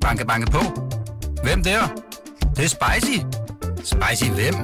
Banke, 0.00 0.26
banke 0.26 0.50
på. 0.50 0.58
Hvem 1.42 1.62
der? 1.62 1.80
Det, 2.40 2.56
det 2.56 2.64
er 2.64 2.68
spicy. 2.68 3.18
Spicy 3.76 4.30
hvem? 4.30 4.54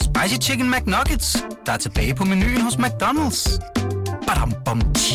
Spicy 0.00 0.48
Chicken 0.48 0.70
McNuggets, 0.70 1.36
der 1.66 1.72
er 1.72 1.76
tilbage 1.76 2.14
på 2.14 2.24
menuen 2.24 2.60
hos 2.60 2.74
McDonald's. 2.74 3.58
Badum, 4.26 4.52
bom, 4.64 4.80
tji. 4.94 5.14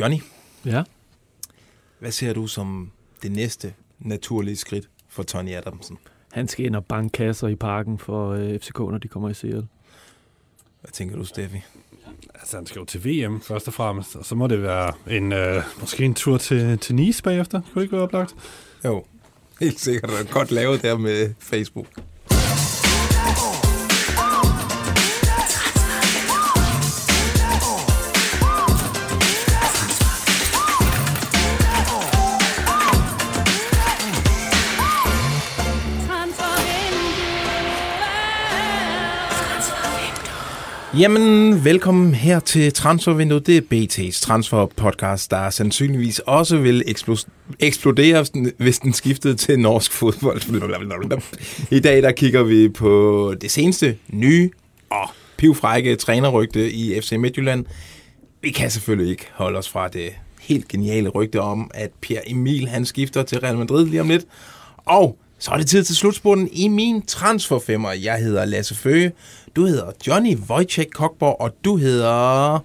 Johnny, 0.00 0.16
Ja. 0.64 0.82
hvad 1.98 2.10
ser 2.12 2.32
du 2.32 2.46
som 2.46 2.90
det 3.22 3.32
næste 3.32 3.74
naturlige 3.98 4.56
skridt 4.56 4.88
for 5.08 5.22
Tony 5.22 5.50
Adamsen? 5.54 5.98
Han 6.32 6.48
skal 6.48 6.66
ind 6.66 6.76
og 6.76 6.84
banke 6.84 7.12
kasser 7.12 7.48
i 7.48 7.54
parken 7.56 7.98
for 7.98 8.30
øh, 8.30 8.58
FCK, 8.60 8.78
når 8.78 8.98
de 8.98 9.08
kommer 9.08 9.28
i 9.28 9.34
CL. 9.34 9.56
Hvad 10.80 10.90
tænker 10.92 11.16
du, 11.16 11.24
Steffi? 11.24 11.60
Altså, 12.42 12.56
han 12.56 12.66
skal 12.66 12.78
jo 12.78 12.84
til 12.84 13.04
VM 13.04 13.40
først 13.40 13.68
og 13.68 13.74
fremmest, 13.74 14.16
og 14.16 14.24
så 14.24 14.34
må 14.34 14.46
det 14.46 14.62
være 14.62 14.92
en, 15.10 15.32
øh, 15.32 15.62
måske 15.80 16.04
en 16.04 16.14
tur 16.14 16.38
til, 16.38 16.78
til 16.78 16.94
Nice 16.94 17.22
bagefter. 17.22 17.60
Kunne 17.72 17.84
ikke 17.84 17.92
være 17.92 18.02
oplagt? 18.02 18.34
Jo, 18.84 19.04
helt 19.60 19.80
sikkert. 19.80 20.10
Det 20.10 20.20
er 20.20 20.32
godt 20.32 20.50
lavet 20.50 20.82
der 20.82 20.98
med 20.98 21.34
Facebook. 21.38 21.86
Jamen, 40.98 41.64
velkommen 41.64 42.14
her 42.14 42.40
til 42.40 42.72
Transfervinduet. 42.72 43.46
Det 43.46 43.56
er 43.56 43.60
BT's 43.74 44.20
transfer 44.22 44.66
podcast, 44.66 45.30
der 45.30 45.50
sandsynligvis 45.50 46.18
også 46.18 46.56
vil 46.58 46.84
eksplodere, 47.60 48.18
hvis 48.18 48.30
den- 48.30 48.52
hvis 48.58 48.78
den 48.78 48.92
skiftede 48.92 49.34
til 49.34 49.58
norsk 49.58 49.92
fodbold. 49.92 50.40
I 51.70 51.80
dag 51.80 52.02
der 52.02 52.12
kigger 52.12 52.42
vi 52.42 52.68
på 52.68 53.34
det 53.40 53.50
seneste 53.50 53.96
nye 54.08 54.50
og 54.90 55.08
pivfrække 55.36 55.96
trænerrygte 55.96 56.72
i 56.72 57.00
FC 57.00 57.12
Midtjylland. 57.12 57.64
Vi 58.42 58.50
kan 58.50 58.70
selvfølgelig 58.70 59.10
ikke 59.10 59.26
holde 59.34 59.58
os 59.58 59.68
fra 59.68 59.88
det 59.88 60.08
helt 60.40 60.68
geniale 60.68 61.08
rygte 61.08 61.40
om, 61.40 61.70
at 61.74 61.90
Pierre 62.00 62.30
Emil 62.30 62.68
han 62.68 62.84
skifter 62.84 63.22
til 63.22 63.38
Real 63.40 63.58
Madrid 63.58 63.86
lige 63.86 64.00
om 64.00 64.08
lidt. 64.08 64.24
Og 64.84 65.18
så 65.42 65.50
er 65.50 65.56
det 65.56 65.66
tid 65.66 65.84
til 65.84 65.96
slutspurten 65.96 66.48
i 66.52 66.68
min 66.68 67.02
transferfemmer. 67.06 67.92
Jeg 67.92 68.16
hedder 68.16 68.44
Lasse 68.44 68.74
Føge, 68.74 69.12
du 69.56 69.66
hedder 69.66 69.92
Johnny 70.06 70.38
Wojciech 70.38 70.90
Kokborg, 70.90 71.40
og 71.40 71.50
du 71.64 71.76
hedder... 71.76 72.58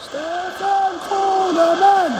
Stefan 0.00 0.94
Kronemann! 1.06 2.12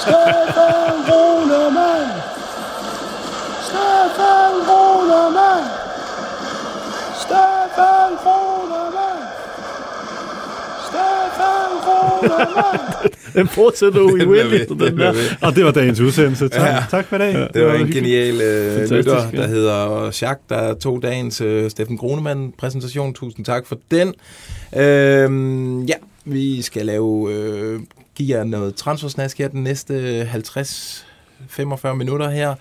Stefan 0.00 0.96
Kronemann! 1.06 2.10
Stefan 3.68 4.54
Kronemann! 4.66 5.64
Stefan 7.22 8.12
Kronemann! 8.22 9.22
Stefan 10.88 11.70
Kronemann! 11.82 11.89
Den 13.34 13.48
fortsætter 13.48 14.00
uendeligt, 14.00 14.68
den 14.68 14.80
den 14.80 14.98
der. 14.98 15.14
Og 15.40 15.54
det 15.56 15.64
var 15.64 15.70
dagens 15.70 16.00
udsendelse. 16.00 16.48
Tak, 16.48 16.60
Ja. 16.62 16.74
ja. 16.74 16.82
tak 16.90 17.06
for 17.06 17.16
i 17.16 17.18
dag. 17.18 17.48
Det 17.54 17.66
var 17.66 17.72
en 17.74 17.86
hyggeligt. 17.86 18.04
genial 18.04 18.40
øh, 18.40 18.90
lytter, 18.90 19.28
ja. 19.32 19.36
der 19.42 19.46
hedder 19.46 20.04
Jacques, 20.04 20.38
der 20.48 20.74
tog 20.74 21.02
dagens 21.02 21.40
øh, 21.40 21.70
Steffen 21.70 21.96
Grunemann-præsentation. 21.98 23.14
Tusind 23.14 23.44
tak 23.44 23.66
for 23.66 23.78
den. 23.90 24.08
Øh, 24.76 25.88
ja, 25.88 25.94
vi 26.24 26.62
skal 26.62 26.86
lave, 26.86 27.32
øh, 27.32 27.80
give 28.14 28.36
jer 28.38 28.44
noget 28.44 28.74
transfersnask 28.74 29.38
her 29.38 29.48
den 29.48 29.62
næste 29.64 30.22
50-45 31.58 31.92
minutter 31.92 32.30
her. 32.30 32.54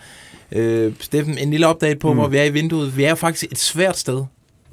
Øh, 0.51 0.93
Steffen, 0.99 1.37
en 1.37 1.51
lille 1.51 1.67
update 1.69 1.95
på, 1.99 2.13
mm. 2.13 2.19
hvor 2.19 2.27
vi 2.27 2.37
er 2.37 2.43
i 2.43 2.49
vinduet. 2.49 2.97
Vi 2.97 3.03
er 3.03 3.15
faktisk 3.15 3.51
et 3.51 3.59
svært 3.59 3.97
sted. 3.97 4.23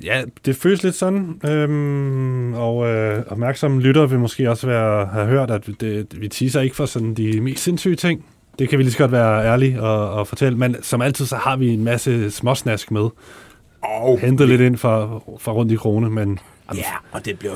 Ja, 0.05 0.23
det 0.47 0.57
føles 0.57 0.83
lidt 0.83 0.95
sådan. 0.95 1.41
Øhm, 1.45 2.55
og 2.55 2.87
øh, 2.87 3.23
opmærksomme 3.27 3.81
lytter 3.81 4.07
vil 4.07 4.19
måske 4.19 4.51
også 4.51 4.67
være, 4.67 5.07
have 5.07 5.27
hørt, 5.27 5.51
at 5.51 5.67
det, 5.81 6.07
vi 6.21 6.29
teaser 6.29 6.61
ikke 6.61 6.77
for 6.77 6.87
sådan 6.87 7.15
de 7.15 7.41
mest 7.41 7.63
sindssyge 7.63 7.97
ting. 7.97 8.25
Det 8.59 8.69
kan 8.69 8.79
vi 8.79 8.83
lige 8.83 8.93
så 8.93 8.99
godt 8.99 9.13
være 9.13 9.45
ærlige 9.45 9.83
og, 9.83 10.11
og 10.11 10.27
fortælle. 10.27 10.59
Men 10.59 10.77
som 10.83 11.03
altid, 11.03 11.27
så 11.27 11.37
har 11.37 11.57
vi 11.57 11.69
en 11.69 11.85
masse 11.85 12.31
småsnask 12.31 12.91
med. 12.91 13.09
Og, 13.83 14.19
Hentet 14.19 14.49
lidt 14.49 14.61
ind 14.61 14.77
fra, 14.77 15.21
fra 15.39 15.53
rundt 15.53 15.73
i 15.73 15.77
krone, 15.77 16.11
men 16.11 16.39
ja, 16.75 16.83
og 17.13 17.25
det 17.25 17.39
bliver, 17.39 17.55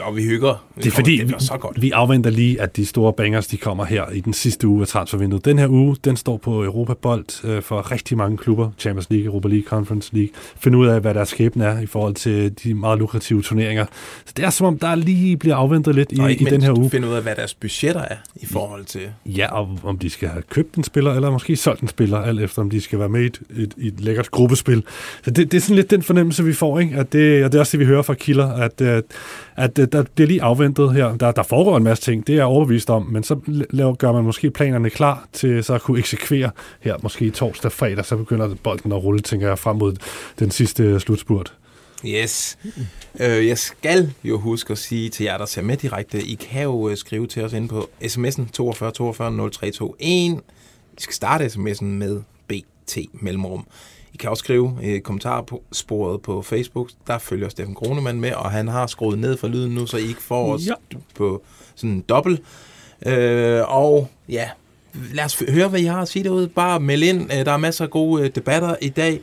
og 0.00 0.16
vi 0.16 0.22
hygger. 0.22 0.66
det 0.76 0.86
er 0.86 0.90
fordi, 0.90 1.12
det 1.12 1.20
vi, 1.20 1.24
bliver 1.24 1.38
så 1.38 1.56
godt. 1.56 1.82
vi 1.82 1.90
afventer 1.90 2.30
lige, 2.30 2.60
at 2.60 2.76
de 2.76 2.86
store 2.86 3.12
bangers, 3.12 3.46
de 3.46 3.56
kommer 3.56 3.84
her 3.84 4.10
i 4.10 4.20
den 4.20 4.32
sidste 4.32 4.68
uge 4.68 4.82
af 4.82 4.88
transfervinduet. 4.88 5.44
Den 5.44 5.58
her 5.58 5.68
uge, 5.68 5.96
den 6.04 6.16
står 6.16 6.36
på 6.36 6.64
Europa 6.64 6.94
Bold 6.94 7.44
øh, 7.44 7.62
for 7.62 7.90
rigtig 7.92 8.16
mange 8.16 8.36
klubber. 8.36 8.70
Champions 8.78 9.10
League, 9.10 9.26
Europa 9.26 9.48
League, 9.48 9.64
Conference 9.64 10.14
League. 10.14 10.30
Finde 10.56 10.78
ud 10.78 10.86
af, 10.86 11.00
hvad 11.00 11.14
deres 11.14 11.28
skæbne 11.28 11.64
er 11.64 11.80
i 11.80 11.86
forhold 11.86 12.14
til 12.14 12.58
de 12.64 12.74
meget 12.74 12.98
lukrative 12.98 13.42
turneringer. 13.42 13.86
Så 14.24 14.32
det 14.36 14.44
er 14.44 14.50
som 14.50 14.66
om, 14.66 14.78
der 14.78 14.94
lige 14.94 15.36
bliver 15.36 15.56
afventet 15.56 15.94
lidt 15.94 16.12
i, 16.12 16.32
i 16.32 16.44
den 16.44 16.62
her 16.62 16.78
uge. 16.78 16.90
finde 16.90 17.08
ud 17.08 17.12
af, 17.12 17.22
hvad 17.22 17.36
deres 17.36 17.54
budgetter 17.54 18.00
er 18.00 18.16
i 18.36 18.46
forhold 18.46 18.84
til... 18.84 19.00
Ja, 19.26 19.52
og 19.52 19.78
om 19.82 19.98
de 19.98 20.10
skal 20.10 20.28
have 20.28 20.42
købt 20.42 20.74
en 20.74 20.84
spiller, 20.84 21.14
eller 21.14 21.30
måske 21.30 21.56
solgt 21.56 21.80
en 21.80 21.88
spiller, 21.88 22.18
alt 22.18 22.40
efter 22.40 22.62
om 22.62 22.70
de 22.70 22.80
skal 22.80 22.98
være 22.98 23.08
med 23.08 23.20
i 23.20 23.26
et, 23.26 23.40
et, 23.56 23.74
et 23.78 24.00
lækkert 24.00 24.30
gruppespil. 24.30 24.84
Så 25.24 25.30
det, 25.30 25.52
det 25.52 25.56
er 25.56 25.60
sådan 25.60 25.76
lidt 25.76 25.90
den 25.90 26.02
fornemmelse, 26.02 26.44
vi 26.44 26.52
får, 26.52 26.80
ikke? 26.80 26.96
At 26.96 27.12
det, 27.12 27.44
og 27.44 27.52
det 27.52 27.58
er 27.58 27.60
også 27.60 27.72
det, 27.72 27.80
vi 27.80 27.84
hører 27.84 28.02
fra 28.02 28.14
kilder, 28.14 28.49
at, 28.52 28.80
øh, 28.80 29.02
at, 29.56 29.78
at 29.78 29.92
der 29.92 30.04
bliver 30.14 30.28
lige 30.28 30.42
afventet 30.42 30.92
her. 30.94 31.16
Der, 31.16 31.32
der 31.32 31.42
foregår 31.42 31.76
en 31.76 31.84
masse 31.84 32.04
ting, 32.04 32.26
det 32.26 32.32
er 32.32 32.36
jeg 32.36 32.44
overbevist 32.44 32.90
om, 32.90 33.02
men 33.02 33.22
så 33.22 33.40
laver, 33.46 33.94
gør 33.94 34.12
man 34.12 34.24
måske 34.24 34.50
planerne 34.50 34.90
klar 34.90 35.28
til 35.32 35.64
så 35.64 35.74
at 35.74 35.82
kunne 35.82 35.98
eksekvere 35.98 36.50
her, 36.80 36.96
måske 37.02 37.30
torsdag, 37.30 37.72
fredag, 37.72 38.04
så 38.04 38.16
begynder 38.16 38.54
bolden 38.62 38.92
at 38.92 39.04
rulle, 39.04 39.20
tænker 39.20 39.48
jeg, 39.48 39.58
frem 39.58 39.76
mod 39.76 39.96
den 40.38 40.50
sidste 40.50 40.82
øh, 40.82 41.00
slutspurt. 41.00 41.54
Yes. 42.06 42.58
Øh, 43.20 43.46
jeg 43.46 43.58
skal 43.58 44.12
jo 44.24 44.38
huske 44.38 44.72
at 44.72 44.78
sige 44.78 45.08
til 45.08 45.24
jer, 45.24 45.38
der 45.38 45.46
ser 45.46 45.62
med 45.62 45.76
direkte, 45.76 46.22
I 46.22 46.34
kan 46.34 46.62
jo 46.62 46.96
skrive 46.96 47.26
til 47.26 47.44
os 47.44 47.52
ind 47.52 47.68
på 47.68 47.90
sms'en 48.02 48.50
42 48.52 48.90
42 48.90 49.30
0321. 49.30 49.94
I 50.00 50.34
skal 50.98 51.14
starte 51.14 51.46
sms'en 51.46 51.84
med 51.84 52.22
BT 52.48 52.98
mellemrum. 53.12 53.66
I 54.14 54.16
kan 54.16 54.30
også 54.30 54.40
skrive 54.40 54.78
øh, 54.82 55.00
kommentarer 55.00 55.42
på 55.42 55.62
sporet 55.72 56.22
på 56.22 56.42
Facebook. 56.42 56.90
Der 57.06 57.18
følger 57.18 57.48
Steffen 57.48 57.74
Kronemann 57.74 58.20
med, 58.20 58.32
og 58.32 58.50
han 58.50 58.68
har 58.68 58.86
skruet 58.86 59.18
ned 59.18 59.36
for 59.36 59.48
lyden 59.48 59.74
nu, 59.74 59.86
så 59.86 59.96
I 59.96 60.02
ikke 60.08 60.22
får 60.22 60.54
os 60.54 60.66
Ja. 60.66 60.72
på 61.14 61.42
sådan 61.74 61.90
en 61.90 62.00
dobbelt. 62.00 62.42
Øh, 63.06 63.62
og 63.68 64.08
ja, 64.28 64.48
lad 65.14 65.24
os 65.24 65.42
høre, 65.48 65.68
hvad 65.68 65.80
I 65.80 65.84
har 65.84 66.02
at 66.02 66.08
sige 66.08 66.24
derude. 66.24 66.48
Bare 66.48 66.80
meld 66.80 67.02
ind. 67.02 67.32
Øh, 67.32 67.44
Der 67.46 67.52
er 67.52 67.56
masser 67.56 67.84
af 67.84 67.90
gode 67.90 68.22
øh, 68.24 68.30
debatter 68.34 68.76
i 68.82 68.88
dag, 68.88 69.20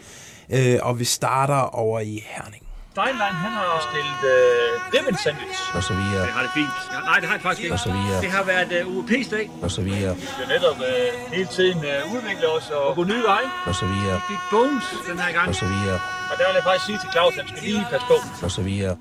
øh, 0.50 0.76
og 0.82 1.00
vi 1.00 1.04
starter 1.06 1.56
over 1.76 2.00
i 2.00 2.24
Herning. 2.26 2.64
Steinlein, 2.98 3.36
han 3.46 3.52
har 3.60 3.72
stillet 3.90 4.22
øh, 4.34 4.70
ribbon 4.94 5.18
sandwich. 5.24 5.60
og 5.78 5.82
så 5.90 5.94
videre, 6.00 6.24
Det 6.28 6.34
har 6.38 6.44
det 6.48 6.52
fint. 6.60 6.76
Ja, 6.94 7.00
nej, 7.10 7.18
det 7.22 7.28
har 7.30 7.36
det 7.38 7.44
faktisk 7.48 7.64
ikke. 7.64 7.74
og 7.78 7.80
så 7.88 7.92
videre, 7.98 8.18
Det 8.26 8.32
har 8.38 8.44
været 8.54 8.72
øh, 8.78 8.84
UEP's 8.98 9.30
dag. 9.36 9.46
og 9.66 9.72
så 9.78 9.82
videre, 9.90 10.14
Vi 10.24 10.28
skal 10.34 10.48
netop 10.56 10.78
øh, 10.92 11.08
hele 11.38 11.50
tiden 11.58 11.80
øh, 11.92 12.14
udvikle 12.16 12.48
os 12.58 12.68
og 12.80 12.96
gå 12.98 13.04
nye 13.14 13.24
veje. 13.32 13.50
og 13.70 13.76
så 13.82 13.86
videre, 13.94 14.16
Vi 14.16 14.26
fik 14.32 14.42
Bones 14.54 14.86
den 15.10 15.18
her 15.24 15.32
gang. 15.38 15.48
og 15.52 15.56
så 15.64 15.68
videre, 15.74 16.00
Og 16.30 16.34
der 16.40 16.46
vil 16.48 16.56
jeg 16.60 16.66
faktisk 16.70 16.86
sige 16.90 17.00
til 17.04 17.10
Claus, 17.16 17.34
at 17.34 17.40
han 17.40 17.48
skal 17.52 17.62
lige 17.70 17.86
passe 17.92 18.08
på. 18.14 18.18
og 18.46 18.52
så 18.58 18.62
videre. 18.70 18.96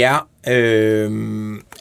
Ja, 0.00 0.14
øh, 0.54 1.10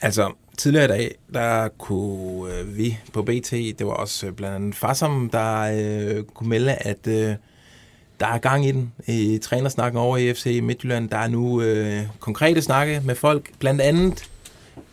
altså 0.07 0.23
tidligere 0.61 0.85
i 0.85 0.93
dag, 0.97 1.05
der 1.33 1.67
kunne 1.85 2.53
øh, 2.53 2.77
vi 2.77 2.87
på 3.13 3.19
BT, 3.23 3.51
det 3.79 3.83
var 3.89 3.93
også 4.05 4.27
øh, 4.27 4.33
blandt 4.33 4.55
andet 4.55 4.75
Fassam, 4.75 5.29
der 5.29 5.51
øh, 5.79 6.23
kunne 6.35 6.49
melde, 6.49 6.73
at 6.73 7.07
øh, 7.07 7.35
der 8.19 8.27
er 8.27 8.37
gang 8.37 8.65
i 8.65 8.71
den 8.71 8.93
i 9.07 9.37
trænersnakken 9.37 9.99
over 9.99 10.17
i 10.17 10.33
FC 10.33 10.59
Midtjylland. 10.63 11.09
Der 11.09 11.17
er 11.17 11.27
nu 11.27 11.61
øh, 11.61 12.03
konkrete 12.19 12.61
snakke 12.61 13.01
med 13.05 13.15
folk, 13.15 13.49
blandt 13.59 13.81
andet 13.81 14.29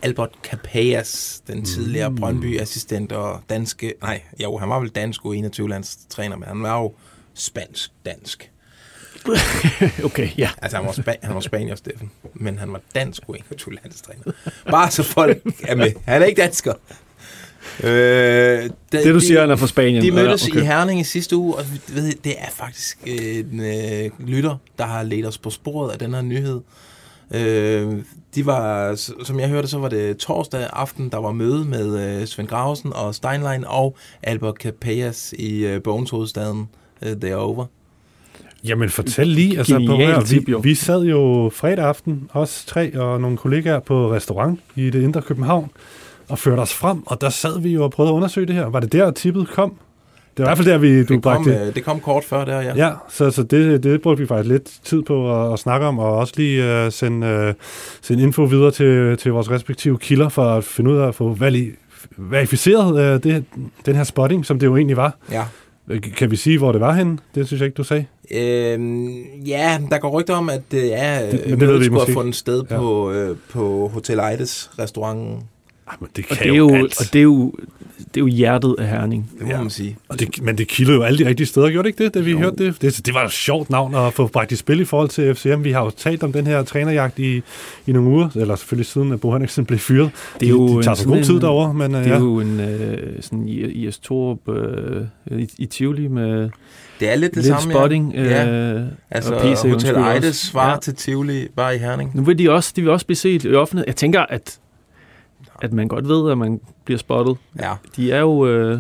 Albert 0.03 0.31
Capellas, 0.43 1.43
den 1.47 1.65
tidligere 1.65 2.11
mm. 2.11 2.17
Brøndby-assistent 2.17 3.13
og 3.13 3.41
danske, 3.51 3.95
nej, 4.03 4.23
jo, 4.43 4.57
han 4.59 4.69
var 4.69 4.81
vel 4.81 4.89
dansk 4.89 5.21
U21-landstræner, 5.21 6.37
men 6.37 6.49
han 6.49 6.63
var 6.63 6.81
jo 6.81 6.93
spansk-dansk. 7.35 8.49
Okay, 10.05 10.29
ja. 10.39 10.51
Altså, 10.63 10.77
han 10.77 10.87
var, 10.87 10.93
spa- 10.93 11.27
han 11.27 11.35
var 11.35 11.41
spanier, 11.41 11.75
Steffen, 11.75 12.11
men 12.35 12.59
han 12.59 12.73
var 12.73 12.81
dansk 12.95 13.23
U21-landstræner. 13.23 14.33
Bare 14.71 14.91
så 14.91 15.03
folk 15.03 15.43
er 15.63 15.75
med. 15.75 15.93
Han 16.05 16.23
er 16.23 16.27
ikke 16.27 16.43
dansker. 16.43 16.75
Øh, 17.83 17.91
det, 17.91 18.73
Det 18.93 19.15
du 19.15 19.21
siger, 19.21 19.41
han 19.41 19.51
er 19.51 19.57
fra 19.57 19.67
Spanien. 19.67 20.03
De 20.03 20.11
mødtes 20.11 20.49
Ja, 20.49 20.53
okay. 20.53 20.63
i 20.63 20.65
Herning 20.65 21.01
i 21.01 21.05
sidste 21.05 21.37
uge, 21.37 21.55
og 21.55 21.65
vi 21.73 21.81
ved, 21.95 22.13
det 22.25 22.33
er 22.39 22.51
faktisk 22.53 22.99
øh, 23.07 23.37
en 23.53 23.61
øh, 23.61 24.11
lytter, 24.29 24.57
der 24.79 24.85
har 24.85 25.03
ledt 25.03 25.27
os 25.27 25.39
på 25.39 25.51
sporet 25.51 25.91
af 25.91 25.99
den 25.99 26.15
her 26.15 26.23
nyhed. 26.23 26.61
Øh, 27.35 27.93
de 28.35 28.47
var, 28.47 28.95
som 29.25 29.41
jeg 29.41 29.49
hørte, 29.49 29.69
så 29.69 29.79
var 29.79 29.89
det 29.89 30.17
torsdag 30.17 30.67
aften, 30.73 31.09
der 31.09 31.19
var 31.19 31.33
møde 31.33 31.65
med 31.65 32.21
øh, 32.21 32.27
Svend 32.27 32.49
Grausen 32.49 32.93
og 32.93 33.15
Steinlein 33.15 33.65
og 33.67 33.97
Albert 34.23 34.55
Capellas 34.55 35.35
i 35.39 35.67
øh, 35.67 35.83
Bogens 35.83 36.11
hovedstaden 36.11 36.69
øh, 37.03 37.23
derovre. 37.23 37.67
Jamen 38.65 38.91
fortæl 38.91 39.27
lige, 39.27 39.59
altså 39.59 39.85
på 39.87 39.97
her, 39.97 40.23
tip, 40.23 40.47
vi, 40.47 40.55
vi 40.63 40.75
sad 40.75 41.03
jo 41.03 41.51
fredag 41.55 41.85
aften, 41.85 42.29
os 42.33 42.65
tre 42.67 43.01
og 43.01 43.21
nogle 43.21 43.37
kollegaer 43.37 43.81
på 43.81 44.13
restaurant 44.13 44.61
i 44.77 44.91
det 44.91 45.03
indre 45.03 45.23
København, 45.23 45.71
og 46.33 46.39
førte 46.39 46.61
os 46.61 46.75
frem, 46.75 47.03
og 47.07 47.21
der 47.21 47.29
sad 47.29 47.61
vi 47.61 47.71
jo 47.73 47.85
og 47.85 47.91
prøvede 47.91 48.13
at 48.13 48.17
undersøge 48.17 48.47
det 48.47 48.55
her. 48.55 48.67
Var 48.67 48.81
det 48.81 48.93
der, 48.93 49.11
tippet 49.11 49.49
kom? 49.49 49.75
Det 50.37 50.45
var 50.45 50.45
i 50.45 50.49
hvert 50.49 50.59
fald 50.59 50.69
der, 50.69 50.79
vi, 50.79 50.93
du 50.93 50.99
Det 50.99 51.09
kom, 51.09 51.21
bragte 51.21 51.51
øh, 51.67 51.75
det 51.75 51.85
kom 51.85 52.01
kort 52.01 52.25
før 52.25 52.45
der, 52.45 52.61
ja. 52.61 52.87
Ja, 52.87 52.93
så, 53.11 53.31
så 53.31 53.43
det, 53.43 53.83
det 53.83 54.03
brugte 54.03 54.21
vi 54.21 54.27
faktisk 54.27 54.49
lidt 54.53 54.71
tid 54.85 55.03
på 55.03 55.45
at, 55.47 55.53
at 55.53 55.59
snakke 55.59 55.87
om, 55.87 55.99
og 55.99 56.17
også 56.17 56.33
lige 56.37 56.85
uh, 56.87 56.93
sende, 56.93 57.47
uh, 57.49 57.55
sende 58.03 58.23
info 58.23 58.43
videre 58.45 58.71
til, 58.71 59.17
til 59.17 59.33
vores 59.33 59.51
respektive 59.51 59.99
kilder, 59.99 60.29
for 60.29 60.45
at 60.45 60.65
finde 60.65 60.91
ud 60.91 60.97
af 60.99 61.09
at 61.09 61.15
få 61.15 61.35
vali- 61.41 61.77
verificeret 62.17 62.93
uh, 62.93 63.23
det, 63.33 63.45
den 63.87 63.97
her 63.97 64.05
spotting, 64.05 64.47
som 64.47 64.59
det 64.59 64.67
jo 64.67 64.77
egentlig 64.77 64.97
var. 64.97 65.17
ja. 65.33 65.45
Kan 66.17 66.31
vi 66.31 66.37
sige, 66.37 66.59
hvor 66.59 66.73
det 66.73 66.81
var 66.81 66.93
henne? 66.93 67.19
Det 67.35 67.47
synes 67.47 67.61
jeg 67.61 67.67
ikke, 67.67 67.77
du 67.77 67.85
sagde. 67.85 68.05
Øhm, 68.35 69.09
ja, 69.47 69.79
der 69.91 69.99
går 69.99 70.11
rygter 70.21 70.35
om, 70.35 70.49
at 70.51 70.61
det 70.71 70.99
er 71.03 71.21
Det- 71.31 71.33
det, 71.45 71.61
det 71.61 71.69
ved 71.69 71.79
vi 71.79 71.89
måske 71.89 72.13
fundet 72.13 72.35
sted 72.35 72.63
Ja. 72.71 72.77
på, 72.77 73.13
øh, 73.13 73.37
på 73.53 73.91
Hotel 73.95 74.19
Eides 74.19 74.71
restauranten. 74.79 75.43
Ah, 75.93 75.97
men 76.01 76.09
det 76.17 76.25
Og 76.31 76.37
kan 76.37 76.47
det, 76.47 76.53
er 76.53 76.57
jo, 76.57 76.75
alt. 76.75 77.01
og 77.01 77.13
det 77.13 77.19
er 77.19 77.23
jo, 77.23 77.53
det 77.99 78.17
er 78.17 78.21
jo 78.21 78.27
hjertet 78.27 78.77
af 78.79 78.89
Herning. 78.89 79.31
Det 79.39 79.43
må 79.47 79.53
Ja. 79.53 79.59
man 79.61 79.71
sige. 79.71 79.97
Og 80.09 80.21
det, 80.21 80.43
men 80.43 80.59
det 80.59 80.69
kilder 80.69 80.95
jo 80.95 81.03
alle 81.03 81.19
de 81.19 81.29
rigtige 81.29 81.47
steder, 81.47 81.71
gjorde 81.71 81.83
det 81.89 81.89
ikke 81.95 82.05
det, 82.05 82.15
da 82.15 82.21
vi 82.21 82.31
Jo. 82.31 82.39
hørte 82.39 82.65
det? 82.67 82.83
det? 82.83 83.07
Det 83.07 83.15
var 83.15 83.25
et 83.25 83.33
sjovt 83.33 83.71
navn 83.71 83.95
at 83.95 84.13
få 84.13 84.27
bragt 84.27 84.53
i 84.53 84.57
spil 84.57 84.81
i 84.81 84.85
forhold 84.85 85.09
til 85.09 85.35
FCM. 85.35 85.65
Vi 85.65 85.73
har 85.73 85.85
jo 85.85 85.91
talt 85.91 86.23
om 86.23 86.33
den 86.33 86.47
her 86.47 86.63
trænerjagt 86.63 87.19
i, 87.19 87.43
i 87.87 87.93
nogle 87.93 88.09
uger, 88.11 88.29
eller 88.35 88.57
selvfølgelig 88.57 88.87
siden, 88.87 89.13
at 89.13 89.21
Bo 89.21 89.33
Henriksen 89.33 89.65
blev 89.67 89.79
fyret. 89.79 90.11
Det 90.41 90.47
er 90.47 90.51
jo 90.51 90.69
de, 90.69 90.77
de 90.77 90.83
tager 90.83 90.91
en 90.91 90.97
så 90.97 91.09
god 91.09 91.23
tid 91.25 91.41
derovre, 91.41 91.75
men 91.75 91.95
Det 91.95 92.07
er 92.07 92.13
ja. 92.13 92.19
jo 92.19 92.41
en 92.41 92.61
øh, 92.61 93.23
sådan 93.23 93.49
i- 93.49 93.53
IS 93.61 93.99
Torup 93.99 94.49
øh, 94.49 95.03
i, 95.31 95.49
i 95.59 95.67
Tivoli 95.67 96.09
med 96.09 96.51
Det 97.01 97.11
er 97.13 97.17
lidt 97.17 97.35
det 97.35 97.45
lidt 97.45 97.47
samme, 97.47 97.73
spotting. 97.75 98.13
Ja. 98.15 98.47
Øh, 98.49 98.81
ja. 98.81 98.85
Altså, 99.11 99.35
og 99.35 99.41
PC 99.43 99.63
Hotel. 99.73 99.97
Eides 100.15 100.37
svarer 100.37 100.71
Ja. 100.71 100.77
til 100.83 100.95
Tivoli, 100.95 101.49
bare 101.57 101.75
i 101.75 101.79
Herning. 101.79 102.11
Nu 102.17 102.23
vil 102.23 102.39
de 102.39 102.51
også, 102.51 102.73
de 102.77 102.83
vil 102.83 102.91
også 102.91 103.07
blive 103.07 103.17
set 103.17 103.45
i 103.45 103.55
offentlighed. 103.55 103.85
Jeg 103.87 103.97
tænker, 103.97 104.21
at, 104.21 104.59
at 105.63 105.73
man 105.73 105.89
godt 105.89 106.09
ved, 106.09 106.31
at 106.31 106.39
man 106.39 106.61
bliver 106.85 106.99
spottet. 106.99 107.37
Ja. 107.61 107.75
De 107.97 108.13
er 108.13 108.21
jo... 108.21 108.47
Øh, 108.47 108.79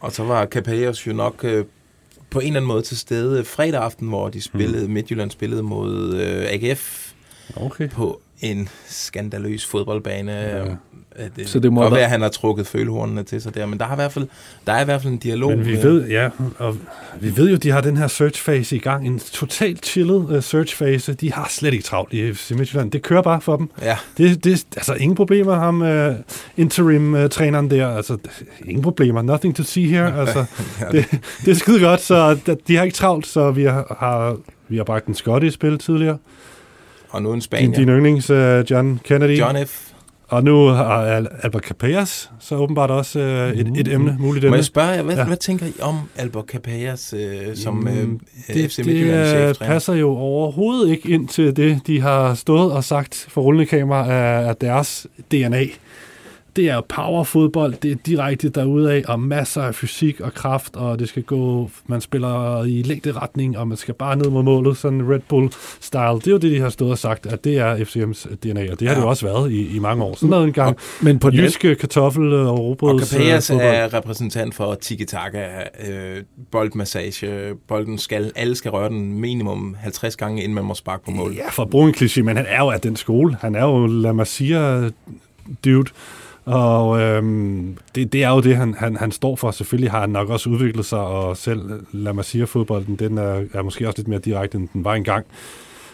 Og 0.00 0.12
så 0.12 0.24
var 0.24 0.46
Capellos 0.46 1.06
jo 1.06 1.12
nok 1.12 1.44
øh, 1.44 1.64
på 2.30 2.38
en 2.38 2.46
eller 2.46 2.56
anden 2.60 2.68
måde 2.68 2.82
til 2.82 2.98
stede 2.98 3.44
fredag 3.44 3.82
aften, 3.82 4.08
hvor 4.08 4.28
de 4.28 4.40
spillede, 4.42 4.86
mm. 4.86 4.92
Midtjylland 4.92 5.30
spillede 5.30 5.62
mod 5.62 6.14
øh, 6.14 6.46
AGF 6.48 7.12
Okay. 7.56 7.88
på 7.88 8.20
en 8.40 8.68
skandaløs 8.88 9.66
fodboldbane. 9.66 10.32
Ja. 10.32 10.58
Ja. 10.58 10.64
Det, 11.36 11.48
Så 11.48 11.58
det 11.58 11.72
må 11.72 11.82
godt 11.82 11.94
være- 11.94 12.04
at 12.04 12.10
han 12.10 12.20
har 12.20 12.28
trukket 12.28 12.66
følehornene 12.66 13.22
til 13.22 13.42
sig 13.42 13.54
der, 13.54 13.66
men 13.66 13.78
der, 13.78 13.84
har 13.84 13.94
i 13.94 13.96
hvert 13.96 14.12
fald, 14.12 14.28
der 14.66 14.72
er 14.72 14.80
i 14.82 14.84
hvert 14.84 15.02
fald 15.02 15.12
en 15.12 15.18
dialog. 15.18 15.50
Men 15.50 15.66
vi 15.66 15.76
øh, 15.76 15.82
ved, 15.82 16.08
ja, 16.08 16.28
og 16.58 16.76
vi 17.20 17.36
ved 17.36 17.50
jo, 17.50 17.56
de 17.56 17.70
har 17.70 17.80
den 17.80 17.96
her 17.96 18.06
search 18.06 18.44
phase 18.44 18.76
i 18.76 18.78
gang. 18.78 19.06
En 19.06 19.18
totalt 19.18 19.86
chillet 19.86 20.16
uh, 20.36 20.42
search 20.42 20.76
phase. 20.76 21.14
De 21.14 21.32
har 21.32 21.46
slet 21.50 21.72
ikke 21.72 21.84
travlt 21.84 22.12
i 22.12 22.32
FC 22.32 22.50
Midtjylland. 22.50 22.90
Det 22.90 23.02
kører 23.02 23.22
bare 23.22 23.40
for 23.40 23.56
dem. 23.56 23.70
Ja, 23.82 23.96
Det, 24.18 24.44
det 24.44 24.66
altså 24.76 24.94
ingen 24.94 25.16
problemer 25.16 25.54
ham 25.54 25.82
uh, 25.82 26.14
interim 26.56 27.14
uh, 27.14 27.20
der. 27.20 27.88
Altså 27.96 28.16
ingen 28.66 28.82
problemer. 28.82 29.22
Nothing 29.22 29.56
to 29.56 29.62
see 29.62 29.86
here. 29.86 30.12
Altså 30.20 30.44
det, 30.92 31.06
det 31.44 31.50
er 31.50 31.54
skide 31.54 31.80
godt, 31.80 32.00
så 32.00 32.38
de 32.68 32.76
har 32.76 32.84
ikke 32.84 32.94
travlt, 32.96 33.26
så 33.26 33.50
vi 33.50 33.64
har, 33.64 33.96
har 34.00 34.36
vi 34.68 34.76
har 34.76 34.84
bragt 34.84 35.06
en 35.06 35.14
skotte 35.14 35.46
i 35.46 35.50
spil 35.50 35.78
tidligere. 35.78 36.18
Og 37.10 37.22
nu 37.22 37.28
en 37.28 37.34
Din, 37.34 37.40
Spanier. 37.40 37.78
din 37.78 37.88
yndlings 37.88 38.30
uh, 38.30 38.36
John 38.70 39.00
Kennedy. 39.04 39.38
John 39.38 39.66
F. 39.66 39.86
Og 40.28 40.44
nu 40.44 40.66
har 40.66 41.02
Al- 41.16 41.28
Albert 41.42 41.62
Capellas 41.62 42.30
så 42.40 42.54
åbenbart 42.56 42.90
også 42.90 43.18
uh, 43.54 43.60
et, 43.60 43.72
et 43.76 43.88
emne, 43.92 44.16
muligt 44.18 44.42
Må 44.42 44.46
emne. 44.46 44.56
jeg 44.56 44.64
spørge 44.64 44.88
jer, 44.88 45.02
hvad, 45.02 45.16
Ja. 45.16 45.24
hvad 45.24 45.36
tænker 45.36 45.66
I 45.66 45.72
om 45.80 45.98
Albert 46.16 46.44
Capellas 46.46 47.14
øh, 47.16 47.56
som 47.56 47.88
øh, 47.88 47.96
Jamen, 47.96 48.20
FC 48.48 48.76
det, 48.76 48.86
Midtjyllands 48.86 49.30
det 49.58 49.62
øh, 49.62 49.68
passer 49.68 49.94
jo 49.94 50.08
overhovedet 50.10 50.90
ikke 50.90 51.08
ind 51.10 51.28
til 51.28 51.56
det, 51.56 51.80
de 51.86 52.00
har 52.00 52.34
stået 52.34 52.72
og 52.72 52.84
sagt 52.84 53.26
for 53.28 53.40
rullende 53.40 53.66
kamera 53.66 54.12
af, 54.12 54.48
af 54.48 54.56
deres 54.56 55.06
DNA. 55.32 55.62
Det 56.60 56.68
er 56.68 56.80
powerfodbold, 56.88 57.74
det 57.82 57.90
er 57.92 57.96
direkte 58.06 58.48
derudad, 58.48 59.02
og 59.08 59.20
masser 59.20 59.62
af 59.62 59.74
fysik 59.74 60.20
og 60.20 60.34
kraft, 60.34 60.76
og 60.76 60.98
det 60.98 61.08
skal 61.08 61.22
gå, 61.22 61.70
man 61.86 62.00
spiller 62.00 62.64
i 62.64 62.82
længderetning, 62.82 63.58
og 63.58 63.68
man 63.68 63.76
skal 63.76 63.94
bare 63.94 64.16
ned 64.16 64.30
mod 64.30 64.42
målet, 64.42 64.76
sådan 64.76 65.10
Red 65.10 65.20
Bull-style. 65.32 66.18
Det 66.18 66.26
er 66.26 66.30
jo 66.30 66.36
det, 66.38 66.42
de 66.52 66.60
har 66.60 66.68
stået 66.68 66.90
og 66.90 66.98
sagt, 66.98 67.26
at 67.26 67.44
det 67.44 67.58
er 67.58 67.76
FCM's 67.76 68.34
DNA, 68.34 68.72
og 68.72 68.80
det 68.80 68.88
har 68.88 68.94
ja. 68.94 68.94
det 68.94 68.96
Ja. 68.96 69.00
jo 69.00 69.08
også 69.08 69.26
været 69.26 69.52
i, 69.52 69.76
i 69.76 69.78
mange 69.78 70.04
år. 70.04 70.14
Sådan 70.14 70.28
noget 70.30 70.46
engang. 70.46 70.76
men 71.02 71.18
på 71.18 71.30
den 71.30 71.38
Jyske 71.38 71.74
kartoffel 71.74 72.32
og 72.32 72.58
robrøds 72.58 73.02
Og 73.02 73.08
Capellas 73.08 73.50
øh, 73.50 73.54
fodbold. 73.56 73.74
er 73.76 73.94
repræsentant 73.94 74.54
for 74.54 74.74
tiki-taka, 74.74 75.46
øh, 75.88 76.16
boldmassage. 76.50 77.54
Bolden 77.68 77.98
skal, 77.98 78.32
alle 78.36 78.54
skal 78.56 78.70
røre 78.70 78.88
den 78.88 79.20
minimum 79.20 79.76
50 79.80 80.16
gange, 80.16 80.42
inden 80.42 80.54
man 80.54 80.64
må 80.64 80.74
sparke 80.74 81.04
på 81.04 81.10
mål. 81.10 81.32
Ja, 81.34 81.48
for 81.50 81.62
at 81.62 81.70
bruge 81.70 81.88
en 81.88 81.94
kliché, 81.94 82.22
men 82.22 82.36
han 82.36 82.46
er 82.48 82.58
jo 82.64 82.70
af 82.70 82.80
den 82.80 82.96
skole. 82.96 83.36
Han 83.40 83.54
er 83.54 83.64
jo 83.64 83.86
La 83.86 84.12
Masia-dude. 84.12 85.90
Og 86.44 87.00
øhm, 87.00 87.76
det, 87.94 88.12
det 88.12 88.24
er 88.24 88.30
jo 88.30 88.40
det, 88.40 88.56
han, 88.56 88.74
han, 88.78 88.96
han 88.96 89.12
står 89.12 89.36
for. 89.36 89.50
Selvfølgelig 89.50 89.90
har 89.90 90.00
han 90.00 90.10
nok 90.10 90.28
også 90.28 90.50
udviklet 90.50 90.86
sig, 90.86 90.98
og 90.98 91.36
selv 91.36 91.60
La 91.92 92.12
Masia-fodbolden, 92.12 92.96
den 92.96 93.18
er, 93.18 93.42
er 93.54 93.62
måske 93.62 93.86
også 93.88 93.98
lidt 93.98 94.08
mere 94.08 94.20
direkte, 94.20 94.58
end 94.58 94.68
den 94.72 94.84
var 94.84 94.94
engang. 94.94 95.26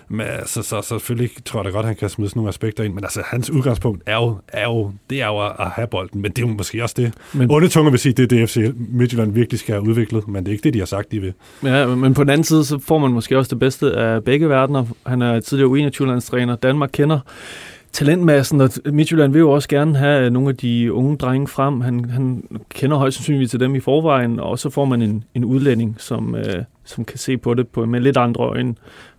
Men 0.09 0.27
altså, 0.27 0.63
så, 0.63 0.83
så 0.83 0.83
selvfølgelig 0.89 1.31
tror 1.45 1.61
jeg 1.61 1.65
da 1.65 1.71
godt, 1.71 1.87
han 1.87 1.97
kan 1.97 2.09
smide 2.09 2.29
sådan 2.31 2.39
nogle 2.39 2.49
aspekter 2.49 2.85
ind. 2.85 2.95
Men 2.95 3.05
altså, 3.05 3.23
hans 3.27 3.51
udgangspunkt 3.51 4.03
er 4.07 4.17
jo, 4.17 4.37
er 4.49 4.65
jo, 4.65 4.91
det 5.11 5.23
er 5.23 5.27
jo 5.27 5.47
at, 5.47 5.71
have 5.71 5.87
bolden. 5.87 6.23
Men 6.23 6.31
det 6.33 6.43
er 6.45 6.49
jo 6.49 6.55
måske 6.55 6.83
også 6.83 6.95
det. 6.99 7.13
Men- 7.33 7.39
Men, 7.39 7.51
Onde 7.51 7.69
tunger 7.69 7.91
vil 7.91 8.01
sige, 8.01 8.13
det 8.13 8.23
er 8.23 8.27
det, 8.39 8.51
FC 8.51 8.73
Midtjylland 8.93 9.33
virkelig 9.33 9.61
skal 9.61 9.75
have 9.75 9.89
udviklet. 9.89 10.29
Men 10.29 10.45
det 10.45 10.49
er 10.51 10.53
ikke 10.53 10.65
det, 10.65 10.75
de 10.75 10.79
har 10.79 10.87
sagt, 10.87 11.13
de 11.13 11.21
vil. 11.21 11.33
Ja, 11.65 11.87
men 11.87 12.15
på 12.15 12.23
den 12.25 12.31
anden 12.31 12.45
side, 12.45 12.65
så 12.65 12.79
får 12.79 12.99
man 12.99 13.11
måske 13.13 13.39
også 13.39 13.49
det 13.49 13.59
bedste 13.59 13.93
af 13.93 14.25
begge 14.25 14.49
verdener. 14.49 14.85
Han 15.07 15.23
er 15.23 15.41
tidligere 15.41 15.71
U21-landstræner. 15.91 16.57
Danmark 16.57 16.91
kender 16.93 17.19
talentmassen, 17.97 18.61
og 18.61 18.71
Midtjylland 18.85 19.33
vil 19.33 19.39
jo 19.39 19.51
også 19.51 19.69
gerne 19.69 19.97
have 19.97 20.31
nogle 20.31 20.49
af 20.49 20.57
de 20.57 20.93
unge 20.93 21.17
drenge 21.17 21.49
frem. 21.49 21.81
Han, 21.81 22.05
han 22.11 22.45
kender 22.71 22.97
højst 22.97 23.17
sandsynligt 23.17 23.51
til 23.51 23.61
dem 23.61 23.75
i 23.75 23.81
forvejen, 23.81 24.41
og 24.41 24.59
så 24.59 24.71
får 24.71 24.85
man 24.85 25.03
en, 25.03 25.25
en 25.35 25.45
udlænding, 25.45 25.97
som, 25.99 26.35
øh, 26.35 26.65
som 26.85 27.05
kan 27.05 27.19
se 27.19 27.37
på 27.37 27.55
det 27.55 27.69
på, 27.69 27.87
med 27.87 28.01
lidt 28.01 28.17
andre 28.17 28.45
øjne 28.45 28.75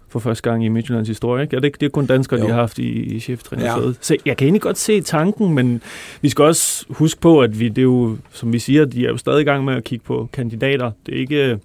for 0.09 0.19
første 0.19 0.50
gang 0.50 0.65
i 0.65 0.68
Midtjyllands 0.68 1.07
historie. 1.07 1.44
Ikke? 1.44 1.56
Er 1.56 1.59
det, 1.59 1.79
det 1.79 1.85
er 1.85 1.89
kun 1.89 2.06
danskere, 2.06 2.39
Jo. 2.39 2.45
de 2.45 2.51
har 2.51 2.59
haft 2.59 2.79
i, 2.79 2.89
i 2.89 3.19
cheftrænersædet. 3.19 3.83
Ja. 3.83 3.88
Ja. 3.88 3.94
Så 4.01 4.18
jeg 4.25 4.38
kan 4.38 4.45
egentlig 4.45 4.62
godt 4.62 4.77
se 4.77 5.01
tanken, 5.01 5.53
men 5.53 5.81
vi 6.21 6.29
skal 6.29 6.45
også 6.45 6.85
huske 6.89 7.21
på, 7.21 7.41
at 7.41 7.59
vi, 7.59 7.69
det 7.69 7.77
er 7.77 7.83
jo, 7.83 8.18
som 8.31 8.53
vi 8.53 8.59
siger, 8.59 8.85
de 8.85 9.06
er 9.06 9.09
jo 9.09 9.18
stadig 9.18 9.41
i 9.41 9.44
gang 9.44 9.65
med 9.65 9.74
at 9.74 9.83
kigge 9.83 10.06
på 10.06 10.29
kandidater. 10.33 10.91
Det 11.06 11.15
er 11.15 11.19
ikke... 11.19 11.59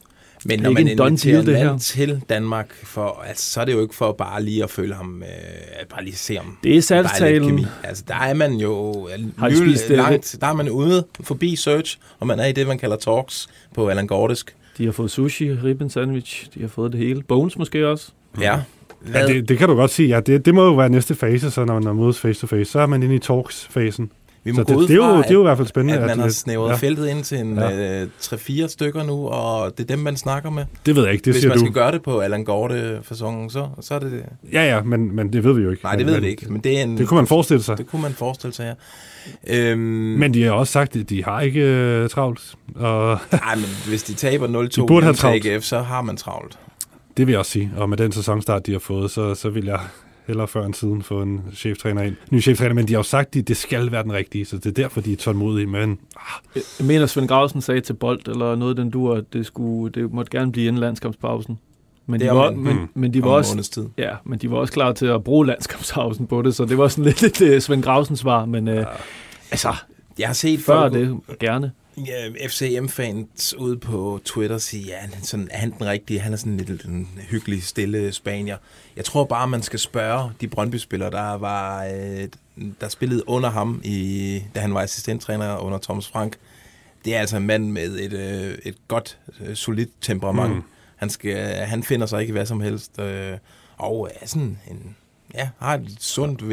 Men 0.44 0.60
når 0.60 0.70
man 0.70 0.88
inviterer 0.88 1.40
en 1.40 1.52
mand 1.52 1.80
til 1.80 2.22
Danmark, 2.28 2.74
for, 2.84 3.24
altså, 3.28 3.50
så 3.50 3.60
er 3.60 3.64
det 3.64 3.72
jo 3.72 3.82
ikke 3.82 3.94
for 3.94 4.12
bare 4.12 4.42
lige 4.42 4.62
at 4.62 4.70
følge 4.70 4.94
ham, 4.94 5.22
øh, 5.22 5.28
at 5.80 5.88
bare 5.88 6.04
lige 6.04 6.16
se 6.16 6.36
ham. 6.36 6.58
Det 6.64 6.76
er 6.76 6.80
salgstalen. 6.80 7.48
kemi. 7.48 7.66
Altså, 7.84 8.04
der 8.08 8.14
er 8.14 8.34
man 8.34 8.52
jo 8.54 9.08
Har 9.38 9.46
alligevel 9.46 9.78
spist, 9.78 9.90
øh, 9.90 9.96
langt. 9.96 10.36
Der 10.40 10.46
er 10.46 10.52
man 10.52 10.70
ude 10.70 11.06
forbi 11.20 11.56
search, 11.56 11.98
og 12.20 12.26
man 12.26 12.40
er 12.40 12.46
i 12.46 12.52
det, 12.52 12.66
man 12.66 12.78
kalder 12.78 12.96
talks 12.96 13.48
på 13.74 13.88
Allan 13.88 14.06
Gordisk. 14.06 14.54
De 14.78 14.84
har 14.84 14.92
fået 14.92 15.10
sushi, 15.10 15.52
ribben 15.52 15.90
sandwich, 15.90 16.46
de 16.54 16.60
har 16.60 16.68
fået 16.68 16.92
det 16.92 17.00
hele. 17.00 17.22
Bones 17.22 17.58
måske 17.58 17.88
også. 17.88 18.08
Ja. 18.40 18.58
Ja, 19.14 19.26
det, 19.26 19.48
det 19.48 19.58
kan 19.58 19.68
du 19.68 19.74
godt 19.74 19.90
sige. 19.90 20.08
Ja, 20.08 20.20
det, 20.20 20.46
det 20.46 20.54
må 20.54 20.64
jo 20.64 20.72
være 20.74 20.88
næste 20.88 21.14
fase, 21.14 21.50
så 21.50 21.64
når 21.64 21.80
man 21.80 21.96
mødes 21.96 22.20
face 22.20 22.40
to 22.40 22.46
face. 22.46 22.70
Så 22.70 22.80
er 22.80 22.86
man 22.86 23.02
inde 23.02 23.14
i 23.14 23.18
talks-fasen. 23.18 24.10
Vi 24.44 24.52
må 24.52 24.56
Så 24.56 24.62
det, 24.62 24.88
det, 24.88 24.90
er 24.90 24.94
jo, 24.94 25.02
fra, 25.02 25.16
det 25.22 25.30
er 25.30 25.34
jo 25.34 25.40
i 25.40 25.42
hvert 25.42 25.56
fald 25.56 25.68
spændende. 25.68 25.98
at 26.00 26.06
man 26.06 26.18
har 26.18 26.28
snævret 26.28 26.70
ja, 26.70 26.74
feltet 26.76 27.08
ind 27.08 27.24
til 27.24 27.38
en 27.38 27.54
Ja. 27.58 28.02
øh, 28.02 28.08
3-4 28.20 28.66
stykker 28.68 29.02
nu, 29.02 29.28
og 29.28 29.78
det 29.78 29.84
er 29.84 29.86
dem, 29.96 29.98
man 29.98 30.16
snakker 30.16 30.50
med. 30.50 30.64
Det 30.86 30.96
ved 30.96 31.04
jeg 31.04 31.12
ikke, 31.12 31.24
det 31.24 31.32
Hvis 31.32 31.40
siger 31.40 31.48
man 31.50 31.58
du. 31.58 31.64
skal 31.64 31.72
gøre 31.74 31.92
det 31.92 32.02
på 32.02 32.20
Allan 32.20 32.44
Gorte-fasongen, 32.44 33.50
så, 33.50 33.68
så 33.80 33.94
er 33.94 33.98
det 33.98 34.12
det. 34.12 34.22
Ja, 34.52 34.74
ja, 34.76 34.82
men, 34.82 35.16
men 35.16 35.32
det 35.32 35.44
ved 35.44 35.54
vi 35.54 35.62
jo 35.62 35.70
ikke. 35.70 35.84
Nej, 35.84 35.96
det 35.96 36.06
men, 36.06 36.14
ved 36.14 36.20
vi 36.20 36.28
ikke, 36.28 36.52
men 36.52 36.60
det 36.60 36.78
er 36.78 36.82
en... 36.82 36.98
Det 36.98 37.08
kunne 37.08 37.16
man 37.18 37.26
forestille 37.26 37.62
sig. 37.62 37.78
Det 37.78 37.86
kunne 37.86 38.02
man 38.02 38.12
forestille 38.12 38.54
sig, 38.54 38.74
ja. 39.48 39.70
Øhm, 39.70 39.78
Men 39.80 40.34
de 40.34 40.42
har 40.42 40.50
også 40.52 40.72
sagt, 40.72 40.96
at 40.96 41.10
de 41.10 41.24
har 41.24 41.40
ikke 41.40 42.00
uh, 42.04 42.08
travlt. 42.10 42.54
Og 42.76 43.12
Ej, 43.32 43.54
men 43.54 43.64
hvis 43.88 44.02
de 44.02 44.14
taber 44.14 44.46
0-2 44.46 44.50
De 44.50 44.86
burde 44.86 44.92
have 44.92 45.00
hjemme 45.02 45.12
til 45.14 45.20
travlt. 45.20 45.46
AGF, 45.46 45.64
så 45.64 45.78
har 45.78 46.02
man 46.02 46.16
travlt. 46.16 46.58
det 47.16 47.26
vil 47.26 47.32
jeg 47.32 47.38
også 47.38 47.50
sige. 47.50 47.70
Og 47.76 47.88
med 47.88 47.96
den 47.96 48.12
sæsonstart, 48.12 48.66
de 48.66 48.72
har 48.72 48.78
fået, 48.78 49.10
så, 49.10 49.34
så 49.34 49.50
vil 49.50 49.64
jeg 49.64 49.80
hellere 50.26 50.48
før 50.48 50.66
end 50.66 50.74
siden 50.74 51.02
få 51.02 51.22
en 51.22 51.42
cheftræner 51.54 52.02
ind. 52.02 52.16
Ny 52.30 52.42
cheftræner, 52.42 52.74
men 52.74 52.88
de 52.88 52.92
har 52.92 52.98
jo 52.98 53.02
sagt, 53.02 53.36
at 53.36 53.48
det 53.48 53.56
skal 53.56 53.92
være 53.92 54.02
den 54.02 54.12
rigtige, 54.12 54.44
så 54.44 54.56
det 54.56 54.66
er 54.66 54.70
derfor, 54.70 55.00
de 55.00 55.12
er 55.12 55.16
tålmodige. 55.16 55.66
Men 55.66 55.98
Jeg 56.54 56.86
mener, 56.86 57.06
Svend 57.06 57.28
Grausen 57.28 57.60
sagde 57.60 57.80
til 57.80 57.92
Bold, 57.94 58.28
eller 58.28 58.54
noget 58.56 58.76
den 58.76 58.90
dur, 58.90 59.14
at 59.14 59.24
det, 59.32 59.46
skulle, 59.46 59.92
det 59.92 60.12
måtte 60.12 60.38
gerne 60.38 60.52
blive 60.52 60.68
en 60.68 60.78
landskampspausen. 60.78 61.58
Men 62.06 62.20
Det 62.20 62.30
de, 62.30 62.34
var, 62.34 62.50
men, 62.50 62.76
mm, 62.76 62.88
men, 62.94 63.14
de 63.14 63.22
var 63.22 63.30
også, 63.30 63.88
ja, 63.98 64.14
men 64.24 64.38
de 64.38 64.50
var 64.50 64.56
også 64.56 64.72
klar 64.72 64.92
til 64.92 65.06
at 65.06 65.24
bruge 65.24 65.46
landskampspausen 65.46 66.26
på 66.26 66.42
det, 66.42 66.54
så 66.54 66.64
det 66.64 66.78
var 66.78 66.88
sådan 66.88 67.04
lidt, 67.04 67.22
lidt 67.22 67.40
øh, 67.40 67.60
Svend 67.60 67.82
Grausens 67.82 68.18
svar, 68.18 68.44
men 68.44 68.68
øh, 68.68 68.86
altså, 69.50 69.68
Jeg 70.22 70.28
har 70.28 70.34
set 70.34 70.60
før 70.60 70.80
folk, 70.80 70.92
det, 70.92 71.38
gerne. 71.38 71.72
ja, 71.96 72.46
FCM-fans 72.48 73.54
ude 73.54 73.76
på 73.76 74.20
Twitter 74.24 74.58
sige, 74.58 74.84
ja, 74.84 74.96
han 74.96 75.22
sådan, 75.22 75.48
er 75.50 75.58
han 75.58 75.70
den 75.70 75.86
rigtige? 75.86 76.20
Han 76.20 76.32
er 76.32 76.36
sådan 76.36 76.56
lidt 76.56 76.84
en 76.84 77.08
hyggelig, 77.30 77.62
stille 77.62 78.12
spanier. 78.12 78.56
Jeg 78.96 79.04
tror 79.04 79.24
bare, 79.24 79.48
man 79.48 79.62
skal 79.62 79.78
spørge 79.78 80.30
de 80.40 80.48
Brøndby-spillere, 80.48 81.10
der 81.10 81.32
var 81.34 81.84
øh, 81.84 82.28
der 82.80 82.88
spillede 82.88 83.28
under 83.28 83.50
ham, 83.50 83.80
i, 83.84 84.42
da 84.54 84.60
han 84.60 84.74
var 84.74 84.80
assistenttræner 84.80 85.56
under 85.56 85.78
Thomas 85.78 86.08
Frank. 86.08 86.36
Det 87.04 87.14
er 87.14 87.20
altså 87.20 87.36
en 87.36 87.46
mand 87.46 87.70
med 87.70 87.98
et, 87.98 88.12
øh, 88.12 88.58
et 88.64 88.76
godt, 88.88 89.18
øh, 89.40 89.56
solidt 89.56 89.90
temperament. 90.00 90.54
Mm. 90.54 90.62
Han, 90.96 91.10
skal, 91.10 91.36
han 91.54 91.82
finder 91.82 92.06
sig 92.06 92.20
ikke 92.20 92.32
hvad 92.32 92.46
som 92.46 92.60
helst. 92.60 93.00
Øh, 93.00 93.38
og 93.76 94.10
er 94.20 94.26
sådan 94.26 94.58
en, 94.70 94.96
ja, 95.34 95.48
har 95.58 95.74
et 95.74 95.96
sundt 96.00 96.48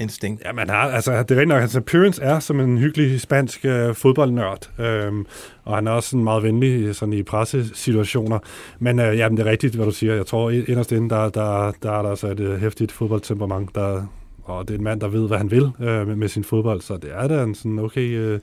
instinkt. 0.00 0.42
Ja, 0.44 0.52
man 0.52 0.70
har, 0.70 0.90
altså, 0.90 1.22
det 1.22 1.36
er 1.36 1.40
rent 1.40 1.48
nok, 1.48 1.60
hans 1.60 1.76
appearance 1.76 2.22
er 2.22 2.40
som 2.40 2.60
en 2.60 2.78
hyggelig 2.78 3.20
spansk 3.20 3.64
øh, 3.64 3.94
fodboldnørd, 3.94 4.80
øhm, 4.80 5.26
og 5.64 5.74
han 5.74 5.86
er 5.86 5.90
også 5.90 6.10
sådan 6.10 6.24
meget 6.24 6.42
venlig 6.42 6.82
øh, 6.82 6.94
sådan 6.94 7.12
i 7.12 7.22
pressesituationer. 7.22 8.38
Men 8.78 8.98
øh, 8.98 9.18
jamen, 9.18 9.36
det 9.36 9.46
er 9.46 9.50
rigtigt, 9.50 9.74
hvad 9.74 9.86
du 9.86 9.92
siger. 9.92 10.14
Jeg 10.14 10.26
tror, 10.26 10.50
inderst 10.50 10.92
inde, 10.92 11.10
der, 11.10 11.28
der, 11.28 11.72
der 11.82 11.92
er 11.92 12.02
der 12.02 12.10
altså 12.10 12.26
et 12.26 12.40
øh, 12.40 12.60
hæftigt 12.60 12.92
fodboldtemperament, 12.92 13.74
der, 13.74 14.06
og 14.42 14.68
det 14.68 14.74
er 14.74 14.78
en 14.78 14.84
mand, 14.84 15.00
der 15.00 15.08
ved, 15.08 15.26
hvad 15.26 15.38
han 15.38 15.50
vil 15.50 15.70
øh, 15.80 16.06
med, 16.06 16.16
med 16.16 16.28
sin 16.28 16.44
fodbold, 16.44 16.80
så 16.80 16.96
det 16.96 17.10
er 17.12 17.28
da 17.28 17.42
en 17.42 17.54
sådan 17.54 17.78
okay 17.78 18.08
øh, 18.18 18.40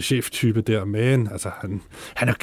cheftype 0.00 0.60
der, 0.60 0.84
men 0.84 1.28
altså, 1.32 1.50
han, 1.60 1.80
han 2.14 2.28
er, 2.28 2.34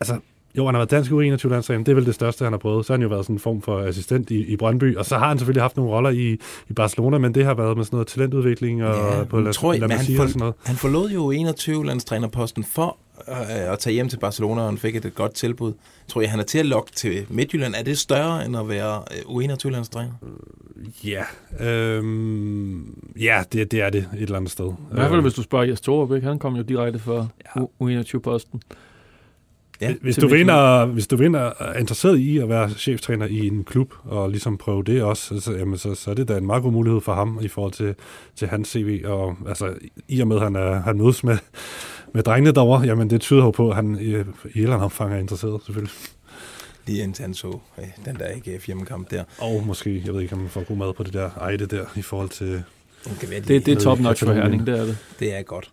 altså, 0.00 0.18
jo, 0.58 0.66
han 0.66 0.74
har 0.74 0.80
været 0.80 0.90
dansk 0.90 1.10
U21-landstræner, 1.10 1.84
det 1.84 1.92
er 1.92 1.94
vel 1.94 2.06
det 2.06 2.14
største, 2.14 2.44
han 2.44 2.52
har 2.52 2.58
prøvet. 2.58 2.86
Så 2.86 2.92
har 2.92 2.96
han 2.96 3.02
jo 3.02 3.08
været 3.08 3.24
sådan 3.24 3.36
en 3.36 3.40
form 3.40 3.62
for 3.62 3.78
assistent 3.80 4.30
i, 4.30 4.44
i 4.46 4.56
Brøndby, 4.56 4.96
og 4.96 5.04
så 5.06 5.18
har 5.18 5.28
han 5.28 5.38
selvfølgelig 5.38 5.62
haft 5.62 5.76
nogle 5.76 5.92
roller 5.92 6.10
i, 6.10 6.38
i 6.68 6.72
Barcelona, 6.72 7.18
men 7.18 7.34
det 7.34 7.44
har 7.44 7.54
været 7.54 7.76
med 7.76 7.84
sådan 7.84 7.96
noget 7.96 8.06
talentudvikling 8.08 8.84
og 8.84 9.18
Ja, 9.18 9.24
på 9.24 9.40
La, 9.40 9.52
tror 9.52 9.72
jeg, 9.72 9.80
La 9.80 9.86
Masia 9.86 10.14
han, 10.16 10.22
og 10.24 10.28
sådan 10.28 10.38
noget. 10.40 10.54
han 10.64 10.76
forlod 10.76 11.10
jo 11.10 11.32
21-landstrænerposten 11.32 12.64
for 12.74 12.96
øh, 13.28 13.72
at 13.72 13.78
tage 13.78 13.94
hjem 13.94 14.08
til 14.08 14.18
Barcelona, 14.18 14.60
og 14.60 14.68
han 14.68 14.78
fik 14.78 14.96
et, 14.96 15.04
et 15.04 15.14
godt 15.14 15.34
tilbud. 15.34 15.72
Tror 16.08 16.20
jeg, 16.20 16.30
han 16.30 16.40
er 16.40 16.44
til 16.44 16.58
at 16.58 16.66
lokke 16.66 16.92
til 16.92 17.26
Midtjylland. 17.28 17.74
Er 17.78 17.82
det 17.82 17.98
større 17.98 18.46
end 18.46 18.56
at 18.56 18.68
være 18.68 19.02
øh, 19.28 19.36
U21-landstræner? 19.36 20.12
Ja, 21.04 21.22
øhm, 21.60 22.94
ja 23.20 23.42
det, 23.52 23.70
det 23.72 23.80
er 23.80 23.90
det 23.90 24.08
et 24.14 24.22
eller 24.22 24.36
andet 24.36 24.50
sted. 24.50 24.66
I 24.66 24.94
hvert 24.94 25.10
fald, 25.10 25.20
hvis 25.20 25.34
du 25.34 25.42
spørger 25.42 25.64
Jes 25.64 25.80
Torup, 25.80 26.12
ikke? 26.14 26.26
han 26.26 26.38
kom 26.38 26.56
jo 26.56 26.62
direkte 26.62 26.98
fra 26.98 27.26
Ja. 27.56 27.60
U21-posten. 27.82 28.60
Ja, 29.80 29.94
hvis, 30.00 30.16
du 30.16 30.28
vinder, 30.28 30.86
hvis 30.86 31.06
du 31.06 31.16
vinder 31.16 31.52
er 31.58 31.78
interesseret 31.78 32.18
i 32.18 32.38
at 32.38 32.48
være 32.48 32.70
cheftræner 32.70 33.26
i 33.26 33.46
en 33.46 33.64
klub, 33.64 33.94
og 34.04 34.30
ligesom 34.30 34.58
prøve 34.58 34.82
det 34.82 35.02
også, 35.02 35.40
så, 35.40 35.52
jamen, 35.52 35.78
så, 35.78 35.94
så 35.94 36.10
er 36.10 36.14
det 36.14 36.28
da 36.28 36.36
en 36.36 36.46
meget 36.46 36.62
god 36.62 36.72
mulighed 36.72 37.00
for 37.00 37.14
ham 37.14 37.38
i 37.42 37.48
forhold 37.48 37.72
til, 37.72 37.94
til 38.36 38.48
hans 38.48 38.68
CV. 38.68 39.02
Og 39.04 39.36
altså, 39.48 39.74
i 40.08 40.20
og 40.20 40.28
med, 40.28 40.36
at 40.36 40.42
han, 40.42 40.56
er, 40.56 40.80
han 40.80 40.98
mødes 40.98 41.24
med, 41.24 41.38
med 42.14 42.22
drengene 42.22 42.52
derovre, 42.52 42.86
jamen 42.86 43.10
det 43.10 43.20
tyder 43.20 43.44
jo 43.44 43.50
på, 43.50 43.70
at 43.70 43.76
han 43.76 43.98
i, 44.00 44.04
i 44.04 44.14
et 44.14 44.24
eller 44.54 44.72
andet 44.72 44.84
omfang 44.84 45.14
er 45.14 45.18
interesseret, 45.18 45.60
selvfølgelig. 45.64 45.94
Lige 46.86 47.02
indtil 47.02 47.22
han 47.22 47.34
så 47.34 47.58
øh, 47.78 47.84
den 48.04 48.16
der 48.16 48.26
ikke 48.26 48.60
hjemmekamp 48.66 49.10
der. 49.10 49.24
Og 49.38 49.66
måske, 49.66 50.02
jeg 50.06 50.14
ved 50.14 50.22
ikke, 50.22 50.34
om 50.34 50.40
man 50.40 50.50
får 50.50 50.64
god 50.64 50.76
mad 50.76 50.92
på 50.92 51.02
det 51.02 51.12
der 51.12 51.30
ejde 51.30 51.66
der, 51.66 51.84
i 51.96 52.02
forhold 52.02 52.28
til... 52.28 52.62
Det, 53.04 53.18
kan 53.20 53.30
være, 53.30 53.40
de, 53.40 53.48
Det, 53.48 53.66
det 53.66 53.76
er 53.76 53.80
top 53.80 54.00
notch 54.00 54.24
for. 54.24 54.32
Herning, 54.32 54.66
det 54.66 54.78
er 54.78 54.84
det. 54.84 54.96
det 55.20 55.34
er 55.34 55.42
godt. 55.42 55.70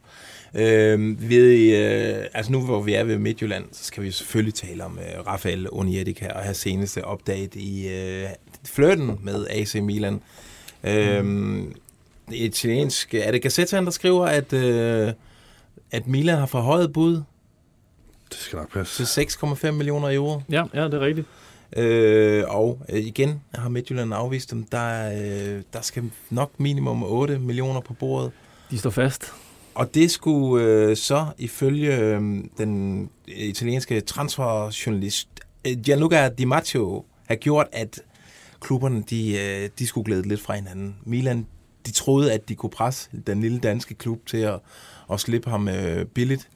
Øh, 0.55 1.29
ved, 1.29 1.75
øh, 1.77 2.25
altså 2.33 2.51
nu 2.51 2.61
hvor 2.65 2.81
vi 2.81 2.93
er 2.93 3.03
ved 3.03 3.17
Midtjylland, 3.17 3.65
så 3.71 3.83
skal 3.83 4.03
vi 4.03 4.11
selvfølgelig 4.11 4.53
tale 4.53 4.83
om 4.85 4.99
øh, 4.99 5.27
Rafael 5.27 5.67
Onietica 5.71 6.27
og 6.29 6.39
have 6.41 6.53
seneste 6.53 7.01
update 7.11 7.59
i 7.59 7.87
øh, 7.89 8.25
flirten 8.65 9.19
med 9.23 9.47
AC 9.49 9.75
Milan. 9.75 10.21
Øh, 10.83 11.63
italiensk, 12.31 13.13
er 13.13 13.31
det 13.31 13.41
Gazzetta, 13.41 13.77
der 13.81 13.89
skriver, 13.91 14.25
at, 14.25 14.53
øh, 14.53 15.11
at 15.91 16.07
Milan 16.07 16.37
har 16.37 16.45
forhøjet 16.45 16.93
bud 16.93 17.13
Det 18.29 18.37
skal 18.37 18.57
nok 18.57 18.73
passe. 18.73 19.05
til 19.05 19.21
6,5 19.21 19.71
millioner 19.71 20.15
euro. 20.15 20.41
Ja, 20.49 20.63
ja, 20.73 20.83
det 20.83 20.93
er 20.93 20.99
rigtigt. 20.99 21.27
Øh, 21.75 22.43
og 22.47 22.81
øh, 22.89 22.99
igen 22.99 23.41
har 23.53 23.69
Midtjylland 23.69 24.13
afvist 24.13 24.51
dem. 24.51 24.63
Der, 24.63 24.77
er, 24.77 25.55
øh, 25.55 25.61
der 25.73 25.81
skal 25.81 26.03
nok 26.29 26.51
minimum 26.59 27.03
8 27.03 27.39
millioner 27.39 27.79
på 27.79 27.93
bordet. 27.93 28.31
De 28.71 28.77
står 28.77 28.89
fast. 28.89 29.33
Og 29.75 29.95
det 29.95 30.11
skulle 30.11 30.65
øh, 30.65 30.97
så 30.97 31.25
ifølge 31.37 31.97
øh, 31.97 32.21
den 32.57 33.09
italienske 33.27 34.01
transferjournalist 34.01 35.27
øh, 35.67 35.77
Gianluca 35.83 36.29
Di 36.29 36.45
Matteo 36.45 37.05
have 37.25 37.37
gjort, 37.37 37.67
at 37.71 38.01
klubberne 38.61 39.03
de, 39.09 39.37
øh, 39.37 39.69
de 39.79 39.87
skulle 39.87 40.05
glæde 40.05 40.27
lidt 40.27 40.41
fra 40.41 40.55
hinanden. 40.55 40.95
Milan 41.03 41.47
de 41.85 41.91
troede, 41.91 42.33
at 42.33 42.49
de 42.49 42.55
kunne 42.55 42.69
presse 42.69 43.09
den 43.27 43.41
lille 43.41 43.59
danske 43.59 43.93
klub 43.93 44.25
til 44.25 44.37
at, 44.37 44.59
at 45.11 45.19
slippe 45.19 45.49
ham 45.49 45.67
øh, 45.67 46.05
billigt. 46.05 46.49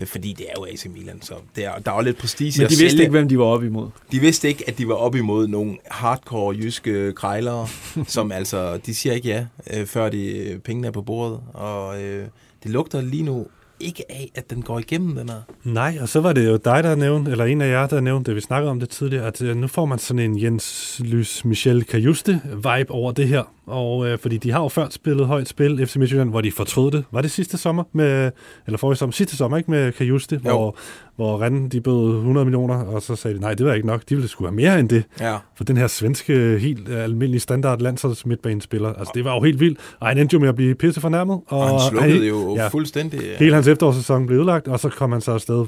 Øh, 0.00 0.06
Fordi 0.06 0.32
det 0.32 0.46
er 0.48 0.52
jo 0.58 0.66
AC 0.72 0.86
Milan, 0.94 1.22
så 1.22 1.34
der, 1.56 1.70
der 1.84 1.90
er 1.92 1.96
jo 1.96 2.02
lidt 2.02 2.18
prestige 2.18 2.52
Men 2.58 2.64
de 2.64 2.68
vidste 2.68 2.90
sælge. 2.90 3.02
ikke, 3.02 3.10
hvem 3.10 3.28
de 3.28 3.38
var 3.38 3.44
oppe 3.44 3.66
imod. 3.66 3.88
De 4.12 4.20
vidste 4.20 4.48
ikke, 4.48 4.64
at 4.66 4.78
de 4.78 4.88
var 4.88 4.94
op 4.94 5.14
imod 5.14 5.48
nogle 5.48 5.76
hardcore 5.90 6.56
jyske 6.56 7.12
krejlere, 7.12 7.66
som 8.06 8.32
altså, 8.32 8.76
de 8.86 8.94
siger 8.94 9.12
ikke 9.12 9.28
ja, 9.28 9.46
øh, 9.80 9.86
før 9.86 10.08
de 10.08 10.38
øh, 10.38 10.58
pengene 10.58 10.86
er 10.86 10.90
på 10.92 11.02
bordet. 11.02 11.40
Og 11.54 12.02
øh, 12.02 12.24
det 12.62 12.70
lugter 12.70 13.00
lige 13.00 13.22
nu 13.22 13.46
ikke 13.80 14.04
af, 14.12 14.30
at 14.34 14.50
den 14.50 14.62
går 14.62 14.78
igennem, 14.78 15.14
den 15.16 15.28
her. 15.28 15.40
Nej, 15.64 15.98
og 16.00 16.08
så 16.08 16.20
var 16.20 16.32
det 16.32 16.46
jo 16.46 16.56
dig, 16.56 16.84
der 16.84 16.94
nævnte, 16.94 17.30
eller 17.30 17.44
en 17.44 17.60
af 17.60 17.68
jer, 17.70 17.86
der 17.86 18.00
nævnte 18.00 18.30
det, 18.30 18.36
vi 18.36 18.40
snakkede 18.40 18.70
om 18.70 18.80
det 18.80 18.88
tidligere, 18.88 19.26
at 19.26 19.42
øh, 19.42 19.56
nu 19.56 19.66
får 19.66 19.84
man 19.86 19.98
sådan 19.98 20.18
en 20.30 20.42
Jens 20.42 21.00
Lys 21.04 21.44
Michel 21.44 21.84
Kajuste 21.84 22.40
vibe 22.54 22.90
over 22.90 23.12
det 23.12 23.28
her. 23.28 23.42
Og 23.70 24.06
øh, 24.08 24.18
fordi 24.18 24.36
de 24.38 24.50
har 24.52 24.62
jo 24.62 24.68
før 24.68 24.86
spillet 24.90 25.26
højt 25.26 25.48
spil, 25.48 25.86
FC 25.86 25.96
Midtjylland, 25.96 26.30
hvor 26.30 26.40
de 26.40 26.52
fortrød 26.52 26.90
det. 26.90 27.04
Var 27.12 27.22
det 27.22 27.30
sidste 27.30 27.58
sommer, 27.58 27.84
med, 27.92 28.30
eller 28.66 28.78
forrige 28.78 28.96
sommer, 28.96 29.12
sidste 29.12 29.36
sommer, 29.36 29.58
ikke 29.58 29.70
med 29.70 29.92
Kajuste, 29.92 30.36
hvor, 30.38 30.76
hvor 31.16 31.42
Rennes, 31.42 31.70
de 31.72 31.80
bød 31.80 32.16
100 32.16 32.44
millioner, 32.44 32.74
og 32.84 33.02
så 33.02 33.16
sagde 33.16 33.36
de, 33.36 33.40
nej, 33.40 33.54
det 33.54 33.66
var 33.66 33.74
ikke 33.74 33.86
nok, 33.86 34.02
de 34.08 34.14
ville 34.14 34.28
sgu 34.28 34.44
have 34.44 34.54
mere 34.54 34.80
end 34.80 34.88
det. 34.88 35.04
Ja. 35.20 35.36
For 35.56 35.64
den 35.64 35.76
her 35.76 35.86
svenske, 35.86 36.58
helt 36.58 36.88
almindelige 36.88 37.40
standard 37.40 37.80
landsholds 37.80 38.26
midtbanespiller, 38.26 38.92
altså 38.92 39.12
det 39.14 39.24
var 39.24 39.34
jo 39.34 39.40
helt 39.42 39.60
vildt. 39.60 39.78
Og 40.00 40.08
han 40.08 40.18
endte 40.18 40.34
jo 40.34 40.40
med 40.40 40.48
at 40.48 40.56
blive 40.56 40.74
pisse 40.74 41.00
fornærmet. 41.00 41.40
Og 41.46 41.68
han 41.68 41.90
slukkede 41.90 42.12
han- 42.18 42.28
jo 42.28 42.54
ja, 42.56 42.62
ja. 42.62 42.68
fuldstændig. 42.68 43.20
øh, 43.22 43.38
Hele 43.38 43.54
hans 43.54 43.66
efterårssæson 43.68 44.26
blev 44.26 44.38
ødelagt, 44.38 44.68
og 44.68 44.80
så 44.80 44.88
kom 44.88 45.12
han 45.12 45.20
så 45.20 45.32
afsted 45.32 45.66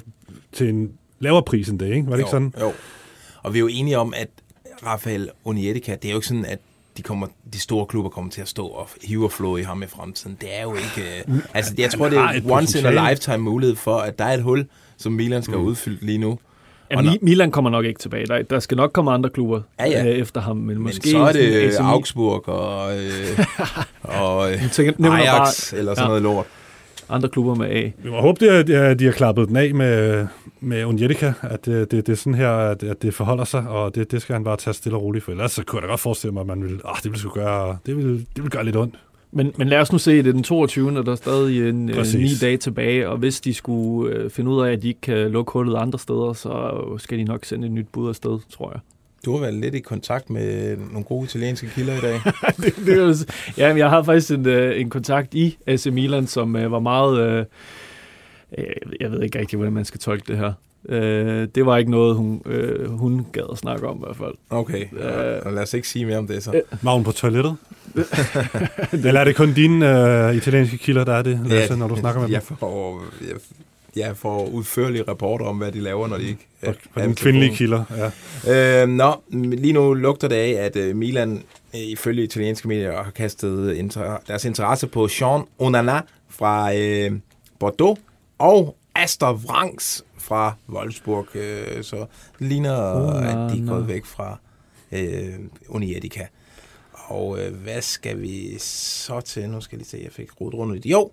til 0.52 0.68
en 0.68 0.90
lavere 1.20 1.42
pris 1.42 1.68
end 1.68 1.78
det, 1.78 1.86
ikke? 1.94 2.06
Var 2.06 2.10
det 2.10 2.10
jo, 2.10 2.16
ikke 2.18 2.30
sådan? 2.30 2.54
Jo. 2.60 2.72
Og 3.42 3.52
vi 3.54 3.58
er 3.58 3.60
jo 3.60 3.68
enige 3.72 3.98
om, 3.98 4.14
at 4.16 4.28
Rafael 4.86 5.28
Onietica, 5.44 5.92
det 5.94 6.04
er 6.04 6.10
jo 6.10 6.16
ikke 6.16 6.26
sådan, 6.26 6.44
at 6.44 6.58
de, 6.96 7.02
kommer, 7.02 7.26
de 7.52 7.60
store 7.60 7.86
klubber 7.86 8.10
kommer 8.10 8.30
til 8.30 8.40
at 8.40 8.48
stå 8.48 8.66
og 8.66 8.88
hive 9.02 9.24
og 9.24 9.32
flå 9.32 9.56
i 9.56 9.62
ham 9.62 9.82
i 9.82 9.86
fremtiden. 9.86 10.36
Det 10.40 10.58
er 10.58 10.62
jo 10.62 10.74
ikke... 10.74 11.22
Øh, 11.28 11.38
altså, 11.54 11.74
jeg 11.78 11.90
tror, 11.90 12.08
det 12.08 12.18
er 12.18 12.28
et 12.28 12.42
once 12.50 12.78
in 12.78 12.86
a 12.86 13.10
lifetime 13.10 13.38
mulighed 13.38 13.76
for, 13.76 13.98
at 13.98 14.18
der 14.18 14.24
er 14.24 14.34
et 14.34 14.42
hul, 14.42 14.66
som 14.96 15.12
Milan 15.12 15.42
skal 15.42 15.56
mm. 15.58 15.64
udfylde 15.64 16.06
lige 16.06 16.18
nu. 16.18 16.38
Ja, 16.90 16.96
Og 16.96 17.02
Mi- 17.04 17.18
Milan 17.22 17.50
kommer 17.50 17.70
nok 17.70 17.84
ikke 17.84 18.00
tilbage. 18.00 18.26
Der, 18.26 18.42
der 18.42 18.60
skal 18.60 18.76
nok 18.76 18.92
komme 18.92 19.10
andre 19.12 19.30
klubber 19.30 19.60
Ja, 19.80 19.88
ja. 19.88 20.04
øh, 20.06 20.10
efter 20.18 20.40
ham. 20.40 20.56
Men, 20.56 20.66
Men 20.66 20.82
måske 20.82 21.10
så 21.10 21.18
er 21.18 21.32
det 21.32 21.40
AC 21.40 21.72
Milan. 21.72 21.84
Augsburg 21.84 22.48
og, 22.48 22.98
øh, 22.98 23.38
og 24.22 24.52
øh, 24.52 24.70
tænker, 24.70 25.10
Ajax 25.10 25.70
bare 25.70 25.78
eller 25.78 25.94
sådan 25.94 26.04
ja. 26.04 26.08
noget 26.08 26.22
lort. 26.22 26.46
Andre 27.12 27.28
klubber 27.28 27.54
med 27.54 27.66
A. 27.70 27.90
Vi 28.02 28.10
må 28.10 28.20
håbe, 28.20 28.50
at 28.50 28.66
de, 28.66 28.94
de 28.94 29.04
har 29.04 29.12
klappet 29.12 29.48
den 29.48 29.56
af 29.56 29.74
med, 29.74 30.26
med 30.60 30.84
Onjetica, 30.84 31.32
at 31.42 31.66
det, 31.66 31.90
det, 31.90 32.06
det 32.06 32.12
er 32.12 32.16
sådan 32.16 32.34
her, 32.34 32.50
at, 32.50 32.82
at 32.82 33.02
det 33.02 33.14
forholder 33.14 33.44
sig, 33.44 33.68
og 33.68 33.94
det, 33.94 34.10
det 34.12 34.22
skal 34.22 34.32
han 34.32 34.44
bare 34.44 34.56
tage 34.56 34.74
stille 34.74 34.96
og 34.98 35.02
roligt 35.02 35.24
for. 35.24 35.32
Ellers 35.32 35.52
så 35.52 35.64
kunne 35.64 35.80
jeg 35.80 35.82
da 35.82 35.92
godt 35.92 36.00
forestille 36.00 36.32
mig, 36.32 36.40
at 36.40 36.46
man 36.46 36.62
ville, 36.62 36.80
ah, 36.84 36.96
det 36.96 37.04
ville 37.04 37.18
sgu 37.18 37.30
gøre, 37.30 37.78
det 37.86 37.96
ville, 37.96 38.12
det 38.12 38.26
ville 38.36 38.50
gøre 38.50 38.64
lidt 38.64 38.76
ondt. 38.76 38.94
Men, 39.34 39.52
men 39.56 39.68
lad 39.68 39.78
os 39.78 39.92
nu 39.92 39.98
se, 39.98 40.16
det 40.16 40.26
er 40.26 40.32
den 40.32 40.42
22. 40.42 40.98
og 40.98 41.06
der 41.06 41.12
er 41.12 41.16
stadig 41.16 41.68
en, 41.68 41.88
øh, 41.88 41.94
Præcis. 41.94 42.40
ni 42.42 42.46
dage 42.46 42.56
tilbage, 42.56 43.08
og 43.08 43.18
hvis 43.18 43.40
de 43.40 43.54
skulle 43.54 44.14
øh, 44.14 44.30
finde 44.30 44.50
ud 44.50 44.62
af, 44.62 44.72
at 44.72 44.82
de 44.82 44.88
ikke 44.88 45.00
kan 45.00 45.30
lukke 45.30 45.52
hullet 45.52 45.76
andre 45.76 45.98
steder, 45.98 46.32
så 46.32 46.80
skal 46.98 47.18
de 47.18 47.24
nok 47.24 47.44
sende 47.44 47.66
et 47.66 47.72
nyt 47.72 47.86
bud 47.92 48.08
afsted, 48.08 48.38
tror 48.50 48.70
jeg. 48.70 48.80
Du 49.24 49.32
har 49.32 49.40
været 49.40 49.54
lidt 49.54 49.74
i 49.74 49.80
kontakt 49.80 50.30
med 50.30 50.76
nogle 50.76 51.04
gode 51.04 51.24
italienske 51.24 51.70
kilder 51.74 51.94
i 51.98 52.00
dag. 52.00 52.20
det, 52.62 52.74
det, 52.86 52.98
er 52.98 53.24
ja, 53.58 53.76
jeg 53.76 53.90
har 53.90 54.02
faktisk 54.02 54.30
en, 54.30 54.46
øh, 54.46 54.80
en 54.80 54.90
kontakt 54.90 55.34
i 55.34 55.58
AC 55.66 55.86
Milan, 55.86 56.26
som 56.26 56.56
øh, 56.56 56.72
var 56.72 56.78
meget... 56.80 57.20
Øh, 57.20 57.44
øh, 58.58 58.64
jeg 59.00 59.10
ved 59.10 59.22
ikke 59.22 59.38
rigtig, 59.38 59.56
hvordan 59.56 59.72
man 59.72 59.84
skal 59.84 60.00
tolke 60.00 60.24
det 60.32 60.38
her. 60.38 60.52
Øh, 60.88 61.48
det 61.54 61.66
var 61.66 61.76
ikke 61.76 61.90
noget, 61.90 62.16
hun, 62.16 62.42
øh, 62.46 62.90
hun 62.90 63.26
gad 63.32 63.42
at 63.52 63.58
snakke 63.58 63.88
om 63.88 63.96
i 63.96 64.00
hvert 64.04 64.16
fald. 64.16 64.34
Okay, 64.50 64.84
Øh. 64.92 65.42
og 65.44 65.52
lad 65.52 65.62
os 65.62 65.74
ikke 65.74 65.88
sige 65.88 66.06
mere 66.06 66.18
om 66.18 66.26
det 66.26 66.42
så. 66.42 66.62
Magen 66.82 67.04
på 67.04 67.12
toilettet. 67.12 67.56
Eller 69.06 69.20
er 69.20 69.24
det 69.24 69.36
kun 69.36 69.52
dine 69.52 70.28
øh, 70.28 70.36
italienske 70.36 70.78
kilder, 70.78 71.04
der 71.04 71.12
er 71.14 71.22
det, 71.22 71.40
Lasse, 71.44 71.76
når 71.76 71.88
du 71.88 71.96
snakker 71.96 72.20
med 72.20 72.28
dem? 72.28 72.34
jeg 72.34 72.42
får, 72.42 73.02
jeg, 73.20 73.36
jeg 73.96 74.16
får 74.16 74.46
udførlige 74.46 75.02
rapporter 75.02 75.46
om, 75.46 75.58
hvad 75.58 75.72
de 75.72 75.80
laver, 75.80 76.08
når 76.08 76.18
de 76.18 76.28
ikke 76.28 76.46
Og, 76.62 76.68
er 76.68 77.00
dine 77.00 77.14
på 77.14 77.22
kvindelige 77.22 77.56
kilder, 77.56 78.10
ja. 78.46 78.82
Øh, 78.82 78.88
nå, 78.88 79.22
lige 79.30 79.72
nu 79.72 79.94
lugter 79.94 80.28
det 80.28 80.36
af, 80.36 80.64
at 80.64 80.76
øh, 80.76 80.96
Milan 80.96 81.44
øh, 81.74 81.80
ifølge 81.80 82.24
italienske 82.24 82.68
medier 82.68 83.02
har 83.02 83.10
kastet 83.10 83.74
inter- 83.78 84.22
deres 84.28 84.44
interesse 84.44 84.86
på 84.86 85.08
Jean 85.20 85.42
Onana 85.58 86.00
fra 86.28 86.74
øh, 86.74 87.12
Bordeaux 87.58 87.98
og 88.38 88.76
Aster 88.94 89.32
Vrangs 89.32 90.04
fra 90.18 90.54
Wolfsburg. 90.68 91.36
Øh, 91.36 91.84
så 91.84 91.96
det 92.38 92.46
ligner, 92.48 92.76
at 93.16 93.52
de 93.52 93.62
er 93.62 93.66
gået 93.68 93.88
væk 93.88 94.04
fra 94.04 94.38
øh, 94.92 95.34
Unietica. 95.68 96.26
Og 96.92 97.40
øh, 97.40 97.54
hvad 97.54 97.82
skal 97.82 98.20
vi 98.20 98.58
så 98.58 99.20
til? 99.20 99.50
Nu 99.50 99.60
skal 99.60 99.76
jeg 99.76 99.78
lige 99.78 99.88
se, 99.88 100.00
jeg 100.04 100.12
fik 100.12 100.40
rodet 100.40 100.54
rundt 100.54 100.76
i 100.76 100.78
det. 100.78 100.90
Jo, 100.90 101.10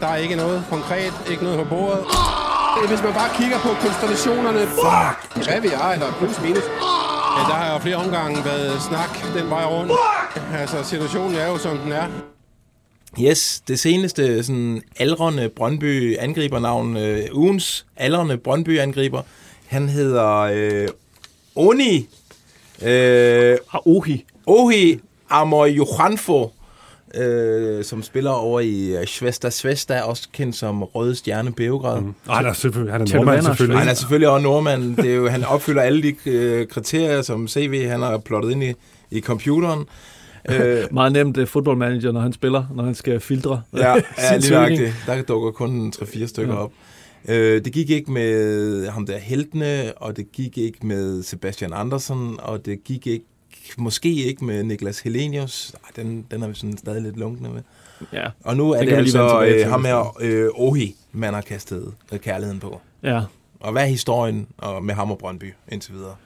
Der 0.00 0.06
er 0.06 0.16
ikke 0.16 0.36
noget 0.36 0.64
konkret, 0.70 1.12
ikke 1.30 1.42
noget 1.44 1.58
på 1.58 1.64
bordet. 1.64 2.04
Hvis 2.88 3.02
man 3.02 3.12
bare 3.12 3.30
kigger 3.38 3.58
på 3.58 3.68
konstellationerne, 3.68 4.60
fuck, 4.66 5.46
hvad 5.46 5.60
vi 5.60 5.68
er, 5.68 5.88
eller 5.88 6.12
plus 6.18 6.40
minus, 6.42 6.64
ja, 7.36 7.42
der 7.50 7.54
har 7.54 7.72
jo 7.72 7.78
flere 7.78 7.96
omgange 7.96 8.44
været 8.44 8.82
snak 8.82 9.10
den 9.34 9.50
vej 9.50 9.64
rundt. 9.64 9.92
Altså, 10.54 10.82
situationen 10.82 11.36
er 11.36 11.46
jo, 11.48 11.58
som 11.58 11.78
den 11.78 11.92
er. 11.92 12.06
Yes, 13.20 13.62
det 13.68 13.78
seneste 13.80 14.44
sådan 14.44 14.82
aldrende 14.98 15.48
Brøndby 15.48 16.18
angribernavn, 16.18 16.96
øh, 16.96 17.20
ugens 17.32 17.86
aldrende 17.96 18.36
Brøndby 18.36 18.78
angriber, 18.78 19.22
han 19.66 19.88
hedder 19.88 20.38
øh, 20.38 20.88
Oni, 21.54 22.08
øh, 22.82 23.56
Aohi. 23.72 24.24
Ohi 24.46 25.00
Amoyohanfo, 25.30 26.52
øh, 27.14 27.84
som 27.84 28.02
spiller 28.02 28.30
over 28.30 28.60
i 28.60 28.96
øh, 28.96 29.06
Svesta 29.06 29.50
Svesta, 29.50 30.00
også 30.00 30.28
kendt 30.32 30.56
som 30.56 30.82
Røde 30.82 31.14
Stjerne 31.14 31.52
Beograd. 31.52 32.00
Mm. 32.00 32.14
Ej, 32.28 32.34
han 32.36 32.46
er, 32.46 32.52
selvfølgelig, 32.52 32.92
han 32.92 33.00
er 33.02 33.14
nordmand 33.14 33.42
selvfølgelig. 33.42 33.78
Han 33.78 33.88
er 33.88 33.94
selvfølgelig 33.94 34.28
også 34.28 34.42
nordmand. 34.42 34.96
Det 34.96 35.10
er 35.10 35.14
jo, 35.14 35.28
han 35.28 35.44
opfylder 35.44 35.82
alle 35.82 36.02
de 36.02 36.14
øh, 36.26 36.66
kriterier, 36.66 37.22
som 37.22 37.48
CV 37.48 37.86
han 37.88 38.00
har 38.02 38.18
plottet 38.18 38.50
ind 38.50 38.64
i, 38.64 38.72
i 39.10 39.20
computeren. 39.20 39.84
Øh, 40.50 40.84
Meget 40.92 41.12
nemt 41.12 41.38
uh, 41.38 41.46
fodboldmanager, 41.46 42.12
når 42.12 42.20
han 42.20 42.32
spiller, 42.32 42.64
når 42.74 42.84
han 42.84 42.94
skal 42.94 43.20
filtre. 43.20 43.62
ja, 43.76 43.94
ja 44.18 44.36
lige 44.36 44.50
nøjagtigt. 44.52 44.94
Der 45.06 45.22
dukker 45.22 45.50
kun 45.50 45.92
3-4 45.96 46.26
stykker 46.26 46.54
Ja. 46.54 46.60
op. 46.60 46.72
Øh, 47.28 47.64
det 47.64 47.72
gik 47.72 47.90
ikke 47.90 48.12
med 48.12 48.88
ham 48.88 49.06
der 49.06 49.18
Heltene, 49.18 49.92
og 49.96 50.16
det 50.16 50.32
gik 50.32 50.58
ikke 50.58 50.86
med 50.86 51.22
Sebastian 51.22 51.72
Andersen, 51.74 52.36
og 52.42 52.66
det 52.66 52.84
gik 52.84 53.06
ikke 53.06 53.24
måske 53.78 54.08
ikke 54.14 54.44
med 54.44 54.62
Niklas 54.62 55.00
Helenius. 55.00 55.74
Ej, 55.84 55.90
den, 56.02 56.26
den 56.30 56.42
er 56.42 56.48
vi 56.48 56.54
sådan 56.54 56.78
stadig 56.78 57.02
lidt 57.02 57.16
lunkne 57.16 57.48
med. 57.48 57.62
Ja, 58.12 58.26
Og 58.44 58.56
nu 58.56 58.70
er 58.70 58.78
Den 58.78 58.88
det 58.88 58.94
altså 58.94 59.42
øh, 59.42 59.70
ham 59.70 59.84
her, 59.84 60.16
øh, 60.20 60.48
Ohi, 60.54 60.94
man 61.12 61.34
har 61.34 61.40
kastet 61.40 61.94
øh, 62.12 62.18
kærligheden 62.20 62.60
på. 62.60 62.80
ja. 63.02 63.22
Og 63.60 63.72
hvad 63.72 63.82
er 63.82 63.86
historien 63.86 64.46
og 64.58 64.84
med 64.84 64.94
ham 64.94 65.10
og 65.10 65.18
Brøndby 65.18 65.54
indtil 65.68 65.94
videre? 65.94 66.16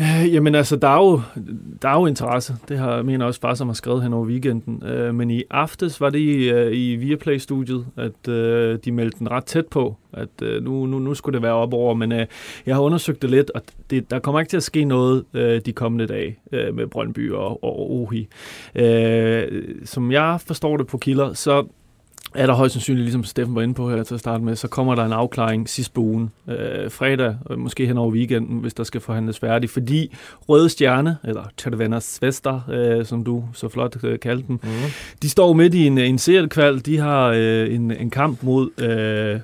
Øh, 0.00 0.34
Jamen 0.34 0.54
altså, 0.54 0.76
der 0.76 0.88
er 0.88 0.98
jo, 0.98 1.20
der 1.82 1.88
er 1.88 2.00
jo 2.00 2.06
interesse. 2.06 2.54
Det 2.68 2.78
har 2.78 2.94
jeg 2.94 3.04
mener 3.04 3.26
også 3.26 3.40
far, 3.40 3.54
som 3.54 3.68
har 3.68 3.74
skrevet 3.74 4.02
hen 4.02 4.12
over 4.12 4.26
weekenden. 4.26 4.82
Øh, 4.86 5.14
men 5.14 5.30
i 5.30 5.42
aftes 5.50 6.00
var 6.00 6.10
det 6.10 6.18
i, 6.18 6.50
øh, 6.50 6.72
i 6.76 6.96
Viaplay-studiet, 6.96 7.86
at 7.96 8.28
øh, 8.28 8.78
de 8.84 8.92
meldte 8.92 9.18
den 9.18 9.30
ret 9.30 9.44
tæt 9.44 9.66
på, 9.66 9.96
at 10.12 10.42
øh, 10.42 10.62
nu, 10.64 10.86
nu, 10.86 10.98
nu 10.98 11.14
skulle 11.14 11.34
det 11.34 11.42
være 11.42 11.52
op 11.52 11.74
over. 11.74 11.94
Men 11.94 12.12
øh, 12.12 12.26
jeg 12.66 12.74
har 12.74 12.82
undersøgt 12.82 13.22
det 13.22 13.30
lidt, 13.30 13.50
og 13.50 13.62
det, 13.90 14.10
der 14.10 14.18
kommer 14.18 14.40
ikke 14.40 14.50
til 14.50 14.56
at 14.56 14.62
ske 14.62 14.84
noget 14.84 15.24
øh, 15.34 15.60
de 15.66 15.72
kommende 15.72 16.06
dage 16.06 16.38
øh, 16.52 16.74
med 16.74 16.86
Brøndby 16.86 17.32
og, 17.32 17.64
og 17.64 17.90
Ohi. 17.90 18.28
Øh, 18.74 19.64
som 19.84 20.12
jeg 20.12 20.40
forstår 20.46 20.76
det 20.76 20.86
på 20.86 20.98
kilder, 20.98 21.32
så 21.32 21.66
er 22.34 22.46
der 22.46 22.54
højst 22.54 22.72
sandsynligt, 22.74 23.04
ligesom 23.04 23.24
Steffen 23.24 23.54
var 23.54 23.62
inde 23.62 23.74
på 23.74 23.90
her 23.90 24.02
til 24.02 24.14
at 24.14 24.20
starte 24.20 24.44
med, 24.44 24.56
så 24.56 24.68
kommer 24.68 24.94
der 24.94 25.04
en 25.04 25.12
afklaring 25.12 25.68
sidst 25.68 25.94
på 25.94 26.00
ugen, 26.00 26.30
øh, 26.48 26.90
fredag, 26.90 27.36
og 27.44 27.58
måske 27.58 27.86
hen 27.86 27.98
over 27.98 28.10
weekenden, 28.10 28.58
hvis 28.58 28.74
der 28.74 28.84
skal 28.84 29.00
forhandles 29.00 29.38
færdigt, 29.38 29.72
fordi 29.72 30.14
Røde 30.48 30.68
Stjerne, 30.68 31.16
eller 31.24 31.42
Tjerdevenner 31.56 32.00
Svester, 32.00 32.60
øh, 32.70 33.04
som 33.06 33.24
du 33.24 33.44
så 33.52 33.68
flot 33.68 34.04
øh, 34.04 34.18
kaldte 34.20 34.44
dem, 34.48 34.58
Mm. 34.62 34.68
de 35.22 35.28
står 35.30 35.52
midt 35.52 35.74
i 35.74 35.86
en, 35.86 35.98
en 35.98 36.18
seriekval. 36.18 36.78
De 36.86 36.98
har 36.98 37.32
øh, 37.36 37.74
en, 37.74 37.90
en 37.90 38.10
kamp 38.10 38.42
mod 38.42 38.80
øh, 38.80 39.40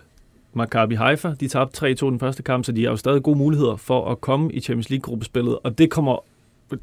Maccabi 0.54 0.94
Haifa. 0.94 1.32
De 1.40 1.48
tabte 1.48 1.86
3-2 1.86 2.10
den 2.10 2.20
første 2.20 2.42
kamp, 2.42 2.64
så 2.64 2.72
de 2.72 2.82
har 2.84 2.90
jo 2.90 2.96
stadig 2.96 3.22
gode 3.22 3.38
muligheder 3.38 3.76
for 3.76 4.10
at 4.10 4.20
komme 4.20 4.52
i 4.52 4.60
Champions 4.60 4.90
League-gruppespillet, 4.90 5.58
og 5.64 5.78
det 5.78 5.90
kommer 5.90 6.24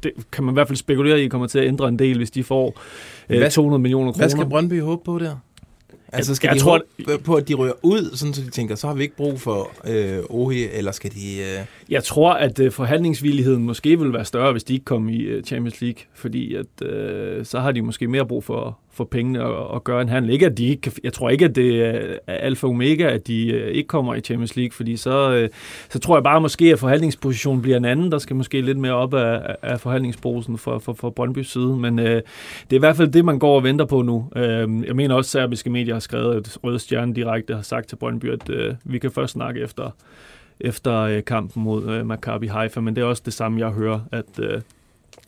det 0.02 0.10
kan 0.32 0.44
man 0.44 0.52
i 0.52 0.56
hvert 0.56 0.68
fald 0.68 0.76
spekulere 0.76 1.22
i, 1.22 1.28
kommer 1.28 1.46
til 1.46 1.58
at 1.58 1.66
ændre 1.66 1.88
en 1.88 1.98
del, 1.98 2.16
hvis 2.16 2.30
de 2.30 2.44
får 2.44 2.74
øh, 3.30 3.38
Hvad- 3.38 3.50
200 3.50 3.82
millioner 3.82 4.12
kroner. 4.12 4.22
Hvad 4.22 4.30
skal 4.30 4.46
Brøndby 4.46 4.82
håbe 4.82 5.02
på 5.04 5.18
der? 5.18 5.36
Altså 6.12 6.34
skal 6.34 6.48
jeg 6.48 6.54
de 6.54 6.60
tror, 6.60 6.82
på, 7.24 7.34
at 7.34 7.48
de 7.48 7.54
ryger 7.54 7.72
ud, 7.82 8.16
sådan 8.16 8.34
så 8.34 8.42
de 8.42 8.50
tænker, 8.50 8.74
så 8.74 8.86
har 8.86 8.94
vi 8.94 9.02
ikke 9.02 9.16
brug 9.16 9.40
for 9.40 9.70
øh, 9.86 10.18
Ohi, 10.28 10.68
eller 10.72 10.92
skal 10.92 11.10
de... 11.10 11.38
Øh... 11.38 11.66
Jeg 11.88 12.04
tror, 12.04 12.32
at 12.32 12.58
øh, 12.58 12.72
forhandlingsvilligheden 12.72 13.62
måske 13.62 13.98
vil 13.98 14.12
være 14.12 14.24
større, 14.24 14.52
hvis 14.52 14.64
de 14.64 14.72
ikke 14.72 14.84
kom 14.84 15.08
i 15.08 15.18
øh, 15.18 15.44
Champions 15.44 15.80
League, 15.80 16.02
fordi 16.14 16.54
at, 16.54 16.86
øh, 16.88 17.44
så 17.44 17.60
har 17.60 17.72
de 17.72 17.82
måske 17.82 18.08
mere 18.08 18.26
brug 18.26 18.44
for, 18.44 18.78
for 18.96 19.04
pengene 19.04 19.44
og, 19.44 19.68
og 19.68 19.84
gøre 19.84 20.02
en 20.02 20.08
handel. 20.08 20.30
Ikke, 20.30 20.46
at 20.46 20.58
de 20.58 20.66
ikke 20.66 20.92
jeg 21.04 21.12
tror 21.12 21.30
ikke, 21.30 21.44
at 21.44 21.54
det 21.54 21.72
øh, 21.72 22.16
er 22.26 22.34
alfa 22.34 22.66
og 22.66 22.70
omega, 22.70 23.02
at 23.02 23.26
de 23.26 23.48
øh, 23.48 23.70
ikke 23.70 23.86
kommer 23.86 24.14
i 24.14 24.20
Champions 24.20 24.56
League, 24.56 24.72
fordi 24.72 24.96
så, 24.96 25.32
øh, 25.32 25.48
så 25.88 25.98
tror 25.98 26.16
jeg 26.16 26.22
bare 26.24 26.40
måske, 26.40 26.72
at 26.72 26.78
forhandlingspositionen 26.78 27.62
bliver 27.62 27.76
en 27.76 27.84
anden. 27.84 28.12
Der 28.12 28.18
skal 28.18 28.36
måske 28.36 28.60
lidt 28.60 28.78
mere 28.78 28.92
op 28.92 29.14
af, 29.14 29.56
af 29.62 29.80
forhandlingsposen 29.80 30.58
for, 30.58 30.78
for, 30.78 30.92
for 30.92 31.10
Brøndbys 31.10 31.52
side, 31.52 31.76
men 31.76 31.98
øh, 31.98 32.06
det 32.06 32.22
er 32.70 32.76
i 32.76 32.78
hvert 32.78 32.96
fald 32.96 33.08
det, 33.08 33.24
man 33.24 33.38
går 33.38 33.56
og 33.56 33.64
venter 33.64 33.84
på 33.84 34.02
nu. 34.02 34.28
Øh, 34.36 34.86
jeg 34.86 34.96
mener 34.96 35.14
også, 35.14 35.38
at 35.38 35.42
serbiske 35.42 35.70
medier 35.70 35.94
har 35.94 36.00
skrevet, 36.00 36.36
at 36.36 36.58
Røde 36.64 36.78
Stjerne 36.78 37.14
direkte 37.14 37.54
har 37.54 37.62
sagt 37.62 37.88
til 37.88 37.96
Brøndby, 37.96 38.30
at 38.30 38.50
øh, 38.50 38.74
vi 38.84 38.98
kan 38.98 39.10
først 39.10 39.32
snakke 39.32 39.60
efter 39.60 39.90
efter 40.60 41.00
øh, 41.00 41.24
kampen 41.24 41.62
mod 41.62 41.90
øh, 41.90 42.06
Maccabi 42.06 42.46
Haifa, 42.46 42.80
men 42.80 42.96
det 42.96 43.02
er 43.02 43.06
også 43.06 43.22
det 43.24 43.32
samme, 43.32 43.60
jeg 43.60 43.70
hører, 43.70 44.00
at 44.12 44.38
øh, 44.38 44.60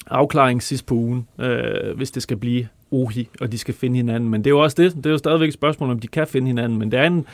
afklaring 0.07 0.63
sidst 0.63 0.87
på 0.87 0.95
ugen, 0.95 1.29
øh, 1.39 1.97
hvis 1.97 2.11
det 2.11 2.23
skal 2.23 2.37
blive 2.37 2.69
Ohi, 2.91 3.29
og 3.41 3.53
de 3.53 3.59
skal 3.59 3.75
finde 3.75 3.97
hinanden. 3.97 4.29
Men 4.29 4.45
det 4.45 4.47
er 4.47 4.55
jo 4.55 4.61
også 4.61 4.75
det. 4.79 4.97
Det 4.97 5.07
er 5.07 5.11
jo 5.11 5.19
stadigvæk 5.19 5.49
et 5.49 5.55
spørgsmål, 5.55 5.91
om 5.91 5.99
de 5.99 6.09
kan 6.09 6.27
finde 6.27 6.47
hinanden. 6.47 6.79
Men 6.79 6.93
det 6.93 7.01
er 7.01 7.05
en, 7.05 7.27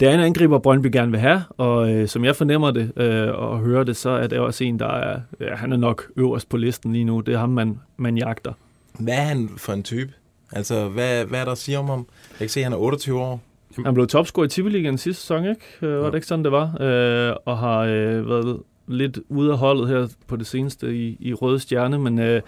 det 0.00 0.08
er 0.08 0.14
en 0.14 0.20
angriber, 0.20 0.58
Brøndby 0.58 0.86
gerne 0.92 1.10
vil 1.10 1.20
have, 1.20 1.42
og 1.50 1.92
øh, 1.92 2.08
som 2.08 2.24
jeg 2.24 2.36
fornemmer 2.36 2.70
det 2.70 2.92
øh, 2.96 3.28
og 3.34 3.58
hører 3.58 3.84
det, 3.84 3.96
så 3.96 4.10
er 4.10 4.26
det 4.26 4.38
også 4.38 4.64
en, 4.64 4.78
der 4.78 4.86
er, 4.86 5.20
ja, 5.40 5.54
han 5.54 5.72
er 5.72 5.76
nok 5.76 6.06
øverst 6.16 6.48
på 6.48 6.56
listen 6.56 6.92
lige 6.92 7.04
nu. 7.04 7.20
Det 7.20 7.34
er 7.34 7.38
ham, 7.38 7.48
man, 7.48 7.80
man 7.96 8.18
jagter. 8.18 8.52
Hvad 8.98 9.14
er 9.14 9.22
han 9.22 9.48
for 9.56 9.72
en 9.72 9.82
type? 9.82 10.12
Altså, 10.52 10.88
hvad, 10.88 11.24
hvad 11.24 11.40
er 11.40 11.44
der 11.44 11.52
at 11.52 11.58
sige 11.58 11.78
om 11.78 11.88
ham? 11.88 12.06
Jeg 12.30 12.38
kan 12.38 12.48
se, 12.48 12.60
at 12.60 12.64
han 12.64 12.72
er 12.72 12.76
28 12.76 13.20
år. 13.20 13.40
Han 13.84 13.94
blev 13.94 14.06
topscorer 14.06 14.46
i 14.46 14.48
Tippeligaen 14.48 14.98
sidste 14.98 15.22
sæson, 15.22 15.44
ikke? 15.46 15.60
Øh, 15.82 16.00
var 16.00 16.06
det 16.06 16.14
ikke 16.14 16.26
sådan, 16.26 16.44
det 16.44 16.52
var? 16.52 16.76
Øh, 16.80 17.36
og 17.44 17.58
har 17.58 17.78
øh, 17.78 18.28
været 18.28 18.58
lidt 18.92 19.18
ude 19.28 19.52
af 19.52 19.58
holdet 19.58 19.88
her 19.88 20.08
på 20.26 20.36
det 20.36 20.46
seneste 20.46 20.96
i, 20.96 21.16
i 21.20 21.34
Røde 21.34 21.58
Stjerne, 21.58 21.98
men 21.98 22.18
øh, 22.18 22.42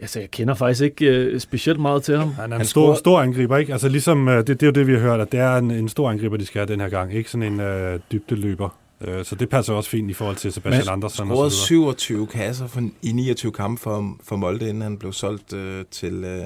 altså, 0.00 0.20
jeg 0.20 0.30
kender 0.30 0.54
faktisk 0.54 0.82
ikke 0.82 1.06
øh, 1.06 1.40
specielt 1.40 1.80
meget 1.80 2.02
til 2.02 2.16
ham. 2.18 2.32
Han 2.32 2.42
er 2.52 2.56
en 2.56 2.60
Han 2.60 2.66
stor, 2.66 2.86
scorer- 2.94 2.98
stor 2.98 3.20
angriber, 3.20 3.56
ikke? 3.56 3.72
Altså 3.72 3.88
ligesom, 3.88 4.28
øh, 4.28 4.36
det, 4.38 4.46
det 4.48 4.62
er 4.62 4.66
jo 4.66 4.72
det, 4.72 4.86
vi 4.86 4.92
har 4.92 5.00
hørt, 5.00 5.20
at 5.20 5.32
det 5.32 5.40
er 5.40 5.56
en, 5.56 5.70
en 5.70 5.88
stor 5.88 6.10
angriber, 6.10 6.36
de 6.36 6.46
skal 6.46 6.58
have 6.58 6.72
den 6.72 6.80
her 6.80 6.88
gang. 6.88 7.14
Ikke 7.14 7.30
sådan 7.30 7.52
en 7.52 7.60
øh, 7.60 8.00
dybdeløber. 8.12 8.68
Øh, 9.00 9.24
så 9.24 9.34
det 9.34 9.48
passer 9.48 9.72
også 9.74 9.90
fint 9.90 10.10
i 10.10 10.12
forhold 10.14 10.36
til 10.36 10.52
Sebastian 10.52 10.84
Men 10.86 10.92
Andersen 10.92 11.30
og 11.30 11.36
Scoret 11.36 11.52
så 11.52 11.74
videre. 11.74 11.94
27 11.98 12.26
kasser 12.26 12.66
for, 12.66 12.80
i 13.02 13.12
29 13.12 13.52
kampe 13.52 13.82
for, 13.82 14.16
for 14.22 14.36
Molde, 14.36 14.68
inden 14.68 14.82
han 14.82 14.98
blev 14.98 15.12
solgt 15.12 15.52
øh, 15.52 15.84
til... 15.90 16.24
Øh, 16.24 16.42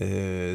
øh, 0.00 0.08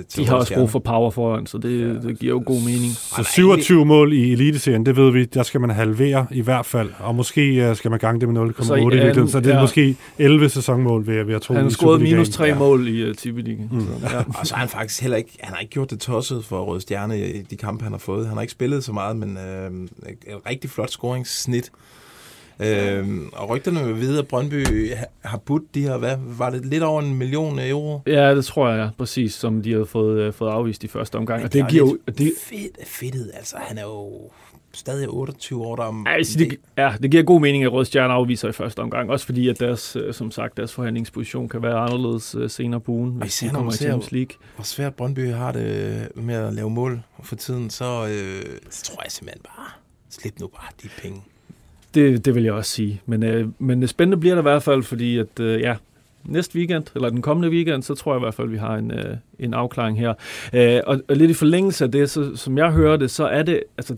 til 0.10 0.24
De 0.24 0.28
har 0.28 0.36
også 0.36 0.54
brug 0.54 0.70
for 0.70 0.80
power 0.80 1.12
foran, 1.12 1.46
så 1.46 1.58
det, 1.58 2.04
det 2.04 2.20
giver 2.20 2.34
jo 2.34 2.44
god 2.46 2.62
mening. 2.66 2.92
Så 2.92 3.24
27 3.34 3.86
mål 3.86 4.14
i 4.14 4.32
Eliteserien, 4.32 4.86
det 4.86 4.96
ved 4.96 5.12
vi, 5.12 5.26
der 5.26 5.44
skal 5.44 5.62
man 5.62 5.70
halvere 5.70 6.28
i 6.32 6.42
hvert 6.42 6.66
fald. 6.66 6.90
Og 7.00 7.16
måske 7.16 7.56
øh, 7.56 7.76
skal 7.76 7.92
man 7.92 8.00
gange 8.00 8.20
det 8.22 8.30
med 8.30 8.42
0,8 8.50 8.64
Så 8.64 8.76
i 8.76 8.80
virkeligheden. 8.84 9.30
Så 9.30 9.40
det 9.40 9.52
er 9.52 9.56
ja. 9.56 9.62
måske 9.62 9.96
11 10.18 10.50
sæsonmål, 10.50 11.08
vil 11.08 11.16
jeg, 11.16 11.26
vil 11.28 11.32
jeg 11.32 11.42
tro. 11.42 11.54
Han 11.54 11.72
scorede 11.72 11.94
Superligaen. 11.96 12.16
minus 12.18 12.30
tre 12.30 12.46
Ja. 12.46 12.58
mål 12.58 12.88
i 12.88 13.10
uh, 13.10 13.16
Tippeligaen. 13.16 13.70
Mm. 13.72 13.82
Så, 13.82 13.88
ja. 14.16 14.24
Og 14.40 14.48
så 14.48 14.54
har 14.54 14.60
han 14.60 14.70
faktisk 14.70 15.02
heller 15.02 15.18
ikke, 15.18 15.38
han 15.40 15.54
har 15.54 15.60
ikke 15.62 15.72
gjort 15.72 15.90
det 15.90 16.00
tosset 16.00 16.46
for 16.46 16.62
Røde 16.64 16.82
Stjerne 16.82 17.30
i 17.30 17.42
de 17.42 17.56
kampe, 17.58 17.84
han 17.84 17.94
har 17.94 18.00
fået. 18.00 18.28
Han 18.28 18.36
har 18.38 18.42
ikke 18.42 18.52
spillet 18.52 18.84
så 18.84 18.92
meget, 18.94 19.16
men 19.18 19.38
øh, 19.38 19.72
et 20.28 20.38
rigtig 20.50 20.70
flot 20.70 20.90
scoringssnit. 20.92 21.72
Øh, 22.60 23.08
og 23.34 23.50
rygterne 23.50 23.86
vil 23.86 24.00
vide, 24.02 24.20
at 24.20 24.28
Brøndby 24.28 24.94
ha- 24.96 25.06
har 25.22 25.38
budt 25.38 25.76
de 25.76 25.82
her, 25.82 25.98
hvad 25.98 26.18
var 26.22 26.50
det, 26.50 26.66
lidt 26.66 26.84
over 26.84 27.02
en 27.02 27.14
million 27.16 27.60
euro? 27.60 28.00
ja, 28.08 28.36
det 28.36 28.46
tror 28.46 28.70
jeg, 28.70 28.80
ja, 28.80 28.90
præcis, 28.98 29.34
som 29.34 29.62
de 29.62 29.72
havde 29.72 29.86
fået, 29.86 30.28
uh, 30.28 30.34
fået 30.34 30.50
afvist 30.52 30.84
i 30.84 30.88
første 30.88 31.16
omgang. 31.16 31.40
Men 31.40 31.46
Og 31.46 31.54
det 31.54 31.62
er 31.62 31.68
giver 31.70 31.86
jo... 31.88 31.98
Det, 32.18 32.34
Fedt, 32.44 32.78
fedtet, 32.88 33.32
altså 33.34 33.56
han 33.60 33.78
er 33.78 33.82
jo 33.84 34.30
stadig 34.74 35.10
28 35.10 35.66
år, 35.66 35.76
der 35.76 35.84
er, 35.84 36.04
Altså, 36.08 36.40
det, 36.40 36.58
ja, 36.78 36.94
det 37.02 37.12
giver 37.12 37.24
god 37.24 37.42
mening, 37.42 37.64
at 37.64 37.72
Røde 37.72 37.86
Stjerne 37.86 38.14
afviser 38.14 38.50
i 38.50 38.52
første 38.52 38.80
omgang. 38.80 39.10
Også 39.12 39.26
fordi, 39.26 39.48
at 39.50 39.60
deres, 39.60 39.96
øh, 39.96 40.14
som 40.14 40.32
sagt, 40.32 40.58
deres 40.58 40.74
forhandlingsposition 40.74 41.50
kan 41.50 41.62
være 41.64 41.76
anderledes 41.78 42.36
øh, 42.36 42.50
senere 42.50 42.80
på 42.80 42.92
ugen, 42.92 43.12
hvis 43.12 43.34
især 43.42 43.48
de 43.48 43.54
kommer 43.54 43.74
i 43.74 43.76
Champions 43.76 44.12
League. 44.12 44.38
hvor 44.56 44.64
svært 44.64 44.96
Brøndby 44.96 45.32
har 45.34 45.52
det 45.52 46.08
med 46.16 46.36
at 46.36 46.54
lave 46.54 46.70
mål 46.70 47.02
for 47.24 47.36
tiden, 47.36 47.70
så, 47.70 47.86
øh, 48.08 48.44
så 48.70 48.84
tror 48.84 49.04
jeg 49.04 49.12
simpelthen 49.12 49.42
bare, 49.44 49.66
slip 50.10 50.40
nu 50.40 50.48
bare 50.48 50.68
de 50.84 50.90
penge. 51.02 51.22
Det, 51.94 52.26
det 52.26 52.36
vil 52.36 52.44
jeg 52.44 52.54
også 52.54 52.72
sige. 52.72 53.02
Men, 53.06 53.24
øh, 53.24 53.48
men 53.60 53.88
spændende 53.88 54.18
bliver 54.18 54.36
det 54.36 54.42
i 54.42 54.50
hvert 54.50 54.64
fald, 54.64 54.84
fordi 54.84 55.18
at, 55.18 55.40
øh, 55.40 55.62
ja, 55.62 55.76
næste 56.26 56.56
weekend, 56.56 56.84
eller 56.96 57.10
den 57.10 57.22
kommende 57.22 57.50
weekend, 57.50 57.84
så 57.84 57.96
tror 57.96 58.14
jeg 58.14 58.20
i 58.20 58.24
hvert 58.24 58.34
fald, 58.34 58.48
at 58.48 58.52
vi 58.52 58.58
har 58.58 58.76
en, 58.76 58.92
øh, 58.92 59.18
en 59.40 59.54
afklaring 59.54 60.00
her. 60.00 60.14
Øh, 60.54 60.82
og, 60.88 61.02
og 61.10 61.16
lidt 61.16 61.32
i 61.32 61.34
forlængelse 61.34 61.84
af 61.86 61.92
det, 61.92 62.10
så, 62.10 62.36
som 62.36 62.58
jeg 62.58 62.72
hører 62.72 62.98
det, 62.98 63.12
så 63.12 63.26
er 63.28 63.44
det, 63.44 63.64
altså, 63.78 63.96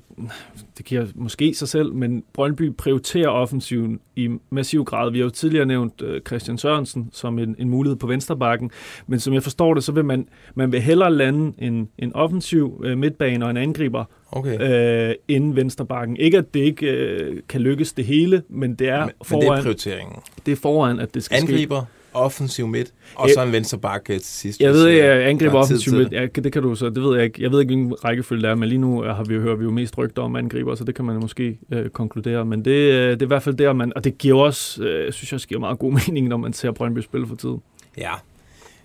det 0.78 0.86
giver 0.86 1.06
måske 1.16 1.54
sig 1.54 1.68
selv, 1.68 1.94
men 1.94 2.24
Brøndby 2.34 2.72
prioriterer 2.72 3.30
offensiven 3.30 4.00
i 4.16 4.30
massiv 4.50 4.84
grad. 4.84 5.12
Vi 5.12 5.18
har 5.18 5.24
jo 5.24 5.30
tidligere 5.30 5.66
nævnt 5.66 6.02
øh, 6.02 6.22
Christian 6.22 6.58
Sørensen 6.58 7.10
som 7.14 7.40
en, 7.40 7.56
en 7.60 7.70
mulighed 7.70 7.98
på 7.98 8.08
vensterbakken, 8.08 8.72
men 9.08 9.20
som 9.20 9.34
jeg 9.34 9.44
forstår 9.44 9.74
det, 9.74 9.84
så 9.84 9.92
vil 9.92 10.06
man, 10.06 10.28
man 10.56 10.72
vil 10.72 10.82
hellere 10.82 11.14
lande 11.14 11.54
en, 11.58 11.90
en 11.98 12.16
offensiv 12.16 12.82
øh, 12.86 12.98
midtbane 12.98 13.46
og 13.46 13.52
en 13.52 13.58
angriber 13.58 14.06
Okay. 14.34 15.10
øh, 15.10 15.16
inden 15.28 15.56
vensterbakken. 15.56 16.18
Ikke 16.18 16.38
at 16.38 16.54
det 16.54 16.60
ikke 16.60 16.86
øh, 16.86 17.40
kan 17.50 17.62
lykkes 17.62 17.94
det 17.94 18.06
hele, 18.06 18.44
men 18.50 18.76
det 18.76 18.90
er 18.90 19.00
men, 19.00 19.06
men 19.06 19.10
det 19.10 19.28
foran, 19.28 19.58
er 19.58 19.62
prioriteringen. 19.62 20.16
det 20.46 20.52
er 20.52 20.56
foran 20.56 21.00
at 21.00 21.14
det 21.14 21.24
skal 21.24 21.42
ske. 21.42 21.68
Offensiv 22.13 22.67
midt, 22.67 22.93
og 23.15 23.28
Jeg- 23.28 23.34
så 23.34 23.43
en 23.43 23.52
venstre 23.52 23.78
bakke 23.78 24.13
til 24.19 24.26
sidst. 24.28 24.60
Jeg 24.62 24.71
ved 24.74 24.86
øh, 24.88 24.91
ikke, 24.93 25.04
at 25.04 25.21
angriber 25.21 25.60
er 25.60 25.63
tid 25.65 25.76
offensiv 25.76 25.93
midt, 25.93 26.12
det. 26.12 26.17
ja, 26.38 26.41
det 26.41 26.54
kan 26.54 26.62
du 26.62 26.76
så, 26.76 26.89
det 26.89 27.04
ved 27.04 27.15
jeg 27.15 27.24
ikke. 27.26 27.43
Jeg 27.43 27.52
ved 27.52 27.60
ikke, 27.60 27.76
hvilken 27.76 28.06
rækkefølge 28.06 28.41
det 28.41 28.50
er, 28.50 28.56
men 28.56 28.69
lige 28.69 28.80
nu 28.80 29.02
har 29.02 29.24
vi 29.24 29.34
jo, 29.34 29.41
hører 29.41 29.56
vi 29.56 29.63
jo 29.63 29.71
mest 29.71 29.97
rygter 29.97 30.21
om 30.21 30.36
angriber, 30.36 30.76
så 30.76 30.84
det 30.84 30.95
kan 30.95 31.06
man 31.06 31.15
måske 31.19 31.60
øh, 31.71 31.89
konkludere. 31.89 32.45
Men 32.45 32.65
det, 32.65 32.71
øh, 32.71 33.10
det 33.12 33.21
er 33.21 33.26
i 33.26 33.28
hvert 33.28 33.43
fald 33.43 33.56
der, 33.56 33.74
man, 33.74 33.93
og 33.95 34.04
det 34.04 34.17
giver 34.17 34.39
også, 34.41 34.84
øh, 34.84 35.06
jeg 35.06 35.13
synes 35.13 35.32
jeg, 35.32 35.39
giver 35.39 35.60
meget 35.60 35.80
god 35.80 35.91
mening, 36.08 36.28
når 36.28 36.38
man 36.38 36.54
ser 36.54 36.71
Brøndby 36.71 37.00
spille 37.00 37.28
for 37.28 37.36
tiden. 37.36 37.62
Ja, 37.97 38.12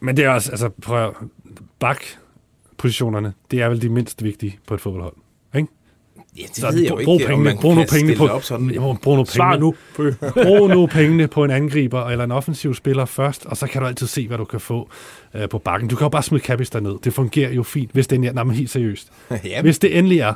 Men 0.01 0.17
det 0.17 0.25
er 0.25 0.29
også, 0.31 0.51
altså 0.51 0.69
prøv 0.83 1.05
at- 1.07 1.13
bak-positionerne, 1.79 3.33
det 3.51 3.63
er 3.63 3.69
vel 3.69 3.83
de 3.83 3.89
mindst 3.89 4.23
vigtige 4.25 4.59
på 4.67 4.75
et 4.75 4.81
fodboldhold. 4.81 5.15
Ja, 6.39 6.43
det 6.43 6.57
Så 6.57 6.71
ved 6.71 6.81
jeg 6.81 6.91
jo 6.91 7.01
brug- 7.05 7.21
ikke, 7.21 7.27
pengene, 7.27 7.57
brug 7.61 7.75
nu 7.75 7.85
pengene 7.91 8.17
på, 8.17 8.27
op 8.27 8.43
sådan. 8.43 8.71
Jo, 8.71 8.97
brug 9.03 9.17
nu 9.17 9.25
pengene, 9.25 9.59
nu. 9.59 9.75
brug 10.45 10.69
nu 10.69 10.87
pengene 10.87 11.27
på 11.29 11.45
en 11.45 11.51
angriber 11.51 12.05
eller 12.09 12.25
en 12.25 12.33
offensiv 12.33 12.75
spiller 12.75 13.05
først, 13.05 13.47
og 13.47 13.57
så 13.57 13.67
kan 13.67 13.81
du 13.83 13.87
altid 13.89 14.07
se, 14.07 14.29
hvad 14.29 14.39
du 14.39 14.45
kan 14.45 14.61
få 14.61 14.89
øh, 15.35 15.49
på 15.49 15.59
bakken. 15.59 15.89
Du 15.89 15.97
kan 15.97 16.05
jo 16.05 16.09
bare 16.09 16.23
smide 16.23 16.43
Kappis 16.43 16.71
derned. 16.71 16.95
Det 17.05 17.15
fungerer 17.15 17.53
jo 17.53 17.63
fint, 17.63 17.91
hvis 17.93 18.07
det 18.07 18.25
er, 18.25 18.33
nej, 18.33 18.45
men 18.45 18.55
helt 18.57 18.71
seriøst. 18.71 19.09
Hvis 19.63 19.79
det 19.79 19.99
endelig 19.99 20.19
er, 20.19 20.35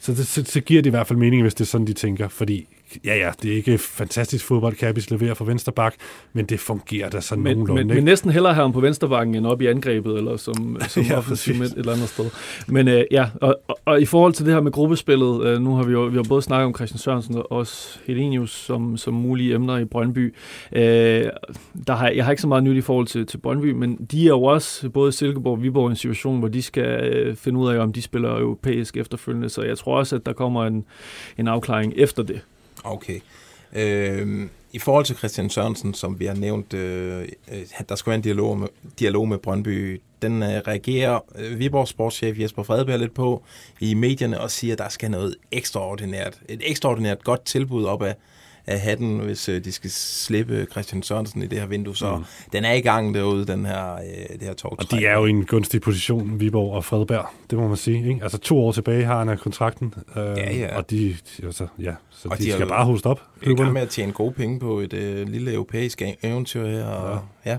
så, 0.00 0.12
det, 0.12 0.26
så, 0.26 0.44
så 0.44 0.60
giver 0.60 0.82
det 0.82 0.86
i 0.86 0.90
hvert 0.90 1.06
fald 1.06 1.18
mening, 1.18 1.42
hvis 1.42 1.54
det 1.54 1.60
er 1.64 1.68
sådan, 1.68 1.86
de 1.86 1.92
tænker. 1.92 2.28
Fordi, 2.28 2.66
ja 3.04 3.16
ja, 3.16 3.30
det 3.42 3.52
er 3.52 3.56
ikke 3.56 3.78
fantastisk 3.78 4.44
fodbold, 4.44 4.74
Kappis 4.74 5.10
leverer 5.10 5.34
for 5.34 5.44
venstre 5.44 5.72
bak, 5.72 5.94
men 6.32 6.44
det 6.44 6.60
fungerer 6.60 7.10
da 7.10 7.20
sådan 7.20 7.44
Men, 7.44 7.56
nogenlunde. 7.56 7.84
men, 7.84 7.90
ikke? 7.90 7.94
men 7.94 8.04
næsten 8.04 8.30
hellere 8.30 8.54
have 8.54 8.62
ham 8.62 8.72
på 8.72 8.80
venstrebakken 8.80 9.34
end 9.34 9.46
op 9.46 9.62
i 9.62 9.66
angrebet, 9.66 10.16
eller 10.16 10.36
som, 10.36 10.76
som 10.88 11.02
Ja, 11.02 11.18
offensiv 11.18 11.62
et 11.62 11.72
eller 11.76 11.92
andet 11.92 12.08
sted. 12.08 12.24
Men 12.68 12.88
øh, 12.88 13.04
ja, 13.10 13.26
og, 13.40 13.60
og, 13.68 13.78
og, 13.84 14.00
i 14.00 14.04
forhold 14.04 14.32
til 14.32 14.46
det 14.46 14.54
her 14.54 14.60
med 14.60 14.72
gruppespillet, 14.72 15.44
øh, 15.44 15.60
nu 15.60 15.74
har 15.74 15.82
vi 15.82 15.92
jo 15.92 16.00
vi 16.00 16.16
har 16.16 16.24
både 16.28 16.42
snakket 16.42 16.66
om 16.66 16.74
Christian 16.74 16.98
Sørensen 16.98 17.36
og 17.36 17.52
også 17.52 17.98
Helenius 18.06 18.50
som, 18.50 18.96
som 18.96 19.14
mulige 19.14 19.54
emner 19.54 19.78
i 19.78 19.84
Brøndby. 19.84 20.34
Øh, 20.72 20.82
der 21.86 21.94
har, 21.94 22.08
jeg 22.08 22.24
har 22.24 22.32
ikke 22.32 22.42
så 22.42 22.48
meget 22.48 22.64
nyt 22.64 22.76
i 22.76 22.80
forhold 22.80 23.06
til, 23.06 23.26
til 23.26 23.38
Brøndby, 23.38 23.72
men 23.72 23.96
de 24.10 24.24
er 24.24 24.28
jo 24.28 24.42
også, 24.42 24.90
både 24.90 25.12
Silkeborg 25.12 25.52
og 25.52 25.62
Viborg, 25.62 25.88
i 25.88 25.90
en 25.90 25.96
situation, 25.96 26.38
hvor 26.38 26.48
de 26.48 26.62
skal 26.62 27.14
øh, 27.14 27.36
finde 27.36 27.58
ud 27.58 27.68
af, 27.68 27.78
om 27.78 27.92
de 27.92 28.02
spiller 28.02 28.38
europæisk 28.38 28.96
efterfølgende, 28.96 29.48
så 29.48 29.62
jeg 29.62 29.78
tror 29.78 29.98
også, 29.98 30.16
at 30.16 30.26
der 30.26 30.32
kommer 30.32 30.64
en, 30.64 30.84
en 31.38 31.48
afklaring 31.48 31.92
efter 31.96 32.22
det. 32.22 32.40
Okay. 32.92 33.20
Øhm, 33.72 34.50
I 34.72 34.78
forhold 34.78 35.04
til 35.04 35.16
Christian 35.16 35.50
Sørensen, 35.50 35.94
som 35.94 36.20
vi 36.20 36.26
har 36.26 36.34
nævnt, 36.34 36.74
øh, 36.74 37.28
øh, 37.52 37.62
der 37.88 37.94
skal 37.94 38.10
være 38.10 38.16
en 38.16 38.22
dialog 38.22 38.58
med, 38.58 38.68
dialog 38.98 39.28
med 39.28 39.38
Brøndby. 39.38 40.00
Den 40.22 40.42
øh, 40.42 40.48
reagerer 40.48 41.20
øh, 41.38 41.58
Viborgs 41.58 41.90
sportschef 41.90 42.38
Jesper 42.38 42.62
Fredberg 42.62 42.98
lidt 42.98 43.14
på 43.14 43.42
i 43.80 43.94
medierne 43.94 44.40
og 44.40 44.50
siger, 44.50 44.74
at 44.74 44.78
der 44.78 44.88
skal 44.88 45.10
noget 45.10 45.34
ekstraordinært, 45.52 46.40
et 46.48 46.60
ekstraordinært 46.64 47.24
godt 47.24 47.44
tilbud 47.44 47.84
op 47.84 48.02
af, 48.02 48.14
af 48.68 48.80
hatten, 48.80 49.18
hvis 49.18 49.48
øh, 49.48 49.64
de 49.64 49.72
skal 49.72 49.90
slippe 49.90 50.66
Christian 50.70 51.02
Sørensen 51.02 51.42
i 51.42 51.46
det 51.46 51.58
her 51.60 51.66
vindue. 51.66 51.96
Så 51.96 52.16
mm. 52.16 52.24
den 52.52 52.64
er 52.64 52.72
i 52.72 52.80
gang 52.80 53.14
derude, 53.14 53.46
den 53.46 53.66
her, 53.66 53.94
øh, 53.94 54.00
det 54.38 54.42
her 54.42 54.54
tog. 54.54 54.74
Og 54.78 54.90
de 54.90 55.06
er 55.06 55.14
jo 55.18 55.26
i 55.26 55.30
en 55.30 55.44
gunstig 55.44 55.80
position, 55.80 56.40
Viborg 56.40 56.72
og 56.74 56.84
Fredberg, 56.84 57.26
det 57.50 57.58
må 57.58 57.68
man 57.68 57.76
sige. 57.76 58.08
Ikke? 58.08 58.20
Altså 58.22 58.38
to 58.38 58.58
år 58.58 58.72
tilbage 58.72 59.04
har 59.04 59.18
han 59.18 59.28
af 59.28 59.38
kontrakten, 59.38 59.94
øh, 60.16 60.22
Ja, 60.36 60.56
ja. 60.56 60.76
og 60.76 60.90
de, 60.90 61.16
altså, 61.42 61.66
ja, 61.78 61.92
så 62.10 62.28
Og 62.28 62.38
de, 62.38 62.42
de 62.42 62.46
de 62.48 62.52
skal 62.52 62.62
jo- 62.62 62.68
bare 62.68 62.84
hoste 62.84 63.06
op. 63.06 63.20
Vi 63.40 63.46
er 63.46 63.50
i 63.50 63.54
gang 63.54 63.72
med 63.72 63.82
at 63.82 63.88
tjene 63.88 64.12
gode 64.12 64.32
penge 64.32 64.60
på 64.60 64.80
et 64.80 64.92
øh, 64.92 65.28
lille 65.28 65.52
europæisk 65.52 66.02
e- 66.02 66.16
eventyr 66.22 66.66
her. 66.68 66.84
Og, 66.84 67.20
ja. 67.46 67.56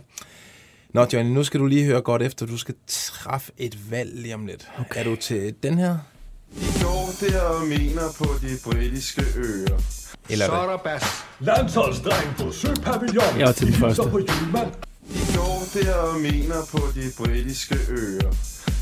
Nå, 0.93 1.06
Johnny, 1.13 1.34
nu 1.34 1.43
skal 1.43 1.60
du 1.60 1.65
lige 1.65 1.86
høre 1.86 2.02
godt 2.02 2.22
efter. 2.22 2.45
Du 2.45 2.58
skal 2.58 2.76
træffe 2.88 3.52
et 3.58 3.91
valg 3.91 4.12
lige 4.15 4.34
om 4.36 4.45
lidt. 4.45 4.67
Okay. 4.80 5.00
Er 5.00 5.04
du 5.04 5.15
til 5.15 5.54
den 5.63 5.78
her? 5.78 5.98
De 6.56 6.84
går 6.84 7.10
der 7.19 7.41
og 7.41 7.67
mener 7.67 8.02
på 8.17 8.26
de 8.41 8.48
britiske 8.72 9.22
øer. 9.38 9.78
Eller 10.30 10.46
Så 10.46 10.52
er 10.52 10.68
der 10.70 10.78
bas. 10.78 11.04
Landsholdsdreng 11.39 12.36
på 12.38 12.52
Søpavillon. 12.52 13.39
Jeg 13.39 13.48
er 13.48 13.52
til 13.52 13.68
den 13.68 13.76
første. 13.76 14.02
På 14.04 14.20
julemand. 14.20 14.72
De 15.13 15.20
går 15.38 15.63
der 15.74 15.94
og 15.94 16.20
mener 16.20 16.56
på 16.72 16.80
de 16.96 17.12
britiske 17.18 17.76
øer. 17.89 18.30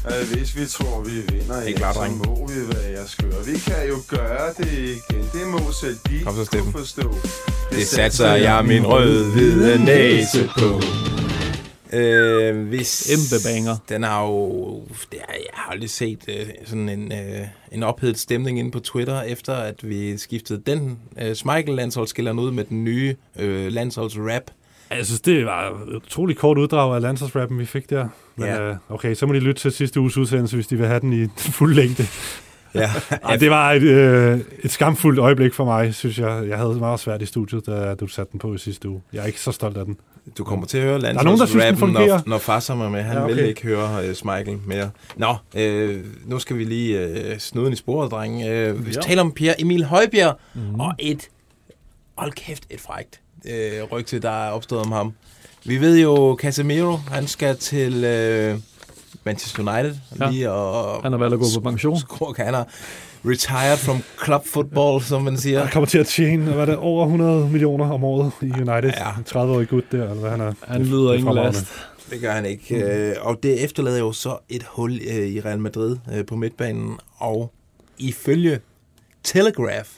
At 0.05 0.25
hvis 0.25 0.55
vi 0.55 0.65
tror, 0.65 1.03
vi 1.03 1.11
vinder, 1.11 1.55
Det 1.55 1.65
er 1.65 1.69
ja, 1.69 1.77
klart, 1.77 1.95
så 1.95 2.01
dreng. 2.01 2.17
må 2.17 2.47
vi 2.47 2.59
være 2.75 3.07
skøre. 3.07 3.45
Vi 3.45 3.59
kan 3.59 3.87
jo 3.89 3.95
gøre 4.07 4.47
det 4.57 4.73
igen. 4.73 5.23
Det 5.33 5.47
må 5.47 5.71
selv 5.81 5.97
de 6.09 6.19
Kom 6.23 6.35
så, 6.35 6.49
kunne 6.51 6.71
forstå. 6.71 7.15
Det 7.71 7.87
satser 7.87 8.33
jeg 8.33 8.65
min 8.65 8.85
rød-hvide 8.87 9.85
næse 9.85 10.49
på. 10.59 10.81
Øh, 11.93 12.67
hvis... 12.67 13.07
Kæmpe 13.09 13.43
banger. 13.47 13.75
Den 13.89 14.03
har 14.03 14.25
jo... 14.25 14.81
Det 15.11 15.19
har, 15.27 15.33
jeg 15.33 15.49
har 15.53 15.71
aldrig 15.71 15.89
set 15.89 16.19
øh, 16.27 16.45
sådan 16.65 16.89
en, 16.89 17.11
øh, 17.11 17.47
en 17.71 17.83
ophedet 17.83 18.19
stemning 18.19 18.59
inde 18.59 18.71
på 18.71 18.79
Twitter, 18.79 19.21
efter 19.21 19.53
at 19.53 19.89
vi 19.89 20.17
skiftede 20.17 20.61
den 20.65 20.99
øh, 21.21 21.31
Schmeichel-landsholdsskilleren 21.31 22.39
ud 22.39 22.51
med 22.51 22.63
den 22.63 22.83
nye 22.83 23.15
øh, 23.39 23.71
landsholdsrap. 23.71 24.43
Jeg 24.91 25.05
synes, 25.05 25.21
det 25.21 25.45
var 25.45 25.69
et 25.69 25.95
utroligt 25.95 26.39
kort 26.39 26.57
uddrag 26.57 26.95
af 26.95 27.01
landsholdsrappen, 27.01 27.59
vi 27.59 27.65
fik 27.65 27.89
der. 27.89 28.07
Men 28.35 28.45
Ja. 28.47 28.61
øh, 28.69 28.75
okay, 28.89 29.13
så 29.15 29.25
må 29.25 29.33
de 29.33 29.39
lytte 29.39 29.61
til 29.61 29.71
sidste 29.71 29.99
uges 29.99 30.17
udsendelse, 30.17 30.55
hvis 30.55 30.67
de 30.67 30.75
vil 30.77 30.87
have 30.87 30.99
den 30.99 31.23
i 31.23 31.27
fuld 31.57 31.75
længde. 31.75 32.07
Ja, 32.77 32.91
Ej, 33.23 33.35
det 33.35 33.49
var 33.49 33.71
et, 33.71 33.81
øh, 33.81 34.39
et 34.63 34.71
skamfuldt 34.71 35.19
øjeblik 35.19 35.53
for 35.53 35.65
mig, 35.65 35.93
synes 35.95 36.19
jeg. 36.19 36.43
Jeg 36.49 36.57
havde 36.57 36.69
det 36.69 36.79
meget 36.79 36.99
svært 36.99 37.21
i 37.21 37.25
studiet, 37.25 37.65
da 37.65 37.93
du 37.95 38.07
satte 38.07 38.31
den 38.31 38.39
på 38.39 38.53
i 38.53 38.57
sidste 38.57 38.89
uge. 38.89 39.01
Jeg 39.13 39.21
er 39.21 39.25
ikke 39.25 39.41
så 39.41 39.51
stolt 39.51 39.77
af 39.77 39.85
den. 39.85 39.97
Du 40.37 40.43
kommer 40.43 40.65
til 40.65 40.77
at 40.77 40.83
høre 40.83 40.95
er 40.95 40.99
nogen, 41.23 41.39
der 41.39 41.45
synes, 41.45 41.51
den 41.51 41.59
landsholdsrappen, 41.59 41.79
fungerer. 41.79 42.07
når, 42.17 42.23
når 42.29 42.37
Farsam 42.37 42.81
er 42.81 42.89
med. 42.89 43.01
Han 43.01 43.13
Ja, 43.13 43.19
ja, 43.19 43.25
okay. 43.25 43.35
vil 43.35 43.45
ikke 43.45 43.63
høre 43.63 44.07
uh, 44.09 44.13
Schmeichel 44.13 44.57
mere. 44.65 44.89
Nå, 45.15 45.35
øh, 45.55 45.99
nu 46.25 46.39
skal 46.39 46.57
vi 46.57 46.63
lige 46.63 46.99
øh, 46.99 47.37
snuden 47.39 47.73
i 47.73 47.75
sporet, 47.75 48.11
drenge. 48.11 48.49
Øh, 48.51 48.85
vi 48.85 48.91
Ja. 48.91 49.01
taler 49.01 49.21
om 49.21 49.31
Pierre 49.31 49.61
Emil 49.61 49.83
Højbjerg, 49.85 50.39
mm. 50.53 50.79
og 50.79 50.93
et, 50.99 51.29
hold 52.17 52.31
kæft, 52.31 52.63
et 52.69 52.81
frægt 52.81 53.19
øh, 53.49 53.83
rygte, 53.91 54.19
der 54.19 54.29
er 54.47 54.51
opstået 54.51 54.81
om 54.81 54.91
ham. 54.91 55.13
Vi 55.65 55.81
ved 55.81 55.99
jo, 55.99 56.37
Casemiro, 56.41 56.97
han 57.11 57.27
skal 57.27 57.57
til 57.57 58.03
øh, 58.03 58.55
Manchester 59.27 59.59
United 59.59 59.95
Ja. 60.19 60.25
ja. 60.25 60.31
lige 60.31 60.51
og... 60.51 61.01
Han 61.03 61.11
har 61.11 61.19
valgt 61.19 61.33
at 61.33 61.39
gå 61.39 61.45
på 61.55 61.59
pension. 61.69 61.99
Skruk, 61.99 62.37
han 62.37 62.53
er 62.55 62.63
retired 63.25 63.77
from 63.77 64.03
club 64.25 64.45
football, 64.45 65.01
som 65.03 65.21
man 65.21 65.37
siger. 65.37 65.59
Han 65.59 65.71
kommer 65.71 65.87
til 65.87 65.97
at 65.97 66.07
tjene, 66.07 66.43
hvad 66.43 66.61
er 66.61 66.65
det, 66.65 66.77
over 66.77 67.03
100 67.05 67.49
millioner 67.49 67.91
om 67.91 68.03
året 68.03 68.31
i 68.41 68.45
United. 68.45 68.91
Ja. 68.97 69.09
En 69.17 69.25
30-årig 69.29 69.67
gut 69.67 69.83
der, 69.91 70.01
eller 70.03 70.13
hvad 70.15 70.29
han 70.29 70.41
er. 70.41 70.53
Han 70.67 70.83
lyder 70.83 71.09
er 71.09 71.13
ingen 71.13 71.35
last. 71.35 71.65
Det 72.11 72.21
gør 72.21 72.31
han 72.31 72.45
ikke. 72.45 72.75
Mm. 72.75 72.81
Øh, 72.81 73.15
og 73.21 73.39
det 73.43 73.63
efterlader 73.63 73.99
jo 73.99 74.11
så 74.11 74.37
et 74.49 74.63
hul 74.63 74.91
øh, 74.91 75.15
i 75.15 75.41
Real 75.41 75.59
Madrid 75.59 75.97
øh, 76.13 76.25
på 76.25 76.35
midtbanen. 76.35 76.97
Og 77.17 77.53
ifølge 77.97 78.59
Telegraph, 79.23 79.89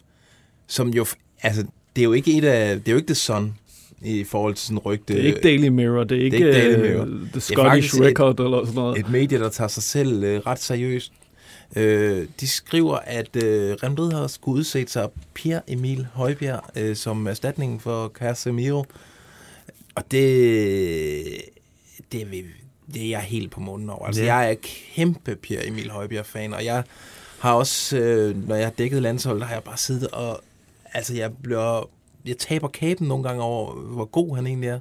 som 0.68 0.89
jo... 0.89 1.06
Altså, 1.44 1.63
det 1.96 2.02
er 2.02 2.06
jo 2.06 2.13
ikke 2.13 2.38
et 2.38 2.46
af... 2.46 2.78
Det 2.80 2.88
er 2.88 2.92
jo 2.92 2.98
ikke 2.98 3.08
The 3.08 3.15
Sun 3.15 3.54
i 4.02 4.24
forhold 4.24 4.54
til 4.56 4.66
sådan 4.68 4.80
rygte. 4.80 5.14
Det 5.14 5.22
er 5.24 5.28
ikke 5.28 5.40
Daily 5.42 5.68
Mirror, 5.68 6.04
det 6.04 6.18
er 6.18 6.24
ikke, 6.24 6.38
ikke 6.38 6.52
Daily 6.52 6.74
øh, 6.76 6.82
Mirror. 6.82 7.06
The 7.32 7.40
Scottish 7.42 7.96
et- 7.96 8.02
Record 8.02 8.40
eller 8.40 8.60
sådan 8.66 8.76
noget. 8.76 9.00
Et 9.00 9.10
medie, 9.10 9.40
der 9.40 9.50
tager 9.50 9.68
sig 9.68 9.84
selv 9.84 10.24
øh, 10.24 10.40
ret 10.40 10.60
seriøst. 10.60 11.12
Øh, 11.76 12.28
de 12.40 12.48
skriver, 12.48 12.96
at 12.98 13.30
Real 13.36 13.92
Madrid 13.92 14.12
har 14.12 14.28
skulle 14.28 14.60
udsætte 14.60 14.92
sig 14.92 15.10
Pierre 15.34 15.62
Emil 15.68 16.08
Højbjerg 16.14 16.64
øh, 16.76 16.96
som 16.96 17.28
erstatning 17.28 17.82
for 17.82 18.08
Casemiro. 18.16 18.86
Og 19.96 20.04
det, 20.12 21.26
det, 22.12 22.22
er 22.22 22.26
vi- 22.26 22.46
det 22.94 23.04
er 23.06 23.10
jeg 23.10 23.20
helt 23.22 23.52
på 23.52 23.60
munden 23.60 23.90
over. 23.90 24.06
Altså, 24.06 24.24
Ja. 24.24 24.36
Jeg 24.36 24.52
er 24.52 24.56
kæmpe 24.96 25.36
Pierre 25.36 25.68
Emil 25.68 25.90
Højbjerg-fan, 25.90 26.54
og 26.54 26.66
jeg 26.66 26.84
har 27.40 27.54
også, 27.54 27.98
øh, 27.98 28.48
når 28.48 28.56
jeg 28.56 28.66
har 28.66 28.72
dækket 28.78 29.02
landsholdet, 29.02 29.44
har 29.48 29.54
jeg 29.54 29.64
bare 29.64 29.78
siddet 29.78 30.08
og... 30.08 30.42
Altså, 30.94 31.16
jeg 31.16 31.32
bliver... 31.44 31.90
Jeg 32.26 32.38
taber 32.38 32.68
kæben 32.68 33.08
nogle 33.08 33.24
gange 33.24 33.44
over, 33.44 33.74
hvor 33.74 34.06
god 34.06 34.36
han 34.36 34.48
egentlig 34.48 34.70
er. 34.70 34.80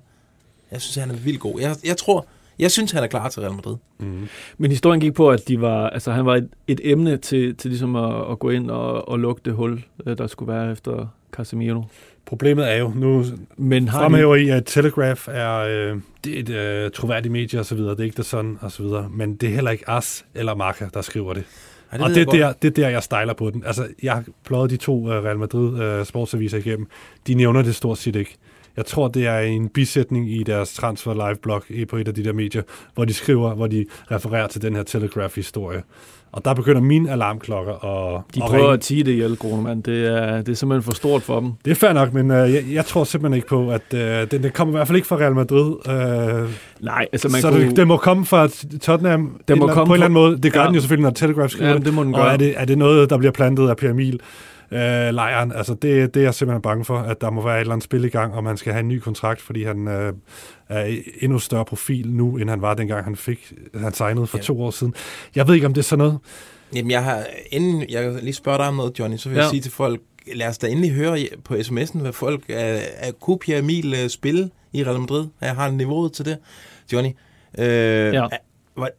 Jeg 0.71 0.81
synes, 0.81 0.97
han 0.97 1.11
er 1.11 1.15
vildt 1.15 1.41
god. 1.41 1.61
Jeg, 1.61 1.77
jeg 1.85 1.97
tror... 1.97 2.27
Jeg 2.59 2.71
synes, 2.71 2.91
han 2.91 3.03
er 3.03 3.07
klar 3.07 3.29
til 3.29 3.43
Real 3.43 3.55
Madrid. 3.55 3.77
Mm. 3.99 4.29
Men 4.59 4.71
historien 4.71 5.01
gik 5.01 5.15
på, 5.15 5.31
at 5.31 5.49
de 5.49 5.61
var, 5.61 5.91
altså, 5.91 6.13
han 6.13 6.27
var 6.27 6.37
et, 6.37 6.49
et 6.67 6.81
emne 6.85 7.17
til, 7.17 7.57
til 7.57 7.71
ligesom 7.71 7.97
at, 7.97 8.31
at 8.31 8.39
gå 8.39 8.51
ind 8.51 8.71
og, 8.71 9.09
og 9.09 9.19
lukke 9.19 9.43
det 9.45 9.53
hul, 9.53 9.85
øh, 10.07 10.19
der 10.19 10.27
skulle 10.27 10.53
være 10.53 10.73
efter 10.73 11.07
Casemiro. 11.33 11.85
Problemet 12.27 12.73
er 12.73 12.77
jo, 12.77 12.93
nu 12.97 13.25
Men 13.57 13.89
har 13.89 13.99
de, 13.99 14.03
fremhæver 14.03 14.37
I, 14.37 14.49
at 14.49 14.65
Telegraph 14.67 15.29
er, 15.29 15.59
øh, 15.59 16.01
det 16.25 16.37
er 16.37 16.41
et 16.41 16.85
øh, 16.85 16.91
troværdigt 16.91 17.33
medie 17.33 17.59
og 17.59 17.67
så 17.67 17.75
videre. 17.75 17.91
Det 17.91 18.01
er 18.01 18.05
ikke 18.05 18.17
det 18.17 18.27
sådan 18.27 18.59
og 18.61 18.73
så 18.73 18.83
videre. 18.83 19.09
Men 19.11 19.37
det 19.37 19.49
er 19.49 19.55
heller 19.55 19.71
ikke 19.71 19.91
As 19.91 20.25
eller 20.35 20.55
Marca, 20.55 20.89
der 20.95 21.03
skriver 21.03 21.35
det. 21.35 21.45
Ja, 21.93 22.05
og 22.05 22.11
ved 22.11 22.27
det 22.27 22.41
er, 22.41 22.47
der, 22.47 22.53
det 22.63 22.69
er 22.69 22.73
der, 22.83 22.89
jeg 22.89 23.03
stejler 23.03 23.33
på 23.35 23.51
den. 23.51 23.63
Altså, 23.67 23.87
jeg 24.03 24.13
har 24.13 24.25
pløjet 24.45 24.71
de 24.71 24.77
to 24.77 24.99
uh, 25.03 25.09
Real 25.11 25.39
Madrid 25.39 25.99
uh, 26.01 26.07
sportsaviser 26.07 26.59
igennem. 26.59 26.87
De 27.27 27.35
nævner 27.35 27.63
det 27.63 27.75
stort 27.77 27.99
set 27.99 28.17
ikke. 28.17 28.37
Jeg 28.77 28.87
tror, 28.87 29.09
det 29.09 29.27
er 29.27 29.39
en 29.39 29.69
bisætning 29.69 30.31
i 30.33 30.43
deres 30.43 30.75
Transfer 30.75 31.29
Live-blog 31.29 31.63
i- 31.69 31.85
på 31.85 31.97
et 31.97 32.09
af 32.09 32.15
de 32.15 32.25
der 32.25 32.33
medier, 32.33 32.63
hvor 32.95 33.05
de 33.05 33.13
skriver, 33.15 33.55
hvor 33.55 33.67
de 33.67 33.87
refererer 34.11 34.47
til 34.47 34.63
den 34.63 34.77
her 34.77 34.83
Telegraph-historie. 34.83 35.83
Og 36.33 36.45
der 36.45 36.55
begynder 36.55 36.81
mine 36.81 37.11
alarmklokker 37.13 37.73
at, 37.85 38.23
de 38.35 38.43
at 38.43 38.49
prøver 38.49 38.63
ringe. 38.63 38.73
at 38.75 38.81
tige 38.81 39.05
det 39.05 39.13
ihjel, 39.13 39.37
Grunemann. 39.37 39.81
Det 39.81 40.07
er, 40.07 40.37
det 40.37 40.49
er 40.49 40.55
simpelthen 40.57 40.83
for 40.83 40.95
stort 40.95 41.23
for 41.23 41.41
dem. 41.41 41.53
Det 41.65 41.71
er 41.71 41.75
fair 41.75 41.93
nok, 41.93 42.13
men 42.15 42.31
uh, 42.31 42.37
jeg, 42.37 42.65
jeg 42.73 42.85
tror 42.85 43.05
simpelthen 43.05 43.37
ikke 43.37 43.49
på, 43.49 43.71
at 43.71 43.83
uh, 43.93 43.99
den, 44.31 44.43
den 44.43 44.51
kommer 44.55 44.75
i 44.75 44.77
hvert 44.77 44.87
fald 44.87 44.97
ikke 44.97 45.09
fra 45.09 45.17
Real 45.17 45.35
Madrid. 45.35 45.67
Uh, 46.45 46.51
Nej, 46.85 47.07
altså 47.13 47.29
man 47.29 47.41
så 47.41 47.51
kunne... 47.51 47.69
det, 47.69 47.77
den 47.77 47.89
må 47.89 47.97
komme 47.97 48.27
fra 48.27 48.49
Tottenham 48.83 49.41
Den 49.49 49.59
må 49.59 49.67
komme 49.67 49.87
på 49.87 49.93
en 49.93 49.95
eller 49.95 50.05
anden 50.07 50.15
måde. 50.15 50.39
Det 50.43 50.53
gør 50.53 50.61
Ja. 50.61 50.67
den 50.67 50.75
jo 50.75 50.81
selvfølgelig, 50.81 51.05
når 51.05 51.11
Telegraph 51.15 51.51
skriver 51.51 51.71
Ja, 51.73 51.79
det 51.79 51.95
må 51.95 52.05
den 52.05 52.15
Og 52.15 52.21
gøre. 52.21 52.33
er 52.33 52.37
det, 52.37 52.55
er 52.57 52.65
det 52.65 52.79
noget, 52.79 53.11
der 53.11 53.19
bliver 53.19 53.33
plantet 53.33 53.69
af 53.69 53.77
Per 53.77 53.91
Emil? 53.91 54.21
Øh, 54.73 55.15
lejren, 55.15 55.53
altså 55.53 55.75
det, 55.75 56.15
det 56.15 56.21
er 56.21 56.25
jeg 56.25 56.35
simpelthen 56.35 56.63
bange 56.63 56.85
for, 56.85 56.99
at 56.99 57.21
der 57.21 57.31
må 57.31 57.43
være 57.43 57.57
et 57.57 57.61
eller 57.61 57.73
andet 57.73 57.85
spil 57.85 58.05
i 58.05 58.09
gang, 58.09 58.35
og 58.35 58.45
man 58.45 58.57
skal 58.57 58.73
have 58.73 58.81
en 58.81 58.89
ny 58.89 58.99
kontrakt, 58.99 59.41
fordi 59.41 59.65
han 59.65 59.89
øh, 59.89 60.13
er 60.69 60.97
endnu 61.21 61.39
større 61.39 61.65
profil 61.65 62.11
nu, 62.13 62.37
end 62.37 62.51
han 62.51 62.63
var 62.63 62.75
dengang 62.75 63.05
han 63.05 63.17
fik, 63.17 63.53
han 63.75 63.95
signede 63.95 64.27
for 64.27 64.39
Ja. 64.39 64.43
to 64.43 64.63
år 64.63 64.71
siden. 64.71 64.95
Jeg 65.35 65.49
ved 65.49 65.55
ikke, 65.55 65.67
om 65.67 65.75
det 65.75 65.81
er 65.81 65.85
sådan 65.85 65.99
noget. 65.99 66.19
Jamen, 66.75 66.91
jeg 66.91 67.05
har, 67.05 67.25
inden 67.51 67.85
jeg 67.89 68.19
lige 68.23 68.35
spørge 68.35 68.59
dig 68.59 68.69
om 68.69 68.75
noget, 68.75 68.99
Johnny, 68.99 69.17
så 69.17 69.29
vil 69.29 69.37
ja. 69.37 69.43
Jeg 69.43 69.51
sige 69.51 69.61
til 69.61 69.73
folk, 69.73 70.01
lad 70.35 70.47
os 70.49 70.59
da 70.59 70.67
endelig 70.67 70.91
høre 70.93 71.19
på 71.45 71.55
sms'en, 71.55 71.99
hvad 71.99 72.13
folk 72.13 72.43
er, 72.49 72.81
er 72.97 73.13
kunne 73.13 73.39
Pierre 73.39 73.59
Emil 73.61 73.95
øh, 74.03 74.09
spille 74.11 74.51
i 74.73 74.85
Real 74.85 75.01
Madrid? 75.01 75.27
Jeg 75.41 75.55
har 75.55 75.71
niveauet 75.71 76.13
til 76.13 76.25
det. 76.25 76.39
Johnny, 76.93 77.11
øh, 77.59 77.67
ja. 78.15 78.27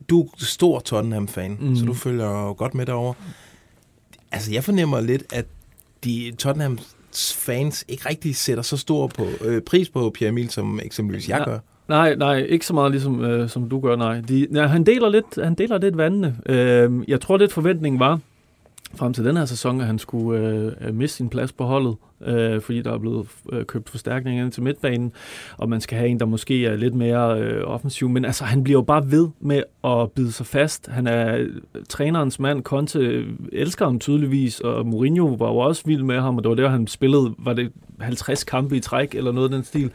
du 0.10 0.22
er 0.24 0.28
stor 0.38 0.80
Tottenham-fan, 0.80 1.58
mm. 1.60 1.76
Så 1.76 1.86
du 1.86 1.94
følger 1.94 2.26
jo 2.26 2.54
godt 2.58 2.76
med 2.76 2.86
derovre. 2.86 3.14
altså 4.32 4.52
jeg 4.54 4.64
fornemmer 4.64 5.02
lidt, 5.02 5.24
at 5.34 5.46
de 6.04 6.34
Tottenham 6.38 6.80
fans 7.36 7.86
ikke 7.88 8.10
rigtig 8.10 8.36
sætter 8.36 8.64
så 8.64 8.78
stor 8.78 9.08
på, 9.08 9.26
øh, 9.42 9.62
pris 9.62 9.90
på 9.90 10.12
Pierre 10.14 10.30
Emil, 10.30 10.50
som 10.50 10.80
eksempelvis 10.84 11.30
jeg 11.30 11.44
gør. 11.46 11.60
Nej, 11.88 12.16
nej, 12.16 12.38
ikke 12.38 12.66
så 12.66 12.74
meget 12.74 12.92
ligesom 12.92 13.24
øh, 13.26 13.50
som 13.50 13.70
du 13.70 13.80
gør, 13.80 13.96
nej. 13.96 14.22
De, 14.22 14.48
nej 14.50 14.68
han, 14.68 14.84
deler 14.84 15.10
lidt, 15.10 15.44
han 15.44 15.56
deler 15.56 15.78
lidt 15.78 15.98
vandene. 15.98 16.38
Øh, 16.46 16.92
jeg 17.08 17.22
tror 17.22 17.38
lidt 17.38 17.54
forventningen 17.54 18.00
var, 18.00 18.20
frem 18.96 19.14
til 19.14 19.26
den 19.26 19.38
her 19.38 19.46
sæson, 19.46 19.82
at 19.82 19.88
han 19.88 20.00
skulle 20.00 20.40
øh, 20.40 20.72
øh, 20.82 20.96
miste 20.96 21.18
sin 21.18 21.30
plads 21.30 21.52
på 21.52 21.64
holdet, 21.64 21.96
øh, 22.26 22.62
fordi 22.62 22.82
der 22.82 22.94
er 22.94 22.98
blevet 22.98 23.28
øh, 23.52 23.66
købt 23.66 23.90
forstærkninger 23.90 24.44
ind 24.44 24.52
til 24.52 24.64
midtbanen, 24.64 25.12
og 25.58 25.70
man 25.70 25.82
skal 25.82 25.98
have 25.98 26.10
en, 26.10 26.20
der 26.20 26.26
måske 26.26 26.66
er 26.66 26.76
lidt 26.76 26.96
mere 26.96 27.42
øh, 27.42 27.64
offensiv. 27.66 28.10
Men 28.10 28.26
altså, 28.26 28.44
han 28.44 28.64
bliver 28.64 28.78
jo 28.78 28.82
bare 28.82 29.12
ved 29.12 29.28
med 29.40 29.64
at 29.84 30.12
bide 30.12 30.32
sig 30.32 30.46
fast. 30.46 30.88
Han 30.88 31.08
er 31.08 31.38
øh, 31.38 31.50
trænerens 31.90 32.40
mand. 32.40 32.64
Conte 32.64 33.00
øh, 33.00 33.28
elsker 33.52 33.86
ham 33.86 34.00
tydeligvis, 34.00 34.60
og 34.60 34.88
Mourinho 34.88 35.28
var 35.28 35.48
jo 35.48 35.58
også 35.58 35.84
vild 35.86 36.04
med 36.04 36.20
ham, 36.20 36.38
og 36.38 36.44
det 36.44 36.50
var 36.50 36.56
der, 36.56 36.70
han 36.70 36.88
spillede, 36.88 37.36
var 37.38 37.54
det 37.54 37.72
50 38.00 38.44
kampe 38.44 38.76
i 38.76 38.80
træk, 38.80 39.16
eller 39.16 39.32
noget 39.32 39.50
af 39.50 39.56
den 39.56 39.64
stil. 39.64 39.92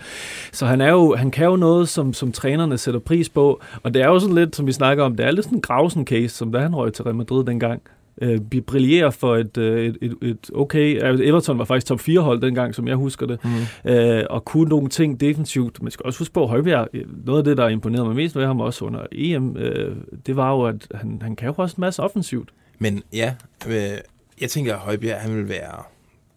Så 0.53 0.67
han, 0.67 0.81
er 0.81 0.91
jo, 0.91 1.15
han 1.15 1.31
kan 1.31 1.47
jo 1.47 1.57
noget, 1.57 1.89
som, 1.89 2.13
som 2.13 2.33
trænerne 2.33 2.79
sætter 2.79 3.01
pris 3.01 3.29
på, 3.29 3.61
og 3.83 3.95
det 3.95 4.03
er 4.03 4.07
jo 4.07 4.19
sådan 4.19 4.35
lidt, 4.35 4.57
som 4.57 4.67
vi 4.67 4.73
snakker 4.73 5.05
om, 5.05 5.17
det 5.17 5.27
er 5.27 5.31
lidt 5.31 5.45
sådan 5.45 5.59
en 5.59 5.63
Grausen-case, 5.63 6.29
som 6.29 6.53
da 6.53 6.59
han 6.59 6.77
røg 6.77 6.93
til 6.93 7.05
Real 7.05 7.17
Madrid 7.17 7.45
dengang. 7.45 7.83
Øh, 8.22 8.40
brillerer 8.66 9.11
for 9.11 9.37
et, 9.37 9.57
øh, 9.57 9.87
et, 9.87 9.98
et, 10.03 10.16
et 10.22 10.50
okay... 10.55 11.00
Everton 11.22 11.59
var 11.59 11.64
faktisk 11.64 11.87
top 11.87 12.00
4 12.00 12.20
hold 12.20 12.40
dengang, 12.40 12.74
som 12.74 12.88
jeg 12.88 12.96
husker 12.96 13.27
det. 13.27 13.40
Mm. 13.44 13.90
Øh, 13.90 14.24
og 14.31 14.44
kunne 14.44 14.68
nogle 14.68 14.88
ting 14.88 15.20
defensivt. 15.20 15.83
Man 15.83 15.90
skal 15.90 16.07
også 16.07 16.18
huske 16.18 16.35
på, 16.35 16.42
at 16.42 16.48
Højbjerg, 16.48 16.88
noget 17.27 17.38
af 17.38 17.44
det, 17.44 17.57
der 17.57 17.68
imponerede 17.68 18.07
mig 18.07 18.16
mest 18.16 18.37
ved 18.37 18.46
ham 18.46 18.61
også 18.61 18.85
under 18.85 19.07
EM, 19.12 19.57
øh, 19.57 19.96
det 20.27 20.37
var 20.37 20.50
jo, 20.50 20.62
at 20.62 20.88
han, 20.94 21.18
han 21.22 21.37
kan 21.37 21.48
jo 21.48 21.55
også 21.57 21.74
en 21.77 21.81
masse 21.81 22.03
offensivt. 22.03 22.48
Men 22.79 23.03
ja, 23.12 23.35
øh, 23.68 23.98
jeg 24.40 24.50
tænker, 24.50 24.74
at 24.74 24.81
Højbjerg 24.81 25.20
han 25.20 25.37
vil 25.37 25.48
være 25.48 25.83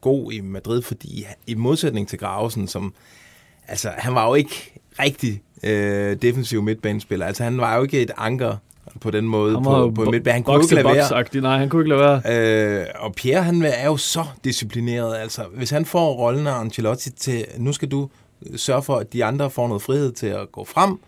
god 0.01 0.31
i 0.31 0.41
Madrid, 0.41 0.81
fordi 0.81 1.25
i 1.47 1.55
modsætning 1.55 2.07
til 2.07 2.19
Gravesen, 2.19 2.67
som, 2.67 2.93
altså, 3.67 3.89
han 3.97 4.15
var 4.15 4.27
jo 4.27 4.33
ikke 4.33 4.73
rigtig 4.99 5.41
øh, 5.63 6.15
defensiv 6.21 6.61
midtbanespiller. 6.61 7.25
Altså, 7.25 7.43
han 7.43 7.57
var 7.57 7.75
jo 7.75 7.83
ikke 7.83 8.01
et 8.01 8.11
anker 8.17 8.55
på 9.01 9.11
den 9.11 9.25
måde 9.25 9.53
Han 9.53 9.63
på, 9.63 9.91
på 9.95 10.11
midtbanen. 10.11 10.33
Han 10.33 10.43
kunne 10.43 10.63
ikke 10.63 10.75
lade 10.75 10.85
være. 10.85 11.41
Nej, 11.41 11.57
han 11.57 11.69
kunne 11.69 11.81
ikke 11.81 11.89
lade 11.89 12.21
være. 12.25 12.79
Øh, 12.79 12.85
og 12.99 13.13
Pierre, 13.15 13.43
han 13.43 13.63
er 13.63 13.85
jo 13.85 13.97
så 13.97 14.23
disciplineret. 14.43 15.15
Altså, 15.15 15.41
hvis 15.55 15.69
han 15.69 15.85
får 15.85 16.13
rollen 16.13 16.47
af 16.47 16.59
Ancelotti 16.59 17.11
til, 17.11 17.45
nu 17.57 17.73
skal 17.73 17.91
du 17.91 18.09
sørge 18.55 18.83
for, 18.83 18.95
at 18.95 19.13
de 19.13 19.25
andre 19.25 19.49
får 19.49 19.67
noget 19.67 19.81
frihed 19.81 20.11
til 20.11 20.27
at 20.27 20.51
gå 20.51 20.65
frem, 20.65 20.99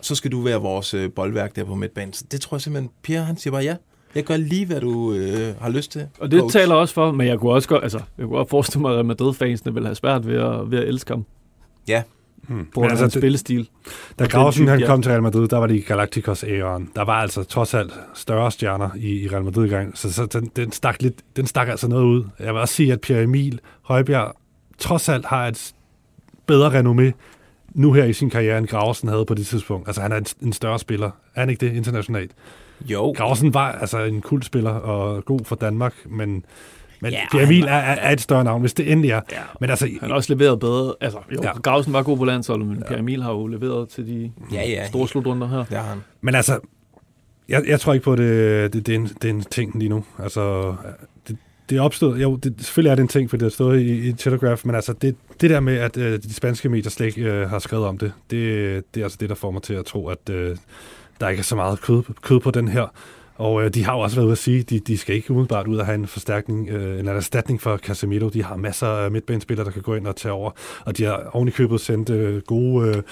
så 0.00 0.14
skal 0.14 0.32
du 0.32 0.40
være 0.40 0.60
vores 0.60 0.94
øh, 0.94 1.12
boldværk 1.12 1.56
der 1.56 1.64
på 1.64 1.74
midtbanen. 1.74 2.12
Så 2.12 2.24
det 2.30 2.40
tror 2.40 2.56
jeg 2.56 2.62
simpelthen, 2.62 2.90
Pierre, 3.02 3.24
han 3.24 3.36
siger 3.36 3.52
bare 3.52 3.62
ja. 3.62 3.76
Jeg 4.14 4.24
gør 4.24 4.36
lige, 4.36 4.66
hvad 4.66 4.80
du 4.80 5.12
øh, 5.12 5.54
har 5.60 5.68
lyst 5.68 5.92
til. 5.92 6.06
Og 6.20 6.30
det 6.30 6.40
coach. 6.40 6.52
taler 6.52 6.74
også 6.74 6.94
for, 6.94 7.12
men 7.12 7.26
jeg 7.26 7.38
kunne 7.38 7.52
også 7.52 7.68
godt, 7.68 7.82
altså, 7.82 7.98
jeg 8.18 8.26
kunne 8.26 8.36
godt 8.36 8.50
forestille 8.50 8.82
mig, 8.82 8.98
at 8.98 9.06
Madrid-fansene 9.06 9.74
vil 9.74 9.84
have 9.84 9.94
svært 9.94 10.26
ved 10.26 10.36
at, 10.36 10.70
ved 10.70 10.78
at 10.78 10.88
elske 10.88 11.10
ham. 11.12 11.24
Ja. 11.88 12.02
Hmm. 12.48 12.66
På 12.74 12.82
altså, 12.84 13.04
det- 13.04 13.12
spillestil. 13.12 13.68
Da 14.18 14.26
Grausen 14.26 14.68
han 14.68 14.80
ja. 14.80 14.86
kom 14.86 15.02
til 15.02 15.10
Real 15.10 15.22
Madrid, 15.22 15.48
der 15.48 15.56
var 15.58 15.66
det 15.66 15.74
i 15.74 15.80
Galacticos 15.80 16.44
æren. 16.44 16.90
Der 16.96 17.02
var 17.04 17.12
altså 17.22 17.44
trods 17.44 17.74
alt 17.74 17.92
større 18.14 18.50
stjerner 18.50 18.90
i, 18.96 19.22
i 19.24 19.28
Real 19.28 19.44
Madrid 19.44 19.68
gang, 19.68 19.98
så, 19.98 20.12
så 20.12 20.26
den, 20.26 20.50
den, 20.56 20.72
stak 20.72 21.02
lidt, 21.02 21.14
den 21.36 21.46
stak 21.46 21.68
altså 21.68 21.88
noget 21.88 22.04
ud. 22.04 22.24
Jeg 22.38 22.54
vil 22.54 22.60
også 22.60 22.74
sige, 22.74 22.92
at 22.92 23.00
Pierre 23.00 23.22
Emil 23.22 23.60
Højbjerg 23.82 24.36
trods 24.78 25.08
alt 25.08 25.26
har 25.26 25.46
et 25.46 25.72
bedre 26.46 26.80
renommé 26.80 27.12
nu 27.74 27.92
her 27.92 28.04
i 28.04 28.12
sin 28.12 28.30
karriere, 28.30 28.58
end 28.58 28.66
Grausen 28.66 29.08
havde 29.08 29.24
på 29.24 29.34
det 29.34 29.46
tidspunkt. 29.46 29.88
Altså 29.88 30.02
han 30.02 30.12
er 30.12 30.16
en, 30.16 30.26
en 30.42 30.52
større 30.52 30.78
spiller. 30.78 31.10
Er 31.34 31.40
han 31.40 31.50
ikke 31.50 31.66
det 31.66 31.72
internationalt? 31.76 32.30
Jo. 32.80 33.14
Grausen 33.16 33.54
var 33.54 33.72
altså 33.72 33.98
en 33.98 34.20
kul 34.20 34.42
spiller 34.42 34.70
og 34.70 35.24
god 35.24 35.40
for 35.44 35.56
Danmark, 35.56 35.94
men, 36.06 36.44
men 37.02 37.12
Ja, 37.12 37.18
ja, 37.18 37.24
Pierre 37.30 37.44
Emil 37.46 37.64
er, 37.64 37.68
er, 37.68 37.94
er 37.94 38.12
et 38.12 38.20
større 38.20 38.44
navn, 38.44 38.60
hvis 38.60 38.74
det 38.74 38.92
endelig 38.92 39.10
er. 39.10 39.20
Ja. 39.32 39.36
Men 39.60 39.70
altså, 39.70 39.88
Han 40.00 40.08
har 40.10 40.16
også 40.16 40.34
leveret 40.34 40.60
bedre. 40.60 40.94
Altså, 41.00 41.18
jo, 41.32 41.38
Ja. 41.42 41.48
ja. 41.48 41.60
Grausen 41.60 41.92
var 41.92 42.02
god 42.02 42.16
på 42.16 42.24
landsholdet, 42.24 42.66
men 42.68 42.76
ja. 42.78 42.82
Pierre 42.86 42.98
Emil 43.00 43.22
har 43.22 43.32
jo 43.32 43.46
leveret 43.46 43.88
til 43.88 44.06
de 44.06 44.32
Ja, 44.52 44.68
ja. 44.68 44.86
store 44.86 45.08
slutrunder 45.08 45.48
her. 45.48 45.64
Har 45.76 45.88
han. 45.88 45.98
Men 46.20 46.34
altså, 46.34 46.58
jeg, 47.48 47.62
jeg 47.66 47.80
tror 47.80 47.92
ikke 47.92 48.04
på, 48.04 48.12
at 48.12 48.18
det, 48.18 48.72
det, 48.72 48.86
det, 48.86 48.94
er 48.94 48.98
en, 48.98 49.06
det 49.22 49.24
er 49.30 49.34
en 49.34 49.40
ting 49.50 49.78
lige 49.78 49.88
nu. 49.88 50.04
Altså, 50.18 50.74
det, 51.28 51.36
det 51.70 51.78
er 51.78 51.82
opstået, 51.82 52.22
jo, 52.22 52.36
det, 52.36 52.54
selvfølgelig 52.58 52.90
er 52.90 52.94
det 52.94 53.02
en 53.02 53.08
ting, 53.08 53.30
for 53.30 53.36
det 53.36 53.44
har 53.44 53.50
stået 53.50 53.80
i, 53.80 54.08
i 54.08 54.12
Telegraph, 54.12 54.66
men 54.66 54.74
altså, 54.74 54.92
det, 54.92 55.16
det 55.40 55.50
der 55.50 55.60
med, 55.60 55.76
at 55.76 55.96
øh, 55.96 56.22
de 56.22 56.34
spanske 56.34 56.68
medier 56.68 56.90
slet 56.90 57.06
ikke 57.06 57.22
øh, 57.22 57.50
har 57.50 57.58
skrevet 57.58 57.86
om 57.86 57.98
det, 57.98 58.12
det, 58.30 58.82
det 58.94 59.00
er 59.00 59.04
altså 59.04 59.18
det, 59.20 59.28
der 59.28 59.34
får 59.34 59.50
mig 59.50 59.62
til 59.62 59.74
at 59.74 59.84
tro, 59.84 60.08
at 60.08 60.30
øh, 60.30 60.56
der 61.20 61.28
ikke 61.28 61.40
er 61.40 61.44
så 61.44 61.56
meget 61.56 61.80
kød, 61.80 62.02
kød 62.22 62.40
på 62.40 62.50
den 62.50 62.68
her. 62.68 62.86
Og 63.36 63.62
øh, 63.64 63.74
de 63.74 63.84
har 63.84 63.94
jo 63.94 64.00
også 64.00 64.16
været 64.16 64.24
ude 64.26 64.32
at 64.32 64.38
sige, 64.38 64.60
at 64.60 64.70
de, 64.70 64.80
de 64.80 64.98
skal 64.98 65.14
ikke 65.14 65.30
umiddelbart 65.30 65.66
ud 65.68 65.76
og 65.76 65.86
have 65.86 65.94
en 65.94 66.06
forstærkning, 66.06 66.68
øh, 66.68 67.00
en 67.00 67.08
erstatning 67.08 67.60
for 67.60 67.76
Casemiro. 67.76 68.28
De 68.28 68.42
har 68.44 68.56
masser 68.56 68.86
af 68.86 69.10
midtbanespillere, 69.10 69.64
der 69.66 69.70
kan 69.72 69.82
gå 69.82 69.94
ind 69.94 70.06
og 70.06 70.16
tage 70.16 70.32
over. 70.32 70.50
Og 70.84 70.96
de 70.98 71.04
har 71.04 71.30
oven 71.32 71.48
i 71.48 71.50
købet 71.50 71.80
sendt 71.80 72.10
øh, 72.10 72.42
gode 72.42 72.88
øh, 72.96 73.02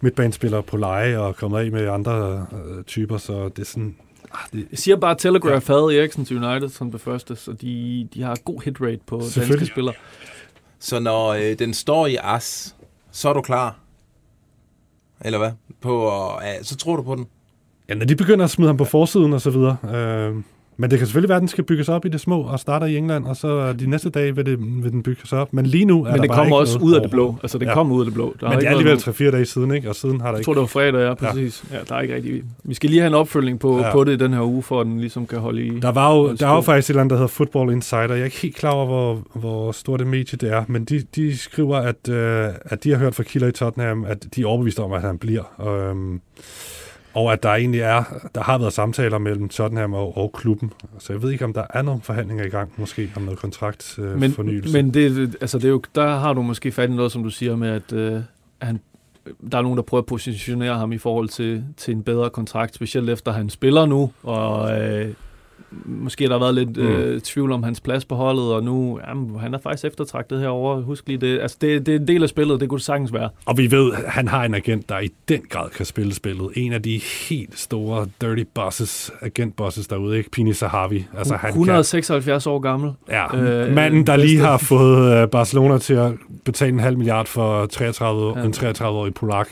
midtbanespillere 0.00 0.62
på 0.62 0.76
leje 0.76 1.18
og 1.18 1.36
kommet 1.36 1.58
af 1.58 1.70
med 1.72 1.88
andre 1.88 2.46
øh, 2.52 2.84
typer, 2.84 3.16
så 3.18 3.48
det 3.48 3.58
er 3.58 3.64
sådan... 3.66 3.96
Ah, 4.32 4.38
det, 4.52 4.66
Jeg 4.70 4.78
siger 4.78 4.96
bare, 4.96 5.10
at 5.10 5.18
Telegraph 5.18 5.64
ja. 5.68 5.74
havde 5.74 5.98
Eriksen 5.98 6.24
til 6.24 6.44
United 6.44 6.68
som 6.68 6.90
det 6.92 7.00
første, 7.00 7.36
så 7.36 7.52
de, 7.52 8.08
de 8.14 8.22
har 8.22 8.36
god 8.44 8.60
hit 8.64 8.80
rate 8.80 9.00
på 9.06 9.22
danske 9.36 9.66
spillere. 9.66 9.94
Så 10.78 11.00
når 11.00 11.28
øh, 11.28 11.58
den 11.58 11.74
står 11.74 12.06
i 12.06 12.16
as, 12.22 12.76
så 13.10 13.28
er 13.28 13.32
du 13.32 13.40
klar? 13.42 13.78
Eller 15.20 15.38
hvad? 15.38 15.50
På, 15.80 16.10
at- 16.36 16.44
ja, 16.46 16.62
så 16.62 16.76
tror 16.76 16.96
du 16.96 17.02
på 17.02 17.14
den? 17.14 17.26
Ja, 17.88 17.94
når 17.94 18.04
de 18.06 18.16
begynder 18.16 18.44
at 18.44 18.50
smide 18.50 18.68
ham 18.68 18.76
på 18.76 18.84
forsiden 18.84 19.32
og 19.32 19.40
så 19.40 19.50
videre. 19.50 19.76
Øh, 19.94 20.34
men 20.80 20.90
det 20.90 20.98
kan 20.98 21.06
selvfølgelig 21.08 21.28
være, 21.28 21.36
at 21.36 21.40
den 21.40 21.48
skal 21.48 21.64
bygges 21.64 21.88
op 21.88 22.04
i 22.04 22.08
det 22.08 22.20
små 22.20 22.40
og 22.42 22.60
starter 22.60 22.86
i 22.86 22.96
England, 22.96 23.24
og 23.26 23.36
så 23.36 23.72
de 23.72 23.90
næste 23.90 24.10
dage 24.10 24.36
vil, 24.36 24.46
det, 24.46 24.58
vil 24.84 24.92
den 24.92 25.02
bygges 25.02 25.32
op. 25.32 25.52
Men 25.52 25.66
lige 25.66 25.84
nu 25.84 26.04
er 26.04 26.12
Men 26.12 26.22
det 26.22 26.30
kommer 26.30 26.56
også 26.56 26.78
ud 26.78 26.94
af 26.94 27.00
det 27.02 27.10
blå. 27.10 27.34
Altså, 27.42 27.58
det 27.58 27.66
Ja. 27.66 27.74
kommer 27.74 27.94
ud 27.94 28.00
af 28.00 28.04
det 28.04 28.14
blå. 28.14 28.34
Der 28.40 28.48
Men 28.48 28.58
det 28.58 28.66
er 28.66 28.70
alligevel 28.70 29.00
nogen- 29.06 29.28
3-4 29.28 29.30
dage 29.30 29.44
siden, 29.44 29.74
ikke? 29.74 29.88
Og 29.88 29.94
siden 29.96 30.20
har 30.20 30.26
der 30.26 30.32
Jeg 30.32 30.38
ikke... 30.38 30.44
tror, 30.44 30.52
det 30.54 30.60
var 30.60 30.66
fredag, 30.66 31.00
ja, 31.08 31.14
præcis. 31.14 31.64
Ja. 31.70 31.76
ja, 31.76 31.82
der 31.88 31.94
er 31.94 32.00
ikke 32.00 32.14
rigtig... 32.14 32.42
Vi 32.64 32.74
skal 32.74 32.90
lige 32.90 33.00
have 33.00 33.06
en 33.08 33.14
opfølgning 33.14 33.60
på, 33.60 33.78
Ja. 33.78 33.92
på 33.92 34.04
det 34.04 34.12
i 34.12 34.16
den 34.24 34.32
her 34.32 34.42
uge, 34.42 34.62
for 34.62 34.80
at 34.80 34.86
den 34.86 35.00
ligesom 35.00 35.26
kan 35.26 35.38
holde 35.38 35.66
i... 35.66 35.80
Der 35.80 35.92
var 35.92 36.14
jo, 36.16 36.34
der 36.34 36.46
er 36.48 36.54
jo 36.54 36.60
faktisk 36.60 36.86
et 36.86 36.90
eller 36.90 37.00
andet, 37.00 37.10
der 37.10 37.16
hedder 37.16 37.28
Football 37.28 37.72
Insider. 37.72 38.00
Jeg 38.08 38.20
er 38.20 38.24
ikke 38.24 38.36
helt 38.40 38.56
klar 38.56 38.70
over, 38.70 38.86
hvor, 38.86 39.22
hvor 39.34 39.72
stort 39.72 40.00
et 40.00 40.06
medie 40.06 40.38
det 40.40 40.52
er, 40.52 40.64
men 40.68 40.84
de, 40.84 41.02
de 41.16 41.36
skriver, 41.38 41.76
at, 41.76 42.08
øh, 42.08 42.48
at 42.64 42.84
de 42.84 42.90
har 42.90 42.98
hørt 42.98 43.14
fra 43.14 43.22
kilder 43.22 43.48
i 43.48 43.52
Tottenham, 43.52 44.04
at 44.08 44.26
de 44.36 44.42
er 44.42 44.46
overbevist 44.46 44.80
om, 44.80 44.92
at 44.92 45.02
han 45.02 45.18
bliver. 45.18 45.68
Øhm, 45.90 46.20
og 47.18 47.32
at 47.32 47.42
der 47.42 47.48
egentlig 47.50 47.80
er, 47.80 48.02
der 48.34 48.42
har 48.42 48.58
været 48.58 48.72
samtaler 48.72 49.18
mellem 49.18 49.48
Tottenham 49.48 49.94
og, 49.94 50.16
og 50.16 50.32
klubben. 50.32 50.72
Så 50.98 51.12
jeg 51.12 51.22
ved 51.22 51.30
ikke, 51.30 51.44
om 51.44 51.52
der 51.52 51.64
er 51.70 51.82
nogle 51.82 52.00
forhandlinger 52.02 52.44
i 52.44 52.48
gang, 52.48 52.72
måske 52.76 53.12
om 53.16 53.22
noget 53.22 53.38
kontraktfornyelse. 53.38 54.68
Øh, 54.68 54.74
men, 54.74 54.84
men 54.84 54.94
det- 54.94 55.36
altså 55.40 55.58
det 55.58 55.64
er 55.64 55.68
jo, 55.68 55.82
der 55.94 56.16
har 56.18 56.32
du 56.32 56.42
måske 56.42 56.72
fat 56.72 56.90
i 56.90 56.92
noget, 56.92 57.12
som 57.12 57.22
du 57.22 57.30
siger 57.30 57.56
med, 57.56 57.68
at 57.68 57.92
øh, 57.92 58.20
han, 58.62 58.80
der 59.52 59.58
er 59.58 59.62
nogen, 59.62 59.76
der 59.76 59.82
prøver 59.82 60.02
at 60.02 60.06
positionere 60.06 60.74
ham 60.78 60.92
i 60.92 60.98
forhold 60.98 61.28
til, 61.28 61.64
til 61.76 61.94
en 61.94 62.02
bedre 62.02 62.30
kontrakt, 62.30 62.74
specielt 62.74 63.10
efter 63.10 63.32
han 63.32 63.50
spiller 63.50 63.86
nu, 63.86 64.10
og 64.22 64.80
øh, 64.80 65.12
måske 65.84 66.24
der 66.24 66.30
har 66.30 66.38
været 66.38 66.54
lidt 66.54 66.76
øh, 66.78 67.20
tvivl 67.20 67.52
om 67.52 67.62
hans 67.62 67.80
plads 67.80 68.04
på 68.04 68.14
holdet, 68.14 68.52
og 68.52 68.62
nu, 68.62 69.00
jamen, 69.08 69.40
han 69.40 69.54
er 69.54 69.58
faktisk 69.58 69.84
eftertragtet 69.84 70.40
herover. 70.40 70.80
Husk 70.80 71.08
lige 71.08 71.18
det. 71.18 71.40
Altså 71.40 71.56
det, 71.60 71.86
det 71.86 71.94
er 71.94 71.98
en 71.98 72.08
del 72.08 72.22
af 72.22 72.28
spillet, 72.28 72.60
det 72.60 72.68
kunne 72.68 72.78
det 72.78 72.84
sagtens 72.84 73.12
være. 73.12 73.28
Og 73.46 73.58
vi 73.58 73.70
ved, 73.70 73.92
han 74.06 74.28
har 74.28 74.44
en 74.44 74.54
agent, 74.54 74.88
der 74.88 74.98
i 74.98 75.08
den 75.28 75.40
grad 75.50 75.70
kan 75.70 75.86
spille 75.86 76.14
spillet. 76.14 76.48
En 76.56 76.72
af 76.72 76.82
de 76.82 77.00
helt 77.28 77.58
store 77.58 78.06
dirty 78.20 78.42
bosses, 78.54 79.12
agentbosses 79.22 79.86
derude, 79.86 80.18
ikke? 80.18 80.30
Pini 80.30 80.52
Sahavi. 80.52 81.06
Altså, 81.18 81.36
han 81.36 81.50
176 81.50 82.46
år 82.46 82.58
gammel. 82.58 82.92
kan, 83.08 83.16
ja, 83.16 83.66
øh, 83.66 83.74
manden, 83.74 84.06
der 84.06 84.16
lige 84.16 84.38
har 84.38 84.58
fået 84.58 85.22
øh, 85.22 85.28
Barcelona 85.28 85.78
til 85.78 85.94
at 85.94 86.12
betale 86.44 86.72
en 86.72 86.80
halv 86.80 86.96
milliard 86.98 87.26
for 87.26 87.66
33, 87.66 88.32
ja. 88.36 88.40
Ja. 88.40 88.46
en 88.46 88.52
33-årig 88.52 89.14
polak. 89.14 89.48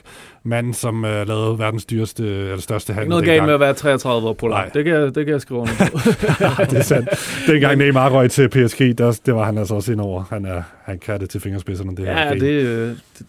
Manden, 0.47 0.75
som 0.75 1.05
øh, 1.05 1.29
lavede 1.29 1.59
verdens 1.59 1.85
dyreste, 1.85 2.25
eller 2.27 2.61
største 2.61 2.93
handel 2.93 3.09
noget 3.11 3.25
galt 3.25 3.45
med 3.45 3.55
at 3.55 3.61
være 3.61 3.75
33 3.75 4.29
år 4.29 4.33
på 4.33 4.49
Nej. 4.49 4.69
Det 4.75 4.85
kan, 4.85 4.95
jeg- 4.95 5.15
det 5.15 5.27
kan 5.27 5.33
jeg 5.33 5.41
skrive 5.41 5.61
under 5.61 5.73
på. 5.93 5.99
det 6.71 6.79
er 6.79 6.83
sandt. 6.83 7.09
Dengang 7.47 7.79
Neymar 7.79 8.11
røg 8.11 8.31
til 8.31 8.49
PSG, 8.49 8.99
der, 8.99 9.21
det 9.27 9.35
var 9.35 9.45
han 9.45 9.59
altså 9.59 9.75
også 9.75 9.93
ind 9.93 10.01
over. 10.01 10.25
Han, 10.31 10.45
er, 10.45 10.63
han 10.85 10.99
kan 10.99 11.21
det 11.21 11.31
til 11.31 11.41
fingerspidserne, 11.41 11.97
det 11.97 12.07
her. 12.07 12.13
ja, 12.21 12.29
game. 12.29 12.41
det, 12.41 12.47
øh, 12.51 12.89
det, 13.19 13.27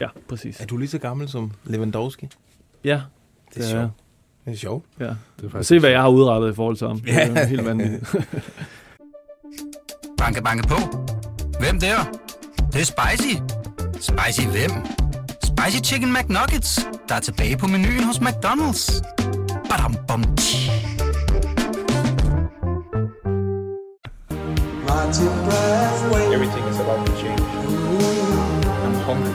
ja, 0.00 0.06
præcis. 0.28 0.60
Er 0.60 0.66
du 0.66 0.76
lige 0.76 0.88
så 0.88 0.98
gammel 0.98 1.28
som 1.28 1.52
Lewandowski? 1.64 2.28
Ja, 2.84 3.00
Det 3.54 3.62
er 3.64 3.66
Ja. 3.66 3.70
sjovt. 3.70 3.90
Det 4.44 4.52
er 4.52 4.56
sjovt. 4.56 4.84
ja. 5.00 5.04
det 5.04 5.46
er 5.46 5.50
faktisk 5.50 5.68
se, 5.68 5.78
hvad 5.78 5.90
jeg 5.90 6.00
har 6.00 6.08
udrettet 6.08 6.52
i 6.52 6.54
forhold 6.54 6.76
til 6.76 6.86
ham. 6.86 7.00
Det 7.00 7.14
er 7.14 7.32
Ja. 7.40 7.46
helt 7.46 7.64
vanvittigt. 7.66 8.14
Banke, 10.18 10.42
banke 10.42 10.68
på. 10.68 10.76
Hvem 11.60 11.80
der? 11.80 11.96
Det, 12.56 12.72
det 12.72 12.80
er 12.80 12.84
spicy. 12.84 13.34
Spicy 14.00 14.46
hvem? 14.48 14.70
Spicy 15.60 15.80
Chicken 15.80 16.12
McNuggets, 16.12 16.88
der 17.08 17.14
er 17.14 17.20
tilbage 17.20 17.56
på 17.56 17.66
menuen 17.66 18.04
hos 18.04 18.20
McDonald's. 18.20 19.02
Badum, 19.70 19.96
bom, 20.08 20.24
tji. 20.36 20.70
Everything 26.34 26.64
is 26.70 26.80
about 26.80 27.06
to 27.06 27.12
change. 27.22 27.42
I'm 28.84 28.94
hungry. 29.08 29.34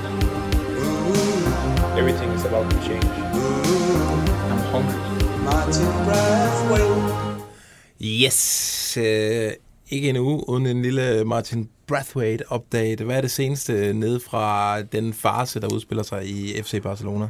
Everything 1.99 2.29
is 2.33 2.45
about 2.45 2.71
to 2.71 2.77
change. 2.87 3.05
I'm 4.51 4.61
hungry. 4.73 4.99
Yes. 8.01 8.97
Øh, 8.97 9.51
ikke 9.89 10.09
en 10.09 10.17
uge 10.17 10.49
uden 10.49 10.65
en 10.65 10.81
lille 10.81 11.25
Martin 11.25 11.69
Brathwaite-update. 11.91 13.03
Hvad 13.03 13.17
er 13.17 13.21
det 13.21 13.31
seneste 13.31 13.93
ned 13.93 14.19
fra 14.19 14.81
den 14.81 15.13
fase, 15.13 15.59
der 15.59 15.73
udspiller 15.73 16.03
sig 16.03 16.25
i 16.25 16.61
FC 16.63 16.81
Barcelona? 16.81 17.27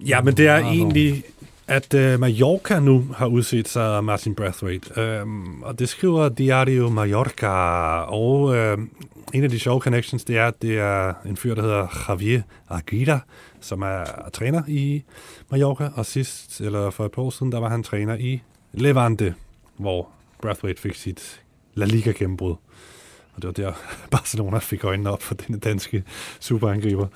Ja, 0.00 0.22
men 0.22 0.36
det 0.36 0.46
er 0.46 0.56
egentlig, 0.56 1.24
at 1.66 1.94
uh, 1.94 2.20
Mallorca 2.20 2.80
nu 2.80 3.06
har 3.16 3.26
udset 3.26 3.68
sig 3.68 4.04
Martin 4.04 4.34
Brathwaite. 4.34 5.20
Um, 5.22 5.62
og 5.62 5.78
det 5.78 5.88
skriver 5.88 6.28
Diario 6.28 6.88
Mallorca. 6.88 7.46
Og 8.00 8.40
uh, 8.40 8.84
en 9.34 9.44
af 9.44 9.50
de 9.50 9.58
sjove 9.58 9.80
connections, 9.80 10.24
det 10.24 10.36
er, 10.36 10.46
at 10.46 10.62
det 10.62 10.78
er 10.78 11.14
en 11.26 11.36
fyr, 11.36 11.54
der 11.54 11.62
hedder 11.62 12.04
Javier 12.08 12.42
Aguila, 12.68 13.20
som 13.60 13.82
er 13.82 14.04
træner 14.32 14.62
i 14.68 15.02
Mallorca. 15.50 15.90
Og 15.94 16.06
sidst, 16.06 16.60
eller 16.60 16.90
for 16.90 17.04
et 17.04 17.12
par 17.12 17.22
år 17.22 17.30
siden, 17.30 17.52
der 17.52 17.60
var 17.60 17.68
han 17.68 17.82
træner 17.82 18.16
i 18.16 18.42
Levante, 18.72 19.34
hvor 19.76 20.08
Brathwaite 20.42 20.80
fik 20.80 20.94
sit 20.94 21.42
La 21.74 21.84
Liga 21.84 22.10
gennembrud. 22.10 22.54
Og 23.44 23.56
det 23.56 23.64
var 23.64 23.70
der, 23.70 23.72
Barcelona 24.16 24.58
fik 24.58 24.84
øjnene 24.84 25.10
op 25.10 25.22
for 25.22 25.34
denne 25.34 25.58
danske 25.58 26.02
superangriber. 26.40 27.06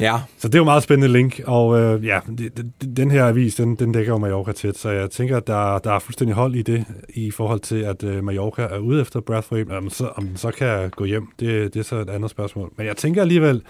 Ja. 0.00 0.20
Så 0.38 0.48
det 0.48 0.54
er 0.54 0.58
jo 0.58 0.64
meget 0.64 0.82
spændende 0.82 1.12
link, 1.12 1.40
og 1.46 1.80
øh, 1.80 2.06
ja, 2.06 2.20
det, 2.38 2.56
det, 2.56 2.96
den 2.96 3.10
her 3.10 3.26
avis, 3.26 3.54
den, 3.54 3.74
den 3.74 3.92
dækker 3.92 4.12
jo 4.12 4.18
Mallorca 4.18 4.52
tæt, 4.52 4.78
så 4.78 4.90
jeg 4.90 5.10
tænker, 5.10 5.36
at 5.36 5.46
der, 5.46 5.78
der 5.78 5.92
er 5.92 5.98
fuldstændig 5.98 6.34
hold 6.34 6.54
i 6.54 6.62
det, 6.62 6.84
i 7.08 7.30
forhold 7.30 7.60
til, 7.60 7.76
at 7.76 8.04
øh, 8.04 8.24
Mallorca 8.24 8.62
er 8.62 8.78
ude 8.78 9.00
efter 9.00 9.20
Brathwaite. 9.20 9.70
Om, 9.70 9.90
så, 9.90 10.06
om 10.16 10.26
den 10.26 10.36
så 10.36 10.50
kan 10.50 10.90
gå 10.90 11.04
hjem, 11.04 11.28
det, 11.40 11.74
det 11.74 11.80
er 11.80 11.84
så 11.84 11.96
et 11.96 12.10
andet 12.10 12.30
spørgsmål. 12.30 12.72
Men 12.76 12.86
jeg 12.86 12.96
tænker 12.96 13.22
alligevel, 13.22 13.62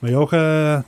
Mallorca, 0.00 0.36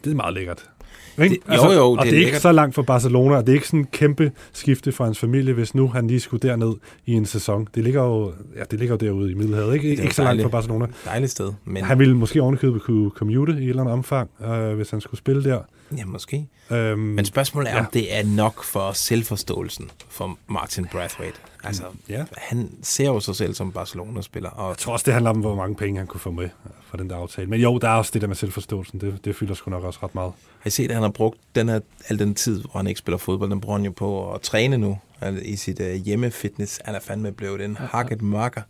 det 0.05 0.11
er 0.11 0.15
meget 0.15 0.35
lækkert. 0.35 0.71
Ikke? 1.19 1.41
Det, 1.49 1.57
jo, 1.57 1.71
jo, 1.73 1.93
og 1.93 1.99
det 1.99 2.07
er, 2.07 2.11
det 2.11 2.23
er 2.23 2.27
ikke 2.27 2.41
så 2.41 2.53
langt 2.53 2.75
fra 2.75 2.83
Barcelona, 2.83 3.37
og 3.37 3.47
det 3.47 3.53
er 3.53 3.55
ikke 3.55 3.67
sådan 3.67 3.81
en 3.81 3.87
kæmpe 3.93 4.33
skifte 4.53 4.93
for 4.93 5.05
hans 5.05 5.19
familie, 5.19 5.55
hvis 5.55 5.75
nu 5.75 5.89
han 5.89 6.07
lige 6.07 6.21
skulle 6.21 6.49
derned 6.49 6.75
i 7.07 7.13
en 7.13 7.27
sæson. 7.27 7.69
Det 7.75 7.85
ligger 7.85 8.03
jo, 8.03 8.33
ja, 8.57 8.63
det 8.71 8.79
ligger 8.79 8.95
jo 8.95 9.07
derude 9.07 9.31
i 9.31 9.35
Middelhavet, 9.35 9.75
ikke, 9.75 9.89
ikke 9.89 10.15
så 10.15 10.23
langt 10.23 10.43
fra 10.43 10.49
Barcelona. 10.49 10.87
Dejligt 11.05 11.31
sted. 11.31 11.53
Men... 11.65 11.85
Han 11.85 11.99
ville 11.99 12.17
måske 12.17 12.43
ovenikøbet 12.43 12.83
kunne 12.83 13.11
commute 13.11 13.53
i 13.53 13.57
et 13.57 13.69
eller 13.69 13.83
andet 13.83 13.93
omfang, 13.93 14.31
øh, 14.45 14.75
hvis 14.75 14.91
han 14.91 15.01
skulle 15.01 15.19
spille 15.19 15.45
der. 15.45 15.59
Ja, 15.97 16.05
måske. 16.05 16.47
Øhm, 16.71 16.99
Men 16.99 17.25
spørgsmålet 17.25 17.71
er, 17.71 17.75
ja. 17.75 17.81
om 17.81 17.87
det 17.93 18.17
er 18.17 18.25
nok 18.25 18.65
for 18.65 18.93
selvforståelsen 18.93 19.91
for 20.09 20.39
Martin 20.47 20.87
Brathwaite. 20.93 21.39
Altså, 21.65 21.83
ja. 22.09 22.25
han 22.37 22.71
ser 22.83 23.07
jo 23.07 23.21
sig 23.21 23.37
selv 23.37 23.55
som 23.55 23.73
Barcelona-spiller. 23.73 24.51
Og 24.51 24.69
Jeg 24.69 24.79
tror 24.79 24.93
også, 24.93 25.05
det 25.05 25.13
handler 25.13 25.31
om, 25.31 25.41
hvor 25.41 25.55
mange 25.55 25.77
penge 25.77 25.99
han 25.99 26.07
kunne 26.07 26.21
få 26.21 26.31
med 26.31 26.49
for 26.91 26.97
den 26.97 27.11
der 27.11 27.17
aftale. 27.17 27.51
Men 27.51 27.61
jo, 27.61 27.79
der 27.79 27.89
er 27.89 27.95
også 27.95 28.11
det 28.15 28.23
der 28.23 28.29
med 28.29 28.37
selvforståelsen. 28.37 29.01
Det, 29.01 29.25
det 29.25 29.37
fylder 29.37 29.55
sgu 29.55 29.71
nok 29.71 29.85
også 29.85 29.99
ret 30.03 30.15
meget. 30.15 30.33
Har 30.61 30.69
I 30.69 30.71
set, 30.71 30.89
at 30.89 30.95
han 30.95 31.03
har 31.03 31.11
brugt 31.11 31.39
den 31.55 31.69
her, 31.69 31.81
al 32.09 32.19
den 32.19 32.35
tid, 32.35 32.61
hvor 32.61 32.73
han 32.77 32.87
ikke 32.87 32.99
spiller 32.99 33.19
fodbold, 33.19 33.51
den 33.51 33.61
bruger 33.61 33.79
han 33.79 33.85
jo 33.85 33.91
på 33.91 34.33
at 34.33 34.41
træne 34.41 34.79
nu 34.79 34.99
altså, 35.21 35.43
i 35.45 35.57
sit 35.57 35.81
uh, 35.81 35.87
hjemmefitness. 35.87 36.81
Han 36.85 36.95
er 36.95 37.01
fandme 37.01 37.33
blevet 37.33 37.61
en 37.65 37.77
hakket 37.77 38.23
marker. 38.23 38.63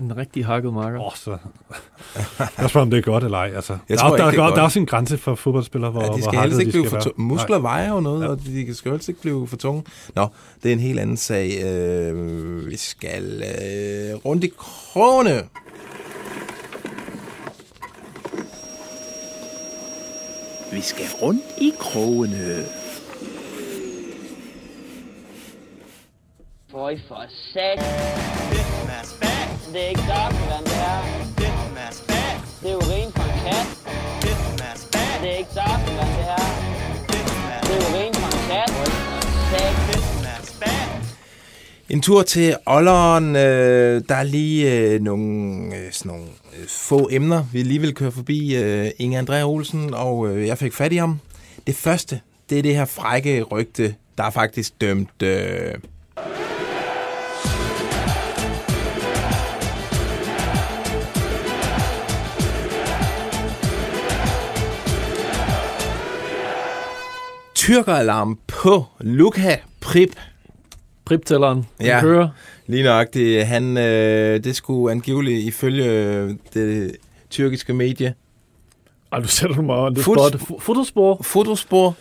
En 0.00 0.16
rigtig 0.16 0.46
hakket 0.46 0.72
marker. 0.72 0.98
Åh, 1.00 1.06
oh, 1.06 1.12
så... 1.14 1.30
Jeg 2.58 2.70
spørger, 2.70 2.82
om 2.84 2.90
det 2.90 2.98
er 2.98 3.02
godt 3.02 3.24
eller 3.24 3.38
ej. 3.38 3.52
Altså, 3.54 3.72
Jeg 3.72 3.80
der, 3.88 3.96
tror 3.96 4.12
er, 4.12 4.16
der, 4.16 4.24
ikke, 4.26 4.36
det 4.36 4.38
er 4.38 4.42
der, 4.42 4.48
godt. 4.48 4.54
der 4.54 4.60
er 4.60 4.64
også 4.64 4.78
en 4.78 4.86
grænse 4.86 5.18
for 5.18 5.34
fodboldspillere, 5.34 5.90
hvor, 5.90 6.00
Ja, 6.00 6.06
de 6.06 6.12
hvor 6.12 6.20
skal 6.20 6.38
helst 6.40 6.42
hakket 6.42 6.60
ikke 6.60 6.70
blive 6.70 6.84
de 6.84 6.88
for 6.90 7.00
skal 7.00 7.12
tunge. 7.12 7.28
Muskler 7.28 7.58
Nej. 7.58 7.62
vejer 7.62 7.88
jo 7.94 8.00
noget, 8.00 8.20
Ja. 8.20 8.24
ja. 8.24 8.30
og 8.30 8.40
de 8.44 8.74
skal 8.74 8.90
helst 8.92 9.08
ikke 9.08 9.20
blive 9.20 9.46
for 9.48 9.56
tunge. 9.56 9.84
Nå, 10.14 10.26
det 10.62 10.68
er 10.68 10.72
en 10.72 10.80
helt 10.80 11.00
anden 11.00 11.16
sag. 11.16 11.64
Øh, 11.64 12.66
vi 12.70 12.76
skal 12.76 13.42
øh, 13.42 14.14
rundt 14.24 14.44
i 14.44 14.52
krone. 14.58 15.42
Vi 20.72 20.80
skal 20.80 21.06
rundt 21.22 21.44
i 21.58 21.72
krogene. 21.78 22.64
Føj 26.70 26.98
for 27.08 27.24
sat. 27.52 28.45
Det 29.72 29.84
er 29.84 29.88
ikke 29.88 30.00
doktoren, 30.00 30.64
det 30.64 30.72
her. 30.72 30.98
Det 32.62 32.70
er 32.70 32.76
urin 32.76 33.12
fra 33.12 33.24
en 33.24 33.38
kat. 33.44 33.66
Det 35.22 35.30
er 35.32 35.36
ikke 35.36 35.50
doktoren, 35.54 36.08
det 36.16 36.24
her. 36.30 36.36
Det 37.62 37.72
er 37.76 37.90
urin 37.90 38.14
fra 38.14 38.28
en 38.38 38.48
kat. 38.48 38.76
En 41.88 42.02
tur 42.02 42.22
til 42.22 42.56
Olleren. 42.66 43.36
Øh, 43.36 44.02
der 44.08 44.14
er 44.14 44.22
lige 44.22 44.72
øh, 44.72 45.00
nogle, 45.00 45.76
øh, 45.76 45.92
sådan 45.92 46.12
nogle 46.12 46.26
øh, 46.60 46.68
få 46.68 47.08
emner, 47.12 47.44
vi 47.52 47.62
lige 47.62 47.80
vil 47.80 47.94
køre 47.94 48.12
forbi. 48.12 48.56
Øh, 48.56 48.90
Inge 48.98 49.20
André 49.20 49.42
Olsen, 49.42 49.94
og 49.94 50.28
øh, 50.28 50.46
jeg 50.46 50.58
fik 50.58 50.74
fat 50.74 50.92
i 50.92 50.96
ham. 50.96 51.20
Det 51.66 51.74
første, 51.74 52.20
det 52.50 52.58
er 52.58 52.62
det 52.62 52.76
her 52.76 52.84
frække 52.84 53.42
rygte, 53.42 53.94
der 54.18 54.24
er 54.24 54.30
faktisk 54.30 54.80
dømt... 54.80 55.22
Øh, 55.22 55.74
Tyrkeralarm 67.70 68.38
på 68.46 68.84
Luka 69.00 69.56
Prip. 69.80 70.08
Prip-tælleren, 71.04 71.56
den 71.78 71.86
Ja. 71.86 72.00
kører. 72.00 72.28
Lige 72.66 72.82
nøjagtigt. 72.82 73.44
Han, 73.46 73.76
øh, 73.78 74.44
det 74.44 74.56
skulle 74.56 74.92
angiveligt 74.92 75.44
ifølge 75.46 75.84
øh, 75.84 76.30
det 76.54 76.96
tyrkiske 77.30 77.72
medie. 77.74 78.14
Ej, 79.12 79.18
du 79.20 79.28
sætter 79.28 79.60
mig 79.62 79.76
on 79.76 79.94
the 79.94 80.02
spot. 80.02 80.40
Fotospor. 80.60 81.20
Fotospor. 81.22 81.96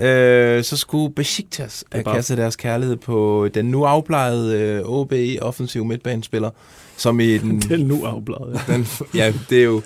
Ja. 0.00 0.56
Øh, 0.56 0.64
så 0.64 0.76
skulle 0.76 1.14
Besiktas 1.14 1.84
er 1.92 2.02
bare- 2.02 2.14
kaste 2.14 2.36
deres 2.36 2.56
kærlighed 2.56 2.96
på 2.96 3.48
den 3.54 3.64
nu 3.64 3.84
afplejede 3.84 4.58
øh, 4.60 4.80
OB 4.84 5.12
offensiv 5.42 5.84
midtbanespiller, 5.84 6.50
som 6.96 7.20
i 7.20 7.38
den... 7.38 7.60
Det 7.60 7.72
er 7.80 7.84
nu. 7.84 8.06
Ja. 8.06 8.72
den 8.74 8.86
ja, 9.14 9.32
det 9.50 9.58
er 9.60 9.64
jo... 9.64 9.82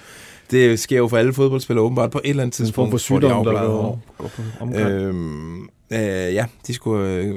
Det 0.50 0.78
sker 0.78 0.96
jo 0.98 1.08
for 1.08 1.16
alle 1.16 1.32
fodboldspillere 1.32 1.84
åbenbart 1.84 2.10
på 2.10 2.20
et 2.24 2.30
eller 2.30 2.42
andet 2.42 2.60
En 2.60 2.72
form 2.72 2.90
tidspunkt. 2.90 3.02
for 3.02 3.18
hvor 3.18 3.20
de 3.20 3.26
er 3.26 3.30
sygdom, 3.30 3.54
der 3.54 3.66
går, 3.66 4.00
går. 4.58 4.88
Øhm, 4.88 5.62
øh, 5.62 6.34
ja, 6.34 6.46
de 6.66 6.74
skulle... 6.74 7.10
Øh, 7.14 7.34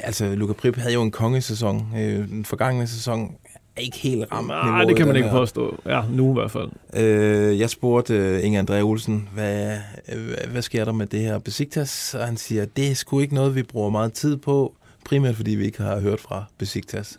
altså, 0.00 0.34
Luka 0.34 0.52
Prip 0.52 0.76
havde 0.76 0.94
jo 0.94 1.02
en 1.02 1.10
kongesæson. 1.10 1.86
Øh, 1.98 2.28
den 2.28 2.44
forgangne 2.44 2.86
sæson 2.86 3.34
er 3.76 3.80
ikke 3.80 3.98
helt 3.98 4.24
ramt. 4.32 4.48
Nej, 4.48 4.84
det 4.84 4.96
kan 4.96 5.06
man 5.06 5.16
ikke 5.16 5.28
her. 5.28 5.36
påstå. 5.36 5.76
Ja, 5.86 6.02
nu 6.10 6.30
i 6.30 6.32
hvert 6.32 6.50
fald. 6.50 6.68
Øh, 6.96 7.58
jeg 7.60 7.70
spurgte 7.70 8.14
øh, 8.14 8.44
Inge 8.44 8.60
André 8.60 8.80
Olsen, 8.80 9.28
hvad, 9.34 9.76
øh, 10.12 10.24
hvad, 10.26 10.36
hvad 10.52 10.62
sker 10.62 10.84
der 10.84 10.92
med 10.92 11.06
det 11.06 11.20
her 11.20 11.38
Besiktas? 11.38 12.14
Og 12.14 12.26
han 12.26 12.36
siger, 12.36 12.64
det 12.64 12.90
er 12.90 12.94
sgu 12.94 13.20
ikke 13.20 13.34
noget, 13.34 13.54
vi 13.54 13.62
bruger 13.62 13.90
meget 13.90 14.12
tid 14.12 14.36
på. 14.36 14.74
Primært 15.04 15.36
fordi 15.36 15.50
vi 15.50 15.64
ikke 15.64 15.82
har 15.82 16.00
hørt 16.00 16.20
fra 16.20 16.44
Besiktas. 16.58 17.18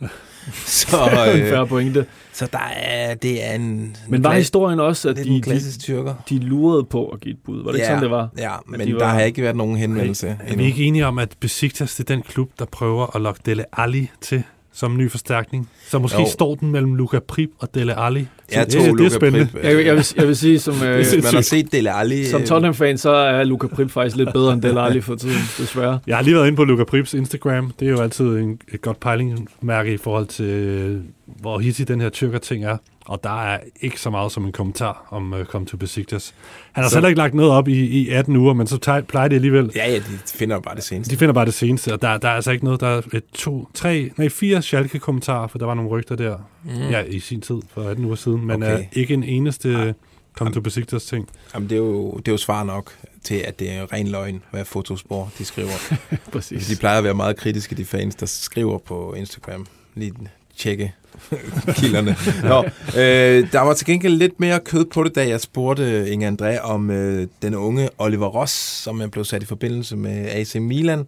så, 0.66 0.96
en 1.34 1.40
øh, 1.42 1.48
færre 1.48 1.66
pointe. 1.66 2.06
så 2.32 2.48
der 2.52 2.58
er, 2.76 3.14
det 3.14 3.44
er 3.46 3.52
en... 3.52 3.96
Men 4.08 4.24
var 4.24 4.32
historien 4.34 4.80
også, 4.80 5.08
at 5.08 5.16
de, 5.16 5.40
klassisk 5.42 5.78
tyrker? 5.80 6.14
de, 6.28 6.38
de 6.38 6.44
lurede 6.44 6.84
på 6.84 7.08
at 7.08 7.20
give 7.20 7.32
et 7.32 7.38
bud? 7.44 7.64
Var 7.64 7.70
det 7.70 7.78
ikke 7.78 7.84
ja, 7.84 7.90
sådan, 7.90 8.02
det 8.02 8.10
var? 8.10 8.28
Ja, 8.38 8.54
At 8.54 8.60
men 8.66 8.80
de 8.80 8.86
der 8.86 8.98
var- 8.98 9.08
har 9.12 9.20
ikke 9.20 9.42
været 9.42 9.56
nogen 9.56 9.76
henvendelse 9.76 10.28
Er 10.28 10.36
vi 10.44 10.50
endnu. 10.52 10.64
ikke 10.66 10.84
enige 10.84 11.06
om, 11.06 11.18
at 11.18 11.36
Besiktas 11.40 11.94
det 11.94 12.10
er 12.10 12.14
den 12.14 12.22
klub, 12.22 12.50
der 12.58 12.64
prøver 12.64 13.16
at 13.16 13.22
lokke 13.22 13.40
Dele 13.46 13.64
Alli 13.80 14.10
til 14.20 14.42
som 14.72 14.96
ny 14.96 15.10
forstærkning? 15.10 15.68
Så 15.88 15.98
måske 15.98 16.20
Jo. 16.20 16.26
står 16.28 16.54
den 16.54 16.70
mellem 16.70 16.94
Luca 16.94 17.18
Prip 17.18 17.50
og 17.58 17.74
Dele 17.74 17.98
Alli. 18.00 18.26
Så 18.48 18.58
Jeg 18.58 18.66
det, 18.66 18.74
tog 18.86 18.98
det 18.98 19.06
er 19.06 19.10
spændende. 19.10 19.48
Prip, 19.52 19.64
Jeg, 19.64 19.86
jeg, 19.86 19.94
vil, 19.96 20.04
jeg 20.16 20.26
vil 20.26 20.36
sige, 20.36 20.58
som, 20.58 20.74
øh, 20.74 20.82
man 21.22 21.34
har 21.34 21.40
set 21.40 21.72
Dele 21.72 21.92
Alli... 21.94 22.24
som 22.24 22.40
øh, 22.40 22.46
Tottenham-fan, 22.46 22.98
så 22.98 23.10
er 23.10 23.44
Luka 23.44 23.66
Prip 23.66 23.90
faktisk 23.90 24.16
lidt 24.16 24.32
bedre 24.32 24.52
end 24.52 24.62
Del 24.62 24.78
Alli 24.78 25.00
for 25.00 25.14
tiden, 25.14 25.38
desværre. 25.58 25.98
Jeg 26.06 26.16
har 26.16 26.22
lige 26.22 26.34
været 26.34 26.46
inde 26.46 26.56
på 26.56 26.64
Luca 26.64 26.84
Prips 26.84 27.14
Instagram. 27.14 27.72
Det 27.80 27.86
er 27.88 27.92
jo 27.92 28.00
altid 28.00 28.24
en, 28.24 28.58
et 28.72 28.80
godt 28.82 29.00
pejlingmærke 29.00 29.92
i 29.92 29.96
forhold 29.96 30.26
til, 30.26 30.44
øh, 30.44 31.00
hvor 31.26 31.58
hissig 31.58 31.88
den 31.88 32.00
her 32.00 32.08
tyrker-ting 32.08 32.64
er. 32.64 32.76
Og 33.08 33.20
der 33.24 33.42
er 33.42 33.58
ikke 33.80 34.00
så 34.00 34.10
meget 34.10 34.32
som 34.32 34.44
en 34.46 34.52
kommentar 34.52 35.06
om 35.10 35.32
uh, 35.32 35.44
Come 35.44 35.66
to 35.66 35.76
Besiktas. 35.76 36.34
Han 36.72 36.84
har 36.84 36.90
Så- 36.90 36.96
heller 36.96 37.08
ikke 37.08 37.18
lagt 37.18 37.34
noget 37.34 37.52
op 37.52 37.68
i, 37.68 37.72
i 37.84 38.08
18 38.08 38.36
uger, 38.36 38.54
men 38.54 38.66
så 38.66 38.78
tej- 38.78 39.00
plejer 39.00 39.28
det 39.28 39.36
alligevel. 39.36 39.70
Ja, 39.76 39.90
ja, 39.90 39.96
de 39.96 40.02
finder 40.26 40.60
bare 40.60 40.74
det 40.74 40.84
seneste. 40.84 41.14
De 41.14 41.18
finder 41.18 41.32
bare 41.32 41.44
det 41.46 41.54
seneste, 41.54 41.92
og 41.92 42.02
der, 42.02 42.16
der 42.18 42.28
er 42.28 42.32
altså 42.32 42.50
ikke 42.52 42.64
noget, 42.64 42.80
der 42.80 42.86
er 42.86 43.02
et, 43.14 43.22
to, 43.34 43.68
tre, 43.74 44.10
nej, 44.16 44.28
fire 44.28 44.62
Schalke-kommentarer, 44.62 45.46
for 45.48 45.58
der 45.58 45.66
var 45.66 45.74
nogle 45.74 45.90
rygter 45.90 46.16
der 46.16 46.36
Mm. 46.64 46.70
ja, 46.90 47.02
i 47.02 47.20
sin 47.20 47.40
tid, 47.40 47.56
for 47.74 47.82
18 47.82 48.04
uger 48.04 48.14
siden, 48.16 48.35
men 48.38 48.62
Okay. 48.62 48.78
uh, 48.78 48.84
ikke 48.92 49.14
en 49.14 49.24
eneste 49.24 49.94
Come 50.38 50.52
to 50.52 50.60
Besiktas 50.60 51.04
ting. 51.04 51.28
Jamen, 51.54 51.70
det 51.70 51.74
er, 51.76 51.80
jo, 51.80 52.12
det 52.16 52.28
er 52.28 52.32
jo 52.32 52.38
svar 52.38 52.64
nok 52.64 52.92
til, 53.24 53.34
at 53.34 53.58
det 53.58 53.72
er 53.72 53.92
ren 53.92 54.08
løgn, 54.08 54.42
hvad 54.50 54.64
Fotospor 54.64 55.32
de 55.38 55.44
skriver. 55.44 55.96
Præcis. 56.32 56.66
De 56.66 56.76
plejer 56.76 56.98
at 56.98 57.04
være 57.04 57.14
meget 57.14 57.36
kritiske, 57.36 57.74
de 57.74 57.84
fans, 57.84 58.14
der 58.14 58.26
skriver 58.26 58.78
på 58.78 59.14
Instagram. 59.14 59.66
Lige 59.94 60.12
tjekke 60.56 60.94
kilderne. 61.78 62.16
Nå, 62.42 62.64
øh, 63.00 63.52
der 63.52 63.60
var 63.60 63.74
til 63.74 63.86
gengæld 63.86 64.14
lidt 64.16 64.40
mere 64.40 64.60
kød 64.60 64.84
på 64.84 65.04
det, 65.04 65.14
da 65.14 65.28
jeg 65.28 65.40
spurgte 65.40 66.10
Inge 66.10 66.28
André 66.28 66.60
om 66.60 66.90
øh, 66.90 67.28
den 67.42 67.54
unge 67.54 67.88
Oliver 67.98 68.26
Ross, 68.26 68.52
som 68.52 69.00
er 69.00 69.06
blevet 69.06 69.26
sat 69.26 69.42
i 69.42 69.46
forbindelse 69.46 69.96
med 69.96 70.26
AC 70.28 70.54
Milan. 70.54 71.06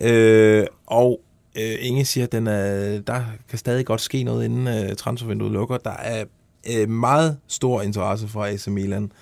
Øh, 0.00 0.66
og 0.86 1.20
øh, 1.58 1.74
Inge 1.80 2.04
siger, 2.04 2.24
at 2.24 2.32
den 2.32 2.46
er, 2.46 3.00
der 3.00 3.22
kan 3.48 3.58
stadig 3.58 3.86
godt 3.86 4.00
ske 4.00 4.22
noget, 4.22 4.44
inden 4.44 4.68
øh, 4.68 4.96
transfervinduet 4.96 5.52
lukker. 5.52 5.76
Der 5.76 5.96
er 5.96 6.24
øh, 6.76 6.88
meget 6.88 7.36
stor 7.48 7.82
interesse 7.82 8.28
fra 8.28 8.48
AC 8.48 8.66
Milan. 8.66 9.12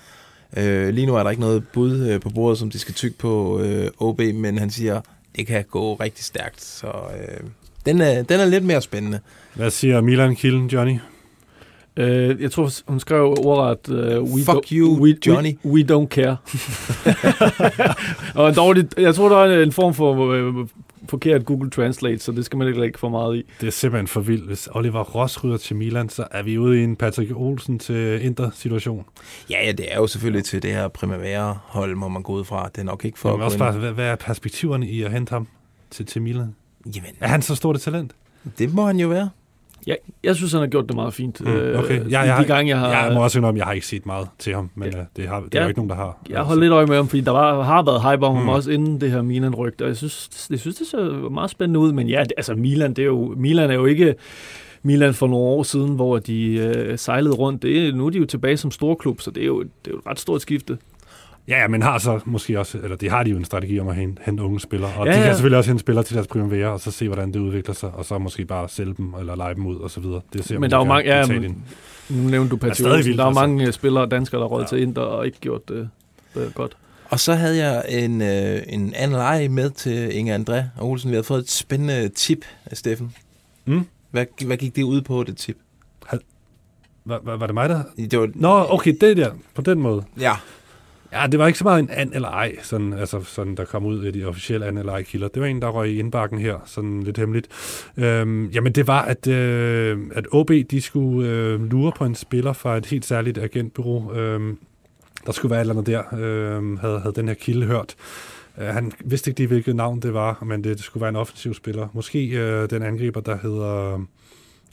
Øh, 0.57 0.89
lige 0.89 1.07
nu 1.07 1.15
er 1.15 1.23
der 1.23 1.29
ikke 1.29 1.41
noget 1.41 1.67
bud 1.73 2.07
øh, 2.07 2.19
på 2.21 2.29
bordet, 2.29 2.57
som 2.59 2.69
de 2.69 2.79
skal 2.79 2.93
tykke 2.93 3.17
på 3.17 3.59
øh, 3.59 3.91
OB, 3.99 4.19
men 4.19 4.57
han 4.57 4.69
siger, 4.69 5.01
det 5.35 5.47
kan 5.47 5.63
gå 5.71 5.93
rigtig 5.95 6.25
stærkt. 6.25 6.63
Så 6.63 6.87
øh, 6.87 7.47
Den 7.85 8.01
er, 8.01 8.21
den 8.23 8.39
er 8.39 8.45
lidt 8.45 8.63
mere 8.63 8.81
spændende. 8.81 9.19
Hvad 9.53 9.71
siger 9.71 10.01
Milan-kilden, 10.01 10.67
Johnny? 10.67 10.99
Øh, 11.97 12.41
jeg 12.41 12.51
tror, 12.51 12.71
hun 12.91 12.99
skrev 12.99 13.35
ordret, 13.37 13.89
uh, 13.89 14.33
we, 14.33 14.41
Fuck 14.43 14.71
you, 14.71 15.01
we, 15.01 15.15
Johnny. 15.27 15.57
We, 15.65 15.71
we 15.71 15.81
don't 15.93 16.07
care. 16.07 16.37
og 18.43 18.55
dårligt, 18.55 18.93
jeg 18.97 19.15
tror, 19.15 19.29
der 19.29 19.37
er 19.37 19.63
en 19.63 19.71
form 19.71 19.93
for 19.93 20.31
øh, 20.31 20.67
forkert 21.09 21.45
Google 21.45 21.69
Translate, 21.69 22.19
så 22.19 22.31
det 22.31 22.45
skal 22.45 22.57
man 22.57 22.67
ikke 22.67 22.79
lægge 22.79 22.99
for 22.99 23.09
meget 23.09 23.35
i. 23.37 23.43
Det 23.61 23.67
er 23.67 23.71
simpelthen 23.71 24.07
for 24.07 24.21
vildt. 24.21 24.45
Hvis 24.45 24.69
Oliver 24.71 25.03
Ross 25.03 25.43
ryger 25.43 25.57
til 25.57 25.75
Milan, 25.75 26.09
så 26.09 26.27
er 26.31 26.43
vi 26.43 26.57
ude 26.57 26.79
i 26.79 26.83
en 26.83 26.95
Patrick 26.95 27.31
Olsen 27.35 27.79
til 27.79 28.25
Inter-situation. 28.25 29.05
Ja, 29.49 29.65
ja, 29.65 29.71
det 29.71 29.93
er 29.93 29.97
jo 29.97 30.07
selvfølgelig 30.07 30.45
til 30.45 30.61
det 30.63 30.71
her 30.71 30.87
Primavera-hold, 30.87 31.95
må 31.95 32.07
man 32.07 32.23
gå 32.23 32.33
ud 32.33 32.43
fra. 32.43 32.69
Det 32.75 32.81
er 32.81 32.85
nok 32.85 33.05
ikke 33.05 33.19
for 33.19 33.31
Men 33.31 33.39
at 33.41 33.45
også 33.45 33.57
bare, 33.57 33.71
hvad, 33.71 33.91
hvad 33.91 34.05
er 34.05 34.15
perspektiverne 34.15 34.89
i 34.89 35.03
at 35.03 35.11
hente 35.11 35.29
ham 35.29 35.47
til, 35.89 36.05
til 36.05 36.21
Milan? 36.21 36.55
Jamen, 36.95 37.11
Er 37.19 37.27
han 37.27 37.41
så 37.41 37.55
stort 37.55 37.75
et 37.75 37.81
talent? 37.81 38.11
det 38.57 38.73
må 38.73 38.85
han 38.85 38.99
jo 38.99 39.07
være. 39.07 39.29
Ja, 39.87 39.93
jeg 40.23 40.35
synes, 40.35 40.51
han 40.51 40.61
har 40.61 40.67
gjort 40.67 40.87
det 40.87 40.95
meget 40.95 41.13
fint. 41.13 41.41
Mm, 41.41 41.47
okay. 41.75 42.05
Øh, 42.05 42.11
Ja, 42.11 42.23
i 42.23 42.27
jeg, 42.27 42.37
de 42.41 42.45
gange, 42.45 42.69
jeg 42.69 42.79
har... 42.79 43.03
jeg 43.05 43.13
må 43.13 43.23
også 43.23 43.39
indrømme, 43.39 43.57
jeg 43.57 43.65
har 43.65 43.73
ikke 43.73 43.87
set 43.87 44.05
meget 44.05 44.27
til 44.39 44.53
ham, 44.55 44.69
men 44.75 44.89
Ja. 44.93 44.97
ja. 44.97 45.03
det, 45.17 45.27
har, 45.27 45.39
det 45.39 45.53
Ja. 45.53 45.59
er 45.59 45.63
jo 45.63 45.67
ikke 45.67 45.79
nogen, 45.79 45.89
der 45.89 45.95
har. 45.95 46.17
Jeg 46.29 46.37
har 46.37 46.43
holdt 46.45 46.61
lidt 46.61 46.71
øje 46.73 46.85
med 46.85 46.95
ham, 46.95 47.07
fordi 47.07 47.21
der 47.21 47.31
var, 47.31 47.61
har 47.63 47.83
været 47.83 48.01
hype 48.11 48.25
om 48.25 48.33
mm. 48.33 48.39
ham 48.39 48.49
også 48.49 48.71
inden 48.71 49.01
det 49.01 49.11
her 49.11 49.21
Milan-rygte, 49.21 49.81
og 49.81 49.87
jeg 49.87 49.97
synes, 49.97 50.29
jeg 50.49 50.59
synes, 50.59 50.75
det 50.75 50.87
ser 50.87 51.29
meget 51.29 51.49
spændende 51.49 51.79
ud. 51.79 51.91
Men 51.91 52.09
ja, 52.09 52.19
det, 52.23 52.33
altså 52.37 52.55
Milan, 52.55 52.93
det 52.93 53.01
er 53.01 53.05
jo, 53.05 53.33
Milan 53.37 53.69
er 53.69 53.75
jo 53.75 53.85
ikke 53.85 54.15
Milan 54.83 55.13
for 55.13 55.27
nogle 55.27 55.45
år 55.45 55.63
siden, 55.63 55.95
hvor 55.95 56.19
de 56.19 56.51
øh, 56.53 56.97
sejlede 56.97 57.33
rundt. 57.35 57.61
Det 57.61 57.95
nu 57.95 58.05
er 58.05 58.09
de 58.09 58.17
jo 58.17 58.25
tilbage 58.25 58.57
som 58.57 58.71
storklub, 58.71 59.21
så 59.21 59.31
det 59.31 59.43
er 59.43 59.47
jo, 59.47 59.61
det 59.61 59.69
er 59.87 59.91
jo 59.91 59.97
et 59.97 60.05
ret 60.07 60.19
stort 60.19 60.41
skifte. 60.41 60.77
Ja, 61.47 61.59
ja, 61.61 61.67
men 61.67 61.81
har 61.81 61.97
så 61.97 62.19
måske 62.25 62.59
også, 62.59 62.77
eller 62.83 62.97
det 62.97 63.09
har 63.11 63.23
de 63.23 63.29
jo 63.29 63.37
en 63.37 63.45
strategi 63.45 63.79
om 63.79 63.87
at 63.87 63.95
hente, 63.95 64.21
hente 64.25 64.43
unge 64.43 64.59
spillere. 64.59 64.91
Og 64.97 65.05
Ja, 65.05 65.11
ja, 65.11 65.17
de 65.17 65.21
kan 65.21 65.27
ja. 65.27 65.33
selvfølgelig 65.33 65.57
også 65.57 65.69
hente 65.69 65.79
spillere 65.81 66.03
til 66.03 66.15
deres 66.15 66.27
primavera, 66.27 66.67
og 66.69 66.79
så 66.79 66.91
se, 66.91 67.07
hvordan 67.07 67.33
det 67.33 67.39
udvikler 67.39 67.73
sig, 67.75 67.91
og 67.91 68.05
så 68.05 68.17
måske 68.17 68.45
bare 68.45 68.69
sælge 68.69 68.93
dem, 68.97 69.13
eller 69.19 69.35
lege 69.35 69.55
dem 69.55 69.65
ud, 69.65 69.75
og 69.75 69.91
så 69.91 69.99
videre. 69.99 70.21
Det 70.33 70.45
ser 70.45 70.59
Men 70.59 70.71
der 70.71 70.77
er 70.77 70.81
jo 70.81 70.85
mange, 70.85 71.15
ja, 71.17 71.27
men-. 71.27 71.63
Nu 72.09 72.29
nævnte 72.29 72.49
du 72.49 72.55
vildt, 72.55 72.77
Der 72.77 73.23
er 73.23 73.27
altså. 73.27 73.41
mange 73.41 73.67
øh, 73.67 73.73
spillere, 73.73 74.05
danskere, 74.05 74.39
der 74.39 74.45
er 74.45 74.49
råd 74.49 74.61
Ja. 74.61 74.67
til 74.67 74.81
Inter 74.81 75.01
og 75.01 75.25
ikke 75.25 75.39
gjort 75.39 75.69
det 75.69 75.89
øh, 76.35 76.51
godt. 76.53 76.77
Og 77.09 77.19
så 77.19 77.33
havde 77.33 77.57
jeg 77.65 77.85
en, 77.89 78.21
øh, 78.21 78.61
en 78.67 78.93
anden 78.95 79.17
leg 79.17 79.47
med 79.51 79.69
til 79.69 80.17
Inger 80.17 80.37
André 80.37 80.81
Olsen. 80.83 81.09
Vi 81.09 81.15
havde 81.15 81.23
fået 81.23 81.39
et 81.39 81.49
spændende 81.49 82.09
tip 82.09 82.45
af 82.65 82.77
Steffen. 82.77 83.15
Mm. 83.65 83.85
Hvad, 84.11 84.25
hvad 84.45 84.57
gik 84.57 84.75
det 84.75 84.83
ud 84.83 85.01
på, 85.01 85.23
det 85.23 85.37
tip? 85.37 85.57
Var, 87.05 87.19
var, 87.23 87.37
var 87.37 87.45
det 87.45 87.53
mig, 87.53 87.69
der... 87.69 87.83
Det 88.11 88.19
var, 88.19 88.29
Nå, 88.35 88.65
okay, 88.69 88.93
det 89.01 89.17
der, 89.17 89.31
på 89.55 89.61
den 89.61 89.79
måde. 89.81 90.03
ja, 90.19 90.33
Ja, 91.11 91.27
det 91.27 91.39
var 91.39 91.47
ikke 91.47 91.59
så 91.59 91.63
meget 91.63 91.79
en 91.79 91.89
and 91.89 92.11
eller 92.13 92.29
ej, 92.29 92.55
sådan, 92.63 92.93
altså, 92.93 93.23
sådan, 93.23 93.55
der 93.55 93.65
kom 93.65 93.85
ud 93.85 94.05
af 94.05 94.13
de 94.13 94.25
officielle 94.25 94.65
and 94.65 94.79
eller 94.79 94.93
ej 94.93 95.03
kilder. 95.03 95.27
Det 95.27 95.41
var 95.41 95.47
en, 95.47 95.61
der 95.61 95.67
røg 95.67 95.89
i 95.89 95.99
indbakken 95.99 96.39
her, 96.39 96.55
sådan 96.65 97.03
lidt 97.03 97.17
hemmeligt. 97.17 97.47
Øhm, 97.97 98.45
jamen, 98.45 98.71
det 98.71 98.87
var, 98.87 99.01
at, 99.01 99.27
øh, 99.27 99.99
at 100.15 100.27
OB, 100.31 100.51
de 100.71 100.81
skulle 100.81 101.29
øh, 101.29 101.61
lure 101.71 101.91
på 101.97 102.05
en 102.05 102.15
spiller 102.15 102.53
fra 102.53 102.77
et 102.77 102.85
helt 102.85 103.05
særligt 103.05 103.37
agentbureau. 103.37 104.13
Øhm, 104.13 104.57
der 105.25 105.31
skulle 105.31 105.49
være 105.49 105.59
et 105.59 105.69
eller 105.69 105.73
andet 105.73 105.87
der, 105.87 106.03
øh, 106.19 106.79
havde, 106.79 106.99
havde 106.99 107.15
den 107.15 107.27
her 107.27 107.35
kilde 107.35 107.65
hørt. 107.65 107.95
Øh, 108.57 108.67
han 108.67 108.91
vidste 109.05 109.31
ikke 109.31 109.39
lige, 109.39 109.47
hvilket 109.47 109.75
navn 109.75 109.99
det 109.99 110.13
var, 110.13 110.43
men 110.45 110.63
det, 110.63 110.77
det 110.77 110.85
skulle 110.85 111.01
være 111.01 111.09
en 111.09 111.15
offensiv 111.15 111.53
spiller. 111.53 111.87
Måske 111.93 112.27
øh, 112.27 112.69
den 112.69 112.83
angriber, 112.83 113.21
der 113.21 113.37
hedder... 113.37 114.05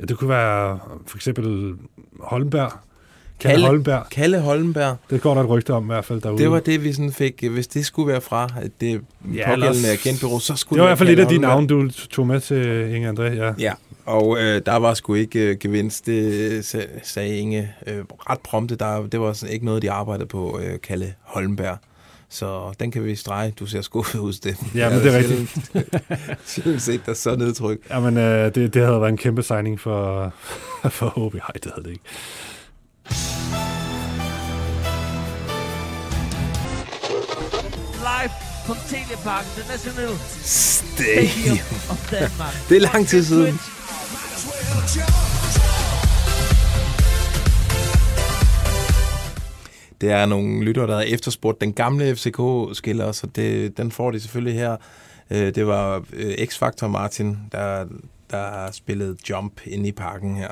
Ja, 0.00 0.04
det 0.04 0.18
kunne 0.18 0.30
være 0.30 0.78
for 1.06 1.18
eksempel 1.18 1.74
Holmberg. 2.20 2.72
Kalle 3.40 3.54
Kalle. 3.54 3.66
Holmberg. 3.66 4.06
Kalle 4.10 4.40
Holmberg. 4.40 4.96
Det 5.10 5.20
går 5.20 5.34
der 5.34 5.40
et 5.42 5.48
rygte 5.48 5.70
om 5.74 5.84
i 5.84 5.86
hvert 5.86 6.04
fald 6.04 6.20
derude. 6.20 6.42
Det 6.42 6.50
var 6.50 6.60
det, 6.60 6.84
vi 6.84 6.92
sådan 6.92 7.12
fik. 7.12 7.44
Hvis 7.50 7.66
det 7.66 7.86
skulle 7.86 8.08
være 8.08 8.20
fra 8.20 8.48
at 8.62 8.70
det 8.80 9.00
Ja, 9.34 9.54
pågældende 9.54 9.88
agentbureau, 9.92 10.38
så 10.38 10.56
skulle 10.56 10.76
Det 10.78 10.82
var 10.82 10.88
i 10.88 10.90
hvert 10.90 10.98
fald 10.98 11.08
et 11.08 11.18
af 11.18 11.28
de 11.28 11.38
navne, 11.38 11.66
du 11.66 11.90
tog 11.90 12.26
med 12.26 12.40
til 12.40 12.94
Inge 12.94 13.10
André, 13.10 13.22
ja. 13.22 13.52
Ja, 13.58 13.72
og 14.06 14.36
øh, 14.40 14.62
der 14.66 14.76
var 14.76 14.94
sgu 14.94 15.14
ikke 15.14 15.38
øh, 15.40 15.56
gevinst, 15.60 16.06
det 16.06 16.60
sa- 16.74 17.00
sagde 17.02 17.36
Inge 17.38 17.72
øh, 17.86 17.96
ret 18.30 18.40
prompte. 18.40 18.76
Der, 18.76 19.06
det 19.06 19.20
var 19.20 19.32
sådan 19.32 19.52
ikke 19.54 19.64
noget, 19.64 19.82
de 19.82 19.90
arbejdede 19.90 20.26
på, 20.26 20.60
øh, 20.62 20.80
Kalle 20.82 21.14
Holmberg. 21.22 21.76
Så 22.28 22.74
den 22.80 22.90
kan 22.90 23.04
vi 23.04 23.14
strege. 23.16 23.54
Du 23.60 23.66
ser 23.66 23.80
skuffet 23.80 24.18
ud, 24.26 24.32
Steffen. 24.32 24.70
Ja, 24.74 24.90
men 24.90 24.98
det 24.98 25.14
er 25.14 25.18
rigtigt. 25.18 25.58
sjældent- 26.46 26.78
set 26.80 27.06
dig 27.06 27.16
så 27.16 27.36
nedtryk. 27.36 27.78
Jamen, 27.90 28.16
øh, 28.16 28.54
det, 28.54 28.74
det 28.74 28.82
havde 28.86 29.00
været 29.00 29.10
en 29.10 29.16
kæmpe 29.16 29.42
signing 29.42 29.80
for, 29.80 30.32
for 30.90 31.18
OB. 31.18 31.34
Nej, 31.34 31.42
det 31.54 31.72
havde 31.74 31.84
det 31.84 31.90
ikke. 31.90 32.04
Live 38.08 38.32
from 38.66 38.76
Teleparken, 38.88 39.50
the 39.56 39.64
National 39.72 40.14
Stadium. 40.42 41.58
of. 41.90 42.10
Det 42.68 42.76
er 42.76 42.80
lang 42.80 43.06
tid 43.08 43.24
siden. 43.24 43.58
Det 50.00 50.10
er 50.12 50.26
nogle 50.26 50.64
lyttere, 50.64 50.86
der 50.86 50.94
har 50.94 51.02
efterspurgt 51.02 51.60
den 51.60 51.72
gamle 51.72 52.16
FCK-skiller, 52.16 53.12
så 53.12 53.26
det, 53.26 53.76
den 53.76 53.90
får 53.92 54.10
de 54.10 54.20
selvfølgelig 54.20 54.54
her. 54.60 54.76
Øh, 55.30 55.54
Det 55.54 55.66
var 55.66 56.04
øh, 56.12 56.32
X-Factor 56.34 56.86
Martin, 56.86 57.38
der, 57.52 57.86
der 58.30 58.36
har 58.50 58.70
spillet 58.72 59.16
Jump 59.30 59.60
inde 59.66 59.88
i 59.88 59.92
parken 59.92 60.36
her. 60.36 60.50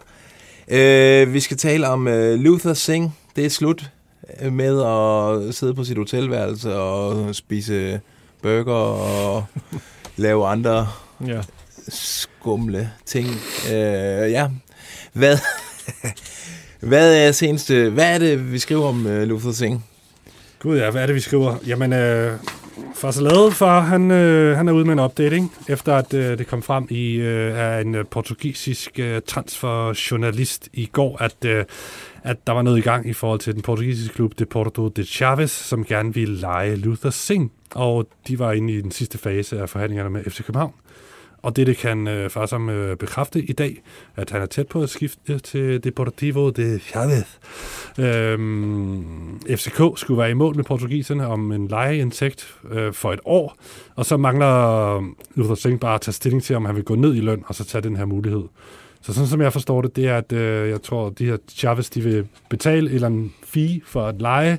Øh, 0.73 1.33
Vi 1.35 1.41
skal 1.41 1.57
tale 1.57 1.89
om 1.89 2.09
øh, 2.09 2.39
Luther 2.39 2.75
Singh. 2.75 3.11
Det 3.37 3.47
er 3.47 3.51
slut 3.51 3.91
øh, 4.43 4.53
med 4.53 4.83
at 4.83 5.55
sidde 5.55 5.75
på 5.75 5.85
sit 5.85 5.97
hotelværelse 5.99 6.75
og 6.77 7.35
spise 7.35 8.01
burger 8.43 8.73
og 8.75 9.45
lave 10.17 10.47
andre 10.47 10.89
Ja. 11.27 11.41
skumle 11.89 12.91
ting. 13.07 13.27
Øh, 13.73 14.31
ja, 14.31 14.49
hvad, 15.13 15.39
hvad 16.81 17.27
er 17.29 17.33
seneste, 17.33 17.91
hvad 17.91 18.15
er 18.15 18.19
det, 18.19 18.53
vi 18.53 18.59
skriver 18.59 18.87
om 18.89 19.07
uh, 19.07 19.23
Luther 19.23 19.53
Singh? 19.53 19.81
Gud 20.59 20.79
ja, 20.79 20.91
hvad 20.91 21.03
er 21.03 21.07
det, 21.07 21.15
vi 21.15 21.21
skriver? 21.21 21.57
Jamen, 21.67 21.93
øh, 21.93 22.39
Farsalade 22.95 23.53
far, 23.53 23.81
han, 23.81 24.11
øh, 24.11 24.57
han 24.57 24.69
er 24.69 24.73
ude 24.73 24.85
med 24.85 24.93
en 24.93 24.99
opdatering, 24.99 25.53
efter 25.69 25.95
at 25.95 26.15
øh, 26.15 26.39
det 26.39 26.47
kom 26.47 26.63
frem 26.63 26.87
i 26.91 27.15
øh, 27.15 27.59
af 27.59 27.81
en 27.81 27.95
øh, 27.95 28.05
portugisisk 28.07 28.99
øh, 28.99 29.21
transferjournalist 29.27 30.69
i 30.73 30.87
går, 30.87 31.23
at, 31.23 31.45
øh, 31.45 31.65
at 32.23 32.47
der 32.47 32.53
var 32.53 32.63
noget 32.63 32.79
i 32.79 32.81
gang 32.81 33.09
i 33.09 33.13
forhold 33.13 33.41
til 33.41 33.55
den 33.55 33.63
portugisiske 33.63 34.15
klub 34.15 34.39
Deporto 34.39 34.89
de 34.89 35.05
Chaves, 35.05 35.51
som 35.51 35.85
gerne 35.85 36.15
ville 36.15 36.41
lege 36.41 36.77
Luther 36.77 37.11
Singh. 37.11 37.51
Og 37.75 38.09
de 38.29 38.39
var 38.39 38.53
inde 38.53 38.73
i 38.73 38.81
den 38.81 38.91
sidste 38.91 39.19
fase 39.19 39.61
af 39.61 39.69
forhandlingerne 39.69 40.11
med 40.11 40.25
FC 40.25 40.45
København. 40.45 40.73
Og 41.43 41.57
det, 41.57 41.67
det 41.67 41.77
kan 41.77 42.09
øh, 42.09 42.31
Farsam 42.31 42.69
øh, 42.69 42.97
bekræfte 42.97 43.43
i 43.43 43.53
dag, 43.53 43.83
at 44.17 44.31
han 44.31 44.43
er 44.43 44.47
tæt 44.47 44.69
på 44.69 44.83
at 44.83 44.91
skifte 44.91 45.39
til 45.39 45.85
Deportivo 45.85 46.51
de 46.51 46.79
Chavez. 46.79 47.39
Øhm, 47.99 49.41
FCK 49.41 49.81
skulle 49.97 50.19
være 50.19 50.31
i 50.31 50.35
mål 50.35 50.57
med 50.57 50.65
portugiserne 50.65 51.27
om 51.27 51.53
en 51.53 51.69
lejeindtægt 51.69 52.55
øh, 52.71 52.93
for 52.93 53.13
et 53.13 53.21
år, 53.25 53.57
og 53.97 54.07
så 54.07 54.17
mangler 54.17 54.97
øh, 54.97 55.03
Luther 55.35 55.55
Singh 55.55 55.81
bare 55.81 55.95
at 55.95 56.01
tage 56.01 56.13
stilling 56.13 56.43
til, 56.43 56.57
om 56.57 56.65
han 56.65 56.77
vil 56.77 56.85
gå 56.85 56.95
ned 56.95 57.15
i 57.15 57.21
løn, 57.21 57.45
og 57.47 57.55
så 57.55 57.65
tage 57.65 57.83
den 57.83 57.97
her 57.97 58.05
mulighed. 58.05 58.43
Så 59.01 59.13
sådan 59.13 59.29
som 59.29 59.41
jeg 59.41 59.53
forstår 59.53 59.83
det, 59.83 59.97
det 59.97 60.09
er, 60.09 60.17
at 60.17 60.33
øh, 60.33 60.69
jeg 60.69 60.83
tror, 60.83 61.07
at 61.07 61.19
de 61.19 61.27
her 61.27 61.37
Chavez, 61.49 61.91
de 61.91 62.01
vil 62.01 62.27
betale 62.51 62.91
et 62.91 62.95
eller 62.95 63.07
andet 63.07 63.31
fee 63.45 63.81
for 63.87 64.07
at 64.07 64.15
lege 64.19 64.59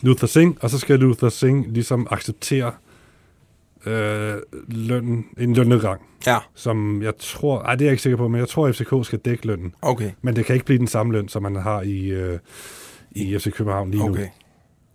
Luther 0.00 0.26
Singh, 0.26 0.56
og 0.60 0.70
så 0.70 0.78
skal 0.78 0.98
Luther 0.98 1.28
Singh 1.28 1.72
ligesom 1.72 2.06
acceptere 2.10 2.66
øh, 2.66 2.91
løn, 4.68 5.24
en 5.38 5.54
lønnedgang. 5.54 6.00
Ja. 6.26 6.36
Som 6.54 7.02
jeg 7.02 7.12
tror, 7.18 7.62
ej 7.62 7.74
det 7.74 7.84
er 7.84 7.86
jeg 7.86 7.92
ikke 7.92 8.02
sikker 8.02 8.16
på, 8.16 8.28
men 8.28 8.38
jeg 8.38 8.48
tror, 8.48 8.66
at 8.66 8.76
FCK 8.76 8.94
skal 9.02 9.18
dække 9.18 9.46
lønnen. 9.46 9.74
Okay. 9.82 10.10
Men 10.22 10.36
det 10.36 10.44
kan 10.44 10.54
ikke 10.54 10.66
blive 10.66 10.78
den 10.78 10.86
samme 10.86 11.12
løn, 11.12 11.28
som 11.28 11.42
man 11.42 11.56
har 11.56 11.82
i, 11.82 12.08
øh, 12.08 12.38
i 13.10 13.38
FC 13.38 13.52
København 13.52 13.90
lige 13.90 14.04
nu. 14.06 14.12
Okay. 14.12 14.28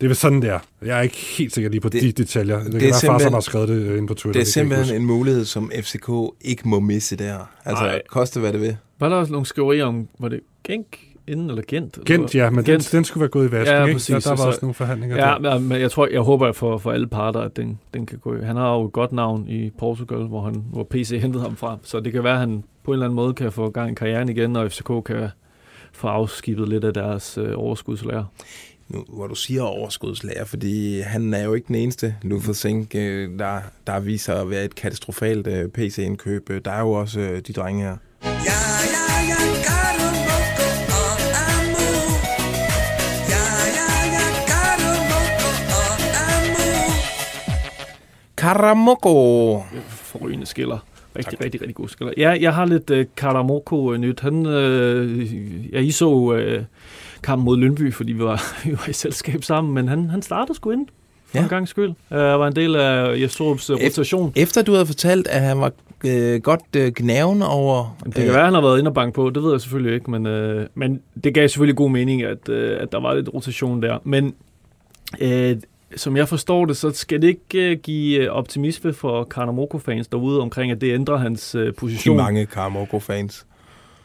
Det 0.01 0.05
er 0.05 0.07
vel 0.07 0.15
sådan, 0.15 0.41
det 0.41 0.49
er. 0.49 0.59
Jeg 0.85 0.97
er 0.97 1.01
ikke 1.01 1.15
helt 1.15 1.53
sikker 1.53 1.69
lige 1.69 1.81
på 1.81 1.89
det, 1.89 2.01
de 2.01 2.11
detaljer. 2.11 2.63
Det, 2.63 2.71
det 2.71 2.81
kan 2.81 2.89
være 2.89 3.11
far, 3.11 3.19
som 3.19 3.33
har 3.33 3.39
skrevet 3.39 3.69
det 3.69 3.75
øh, 3.75 3.97
inde 3.97 4.07
på 4.07 4.13
Twitter. 4.13 4.31
Det 4.31 4.35
er 4.35 4.41
ikke 4.41 4.51
simpelthen 4.51 5.01
en 5.01 5.05
mulighed, 5.07 5.45
som 5.45 5.71
FCK 5.81 6.09
ikke 6.41 6.67
må 6.67 6.79
misse 6.79 7.15
der. 7.15 7.51
Altså, 7.65 7.83
Nej. 7.83 8.01
koste 8.09 8.39
hvad 8.39 8.53
det 8.53 8.61
vil. 8.61 8.77
Var 8.99 9.09
der 9.09 9.15
også 9.15 9.31
nogle 9.31 9.45
skriverier 9.45 9.85
om, 9.85 10.07
var 10.19 10.29
det 10.29 10.39
Genk 10.63 10.99
inden, 11.27 11.49
eller 11.49 11.63
Gent? 11.67 11.93
eller 11.93 12.05
Gent, 12.05 12.35
ja, 12.35 12.49
men 12.49 12.65
den, 12.65 12.79
den 12.79 13.03
skulle 13.03 13.21
være 13.21 13.29
gået 13.29 13.47
i 13.47 13.51
vasken, 13.51 13.75
ja, 13.77 13.81
ikke? 13.83 13.93
præcis, 13.93 14.09
Ja, 14.09 14.19
der 14.19 14.29
var 14.29 14.35
så- 14.35 14.47
også 14.47 14.59
nogle 14.61 14.73
forhandlinger 14.73 15.17
Ja, 15.17 15.35
der. 15.49 15.59
men, 15.59 15.67
men 15.69 15.81
jeg 15.81 15.91
tror, 15.91 16.07
jeg 16.11 16.21
håber 16.21 16.51
for, 16.51 16.77
for 16.77 16.91
alle 16.91 17.07
parter, 17.07 17.39
at 17.39 17.57
den, 17.57 17.79
den 17.93 18.05
kan 18.05 18.17
gå 18.19 18.35
i. 18.35 18.41
Han 18.43 18.55
har 18.55 18.73
jo 18.75 18.85
et 18.85 18.93
godt 18.93 19.11
navn 19.11 19.47
i 19.49 19.69
Portugal, 19.79 20.19
hvor, 20.27 20.41
han, 20.41 20.63
hvor 20.71 20.83
PC 20.89 21.19
hentede 21.21 21.43
ham 21.43 21.55
fra. 21.55 21.77
Så 21.83 21.99
det 21.99 22.13
kan 22.13 22.23
være, 22.23 22.33
at 22.33 22.39
han 22.39 22.63
på 22.83 22.91
en 22.91 22.93
eller 22.95 23.05
anden 23.05 23.15
måde 23.15 23.33
kan 23.33 23.51
få 23.51 23.69
gang 23.69 23.91
i 23.91 23.95
karrieren 23.95 24.29
igen, 24.29 24.55
og 24.55 24.71
FCK 24.71 24.91
kan 25.05 25.27
få 25.93 26.07
afskibet 26.07 26.69
lidt 26.69 26.83
af 26.83 26.93
deres 26.93 27.37
øh, 27.37 27.53
overskudslærer. 27.55 28.23
Nu, 28.89 29.03
hvor 29.13 29.27
du 29.27 29.35
siger 29.35 29.61
overskudslager, 29.63 30.45
fordi 30.45 30.99
han 30.99 31.33
er 31.33 31.43
jo 31.43 31.53
ikke 31.53 31.67
den 31.67 31.75
eneste, 31.75 32.15
Luther 32.21 32.53
Singh, 32.53 32.87
øh, 32.95 33.39
der, 33.39 33.59
der 33.87 33.99
viser 33.99 34.33
at 34.33 34.49
være 34.49 34.65
et 34.65 34.75
katastrofalt 34.75 35.47
øh, 35.47 35.69
PC-indkøb. 35.69 36.49
Der 36.65 36.71
er 36.71 36.79
jo 36.81 36.91
også 36.91 37.19
øh, 37.19 37.39
de 37.47 37.53
drenge 37.53 37.83
her. 37.83 37.97
Karamoko. 48.47 49.63
Forrygende 49.87 50.45
skiller. 50.45 50.77
Rigtig, 51.15 51.37
tak. 51.37 51.45
rigtig, 51.45 51.61
rigtig 51.61 51.75
god 51.75 51.87
spiller. 51.87 52.13
Ja, 52.17 52.37
jeg 52.41 52.55
har 52.55 52.65
lidt 52.65 52.89
øh, 52.89 53.05
Karamoko-nyt. 53.17 54.19
Han, 54.19 54.45
øh, 54.45 55.73
ja, 55.73 55.79
I 55.79 55.91
så 55.91 56.33
øh, 56.33 56.63
kampen 57.23 57.45
mod 57.45 57.57
Lønby, 57.57 57.93
fordi 57.93 58.11
vi 58.11 58.23
var, 58.23 58.43
vi 58.65 58.71
var 58.71 58.89
i 58.89 58.93
selskab 58.93 59.43
sammen, 59.43 59.73
men 59.73 59.87
han, 59.87 60.09
han 60.09 60.21
startede 60.21 60.55
sgu 60.55 60.71
ind 60.71 60.87
for 61.25 61.37
ja. 61.37 61.43
en 61.43 61.49
gang 61.49 61.67
skyld. 61.67 61.89
Uh, 61.89 62.17
var 62.17 62.47
en 62.47 62.55
del 62.55 62.75
af 62.75 63.21
Jesdrups 63.21 63.69
uh, 63.69 63.79
rotation. 63.85 64.33
Efter 64.35 64.61
du 64.61 64.71
havde 64.71 64.85
fortalt, 64.85 65.27
at 65.27 65.41
han 65.41 65.59
var 65.59 65.71
øh, 66.05 66.41
godt 66.41 66.75
øh, 66.77 66.91
gnaven 66.95 67.41
over... 67.41 67.97
Det 68.05 68.13
kan 68.13 68.27
være, 68.27 68.37
at 68.37 68.45
han 68.45 68.53
har 68.53 68.61
været 68.61 68.79
inde 68.79 68.89
og 68.89 68.93
banke 68.93 69.15
på, 69.15 69.29
det 69.29 69.43
ved 69.43 69.51
jeg 69.51 69.61
selvfølgelig 69.61 69.95
ikke, 69.95 70.11
men, 70.11 70.25
øh, 70.25 70.67
men 70.75 71.01
det 71.23 71.33
gav 71.33 71.47
selvfølgelig 71.47 71.75
god 71.75 71.89
mening, 71.89 72.23
at, 72.23 72.49
øh, 72.49 72.81
at 72.81 72.91
der 72.91 72.99
var 72.99 73.13
lidt 73.13 73.29
rotation 73.33 73.81
der. 73.81 73.97
Men 74.03 74.35
øh, 75.21 75.57
som 75.95 76.17
jeg 76.17 76.27
forstår 76.27 76.65
det, 76.65 76.77
så 76.77 76.91
skal 76.91 77.21
det 77.21 77.27
ikke 77.27 77.71
uh, 77.71 77.81
give 77.83 78.31
optimisme 78.31 78.93
for 78.93 79.23
Karamoko-fans 79.23 80.07
derude 80.07 80.41
omkring, 80.41 80.71
at 80.71 80.81
det 80.81 80.93
ændrer 80.93 81.17
hans 81.17 81.55
uh, 81.55 81.73
position. 81.77 82.17
De 82.17 82.23
mange 82.23 82.45
Karamoko-fans. 82.45 83.45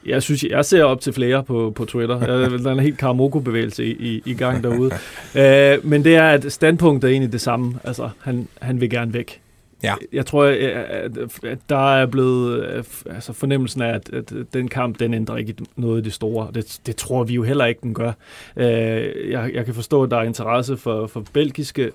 Jeg 0.06 0.22
synes, 0.22 0.44
jeg 0.44 0.64
ser 0.64 0.84
op 0.84 1.00
til 1.00 1.12
flere 1.12 1.44
på, 1.44 1.72
på 1.76 1.84
Twitter. 1.84 2.18
Der 2.58 2.68
er 2.68 2.72
en 2.72 2.80
helt 2.80 2.98
Karamoko-bevægelse 2.98 3.84
i, 3.84 3.90
i, 3.90 4.22
i 4.26 4.34
gang 4.34 4.62
derude. 4.62 4.90
uh, 5.34 5.86
men 5.86 6.04
det 6.04 6.16
er, 6.16 6.28
at 6.28 6.52
standpunktet 6.52 7.08
er 7.08 7.12
egentlig 7.12 7.32
det 7.32 7.40
samme. 7.40 7.78
Altså, 7.84 8.10
han, 8.20 8.48
han 8.60 8.80
vil 8.80 8.90
gerne 8.90 9.14
væk. 9.14 9.40
Ja. 9.82 9.94
Jeg 10.12 10.26
tror, 10.26 10.44
at, 10.44 11.18
at 11.44 11.58
der 11.68 11.94
er 11.94 12.06
blevet 12.06 12.64
altså 13.10 13.32
fornemmelsen 13.32 13.82
af, 13.82 13.94
at, 13.94 14.12
at 14.12 14.32
den 14.52 14.68
kamp, 14.68 14.98
den 14.98 15.14
ændrer 15.14 15.36
ikke 15.36 15.54
noget 15.76 16.00
i 16.00 16.04
det 16.04 16.12
store. 16.12 16.48
Det, 16.54 16.80
det 16.86 16.96
tror 16.96 17.24
vi 17.24 17.34
jo 17.34 17.42
heller 17.42 17.64
ikke, 17.64 17.80
den 17.82 17.94
gør. 17.94 18.12
Jeg, 18.56 19.50
jeg 19.54 19.64
kan 19.64 19.74
forstå, 19.74 20.02
at 20.02 20.10
der 20.10 20.16
er 20.16 20.22
interesse 20.22 20.76
for, 20.76 21.06
for 21.06 21.24
belgiske, 21.32 21.90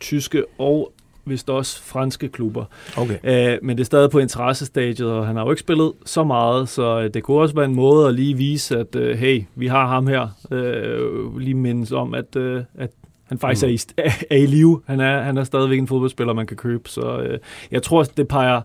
tyske 0.00 0.44
og 0.58 0.92
vist 1.26 1.50
også 1.50 1.82
franske 1.82 2.28
klubber. 2.28 2.64
Okay. 2.96 3.18
Øh, 3.24 3.58
men 3.62 3.76
det 3.76 3.82
er 3.82 3.86
stadig 3.86 4.10
på 4.10 4.18
interessestadiet, 4.18 5.10
og 5.10 5.26
han 5.26 5.36
har 5.36 5.44
jo 5.44 5.50
ikke 5.50 5.60
spillet 5.60 5.92
så 6.06 6.24
meget, 6.24 6.68
så 6.68 7.08
det 7.08 7.22
kunne 7.22 7.40
også 7.40 7.54
være 7.54 7.64
en 7.64 7.74
måde 7.74 8.08
at 8.08 8.14
lige 8.14 8.36
vise, 8.36 8.78
at 8.78 8.96
øh, 8.96 9.18
hey, 9.18 9.42
vi 9.54 9.66
har 9.66 9.86
ham 9.86 10.06
her. 10.06 10.28
Øh, 10.50 11.38
lige 11.38 11.54
mindes 11.54 11.92
om, 11.92 12.14
at, 12.14 12.36
øh, 12.36 12.62
at 12.78 12.90
han 13.28 13.38
faktisk 13.38 13.88
mm. 13.98 14.02
er, 14.04 14.10
i, 14.10 14.24
er 14.30 14.36
i 14.36 14.46
live. 14.46 14.80
Han 14.86 15.00
er, 15.00 15.22
han 15.22 15.38
er 15.38 15.44
stadigvæk 15.44 15.78
en 15.78 15.88
fodboldspiller, 15.88 16.32
man 16.34 16.46
kan 16.46 16.56
købe. 16.56 16.88
Så 16.88 17.18
øh, 17.18 17.38
jeg 17.70 17.82
tror, 17.82 18.02
det 18.02 18.28
peger, 18.28 18.60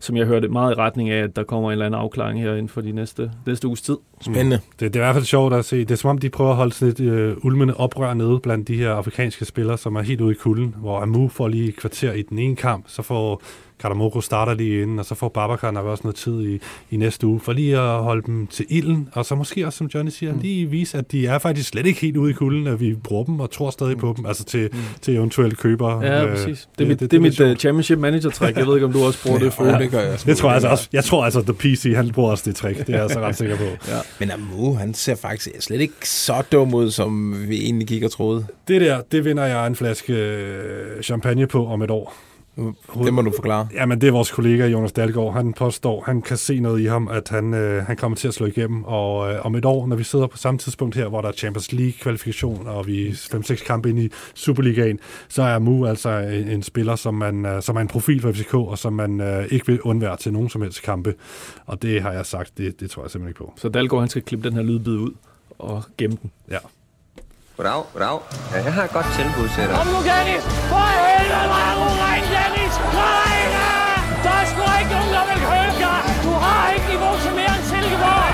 som 0.00 0.16
jeg 0.16 0.26
hørte, 0.26 0.48
meget 0.48 0.72
i 0.72 0.74
retning 0.74 1.10
af, 1.10 1.22
at 1.22 1.36
der 1.36 1.42
kommer 1.44 1.68
en 1.68 1.72
eller 1.72 1.86
anden 1.86 2.00
afklaring 2.00 2.40
her 2.40 2.52
inden 2.52 2.68
for 2.68 2.80
de 2.80 2.92
næste, 2.92 3.30
næste 3.46 3.66
uges 3.68 3.82
tid. 3.82 3.96
Spændende. 4.20 4.56
Mm. 4.56 4.72
Det, 4.80 4.94
det 4.94 5.00
er 5.00 5.02
i 5.02 5.06
hvert 5.06 5.14
fald 5.14 5.24
sjovt 5.24 5.54
at 5.54 5.64
se. 5.64 5.78
Det 5.78 5.90
er 5.90 5.96
som 5.96 6.10
om, 6.10 6.18
de 6.18 6.30
prøver 6.30 6.50
at 6.50 6.56
holde 6.56 6.72
sådan 6.72 7.06
et 7.06 7.12
øh, 7.12 7.36
ulmende 7.42 7.74
oprør 7.74 8.14
nede 8.14 8.40
blandt 8.40 8.68
de 8.68 8.76
her 8.76 8.90
afrikanske 8.90 9.44
spillere, 9.44 9.78
som 9.78 9.96
er 9.96 10.02
helt 10.02 10.20
ude 10.20 10.32
i 10.32 10.34
kulden, 10.34 10.74
hvor 10.78 11.00
Amu 11.00 11.28
får 11.28 11.48
lige 11.48 11.68
et 11.68 11.76
kvarter 11.76 12.12
i 12.12 12.22
den 12.22 12.38
ene 12.38 12.56
kamp, 12.56 12.84
så 12.88 13.02
får 13.02 13.42
Karamoko 13.82 14.20
starter 14.20 14.54
lige 14.54 14.82
inden, 14.82 14.98
og 14.98 15.04
så 15.04 15.14
får 15.14 15.28
Babacar 15.28 15.70
nok 15.70 15.86
også 15.86 16.02
noget 16.04 16.16
tid 16.16 16.48
i, 16.48 16.60
i 16.90 16.96
næste 16.96 17.26
uge, 17.26 17.40
for 17.40 17.52
lige 17.52 17.78
at 17.78 18.02
holde 18.02 18.22
dem 18.26 18.46
til 18.46 18.66
ilden, 18.68 19.08
og 19.12 19.26
så 19.26 19.34
måske 19.34 19.66
også, 19.66 19.76
som 19.76 19.86
Johnny 19.94 20.10
siger, 20.10 20.32
mm. 20.32 20.38
lige 20.38 20.66
vise, 20.66 20.98
at 20.98 21.12
de 21.12 21.26
er 21.26 21.38
faktisk 21.38 21.68
slet 21.68 21.86
ikke 21.86 22.00
helt 22.00 22.16
ude 22.16 22.30
i 22.30 22.34
kulden, 22.34 22.66
at 22.66 22.80
vi 22.80 22.94
bruger 22.94 23.24
dem 23.24 23.40
og 23.40 23.50
tror 23.50 23.70
stadig 23.70 23.94
mm. 23.94 24.00
på 24.00 24.14
dem, 24.16 24.26
altså 24.26 24.44
til, 24.44 24.68
mm. 24.72 24.78
til 25.00 25.14
eventuelle 25.14 25.56
købere. 25.56 26.06
Ja, 26.06 26.24
øh, 26.24 26.30
præcis. 26.30 26.68
Det 26.78 26.84
er 26.84 26.88
mit, 26.88 27.00
det, 27.00 27.10
det, 27.10 27.10
det, 27.10 27.40
er 27.40 27.46
mit 27.46 27.52
uh, 27.52 27.56
championship 27.56 27.98
manager-træk. 27.98 28.56
Jeg 28.56 28.66
ved 28.66 28.74
ikke, 28.74 28.86
om 28.86 28.92
du 28.92 29.04
også 29.04 29.22
bruger 29.22 29.38
det. 29.38 29.52
For. 29.62 29.64
Ja, 29.64 29.78
det 29.78 29.90
gør 29.90 30.00
jeg. 30.00 30.18
Det 30.26 30.36
tror 30.36 30.48
jeg 30.48 30.54
altså 30.54 30.68
også. 30.68 30.88
Jeg 30.92 31.04
tror 31.04 31.24
altså, 31.24 31.38
at 31.38 31.44
The 31.44 31.54
PC, 31.54 31.92
han 31.96 32.10
bruger 32.10 32.30
også 32.30 32.44
det 32.46 32.56
trick. 32.56 32.78
Det 32.78 32.88
er 32.88 32.92
jeg 32.92 33.02
altså 33.02 33.20
ret 33.20 33.36
sikker 33.36 33.56
på. 33.56 33.64
ja. 33.92 33.98
Men 34.20 34.30
Amu, 34.30 34.74
han 34.74 34.94
ser 34.94 35.14
faktisk 35.14 35.48
slet 35.60 35.80
ikke 35.80 36.08
så 36.08 36.42
dum 36.52 36.74
ud, 36.74 36.90
som 36.90 37.34
vi 37.48 37.64
egentlig 37.64 37.88
gik 37.88 38.02
og 38.02 38.10
troede. 38.10 38.46
Det 38.68 38.80
der, 38.80 39.00
det 39.12 39.24
vinder 39.24 39.44
jeg 39.44 39.66
en 39.66 39.76
flaske 39.76 40.12
øh, 40.12 41.02
champagne 41.02 41.46
på 41.46 41.66
om 41.66 41.82
et 41.82 41.90
år. 41.90 42.14
Det 43.04 43.14
må 43.14 43.22
du 43.22 43.32
forklare. 43.36 43.68
Jamen, 43.74 44.00
det 44.00 44.08
er 44.08 44.12
vores 44.12 44.30
kollega 44.30 44.66
Jonas 44.66 44.92
Dalgaard. 44.92 45.32
Han 45.32 45.52
påstår, 45.52 46.02
han 46.06 46.22
kan 46.22 46.36
se 46.36 46.60
noget 46.60 46.80
i 46.80 46.84
ham, 46.84 47.08
at 47.08 47.28
han, 47.28 47.54
øh, 47.54 47.86
han 47.86 47.96
kommer 47.96 48.16
til 48.16 48.28
at 48.28 48.34
slå 48.34 48.46
igennem. 48.46 48.84
Og 48.84 49.32
øh, 49.32 49.46
om 49.46 49.54
et 49.54 49.64
år, 49.64 49.86
når 49.86 49.96
vi 49.96 50.04
sidder 50.04 50.26
på 50.26 50.36
samme 50.36 50.58
tidspunkt 50.58 50.96
her, 50.96 51.08
hvor 51.08 51.20
der 51.20 51.28
er 51.28 51.32
Champions 51.32 51.72
League-kvalifikation, 51.72 52.66
og 52.66 52.86
vi 52.86 53.08
er 53.08 53.12
5-6 53.12 53.66
kampe 53.66 53.90
ind 53.90 53.98
i 53.98 54.10
Superligaen, 54.34 54.98
så 55.28 55.42
er 55.42 55.58
Mu 55.58 55.86
altså 55.86 56.10
en, 56.10 56.48
en 56.48 56.62
spiller, 56.62 56.96
som, 56.96 57.14
man, 57.14 57.46
øh, 57.46 57.62
som 57.62 57.76
er 57.76 57.80
en 57.80 57.88
profil 57.88 58.20
for 58.20 58.32
FCK, 58.32 58.54
og 58.54 58.78
som 58.78 58.92
man 58.92 59.20
øh, 59.20 59.46
ikke 59.50 59.66
vil 59.66 59.80
undvære 59.80 60.16
til 60.16 60.32
nogen 60.32 60.48
som 60.48 60.62
helst 60.62 60.82
kampe. 60.82 61.14
Og 61.66 61.82
det 61.82 62.02
har 62.02 62.12
jeg 62.12 62.26
sagt, 62.26 62.58
det, 62.58 62.80
det 62.80 62.90
tror 62.90 63.02
jeg 63.02 63.10
simpelthen 63.10 63.30
ikke 63.30 63.38
på. 63.38 63.52
Så 63.56 63.68
Dalgaard, 63.68 64.02
han 64.02 64.08
skal 64.08 64.22
klippe 64.22 64.48
den 64.48 64.56
her 64.56 64.62
lydbid 64.62 64.92
ud 64.92 65.10
og 65.58 65.82
gemme 65.98 66.16
den? 66.22 66.30
Ja. 66.50 66.58
Goddag, 67.56 67.82
goddag. 67.92 68.18
Ja, 68.52 68.56
jeg 68.64 68.72
har 68.74 68.84
et 68.84 68.90
godt 68.90 69.06
tilbud 69.18 69.48
til 69.54 69.62
dig. 69.68 69.74
Kom 69.78 69.86
nu, 69.86 70.00
Dennis! 70.10 70.44
For 70.72 70.86
helvede, 71.02 71.46
er 71.68 71.74
du 71.78 71.86
ren, 72.02 72.24
Dennis! 72.36 72.74
Nej, 73.00 73.40
Der 74.24 74.32
er 74.40 74.46
sgu 74.50 74.62
ikke 74.80 74.92
nogen, 74.96 75.10
der 75.16 75.24
vil 75.30 75.38
købe 75.50 75.74
dig! 75.84 76.00
Du 76.26 76.32
har 76.44 76.62
ikke 76.74 76.86
niveau 76.92 77.14
til 77.24 77.32
mere 77.40 77.54
end 77.58 77.64
Silkeborg! 77.72 78.30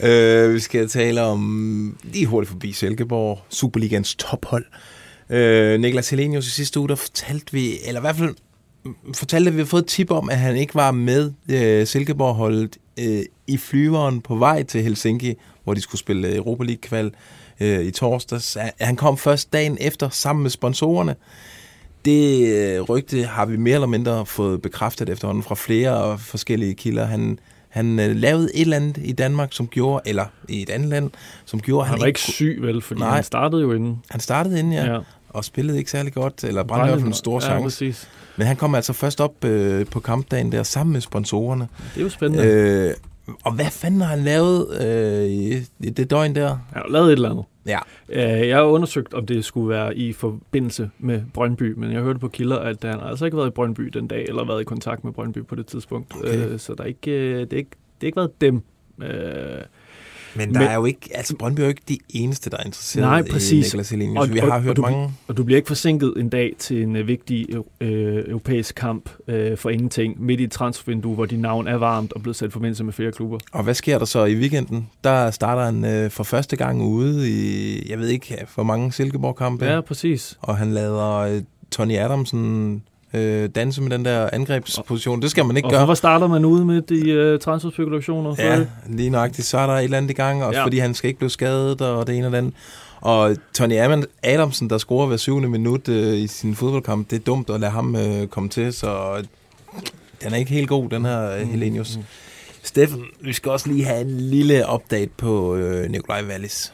øh, 0.08 0.54
vi 0.54 0.60
skal 0.60 0.88
tale 0.88 1.22
om 1.22 1.98
lige 2.02 2.26
hurtigt 2.26 2.50
forbi 2.50 2.72
Silkeborg, 2.72 3.38
Superligans 3.48 4.14
tophold. 4.14 4.64
Øh, 5.30 5.80
Niklas 5.80 6.10
Helenius 6.10 6.46
i 6.46 6.50
sidste 6.50 6.80
uge, 6.80 6.88
der 6.88 6.94
fortalte 6.94 7.52
vi, 7.52 7.78
eller 7.84 8.00
i 8.00 8.04
hvert 8.04 8.16
fald 8.16 8.34
fortalte, 9.14 9.48
at 9.48 9.54
vi 9.54 9.60
har 9.60 9.66
fået 9.66 9.82
et 9.82 9.88
tip 9.88 10.10
om, 10.10 10.30
at 10.30 10.38
han 10.38 10.56
ikke 10.56 10.74
var 10.74 10.90
med 10.90 11.32
øh, 11.48 11.86
Silkeborg-holdet 11.86 12.78
øh, 13.00 13.22
i 13.46 13.56
flyveren 13.56 14.20
på 14.20 14.36
vej 14.36 14.62
til 14.62 14.82
Helsinki, 14.82 15.34
hvor 15.64 15.74
de 15.74 15.80
skulle 15.80 15.98
spille 15.98 16.36
Europa 16.36 16.64
League-kval 16.64 17.12
øh, 17.60 17.84
i 17.84 17.90
torsdags. 17.90 18.56
Han 18.80 18.96
kom 18.96 19.18
først 19.18 19.52
dagen 19.52 19.78
efter 19.80 20.08
sammen 20.08 20.42
med 20.42 20.50
sponsorerne. 20.50 21.14
Det 22.04 22.48
øh, 22.48 22.80
rygte 22.80 23.22
har 23.22 23.46
vi 23.46 23.56
mere 23.56 23.74
eller 23.74 23.86
mindre 23.86 24.26
fået 24.26 24.62
bekræftet 24.62 25.08
efterhånden 25.08 25.42
fra 25.42 25.54
flere 25.54 26.18
forskellige 26.18 26.74
kilder. 26.74 27.04
Han, 27.04 27.38
han 27.68 27.98
øh, 27.98 28.16
lavede 28.16 28.50
et 28.54 28.60
eller 28.60 28.76
andet 28.76 28.98
i 29.04 29.12
Danmark, 29.12 29.52
som 29.52 29.66
gjorde, 29.66 30.02
eller 30.06 30.26
i 30.48 30.62
et 30.62 30.70
andet 30.70 30.88
land, 30.88 31.10
som 31.44 31.60
gjorde... 31.60 31.86
Han, 31.86 31.92
han 31.92 32.00
var 32.00 32.06
ikke 32.06 32.20
syg, 32.20 32.58
vel? 32.60 32.82
Fordi 32.82 33.00
nej, 33.00 33.14
han 33.14 33.24
startede 33.24 33.62
jo 33.62 33.72
inden. 33.72 34.02
Han 34.10 34.20
startede 34.20 34.58
inden, 34.58 34.72
ja. 34.72 34.92
ja. 34.92 35.00
Og 35.32 35.44
spillede 35.44 35.78
ikke 35.78 35.90
særlig 35.90 36.12
godt, 36.12 36.44
eller 36.44 36.62
brændte 36.62 36.86
i 36.86 36.88
hvert 36.88 37.00
fald 37.00 37.08
en 37.08 37.14
stor 37.14 37.40
chance. 37.40 37.56
Ja, 37.56 37.62
præcis. 37.62 38.08
Men 38.36 38.46
han 38.46 38.56
kom 38.56 38.74
altså 38.74 38.92
først 38.92 39.20
op 39.20 39.44
øh, 39.44 39.86
på 39.86 40.00
kampdagen 40.00 40.52
der 40.52 40.62
sammen 40.62 40.92
med 40.92 41.00
sponsorerne. 41.00 41.68
Det 41.94 42.00
er 42.00 42.04
jo 42.04 42.08
spændende. 42.08 42.46
Øh, 42.46 42.94
og 43.44 43.52
hvad 43.52 43.70
fanden 43.70 44.00
har 44.00 44.08
han 44.08 44.18
lavet 44.18 44.66
øh, 44.80 45.24
i, 45.24 45.52
i 45.80 45.90
det 45.90 46.10
døgn 46.10 46.34
der? 46.34 46.48
Han 46.48 46.58
har 46.72 46.88
lavet 46.88 47.06
et 47.06 47.12
eller 47.12 47.30
andet. 47.30 47.44
Ja. 47.66 47.78
Øh, 48.08 48.48
jeg 48.48 48.56
har 48.56 48.64
undersøgt, 48.64 49.14
om 49.14 49.26
det 49.26 49.44
skulle 49.44 49.68
være 49.68 49.96
i 49.96 50.12
forbindelse 50.12 50.90
med 50.98 51.22
Brøndby, 51.34 51.74
men 51.76 51.92
jeg 51.92 52.00
hørte 52.00 52.18
på 52.18 52.28
kilder, 52.28 52.58
at 52.58 52.76
han 52.82 53.00
har 53.00 53.06
altså 53.06 53.24
ikke 53.24 53.36
været 53.36 53.48
i 53.48 53.50
Brøndby 53.50 53.82
den 53.82 54.06
dag, 54.06 54.24
eller 54.28 54.44
været 54.44 54.60
i 54.60 54.64
kontakt 54.64 55.04
med 55.04 55.12
Brøndby 55.12 55.38
på 55.46 55.54
det 55.54 55.66
tidspunkt. 55.66 56.14
Okay. 56.16 56.48
Øh, 56.48 56.58
så 56.58 56.74
der 56.74 56.82
er 56.82 56.88
ikke, 56.88 57.10
øh, 57.10 57.40
det, 57.40 57.52
er 57.52 57.56
ikke, 57.56 57.70
det 58.00 58.02
er 58.02 58.06
ikke 58.06 58.16
været 58.16 58.40
dem. 58.40 58.62
Øh, 60.34 60.38
men 60.38 60.54
der 60.54 60.60
men, 60.60 60.68
er 60.68 60.74
jo 60.74 60.84
ikke, 60.84 61.00
altså 61.14 61.36
Brøndby 61.36 61.60
er 61.60 61.64
jo 61.64 61.68
ikke 61.68 61.82
de 61.88 61.98
eneste, 62.08 62.50
der 62.50 62.56
er 62.56 62.64
interesseret 62.64 63.06
nej, 63.06 63.22
præcis. 63.30 63.52
i 63.52 63.56
Niklas 63.56 63.90
Helenius. 63.90 64.18
Og, 64.18 64.34
vi 64.34 64.38
har 64.38 64.50
og, 64.50 64.62
hørt 64.62 64.70
og 64.70 64.76
du, 64.76 64.82
mange... 64.82 65.10
Og 65.28 65.36
du 65.36 65.44
bliver 65.44 65.56
ikke 65.56 65.68
forsinket 65.68 66.14
en 66.16 66.28
dag 66.28 66.52
til 66.58 66.82
en 66.82 66.96
uh, 66.96 67.08
vigtig 67.08 67.46
øh, 67.80 68.24
europæisk 68.28 68.74
kamp 68.74 69.10
øh, 69.28 69.58
for 69.58 69.70
ingenting, 69.70 70.22
midt 70.22 70.40
i 70.40 70.44
et 70.44 70.50
transfervindue, 70.50 71.14
hvor 71.14 71.26
dit 71.26 71.40
navn 71.40 71.66
er 71.66 71.76
varmt 71.76 72.12
og 72.12 72.22
blevet 72.22 72.36
sat 72.36 72.52
forbindelse 72.52 72.84
med 72.84 72.92
flere 72.92 73.12
klubber. 73.12 73.38
Og 73.52 73.64
hvad 73.64 73.74
sker 73.74 73.98
der 73.98 74.04
så 74.04 74.24
i 74.24 74.34
weekenden? 74.36 74.88
Der 75.04 75.30
starter 75.30 75.64
han 75.64 75.84
øh, 75.84 76.10
for 76.10 76.24
første 76.24 76.56
gang 76.56 76.82
ude 76.82 77.30
i, 77.30 77.90
jeg 77.90 77.98
ved 77.98 78.08
ikke, 78.08 78.38
for 78.48 78.62
mange 78.62 78.92
Silkeborg-kampe. 78.92 79.64
Ja, 79.64 79.80
præcis. 79.80 80.38
Og 80.40 80.56
han 80.56 80.72
lader 80.72 81.16
øh, 81.16 81.42
Tony 81.70 81.96
Adamsen 81.96 82.82
øh, 83.14 83.48
danse 83.54 83.82
med 83.82 83.90
den 83.90 84.04
der 84.04 84.30
angrebsposition. 84.32 85.22
Det 85.22 85.30
skal 85.30 85.44
man 85.44 85.56
ikke 85.56 85.66
og 85.66 85.70
gøre. 85.70 85.80
Og 85.80 85.84
hvorfor 85.84 85.98
starter 85.98 86.26
man 86.26 86.44
ude 86.44 86.64
med 86.64 86.82
de 86.82 87.32
uh, 87.34 87.40
transferspekulationer? 87.40 88.34
Ja, 88.38 88.58
det? 88.58 88.68
lige 88.88 89.10
nøjagtigt. 89.10 89.46
Så 89.46 89.58
er 89.58 89.66
der 89.66 89.74
et 89.74 89.84
eller 89.84 89.96
andet 89.96 90.10
i 90.10 90.14
gang, 90.14 90.44
også 90.44 90.58
ja. 90.58 90.64
fordi 90.64 90.78
han 90.78 90.94
skal 90.94 91.08
ikke 91.08 91.18
blive 91.18 91.30
skadet, 91.30 91.80
og 91.80 92.06
det 92.06 92.16
ene 92.16 92.26
og 92.26 92.36
andet. 92.36 92.54
Og 93.00 93.36
Tony 93.54 94.06
Adamsen, 94.22 94.70
der 94.70 94.78
scorer 94.78 95.06
hver 95.06 95.16
syvende 95.16 95.48
minut 95.48 95.88
øh, 95.88 96.18
i 96.18 96.26
sin 96.26 96.54
fodboldkamp, 96.54 97.10
det 97.10 97.16
er 97.16 97.24
dumt 97.24 97.50
at 97.50 97.60
lade 97.60 97.72
ham 97.72 97.96
øh, 97.96 98.26
komme 98.26 98.48
til, 98.48 98.72
så 98.72 99.22
den 100.22 100.32
er 100.32 100.36
ikke 100.36 100.50
helt 100.50 100.68
god, 100.68 100.88
den 100.88 101.04
her 101.04 101.30
øh, 101.30 101.48
Helenius. 101.48 101.96
Mm. 101.96 102.02
Steffen, 102.62 103.04
vi 103.20 103.32
skal 103.32 103.52
også 103.52 103.68
lige 103.68 103.84
have 103.84 104.00
en 104.00 104.20
lille 104.20 104.64
update 104.74 105.10
på 105.16 105.56
øh, 105.56 105.90
Nikolaj 105.90 106.24
Wallis. 106.24 106.72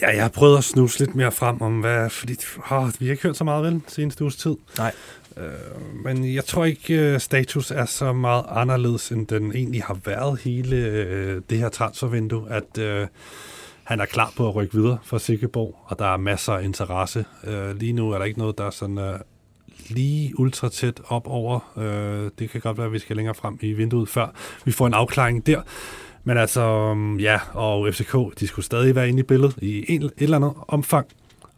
Ja, 0.00 0.14
jeg 0.14 0.22
har 0.22 0.28
prøvet 0.28 0.58
at 0.58 0.64
snuse 0.64 0.98
lidt 0.98 1.14
mere 1.14 1.32
frem 1.32 1.62
om, 1.62 1.80
hvad, 1.80 2.10
fordi 2.10 2.36
oh, 2.70 2.90
vi 2.98 3.06
har 3.06 3.10
ikke 3.10 3.22
hørt 3.22 3.36
så 3.36 3.44
meget 3.44 3.64
vel 3.64 3.80
seneste 3.86 4.24
uges 4.24 4.36
tid. 4.36 4.56
Nej. 4.78 4.92
Øh, 5.38 6.04
men 6.04 6.34
jeg 6.34 6.44
tror 6.44 6.64
ikke, 6.64 6.94
øh, 6.94 7.20
status 7.20 7.70
er 7.70 7.84
så 7.84 8.12
meget 8.12 8.44
anderledes, 8.48 9.10
end 9.10 9.26
den 9.26 9.52
egentlig 9.52 9.82
har 9.82 9.98
været 10.04 10.40
hele 10.40 10.76
øh, 10.76 11.42
det 11.50 11.58
her 11.58 11.68
transfervindue, 11.68 12.50
at 12.50 12.78
øh, 12.78 13.06
han 13.84 14.00
er 14.00 14.06
klar 14.06 14.32
på 14.36 14.48
at 14.48 14.54
rykke 14.54 14.74
videre 14.74 14.98
fra 15.04 15.18
Sikkeborg, 15.18 15.76
og 15.84 15.98
der 15.98 16.12
er 16.12 16.16
masser 16.16 16.52
af 16.52 16.64
interesse. 16.64 17.24
Øh, 17.44 17.76
lige 17.76 17.92
nu 17.92 18.10
er 18.10 18.18
der 18.18 18.24
ikke 18.24 18.38
noget, 18.38 18.58
der 18.58 18.64
er 18.64 18.70
sådan 18.70 18.98
Øh, 18.98 19.18
lige 19.88 20.40
ultra 20.40 20.68
tæt 20.68 21.00
op 21.08 21.26
over. 21.26 21.72
Øh, 21.76 22.30
det 22.38 22.50
kan 22.50 22.60
godt 22.60 22.78
være, 22.78 22.86
at 22.86 22.92
vi 22.92 22.98
skal 22.98 23.16
længere 23.16 23.34
frem 23.34 23.58
i 23.60 23.72
vinduet, 23.72 24.08
før 24.08 24.26
vi 24.64 24.72
får 24.72 24.86
en 24.86 24.94
afklaring 24.94 25.46
der. 25.46 25.62
Men 26.24 26.38
altså, 26.38 26.94
mm, 26.94 27.16
ja, 27.16 27.40
og 27.52 27.94
FCK, 27.94 28.40
de 28.40 28.46
skulle 28.46 28.64
stadig 28.64 28.94
være 28.94 29.08
inde 29.08 29.20
i 29.20 29.22
billedet 29.22 29.56
i 29.62 29.84
en, 29.88 30.02
et 30.02 30.12
eller 30.18 30.36
andet 30.36 30.52
omfang, 30.68 31.06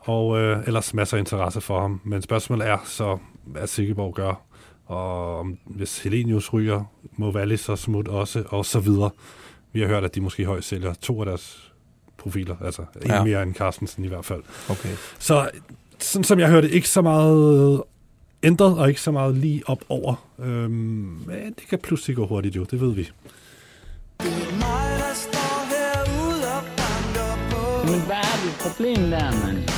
og 0.01 0.39
øh, 0.39 0.67
ellers 0.67 0.95
masser 0.95 1.17
af 1.17 1.21
interesse 1.21 1.61
for 1.61 1.81
ham. 1.81 2.01
Men 2.05 2.23
spørgsmålet 2.23 2.69
er 2.69 2.79
så, 2.85 3.19
hvad 3.53 3.67
Silkeborg 3.67 4.15
gør. 4.15 4.43
Og 4.87 5.47
hvis 5.65 5.99
Helenius 5.99 6.53
ryger, 6.53 6.85
må 7.17 7.31
Wallis 7.33 7.61
så 7.61 7.77
smut 7.77 8.09
også, 8.09 8.43
og 8.49 8.67
så 8.67 8.81
videre. 8.81 9.11
Vi 9.73 9.81
har 9.81 9.87
hørt, 9.87 10.05
at 10.05 10.15
de 10.15 10.21
måske 10.21 10.45
højst 10.45 10.69
sælger 10.69 10.95
to 10.95 11.21
af 11.21 11.27
deres 11.27 11.73
profiler, 12.19 12.57
altså 12.65 12.83
en 13.03 13.11
Ja. 13.11 13.25
mere 13.25 13.43
end 13.43 13.55
Carstensen 13.55 14.05
i 14.05 14.09
hvert 14.09 14.25
fald. 14.25 14.43
Okay. 14.71 14.89
Så 15.19 15.51
sådan 15.99 16.25
som 16.25 16.39
jeg 16.39 16.49
hørte, 16.51 16.71
ikke 16.71 16.89
så 16.89 17.03
meget 17.03 17.83
ændret, 18.43 18.79
og 18.79 18.89
ikke 18.89 19.01
så 19.01 19.11
meget 19.11 19.35
lige 19.37 19.63
op 19.67 19.85
over. 19.89 20.15
Øhm, 20.39 20.71
men 21.27 21.55
det 21.59 21.69
kan 21.71 21.79
pludselig 21.79 22.17
gå 22.17 22.27
hurtigt 22.27 22.57
jo, 22.57 22.65
det 22.65 22.81
ved 22.81 22.93
vi. 22.95 23.09
Men 27.85 28.01
hvad 28.07 28.17
er 28.17 28.39
dit 28.45 28.57
problem 28.61 28.97
der, 29.11 29.47
mand? 29.47 29.70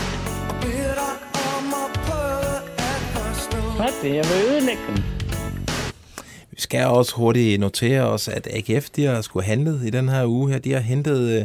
Er 3.83 3.87
det? 4.03 4.15
Jeg 4.15 4.25
vil 4.25 4.53
ødelægge 4.53 4.83
dem. 4.89 4.97
Vi 6.51 6.57
skal 6.61 6.87
også 6.87 7.15
hurtigt 7.17 7.61
notere 7.61 8.03
os, 8.03 8.29
at 8.29 8.49
AGF 8.51 8.91
de 8.91 9.05
har 9.05 9.21
skulle 9.21 9.47
handlet 9.47 9.81
i 9.87 9.91
den 9.91 10.09
her 10.09 10.27
uge 10.27 10.51
her. 10.53 10.59
De 10.59 10.73
har 10.73 10.81
hentet 10.81 11.31
øh, 11.31 11.45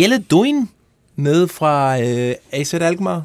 Jelle 0.00 0.18
Duin 0.18 0.68
ned 1.16 1.48
fra 1.48 2.00
øh, 2.00 2.34
AZ 2.52 2.74
Alkmaar. 2.74 3.22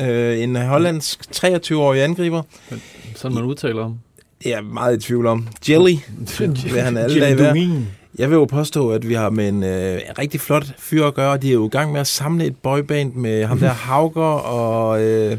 Øh, 0.00 0.42
en 0.42 0.56
hollandsk 0.56 1.20
23-årig 1.36 2.02
angriber. 2.02 2.42
Sådan 3.16 3.34
man 3.34 3.44
udtaler 3.44 3.84
om. 3.84 3.98
Jeg 4.44 4.52
er 4.52 4.62
meget 4.62 4.96
i 4.96 5.00
tvivl 5.00 5.26
om. 5.26 5.48
Jelly. 5.68 5.96
vil 6.72 6.80
han 6.80 6.96
alle 6.96 7.20
dage 7.20 7.38
være. 7.38 7.50
Duin. 7.50 7.86
Jeg 8.18 8.30
vil 8.30 8.36
jo 8.36 8.44
påstå, 8.44 8.90
at 8.90 9.08
vi 9.08 9.14
har 9.14 9.30
med 9.30 9.48
en 9.48 9.62
øh, 9.62 10.00
rigtig 10.18 10.40
flot 10.40 10.66
fyr 10.78 11.06
at 11.06 11.14
gøre. 11.14 11.36
De 11.36 11.48
er 11.48 11.54
jo 11.54 11.66
i 11.66 11.70
gang 11.70 11.92
med 11.92 12.00
at 12.00 12.06
samle 12.06 12.44
et 12.44 12.56
boyband 12.56 13.14
med 13.14 13.44
ham 13.46 13.58
der 13.58 13.68
Hauger 13.88 14.38
og, 14.38 15.02
øh, 15.02 15.38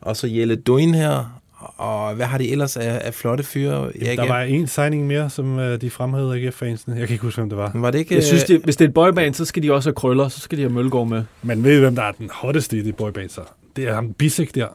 og 0.00 0.16
så 0.16 0.26
Jelle 0.26 0.56
Duin 0.56 0.94
her. 0.94 1.39
Og 1.80 2.14
hvad 2.14 2.26
har 2.26 2.38
de 2.38 2.50
ellers 2.52 2.76
af, 2.76 3.00
af 3.04 3.14
flotte 3.14 3.44
fyre? 3.44 3.92
Der 3.92 4.28
var 4.28 4.40
en 4.40 4.66
signing 4.66 5.06
mere, 5.06 5.30
som 5.30 5.58
øh, 5.58 5.80
de 5.80 5.90
fremhævede 5.90 6.34
AGF-fansene. 6.46 6.96
Jeg 6.96 7.06
kan 7.06 7.14
ikke 7.14 7.24
huske, 7.24 7.40
hvem 7.40 7.48
det 7.48 7.58
var. 7.58 7.72
Var 7.74 7.90
det 7.90 7.98
ikke... 7.98 8.14
Jeg 8.14 8.24
synes, 8.24 8.42
øh, 8.42 8.48
det, 8.48 8.64
hvis 8.64 8.76
det 8.76 8.84
er 8.84 8.88
et 8.88 8.94
boyband, 8.94 9.34
så 9.34 9.44
skal 9.44 9.62
de 9.62 9.72
også 9.72 9.88
have 9.88 9.94
krøller, 9.94 10.28
så 10.28 10.40
skal 10.40 10.58
de 10.58 10.62
have 10.62 10.72
Mølgaard 10.72 11.08
med. 11.08 11.24
Men 11.42 11.64
ved 11.64 11.76
I, 11.76 11.80
hvem 11.80 11.94
der 11.94 12.02
er 12.02 12.12
den 12.12 12.30
hotteste 12.32 12.78
i 12.78 12.82
de 12.82 12.92
boybands? 12.92 13.32
så? 13.32 13.40
Det 13.76 13.88
er 13.88 13.94
ham 13.94 14.12
Bisek 14.12 14.54
der. 14.54 14.66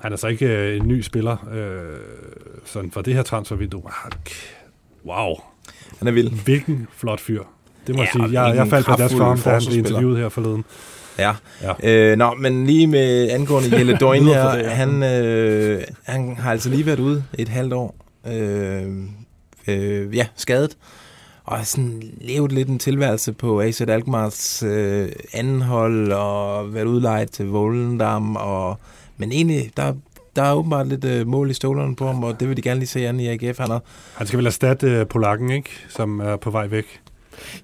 Han 0.00 0.12
er 0.12 0.16
så 0.16 0.26
ikke 0.26 0.46
øh, 0.46 0.76
en 0.76 0.88
ny 0.88 1.00
spiller 1.00 1.48
øh, 1.54 1.98
sådan 2.64 2.90
for 2.90 3.00
det 3.00 3.14
her 3.14 3.22
transfervindue. 3.22 3.82
Wow. 5.06 5.34
Han 5.98 6.08
er 6.08 6.12
vild. 6.12 6.44
Hvilken 6.44 6.88
flot 6.96 7.20
fyr. 7.20 7.42
Det 7.86 7.94
må 7.94 8.02
Ja, 8.02 8.08
jeg 8.14 8.28
sige. 8.28 8.42
Jeg, 8.42 8.56
jeg 8.56 8.68
faldt 8.68 8.86
på 8.86 8.94
deres 8.98 9.14
for 9.14 9.24
ham, 9.24 9.38
da 9.38 9.50
han 9.50 9.62
blev 9.68 9.78
interviewet 9.78 10.18
her 10.18 10.28
forleden. 10.28 10.64
Ja. 11.18 11.32
Ja. 11.62 11.72
Øh, 11.90 12.18
nå, 12.18 12.34
men 12.34 12.66
lige 12.66 12.86
med 12.86 13.30
angående 13.30 13.70
Jelle 13.78 13.96
Døgn 13.96 14.24
her, 14.24 14.52
det, 14.52 14.62
ja. 14.62 14.68
han, 14.68 15.02
øh, 15.02 15.82
han 16.04 16.36
har 16.36 16.50
altså 16.50 16.68
lige 16.68 16.86
været 16.86 17.00
ude 17.00 17.24
et 17.38 17.48
halvt 17.48 17.72
år. 17.72 17.94
Øh, 18.26 18.86
øh, 19.68 20.16
ja, 20.16 20.26
skadet. 20.36 20.76
Og 21.44 21.66
sådan 21.66 22.02
levet 22.20 22.52
lidt 22.52 22.68
en 22.68 22.78
tilværelse 22.78 23.32
på 23.32 23.60
AZ 23.60 23.80
Alkmaars 23.80 24.62
øh, 24.62 25.08
anden 25.32 25.62
hold, 25.62 26.12
og 26.12 26.74
været 26.74 26.84
udlejet 26.84 27.30
til 27.30 27.46
Volendam, 27.46 28.36
og, 28.36 28.78
men 29.16 29.32
egentlig, 29.32 29.70
der, 29.76 29.94
der 30.36 30.42
er 30.42 30.54
åbenbart 30.54 30.88
lidt 30.88 31.04
øh, 31.04 31.26
mål 31.26 31.50
i 31.50 31.54
stålerne 31.54 31.96
på 31.96 32.06
ham, 32.06 32.24
og 32.24 32.40
det 32.40 32.48
vil 32.48 32.56
de 32.56 32.62
gerne 32.62 32.80
lige 32.80 32.88
se 32.88 33.08
an 33.08 33.20
i 33.20 33.28
AGF. 33.28 33.58
Han 33.58 33.70
har, 33.70 33.82
Han 34.14 34.26
skal 34.26 34.36
vel 34.38 34.46
erstatte 34.46 34.86
øh, 34.86 35.06
Polakken, 35.06 35.50
ikke? 35.50 35.70
Som 35.88 36.20
er 36.20 36.36
på 36.36 36.50
vej 36.50 36.66
væk. 36.66 37.01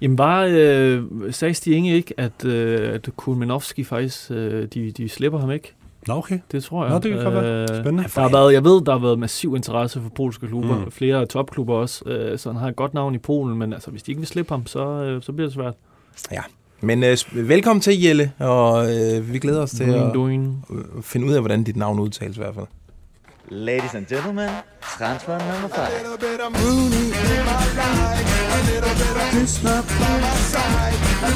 Jamen 0.01 0.17
var, 0.17 0.47
øh, 0.51 1.03
sagde 1.31 1.53
Stig 1.53 1.75
Inge 1.75 1.95
ikke, 1.95 2.13
at, 2.17 2.45
øh, 2.45 2.93
at 2.93 3.09
Kulminovski 3.17 3.83
faktisk, 3.83 4.31
øh, 4.31 4.67
de, 4.73 4.91
de 4.91 5.09
slipper 5.09 5.39
ham 5.39 5.51
ikke? 5.51 5.73
Nå, 6.07 6.13
okay. 6.13 6.39
Det 6.51 6.63
tror 6.63 6.83
jeg. 6.83 6.93
Nå, 6.93 6.99
det 6.99 7.13
kan 7.13 7.23
godt 7.23 7.35
være. 7.35 7.61
Øh, 7.61 7.67
Spændende. 7.67 8.03
Der 8.15 8.21
har 8.21 8.29
været, 8.29 8.53
jeg 8.53 8.63
ved, 8.63 8.81
der 8.85 8.91
har 8.91 8.99
været 8.99 9.19
massiv 9.19 9.55
interesse 9.55 10.01
for 10.01 10.09
polske 10.09 10.47
klubber. 10.47 10.79
Mm. 10.85 10.91
Flere 10.91 11.25
topklubber 11.25 11.73
også. 11.75 12.09
Øh, 12.09 12.39
så 12.39 12.51
han 12.51 12.59
har 12.61 12.67
et 12.67 12.75
godt 12.75 12.93
navn 12.93 13.15
i 13.15 13.17
Polen, 13.17 13.57
men 13.57 13.73
altså, 13.73 13.91
hvis 13.91 14.03
de 14.03 14.11
ikke 14.11 14.19
vil 14.19 14.27
slippe 14.27 14.53
ham, 14.53 14.65
så, 14.67 14.79
øh, 14.87 15.21
så 15.21 15.31
bliver 15.31 15.47
det 15.47 15.53
svært. 15.53 15.73
ja. 16.31 16.41
Men 16.81 17.03
øh, 17.03 17.17
velkommen 17.33 17.81
til, 17.81 18.01
Jelle, 18.01 18.31
og 18.39 18.85
øh, 18.91 19.33
vi 19.33 19.39
glæder 19.39 19.61
os 19.61 19.71
til 19.71 19.87
Doing, 19.87 20.07
at 20.07 20.13
doing. 20.13 20.65
øh, 20.71 21.03
finde 21.03 21.27
ud 21.27 21.33
af, 21.33 21.41
hvordan 21.41 21.63
dit 21.63 21.75
navn 21.77 21.99
udtales 21.99 22.37
i 22.37 22.39
hvert 22.39 22.55
fald. 22.55 22.65
Ladies 23.49 23.95
and 23.95 24.05
gentlemen, 24.05 24.49
transfer 24.99 25.31
number 25.61 25.75
a 29.29 29.35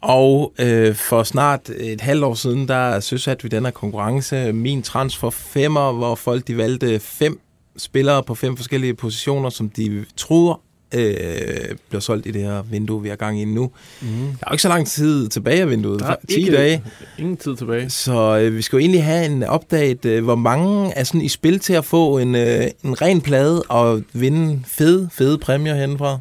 Og 0.02 0.54
øh, 0.60 0.96
for 0.96 1.24
snart 1.24 1.70
et 1.70 2.02
halvt 2.02 2.24
år 2.24 2.34
siden, 2.34 2.68
der 2.68 3.00
søsatte 3.00 3.44
vi 3.44 3.50
den 3.50 3.66
her 3.66 3.72
konkurrence, 3.72 4.54
min 4.54 4.82
transfer 4.82 5.30
femmer, 5.30 5.92
hvor 5.92 6.16
folk 6.16 6.48
de 6.48 6.58
valgte 6.58 7.00
fem 7.00 7.40
spillere 7.78 8.24
på 8.24 8.36
fem 8.36 8.58
forskellige 8.58 8.94
positioner, 8.94 9.50
som 9.50 9.70
de 9.70 10.06
troede 10.18 10.60
øh, 10.94 11.76
bliver 11.90 12.00
solgt 12.02 12.28
i 12.28 12.32
det 12.32 12.42
her 12.42 12.62
vindue, 12.72 13.02
vi 13.02 13.10
har 13.10 13.16
gang 13.16 13.42
i 13.42 13.46
nu. 13.46 13.72
Mm. 14.02 14.08
Der 14.08 14.16
er 14.24 14.50
jo 14.50 14.54
ikke 14.54 14.62
så 14.62 14.68
lang 14.70 14.88
tid 14.88 15.28
tilbage 15.30 15.62
af 15.62 15.70
vinduet, 15.70 16.00
Der 16.00 16.06
er 16.08 16.16
10 16.30 16.36
ikke- 16.40 16.52
dage. 16.52 16.84
Ingen 17.20 17.38
tid 17.38 17.56
tilbage. 17.56 17.90
Så 17.90 18.38
øh, 18.40 18.56
vi 18.58 18.62
skal 18.62 18.76
jo 18.78 18.80
egentlig 18.80 19.04
have 19.04 19.26
en 19.26 19.44
update, 19.54 20.10
øh, 20.10 20.24
hvor 20.24 20.36
mange 20.36 20.92
er 20.94 21.04
sådan 21.04 21.22
i 21.22 21.30
spil 21.30 21.60
til 21.60 21.74
at 21.74 21.86
få 21.86 22.18
en, 22.18 22.36
øh, 22.36 22.64
en 22.86 23.02
ren 23.02 23.22
plade 23.22 23.62
og 23.62 24.02
vinde 24.14 24.62
fede, 24.68 25.10
fede 25.14 25.38
præmier 25.38 25.76
henfra. 25.76 26.10
Jeg 26.10 26.20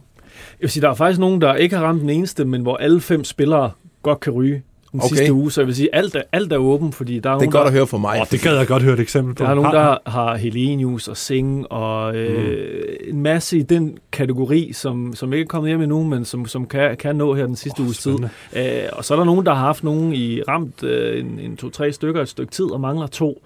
vil 0.61 0.71
sige, 0.71 0.83
der 0.83 0.91
er 0.91 0.95
faktisk 0.95 1.21
nogen, 1.21 1.41
der 1.41 1.55
ikke 1.55 1.77
har 1.77 1.85
ramt 1.85 2.01
den 2.01 2.11
eneste, 2.11 2.45
men 2.45 2.63
hvor 2.63 2.77
alle 2.77 3.01
fem 3.01 3.25
spillere 3.25 3.71
godt 4.03 4.21
kan 4.21 4.33
ryge 4.33 4.63
den 4.93 5.01
Okay. 5.01 5.09
sidste 5.17 5.33
uge. 5.33 5.53
Så 5.53 5.61
jeg 5.61 5.67
vil 5.67 5.75
sige, 5.75 5.95
alt 5.95 6.15
er, 6.15 6.23
alt 6.33 6.53
er 6.53 6.57
åben, 6.57 6.93
fordi 6.93 7.19
der 7.21 7.31
er 7.31 7.35
Det 7.39 7.47
er 7.47 7.51
nogen, 7.51 7.51
godt 7.53 7.61
der, 7.63 7.67
at 7.67 7.73
høre 7.73 7.87
fra 7.87 7.99
mig. 7.99 8.21
Åh, 8.21 8.27
det 8.31 8.41
gad 8.43 8.57
jeg 8.57 8.67
godt 8.67 8.83
høre 8.83 8.95
et 8.95 9.01
eksempel 9.01 9.35
på. 9.35 9.45
Der 9.45 9.51
er 9.51 9.55
nogen, 9.55 9.73
der 9.73 9.99
har 10.11 10.37
Helenius 10.37 11.09
og 11.09 11.17
Sing 11.17 11.73
og 11.73 12.17
øh, 12.17 12.83
en 13.09 13.23
masse 13.23 13.59
i 13.59 13.63
den 13.63 13.99
kategori, 14.13 14.73
som, 14.73 15.15
som 15.15 15.33
ikke 15.33 15.43
er 15.43 15.47
kommet 15.47 15.71
hjem 15.71 15.81
endnu, 15.83 16.03
men 16.03 16.25
som, 16.25 16.47
som 16.47 16.67
kan, 16.67 16.97
kan 16.97 17.17
nå 17.17 17.35
her 17.35 17.47
den 17.47 17.57
sidste 17.57 17.81
oh, 17.81 17.85
uges 17.87 17.99
tid. 17.99 18.17
Øh, 18.57 18.63
og 18.93 19.05
så 19.05 19.15
er 19.15 19.19
der 19.19 19.25
nogen, 19.25 19.47
der 19.47 19.55
har 19.55 19.65
haft 19.67 19.85
nogen 19.85 20.13
i 20.13 20.43
ramt 20.43 20.83
øh, 20.83 21.21
en, 21.21 21.39
en 21.43 21.57
to-tre 21.57 21.93
stykker 21.93 22.23
et 22.23 22.29
stykke 22.29 22.53
tid 22.53 22.65
og 22.65 22.81
mangler 22.81 23.07
to. 23.07 23.43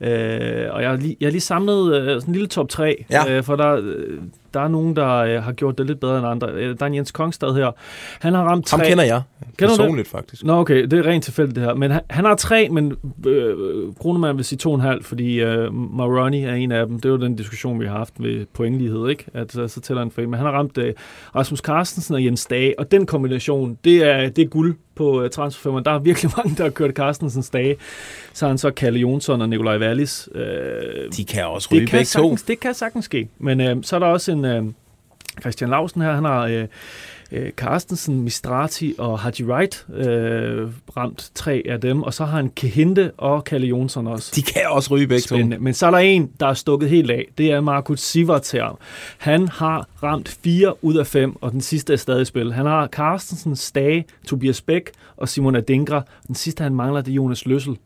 Øh, 0.00 0.08
og 0.70 0.82
jeg 0.82 0.90
har 0.90 0.96
lige, 0.96 1.16
jeg 1.20 1.26
har 1.26 1.30
lige 1.30 1.40
samlet 1.40 1.94
øh, 1.94 2.06
sådan 2.06 2.22
en 2.28 2.32
lille 2.32 2.48
top 2.48 2.68
3, 2.68 3.04
Ja. 3.10 3.36
øh, 3.36 3.42
for 3.42 3.56
der, 3.56 3.72
øh, 3.82 4.18
der 4.54 4.60
er 4.60 4.68
nogen, 4.68 4.96
der 4.96 5.16
øh, 5.16 5.42
har 5.42 5.52
gjort 5.52 5.78
det 5.78 5.86
lidt 5.86 6.00
bedre 6.00 6.18
end 6.18 6.26
andre. 6.26 6.48
Øh, 6.52 6.68
der 6.78 6.82
er 6.82 6.86
en 6.86 6.94
Jens 6.94 7.12
Kongstad 7.12 7.54
her. 7.54 7.70
Han 8.20 8.34
har 8.34 8.44
ramt 8.44 8.66
tre. 8.66 8.78
Ham 8.78 8.86
kender 8.86 9.04
jeg 9.04 9.22
Kender 9.40 9.52
du 9.56 9.64
det? 9.72 9.78
personligt, 9.78 10.08
faktisk. 10.08 10.44
Nå, 10.44 10.52
okay, 10.52 10.82
det 10.82 10.92
er 10.92 11.06
rent 11.06 11.24
tilfældigt 11.24 11.56
det 11.56 11.64
her. 11.64 11.74
Men 11.74 11.90
han, 11.90 12.00
han 12.10 12.24
har 12.24 12.34
tre, 12.34 12.68
men 12.68 12.96
øh, 13.26 13.54
Grunemann 13.94 14.36
vil 14.36 14.44
sige 14.44 14.58
to 14.58 14.70
og 14.70 14.74
en 14.74 14.80
halv, 14.80 15.04
fordi 15.04 15.40
øh, 15.40 15.74
Maroni 15.74 16.44
er 16.44 16.54
en 16.54 16.72
af 16.72 16.86
dem. 16.86 16.96
Det 16.96 17.04
er 17.04 17.08
jo 17.12 17.16
den 17.16 17.36
diskussion, 17.36 17.80
vi 17.80 17.86
har 17.86 17.96
haft 17.98 18.14
ved 18.18 18.46
pointlighed, 18.54 19.08
ikke? 19.08 19.24
At 19.34 19.58
øh, 19.58 19.68
så 19.68 19.80
tæller 19.80 20.02
han 20.02 20.10
for 20.10 20.22
en. 20.22 20.30
Men 20.30 20.38
han 20.38 20.46
har 20.46 20.52
ramt 20.52 20.78
øh, 20.78 20.94
Rasmus 21.36 21.58
Carstensen 21.58 22.14
og 22.14 22.24
Jens 22.24 22.46
Dage, 22.46 22.78
og 22.78 22.90
den 22.90 23.06
kombination, 23.06 23.78
det 23.84 23.96
er, 23.96 24.28
det 24.28 24.42
er 24.42 24.48
guld 24.48 24.74
på 25.00 25.22
øh, 25.22 25.30
transferfirmaet. 25.30 25.84
Der 25.84 25.90
er 25.90 25.98
virkelig 25.98 26.30
mange, 26.36 26.56
der 26.56 26.62
har 26.62 26.70
kørt 26.70 26.94
Carstensens 26.94 27.50
dage. 27.50 27.76
Så 28.32 28.44
har 28.44 28.48
han 28.48 28.58
så 28.58 28.70
Kalle 28.70 29.00
Jonsson 29.00 29.42
og 29.42 29.48
Nikolaj 29.48 29.78
Wallis. 29.78 30.28
Øh, 30.34 30.42
De 31.16 31.24
kan 31.24 31.46
også 31.46 31.68
ryge 31.72 31.80
det 31.80 31.88
kan 31.88 32.04
to. 32.04 32.36
Det 32.48 32.60
kan 32.60 32.74
sagtens 32.74 33.04
ske. 33.04 33.28
Men 33.38 33.60
øh, 33.60 33.76
så 33.82 33.96
er 33.96 34.00
der 34.00 34.06
også 34.06 34.32
en 34.32 34.44
øh, 34.44 34.64
Christian 35.40 35.70
Lausen 35.70 36.02
her, 36.02 36.12
han 36.12 36.24
har 36.24 36.46
øh, 36.46 36.66
øh, 37.32 37.50
Carstensen, 37.50 38.20
Mistrati 38.20 38.94
og 38.98 39.18
Haji 39.18 39.44
Wright 39.44 39.86
øh, 39.94 40.68
ramt 40.96 41.30
tre 41.34 41.62
af 41.68 41.80
dem, 41.80 42.02
og 42.02 42.14
så 42.14 42.24
har 42.24 42.36
han 42.36 42.50
Kehinde 42.56 43.10
og 43.16 43.44
Kalle 43.44 43.66
Jonsson 43.66 44.06
også. 44.06 44.32
De 44.36 44.42
kan 44.42 44.62
også 44.68 44.94
ryge 44.94 45.06
begge 45.06 45.22
to. 45.22 45.34
Spændende. 45.34 45.58
Men 45.58 45.74
så 45.74 45.86
er 45.86 45.90
der 45.90 45.98
en, 45.98 46.30
der 46.40 46.46
er 46.46 46.54
stukket 46.54 46.88
helt 46.88 47.10
af. 47.10 47.26
Det 47.38 47.52
er 47.52 47.60
Markus 47.60 48.00
Sivert 48.00 48.52
her. 48.52 48.78
Han 49.18 49.48
har 49.48 49.86
ramt 50.02 50.28
fire 50.28 50.84
ud 50.84 50.94
af 50.94 51.06
fem, 51.06 51.36
og 51.40 51.52
den 51.52 51.60
sidste 51.60 51.92
er 51.92 51.96
stadig 51.96 52.22
i 52.22 52.24
spil. 52.24 52.52
Han 52.52 52.66
har 52.66 52.86
Carstensen, 52.86 53.56
Stage, 53.56 54.04
Tobias 54.26 54.60
Bæk 54.60 54.90
og 55.16 55.28
Simon 55.28 55.56
Adingra. 55.56 56.02
Den 56.26 56.34
sidste, 56.34 56.62
han 56.62 56.74
mangler, 56.74 57.00
det 57.00 57.10
er 57.10 57.14
Jonas 57.14 57.46
Løssel. 57.46 57.76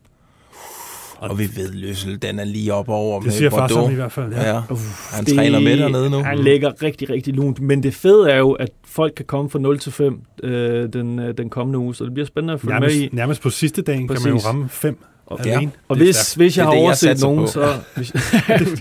Og 1.30 1.38
vi 1.38 1.48
ved, 1.56 1.72
Løssel, 1.72 2.22
den 2.22 2.38
er 2.38 2.44
lige 2.44 2.74
op 2.74 2.88
over 2.88 3.16
Det 3.20 3.26
med 3.26 3.32
siger 3.34 3.50
Bordeaux. 3.50 3.70
som 3.72 3.90
i 3.92 3.94
hvert 3.94 4.12
fald, 4.12 4.32
ja. 4.32 4.54
ja. 4.54 4.60
Uff, 4.70 5.12
Han 5.14 5.24
træner 5.24 5.60
med 5.60 5.76
dernede 5.78 6.10
nu. 6.10 6.22
Han 6.22 6.38
ligger 6.38 6.82
rigtig, 6.82 7.10
rigtig 7.10 7.34
lunt. 7.34 7.60
Men 7.60 7.82
det 7.82 7.94
fede 7.94 8.30
er 8.30 8.38
jo, 8.38 8.52
at 8.52 8.68
folk 8.86 9.12
kan 9.16 9.24
komme 9.24 9.50
fra 9.50 9.58
0 9.58 9.78
til 9.78 9.92
5 9.92 10.20
øh, 10.42 10.88
den, 10.92 11.18
øh, 11.18 11.34
den 11.38 11.50
kommende 11.50 11.78
uge, 11.78 11.94
så 11.94 12.04
det 12.04 12.14
bliver 12.14 12.26
spændende 12.26 12.54
at 12.54 12.60
følge 12.60 12.72
Nærmest, 12.74 12.96
med 12.96 13.04
i. 13.04 13.08
nærmest 13.12 13.42
på 13.42 13.50
sidste 13.50 13.82
dagen 13.82 14.08
kan 14.08 14.16
man 14.24 14.32
jo 14.32 14.38
ramme 14.38 14.68
fem 14.68 14.98
Og, 15.26 15.46
alene. 15.46 15.70
og 15.88 15.96
Det 15.96 16.04
hvis, 16.06 16.16
stærkt. 16.16 16.36
hvis 16.36 16.58
jeg 16.58 16.62
Det 16.62 16.66
har 16.66 16.72
det, 16.72 16.78
jeg 16.80 16.84
overset 16.86 17.08
satser 17.08 17.26
nogen, 17.26 17.40
på. 17.40 17.46
så, 17.46 17.72
hvis, 17.96 18.10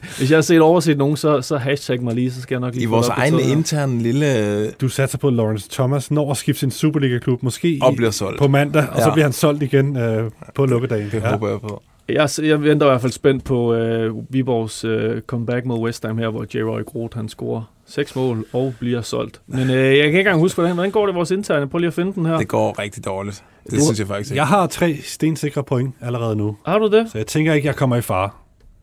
hvis 0.18 0.32
jeg 0.32 0.38
har 0.38 0.42
set 0.42 0.62
overset 0.62 0.98
nogen, 0.98 1.18
så, 1.18 1.42
så 1.42 1.58
hashtag 1.58 2.04
mig 2.04 2.16
lige, 2.16 2.32
så 2.32 2.42
skal 2.42 2.56
jeg 2.56 2.60
nok 2.62 2.74
lige 2.74 2.84
I 2.84 2.86
vores 2.86 3.06
det 3.08 3.14
egen 3.18 3.40
interne 3.40 4.02
lille... 4.02 4.72
Du 4.72 4.90
satser 4.90 5.18
på, 5.18 5.28
at 5.28 5.34
Lawrence 5.34 5.70
Thomas 5.72 6.12
når 6.12 6.32
at 6.32 6.38
skifte 6.38 6.60
sin 6.60 6.72
Superliga-klub, 6.72 7.44
måske 7.44 7.80
Og 7.82 7.96
bliver 7.96 8.12
solgt. 8.12 8.40
på 8.40 8.48
mandag, 8.48 8.86
og 8.90 9.02
så 9.02 9.08
Ja. 9.08 9.14
bliver 9.14 9.26
han 9.26 9.34
solgt 9.34 9.64
igen 9.64 9.98
øh, 9.98 10.32
på 10.56 10.66
lukkedagen. 10.66 11.06
Det 11.12 11.22
ja. 11.24 11.30
håber 11.32 11.50
jeg 11.50 11.60
på. 11.62 11.82
Jeg, 12.10 12.30
jeg 12.42 12.64
venter 12.64 12.88
i 12.88 12.90
hvert 12.90 13.02
fald 13.02 13.12
spændt 13.12 13.44
på 13.44 13.74
øh, 13.74 14.14
Viborgs 14.30 14.84
øh, 14.86 15.22
comeback 15.22 15.66
mod 15.66 15.80
West 15.80 16.06
Ham 16.06 16.18
her, 16.18 16.30
hvor 16.30 16.46
J. 16.56 16.84
Groth 16.86 17.18
han 17.18 17.30
scorer 17.30 17.74
seks 17.86 18.16
mål 18.16 18.46
og 18.54 18.74
bliver 18.80 19.02
solgt. 19.02 19.42
Men 19.48 19.70
øh, 19.70 19.76
jeg 19.76 19.96
kan 19.98 20.06
ikke 20.06 20.20
engang 20.20 20.40
huske, 20.40 20.56
hvordan, 20.58 20.74
hvordan 20.74 20.92
går 20.92 21.06
det 21.06 21.16
vores 21.16 21.32
interne? 21.32 21.68
Prøv 21.70 21.78
lige 21.80 21.88
at 21.88 21.94
finde 21.94 22.14
den 22.14 22.26
her. 22.26 22.38
Det 22.38 22.48
går 22.48 22.80
rigtig 22.80 23.06
dårligt. 23.06 23.44
Det 23.64 23.72
Du- 23.72 23.80
synes 23.86 24.00
jeg 24.00 24.08
faktisk 24.08 24.32
ikke. 24.32 24.40
Jeg 24.40 24.48
har 24.48 24.68
tre 24.68 24.96
stensikre 25.04 25.64
point 25.64 25.96
allerede 26.02 26.36
nu. 26.36 26.58
Har 26.66 26.80
du 26.80 26.88
det? 26.88 27.12
Så 27.12 27.18
jeg 27.18 27.28
tænker 27.28 27.54
ikke, 27.54 27.68
jeg 27.68 27.76
kommer 27.76 27.96
i 27.96 28.02
fare. 28.02 28.30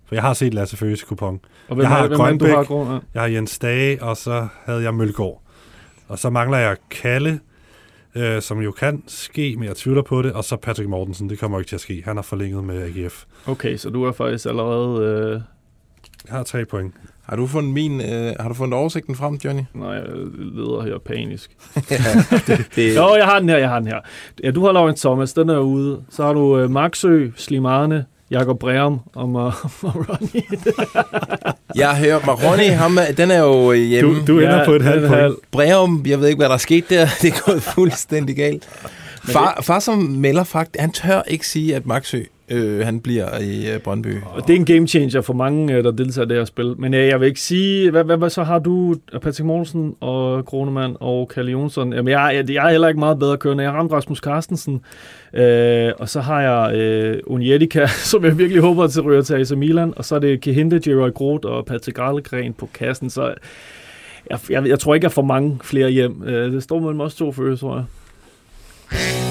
For 0.06 0.14
jeg 0.14 0.22
har 0.22 0.32
set 0.32 0.54
Lasse 0.54 0.76
Føges 0.76 1.02
kupon. 1.02 1.40
Og 1.68 1.74
hvem 1.76 1.84
jeg 1.84 1.92
er- 1.92 1.96
har 1.96 2.08
hvem 2.08 2.20
er 2.20 2.24
det, 2.30 2.40
du 2.40 2.44
Grønbæk, 2.46 2.56
har, 2.56 2.64
Grøn? 2.64 2.86
Ja. 2.86 2.98
jeg 3.14 3.22
har 3.22 3.28
Jens 3.28 3.58
Dage, 3.58 4.02
og 4.02 4.16
så 4.16 4.46
havde 4.64 4.82
jeg 4.82 4.94
Mølgaard. 4.94 5.42
Og 6.08 6.18
så 6.18 6.30
mangler 6.30 6.58
jeg 6.58 6.76
Kalle, 6.90 7.40
øh, 8.14 8.42
som 8.42 8.60
jo 8.60 8.72
kan 8.72 9.02
ske, 9.06 9.54
men 9.58 9.68
jeg 9.68 9.76
tvivler 9.76 10.02
på 10.02 10.22
det. 10.22 10.32
Og 10.32 10.44
så 10.44 10.56
Patrick 10.56 10.88
Mortensen, 10.88 11.30
det 11.30 11.38
kommer 11.38 11.58
ikke 11.58 11.68
til 11.68 11.76
at 11.76 11.80
ske. 11.80 12.02
Han 12.04 12.16
har 12.16 12.22
forlænget 12.22 12.64
med 12.64 12.82
AGF. 12.82 13.24
Okay, 13.46 13.76
så 13.76 13.90
du 13.90 14.04
er 14.04 14.12
faktisk 14.12 14.46
allerede... 14.46 15.04
Øh... 15.04 15.40
Jeg 16.28 16.36
har 16.36 16.42
tre 16.42 16.64
point. 16.64 16.94
Har 17.22 17.36
du 17.36 17.46
fundet 17.46 17.72
min, 17.72 18.00
øh, 18.00 18.32
har 18.40 18.48
du 18.48 18.54
fundet 18.54 18.78
oversigten 18.78 19.14
frem, 19.14 19.34
Johnny? 19.44 19.62
Nej, 19.74 19.88
jeg 19.88 20.06
leder 20.36 20.82
her 20.82 20.98
panisk. 20.98 21.50
ja, 21.90 21.96
det, 22.46 22.66
det, 22.76 22.96
Jo, 22.96 23.14
jeg 23.14 23.24
har 23.24 23.38
den 23.38 23.48
her, 23.48 23.56
jeg 23.56 23.68
har 23.68 23.78
den 23.78 23.88
her. 23.88 24.00
Ja, 24.44 24.50
du 24.50 24.64
har 24.64 24.72
Laurent 24.72 24.98
Thomas, 24.98 25.32
den 25.32 25.48
er 25.48 25.58
ude. 25.58 26.02
Så 26.10 26.22
har 26.22 26.32
du 26.32 26.58
øh, 26.58 26.70
Maxø, 26.70 27.30
Slimane, 27.36 28.04
Jakob 28.30 28.58
Breum 28.58 29.00
og 29.14 29.24
Mar- 29.24 29.68
Maroni. 29.82 30.44
Jeg 31.74 31.96
hører 31.96 32.20
Maroni, 32.26 32.64
ham, 32.66 32.98
er- 32.98 33.12
den 33.12 33.30
er 33.30 33.38
jo 33.38 33.72
øh, 33.72 33.78
hjemme. 33.78 34.14
Du- 34.20 34.26
du 34.26 34.38
ender 34.40 34.58
Ja, 34.58 34.64
på 34.64 34.72
et 34.72 34.82
halvt 34.82 35.08
halv. 35.08 35.34
Breum, 35.52 36.02
jeg 36.06 36.20
ved 36.20 36.28
ikke, 36.28 36.38
hvad 36.38 36.48
der 36.48 36.54
er 36.54 36.58
sket 36.58 36.90
der. 36.90 37.06
Det 37.22 37.28
er 37.34 37.40
gået 37.50 37.62
fuldstændig 37.62 38.36
galt. 38.36 38.68
Far, 39.24 39.58
far 39.62 39.78
som 39.78 39.98
melder 39.98 40.44
faktisk, 40.44 40.80
han 40.80 40.92
tør 40.92 41.22
ikke 41.28 41.48
sige, 41.48 41.76
at 41.76 41.86
Maxø, 41.86 42.22
øh, 42.50 42.80
han 42.84 43.00
bliver 43.00 43.38
i 43.38 43.74
øh, 43.74 43.80
Brøndby. 43.80 44.16
Og 44.34 44.46
det 44.46 44.52
er 44.52 44.56
en 44.56 44.64
game 44.64 44.88
changer 44.88 45.20
for 45.20 45.32
mange, 45.32 45.74
øh, 45.74 45.84
der 45.84 45.90
deltager 45.90 46.26
i 46.26 46.28
det 46.28 46.36
her 46.36 46.44
spil. 46.44 46.74
Men 46.78 46.94
øh, 46.94 47.06
jeg 47.06 47.20
vil 47.20 47.26
ikke 47.26 47.40
sige, 47.40 47.90
hvad, 47.90 48.04
hvad, 48.04 48.16
hvad 48.16 48.30
så 48.30 48.42
har 48.42 48.58
du, 48.58 48.96
Patrick 49.12 49.44
Mortensen 49.44 49.94
og 50.00 50.44
Kronemann 50.44 50.96
og 51.00 51.28
Kalle 51.28 51.50
Jonsson? 51.50 51.92
Jamen, 51.92 52.10
jeg, 52.12 52.32
jeg, 52.34 52.50
jeg 52.54 52.66
er 52.66 52.70
heller 52.70 52.88
ikke 52.88 53.00
meget 53.00 53.18
bedre 53.18 53.36
kørende. 53.36 53.64
Jeg 53.64 53.72
har 53.72 53.78
ramt 53.78 53.92
Rasmus 53.92 54.18
Carstensen, 54.18 54.80
øh, 55.34 55.92
og 55.98 56.08
så 56.08 56.20
har 56.20 56.40
jeg 56.42 56.76
øh, 56.76 57.18
Unietica, 57.26 57.86
som 58.10 58.24
jeg 58.24 58.38
virkelig 58.38 58.62
håber 58.62 58.86
til 58.86 59.02
ryger 59.02 59.22
til 59.22 59.34
AC 59.34 59.50
Milan, 59.50 59.92
og 59.96 60.04
så 60.04 60.14
er 60.14 60.18
det 60.18 60.40
Kehinde, 60.40 60.80
Jerry 60.86 61.10
Groth 61.10 61.48
og 61.48 61.66
Patrick 61.66 61.98
Arlegren 61.98 62.52
på 62.52 62.68
kassen, 62.74 63.10
så 63.10 63.34
jeg, 64.30 64.38
jeg, 64.50 64.68
jeg 64.68 64.78
tror 64.78 64.94
ikke, 64.94 65.04
jeg 65.04 65.12
får 65.12 65.22
mange 65.22 65.58
flere 65.62 65.90
hjem. 65.90 66.22
Øh, 66.26 66.52
det 66.52 66.62
står 66.62 66.78
mellem 66.80 67.00
os 67.00 67.14
to 67.14 67.32
for 67.32 67.56
tror 67.56 67.76
jeg. 67.76 69.29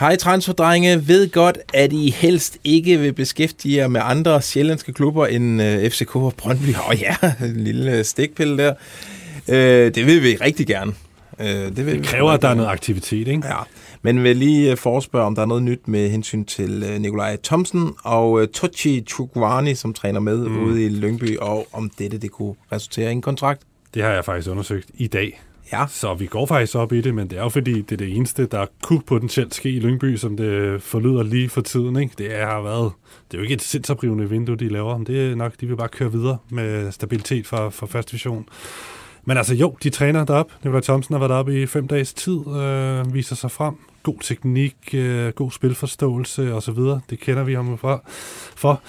Hej 0.00 0.16
transferdrenge, 0.16 1.08
ved 1.08 1.30
godt, 1.30 1.58
at 1.74 1.92
I 1.92 2.10
helst 2.10 2.58
ikke 2.64 2.98
vil 2.98 3.12
beskæftige 3.12 3.76
jer 3.76 3.88
med 3.88 4.00
andre 4.04 4.42
sjællandske 4.42 4.92
klubber 4.92 5.26
end 5.26 5.62
øh, 5.62 5.90
FCK 5.90 6.16
og 6.16 6.34
Brøndby. 6.36 6.74
Åh 6.74 6.88
oh, 6.88 7.00
ja, 7.00 7.16
en 7.46 7.60
lille 7.60 8.04
stikpille 8.04 8.58
der. 8.58 8.74
Øh, 9.48 9.94
det 9.94 10.06
vil 10.06 10.22
vi 10.22 10.36
rigtig 10.40 10.66
gerne. 10.66 10.92
Øh, 11.40 11.46
det, 11.46 11.76
vil 11.76 11.86
Det 11.86 12.00
vi 12.02 12.06
kræver, 12.06 12.30
at 12.30 12.42
der 12.42 12.48
er 12.48 12.54
noget 12.54 12.68
aktivitet, 12.68 13.28
ikke? 13.28 13.46
Ja, 13.46 13.56
men 14.02 14.22
vil 14.22 14.36
lige 14.36 14.70
øh, 14.70 14.76
forespørge, 14.76 15.26
om 15.26 15.34
der 15.34 15.42
er 15.42 15.46
noget 15.46 15.62
nyt 15.62 15.88
med 15.88 16.10
hensyn 16.10 16.44
til 16.44 16.84
øh, 16.90 17.00
Nikolaj 17.00 17.36
Thomsen 17.44 17.90
og 18.04 18.42
øh, 18.42 18.48
Tochi 18.48 19.04
Chukwani, 19.08 19.74
som 19.74 19.94
træner 19.94 20.20
med 20.20 20.36
mm. 20.36 20.64
ude 20.64 20.84
i 20.84 20.88
Lyngby, 20.88 21.38
og 21.38 21.66
om 21.72 21.90
dette 21.98 22.18
det 22.18 22.30
kunne 22.30 22.54
resultere 22.72 23.08
i 23.08 23.12
en 23.12 23.22
kontrakt. 23.22 23.62
Det 23.94 24.02
har 24.02 24.10
jeg 24.10 24.24
faktisk 24.24 24.50
undersøgt 24.50 24.86
i 24.94 25.06
dag. 25.06 25.40
Ja. 25.72 25.86
Så 25.88 26.14
vi 26.14 26.26
går 26.26 26.46
faktisk 26.46 26.74
op 26.76 26.92
i 26.92 27.00
det, 27.00 27.14
men 27.14 27.30
det 27.30 27.38
er 27.38 27.42
jo 27.42 27.48
fordi, 27.48 27.80
det 27.80 27.92
er 27.92 27.96
det 27.96 28.16
eneste, 28.16 28.46
der 28.46 28.66
kunne 28.82 29.02
potentielt 29.06 29.54
ske 29.54 29.70
i 29.70 29.80
Lyngby, 29.80 30.16
som 30.16 30.36
det 30.36 30.82
forlyder 30.82 31.22
lige 31.22 31.48
for 31.48 31.60
tiden. 31.60 31.96
Ikke? 31.96 32.14
Det 32.18 32.30
har 32.30 32.60
været, 32.60 32.92
det 33.30 33.36
er 33.36 33.38
jo 33.38 33.42
ikke 33.42 33.54
et 33.54 33.62
sindsoprivende 33.62 34.30
vindue, 34.30 34.56
de 34.56 34.68
laver, 34.68 34.96
men 34.96 35.06
det 35.06 35.30
er 35.30 35.34
nok, 35.34 35.52
de 35.60 35.66
vil 35.66 35.76
bare 35.76 35.88
køre 35.88 36.12
videre 36.12 36.38
med 36.50 36.92
stabilitet 36.92 37.46
for, 37.46 37.70
for 37.70 37.86
første 37.86 38.10
division. 38.10 38.48
Men 39.24 39.36
altså 39.36 39.54
jo, 39.54 39.76
de 39.82 39.90
træner 39.90 40.24
derop. 40.24 40.50
Nikolaj 40.64 40.80
Thomsen 40.80 41.12
har 41.12 41.18
været 41.18 41.30
deroppe 41.30 41.62
i 41.62 41.66
fem 41.66 41.88
dages 41.88 42.14
tid, 42.14 42.40
øh, 42.56 43.14
viser 43.14 43.36
sig 43.36 43.50
frem. 43.50 43.74
God 44.02 44.18
teknik, 44.22 44.76
øh, 44.94 45.32
god 45.32 45.50
spilforståelse 45.50 46.54
osv. 46.54 46.78
Det 47.10 47.20
kender 47.20 47.42
vi 47.42 47.54
ham 47.54 47.78
fra. 47.78 48.00
For 48.56 48.80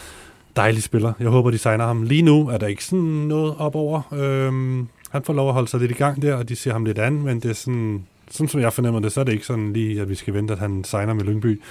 dejlig 0.55 0.83
spiller. 0.83 1.13
Jeg 1.19 1.29
håber, 1.29 1.51
de 1.51 1.57
signer 1.57 1.85
ham. 1.85 2.03
Lige 2.03 2.21
nu 2.21 2.49
er 2.49 2.57
der 2.57 2.67
ikke 2.67 2.85
sådan 2.85 3.05
noget 3.05 3.55
op 3.57 3.75
over. 3.75 4.01
Øhm, 4.13 4.87
han 5.09 5.23
får 5.23 5.33
lov 5.33 5.47
at 5.47 5.53
holde 5.53 5.67
sig 5.67 5.79
lidt 5.79 5.91
i 5.91 5.93
gang 5.93 6.21
der, 6.21 6.33
og 6.35 6.49
de 6.49 6.55
ser 6.55 6.71
ham 6.71 6.85
lidt 6.85 6.99
an, 6.99 7.13
men 7.21 7.39
det 7.39 7.49
er 7.49 7.53
sådan, 7.53 8.05
sådan 8.31 8.47
som 8.47 8.61
jeg 8.61 8.73
fornemmer 8.73 8.99
det, 8.99 9.11
så 9.11 9.19
er 9.19 9.23
det 9.23 9.31
ikke 9.33 9.45
sådan 9.45 9.73
lige, 9.73 10.01
at 10.01 10.09
vi 10.09 10.15
skal 10.15 10.33
vente, 10.33 10.53
at 10.53 10.59
han 10.59 10.83
signer 10.83 11.13
med 11.13 11.23
Lyngby 11.23 11.61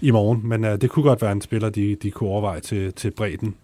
i 0.00 0.10
morgen. 0.10 0.40
Men 0.44 0.64
uh, 0.64 0.70
det 0.70 0.90
kunne 0.90 1.02
godt 1.02 1.22
være 1.22 1.32
en 1.32 1.40
spiller, 1.40 1.70
de, 1.70 1.96
de 2.02 2.10
kunne 2.10 2.28
overveje 2.30 2.60
til, 2.60 2.92
til 2.92 3.10
bredden. 3.10 3.54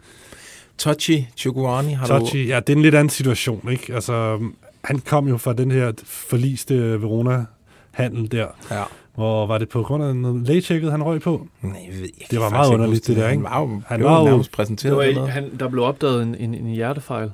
Tochi 0.79 1.29
Chukwani 1.37 1.93
har 1.93 2.07
du... 2.07 2.19
Tochi, 2.19 2.47
ja, 2.47 2.61
det 2.61 2.73
er 2.73 2.77
en 2.77 2.83
lidt 2.83 2.95
anden 2.95 3.11
situation, 3.11 3.69
ikke? 3.71 3.95
Altså, 3.95 4.41
han 4.85 4.99
kom 4.99 5.29
jo 5.29 5.37
fra 5.37 5.53
den 5.53 5.71
her 5.71 5.93
forliste 6.05 7.03
Verona-handel 7.03 8.33
der. 8.33 8.47
Ja. 8.71 8.83
Hvor 9.15 9.47
var 9.47 9.59
det 9.59 9.69
på 9.69 9.83
grund 9.83 10.05
af 10.05 10.17
noget 10.17 10.47
lægetjekket, 10.47 10.91
han 10.91 11.03
røg 11.03 11.21
på? 11.21 11.47
Nej, 11.63 11.73
jeg 11.87 11.95
ved 11.95 12.05
ikke. 12.05 12.27
Det 12.31 12.41
var 12.41 12.51
meget 12.51 12.73
underligt, 12.75 13.07
det 13.07 13.17
der, 13.17 13.23
Han 13.23 13.33
ikke? 13.33 13.45
var 13.45 13.61
jo, 13.61 13.81
Han 13.87 13.99
blev 13.99 14.11
var 14.11 14.19
jo- 14.21 14.25
nærmest 14.25 14.53
præsenteret. 14.53 14.91
Det 14.91 14.97
var, 14.97 15.03
eller 15.03 15.13
i- 15.13 15.15
noget. 15.17 15.31
han, 15.33 15.59
der 15.61 15.69
blev 15.69 15.85
opdaget 15.85 16.23
en, 16.23 16.35
en, 16.35 16.55
en 16.55 16.67
hjertefejl. 16.67 17.31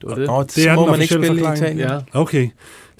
Det 0.00 0.08
var 0.08 0.14
det. 0.20 0.26
Nå, 0.26 0.42
det 0.42 0.74
må 0.74 0.82
den 0.82 0.90
man 0.90 1.02
ikke 1.02 1.14
spille 1.14 1.26
i 1.26 1.38
forklaring. 1.38 1.78
Italien. 1.78 1.88
Ja. 2.14 2.20
Okay. 2.20 2.50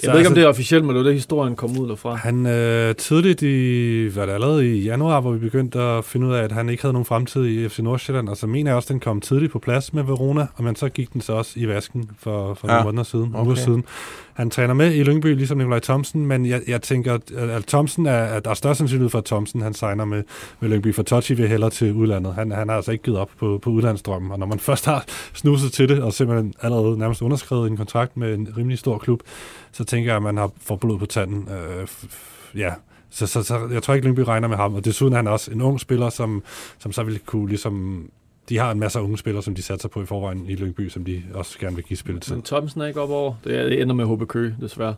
Jeg 0.02 0.12
ved 0.12 0.18
ikke, 0.18 0.28
om 0.28 0.34
det 0.34 0.44
er 0.44 0.48
officielt, 0.48 0.84
men 0.84 0.88
det 0.96 0.96
var 0.98 1.02
det, 1.04 1.14
historien 1.14 1.56
kom 1.56 1.78
ud 1.78 1.88
derfra. 1.88 2.14
Han 2.14 2.46
øh, 2.46 2.94
tidligt 2.94 3.42
i, 3.42 4.06
hvad 4.12 4.26
det 4.26 4.32
allerede 4.32 4.76
i 4.76 4.82
januar, 4.84 5.20
hvor 5.20 5.32
vi 5.32 5.38
begyndte 5.38 5.80
at 5.80 6.04
finde 6.04 6.26
ud 6.26 6.32
af, 6.34 6.42
at 6.42 6.52
han 6.52 6.68
ikke 6.68 6.82
havde 6.82 6.92
nogen 6.92 7.04
fremtid 7.06 7.46
i 7.46 7.68
FC 7.68 7.78
Nordsjælland, 7.78 8.28
og 8.28 8.36
så 8.36 8.46
mener 8.46 8.70
jeg 8.70 8.76
også, 8.76 8.86
at 8.86 8.92
den 8.92 9.00
kom 9.00 9.20
tidligt 9.20 9.52
på 9.52 9.58
plads 9.58 9.92
med 9.94 10.02
Verona, 10.02 10.46
og 10.54 10.64
men 10.64 10.76
så 10.76 10.88
gik 10.88 11.12
den 11.12 11.20
så 11.20 11.32
også 11.32 11.52
i 11.56 11.68
vasken 11.68 12.10
for, 12.18 12.54
for 12.54 12.68
Ja. 12.68 12.72
nogle 12.72 12.84
måneder 12.84 13.02
siden, 13.04 13.30
Okay. 13.34 13.46
uger 13.46 13.54
siden. 13.54 13.84
Han 14.34 14.50
træner 14.50 14.74
med 14.74 14.94
i 14.94 15.02
Lyngby, 15.02 15.26
ligesom 15.36 15.58
Nikolaj 15.58 15.78
Thomsen, 15.78 16.26
men 16.26 16.46
jeg, 16.46 16.60
jeg 16.68 16.82
tænker, 16.82 17.14
at, 17.14 17.30
at 17.36 17.64
Thomsen 17.66 18.06
er, 18.06 18.16
at 18.24 18.44
der 18.44 18.50
er 18.50 18.54
større 18.54 18.74
sandsynlighed 18.74 19.10
for, 19.10 19.18
at 19.18 19.24
Thomsen 19.24 19.60
han 19.60 19.74
signer 19.74 20.04
med, 20.04 20.22
med 20.60 20.70
Lyngby, 20.70 20.94
for 20.94 21.02
Tochi 21.02 21.34
vil 21.34 21.48
hellere 21.48 21.70
til 21.70 21.92
udlandet. 21.92 22.34
Han, 22.34 22.50
han 22.52 22.68
har 22.68 22.76
altså 22.76 22.92
ikke 22.92 23.04
givet 23.04 23.18
op 23.18 23.30
på, 23.38 23.58
på 23.62 23.70
udlandsdrømmen, 23.70 24.32
og 24.32 24.38
når 24.38 24.46
man 24.46 24.58
først 24.68 24.84
har 24.86 25.04
snuset 25.34 25.72
til 25.72 25.88
det, 25.88 26.02
og 26.02 26.12
simpelthen 26.12 26.54
allerede 26.62 26.98
nærmest 26.98 27.22
underskrevet 27.22 27.70
en 27.70 27.76
kontrakt 27.76 28.16
med 28.16 28.34
en 28.34 28.48
rimelig 28.56 28.78
stor 28.78 28.98
klub, 28.98 29.20
så 29.76 29.84
tænker 29.84 30.08
jeg, 30.10 30.16
at 30.16 30.22
man 30.22 30.36
har 30.36 30.50
fået 30.60 30.80
blod 30.80 30.98
på 30.98 31.06
tanden. 31.06 31.48
Øh, 31.48 31.86
ja, 32.60 32.72
så, 33.10 33.26
så, 33.26 33.42
så 33.42 33.68
jeg 33.72 33.82
tror 33.82 33.94
ikke, 33.94 34.06
Lyngby 34.06 34.20
regner 34.20 34.48
med 34.48 34.56
ham. 34.56 34.74
Og 34.74 34.84
desuden 34.84 35.12
er 35.12 35.16
han 35.16 35.26
også 35.26 35.50
en 35.50 35.60
ung 35.60 35.80
spiller, 35.80 36.10
som, 36.10 36.42
som 36.78 36.92
så 36.92 37.02
vil 37.02 37.18
kunne 37.26 37.48
ligesom... 37.48 38.06
De 38.48 38.58
har 38.58 38.70
en 38.70 38.78
masse 38.80 39.00
unge 39.00 39.18
spillere, 39.18 39.42
som 39.42 39.54
de 39.54 39.62
satser 39.62 39.88
på 39.88 40.02
i 40.02 40.06
forvejen 40.06 40.46
i 40.48 40.54
Lyngby, 40.54 40.88
som 40.88 41.04
de 41.04 41.22
også 41.34 41.58
gerne 41.58 41.76
vil 41.76 41.84
give 41.84 41.96
spil 41.96 42.20
til. 42.20 42.32
Men 42.32 42.42
Thomsen 42.42 42.80
er 42.80 42.86
ikke 42.86 43.00
op 43.00 43.10
over. 43.10 43.34
Det, 43.44 43.58
er- 43.58 43.62
det 43.62 43.82
ender 43.82 43.94
med 43.94 44.06
HB 44.16 44.28
Køge, 44.28 44.56
desværre. 44.60 44.94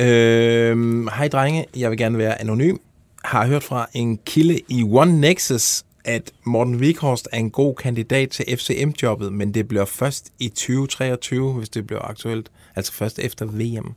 Øhm, 0.00 1.08
Hej 1.16 1.28
drenge, 1.28 1.66
jeg 1.76 1.90
vil 1.90 1.98
gerne 1.98 2.18
være 2.18 2.40
anonym. 2.40 2.76
Har 3.24 3.46
hørt 3.46 3.62
fra 3.62 3.86
en 3.94 4.18
kilde 4.26 4.60
i 4.68 4.82
One 4.82 5.20
Nexus, 5.20 5.82
at 6.04 6.32
Morten 6.44 6.80
Vikhorst 6.80 7.28
er 7.32 7.38
en 7.38 7.50
god 7.50 7.74
kandidat 7.74 8.28
til 8.30 8.44
FCM-jobbet, 8.58 9.32
men 9.32 9.54
det 9.54 9.68
bliver 9.68 9.84
først 9.84 10.30
i 10.38 10.48
2023, 10.48 11.52
hvis 11.52 11.68
det 11.68 11.86
bliver 11.86 12.02
aktuelt. 12.02 12.50
Altså 12.76 12.92
først 12.92 13.18
efter 13.18 13.46
VM. 13.46 13.92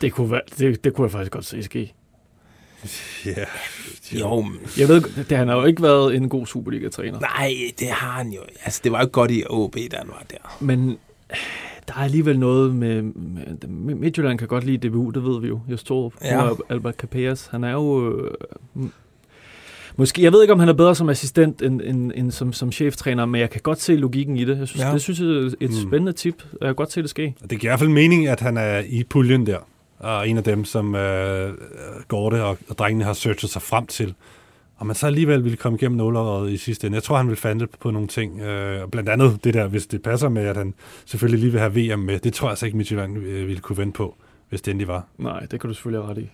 Det 0.00 0.12
kunne, 0.12 0.30
være, 0.30 0.40
det, 0.58 0.84
det 0.84 0.94
kunne 0.94 1.04
jeg 1.04 1.12
faktisk 1.12 1.32
godt 1.32 1.44
se 1.44 1.62
ske. 1.62 1.92
Ja. 3.26 3.44
Jo, 4.12 4.40
men- 4.40 4.60
Jeg 4.78 4.88
ved, 4.88 5.24
det, 5.24 5.38
han 5.38 5.48
har 5.48 5.56
jo 5.56 5.64
ikke 5.64 5.82
været 5.82 6.14
en 6.16 6.28
god 6.28 6.46
Superliga-træner. 6.46 7.20
Nej, 7.20 7.52
det 7.78 7.88
har 7.88 8.10
han 8.10 8.32
jo. 8.32 8.40
Altså, 8.64 8.80
det 8.84 8.92
var 8.92 9.00
jo 9.00 9.08
godt 9.12 9.30
i 9.30 9.44
OB, 9.50 9.74
da 9.90 9.96
han 9.96 10.08
var 10.08 10.24
der. 10.30 10.56
Men 10.60 10.98
der 11.88 11.94
er 11.94 11.98
alligevel 11.98 12.38
noget 12.38 12.74
med, 12.74 13.02
med 13.02 13.94
Midtjylland 13.94 14.38
kan 14.38 14.48
godt 14.48 14.64
lide 14.64 14.88
DBU, 14.88 15.10
det 15.10 15.24
ved 15.24 15.40
vi 15.40 15.48
jo. 15.48 15.60
Jeg 15.68 15.78
står 15.78 16.12
Ja. 16.22 16.44
ja. 16.44 16.52
Albert 16.68 16.94
Capellas. 16.94 17.46
Han 17.46 17.64
er 17.64 17.72
jo... 17.72 18.16
Øh, 18.76 18.88
måske, 19.96 20.22
jeg 20.22 20.32
ved 20.32 20.42
ikke, 20.42 20.52
om 20.52 20.58
han 20.60 20.68
er 20.68 20.72
bedre 20.72 20.94
som 20.94 21.08
assistent 21.08 21.62
end, 21.62 21.80
end, 21.84 22.12
end 22.14 22.30
som, 22.30 22.52
som 22.52 22.72
cheftræner, 22.72 23.26
men 23.26 23.40
jeg 23.40 23.50
kan 23.50 23.60
godt 23.60 23.80
se 23.80 23.96
logikken 23.96 24.36
i 24.36 24.44
det. 24.44 24.58
Jeg 24.58 24.68
synes, 24.68 24.84
Ja. 24.84 24.92
det 24.92 25.02
synes 25.02 25.20
jeg 25.20 25.26
er 25.28 25.50
et 25.60 25.70
Mm. 25.70 25.76
spændende 25.88 26.12
tip. 26.12 26.42
Jeg 26.60 26.66
kan 26.68 26.74
godt 26.74 26.92
se 26.92 27.02
det 27.02 27.10
ske. 27.10 27.34
Det 27.50 27.60
giver 27.60 27.62
i 27.62 27.70
hvert 27.70 27.78
fald 27.78 27.90
mening, 27.90 28.28
at 28.28 28.40
han 28.40 28.56
er 28.56 28.78
i 28.88 29.04
puljen 29.10 29.46
der, 29.46 29.58
og 29.98 30.28
en 30.28 30.36
af 30.36 30.44
dem, 30.44 30.64
som 30.64 30.94
øh, 30.94 31.52
Gorte 32.08 32.44
og, 32.44 32.58
og 32.68 32.78
drengene 32.78 33.04
har 33.04 33.12
searchet 33.12 33.50
sig 33.50 33.62
frem 33.62 33.86
til. 33.86 34.14
Og 34.76 34.86
man 34.86 34.96
så 34.96 35.06
alligevel 35.06 35.44
ville 35.44 35.56
komme 35.56 35.78
igennem 35.78 35.96
nåleåret 35.98 36.50
i 36.52 36.56
sidste 36.56 36.86
ende. 36.86 36.94
Jeg 36.94 37.02
tror, 37.02 37.16
han 37.16 37.28
vil 37.28 37.36
fande 37.36 37.66
på 37.80 37.90
nogle 37.90 38.08
ting. 38.08 38.40
Øh, 38.40 38.88
blandt 38.88 39.08
andet 39.08 39.44
det 39.44 39.54
der, 39.54 39.66
hvis 39.68 39.86
det 39.86 40.02
passer 40.02 40.28
med, 40.28 40.42
at 40.42 40.56
han 40.56 40.74
selvfølgelig 41.06 41.40
lige 41.40 41.50
vil 41.52 41.60
have 41.60 41.74
VM 41.74 41.98
med. 41.98 42.18
Det 42.18 42.32
tror 42.34 42.46
jeg 42.48 42.50
altså 42.50 42.66
ikke, 42.66 42.76
Midtjylland 42.78 43.18
øh, 43.18 43.46
ville 43.48 43.60
kunne 43.60 43.78
vente 43.78 43.96
på, 43.96 44.14
hvis 44.48 44.60
det 44.62 44.70
endelig 44.70 44.88
var. 44.88 45.06
Nej, 45.18 45.40
det 45.40 45.60
kan 45.60 45.68
du 45.68 45.74
selvfølgelig 45.74 46.02
have 46.02 46.10
ret 46.10 46.18
i. 46.18 46.28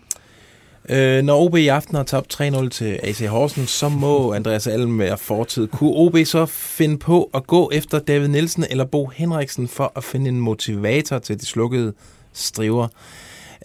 Øh, 0.89 1.23
når 1.23 1.45
OB 1.45 1.57
i 1.57 1.69
aften 1.69 1.97
har 1.97 2.03
tabt 2.03 2.41
3-0 2.41 2.69
til 2.69 3.01
AC 3.03 3.19
Horsens, 3.19 3.71
så 3.71 3.89
må 3.89 4.33
Andreas 4.33 4.67
Alm 4.67 4.99
være 4.99 5.19
fortid. 5.19 5.67
Kunne 5.67 5.91
OB 5.91 6.17
så 6.25 6.47
finde 6.47 6.99
på 6.99 7.31
at 7.35 7.47
gå 7.47 7.71
efter 7.75 7.99
David 7.99 8.29
Nielsen 8.29 8.65
eller 8.71 8.85
Bo 8.85 9.07
Henriksen 9.07 9.69
for 9.69 9.93
at 9.97 10.05
finde 10.05 10.29
en 10.29 10.41
motivator 10.41 11.19
til 11.19 11.41
de 11.41 11.47
slukkede 11.47 11.93
striver? 12.33 12.89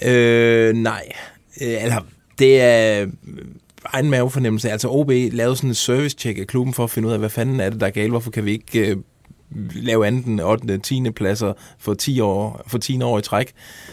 Øh, 0.03 0.74
nej. 0.74 1.11
Øh, 1.61 1.84
eller, 1.84 2.05
det 2.39 2.61
er 2.61 3.01
øh, 3.01 3.07
egen 3.86 4.09
mavefornemmelse. 4.09 4.72
Altså 4.72 4.88
OB 4.88 5.09
lavede 5.09 5.55
sådan 5.55 5.69
en 5.69 5.76
service-check 5.76 6.39
af 6.39 6.47
klubben 6.47 6.74
for 6.74 6.84
at 6.84 6.89
finde 6.89 7.07
ud 7.07 7.13
af, 7.13 7.19
hvad 7.19 7.30
fanden 7.30 7.59
er 7.59 7.69
det, 7.69 7.80
der 7.80 7.88
er 7.88 7.91
galt? 7.91 8.11
Hvorfor 8.11 8.32
kan 8.32 8.45
vi 8.45 8.51
ikke 8.51 8.88
øh, 8.88 8.97
lave 9.76 10.08
andet 10.08 10.26
end 10.26 10.41
8. 10.41 10.78
10. 10.78 11.12
pladser 11.12 11.54
for 11.80 11.93
10 11.93 12.20
år, 12.20 12.62
for 12.68 12.78
10 12.78 13.02
år 13.02 13.20
i 13.20 13.22
træk. 13.22 13.52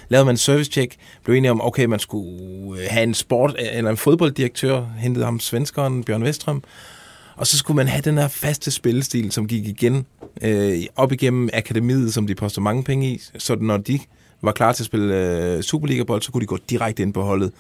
Lavede 0.09 0.27
man 0.27 0.37
service-check, 0.37 0.97
blev 1.25 1.37
enige 1.37 1.51
om, 1.51 1.61
okay, 1.61 1.85
man 1.85 1.99
skulle 1.99 2.83
øh, 2.83 2.87
have 2.91 3.03
en 3.03 3.15
sport, 3.15 3.57
øh, 3.59 3.67
eller 3.73 3.91
en 3.91 3.97
fodbolddirektør, 3.97 4.87
hentede 4.99 5.25
ham 5.25 5.41
svenskeren 5.41 6.05
Bjørn 6.05 6.25
Vestrøm, 6.25 6.63
og 7.37 7.47
så 7.47 7.59
skulle 7.59 7.77
man 7.77 7.89
have 7.89 8.03
den 8.03 8.19
her 8.19 8.29
faste 8.29 8.71
spillestil, 8.71 9.33
som 9.33 9.47
gik 9.49 9.67
igen 9.67 10.07
øh, 10.43 10.79
op 10.97 11.13
igennem 11.13 11.49
akademiet, 11.53 12.15
som 12.15 12.27
de 12.27 12.35
poster 12.35 12.61
mange 12.61 12.85
penge 12.85 13.11
i, 13.11 13.21
så 13.39 13.57
når 13.61 13.77
de 13.77 13.99
var 14.43 14.53
klar 14.53 14.73
til 14.73 14.83
at 14.83 14.87
spille 14.87 15.15
øh, 15.15 15.63
Superliga-bold, 15.63 16.23
så 16.23 16.33
kunne 16.33 16.41
de 16.41 16.47
gå 16.47 16.59
direkte 16.71 17.03
ind 17.03 17.15
på 17.15 17.23
holdet. 17.23 17.53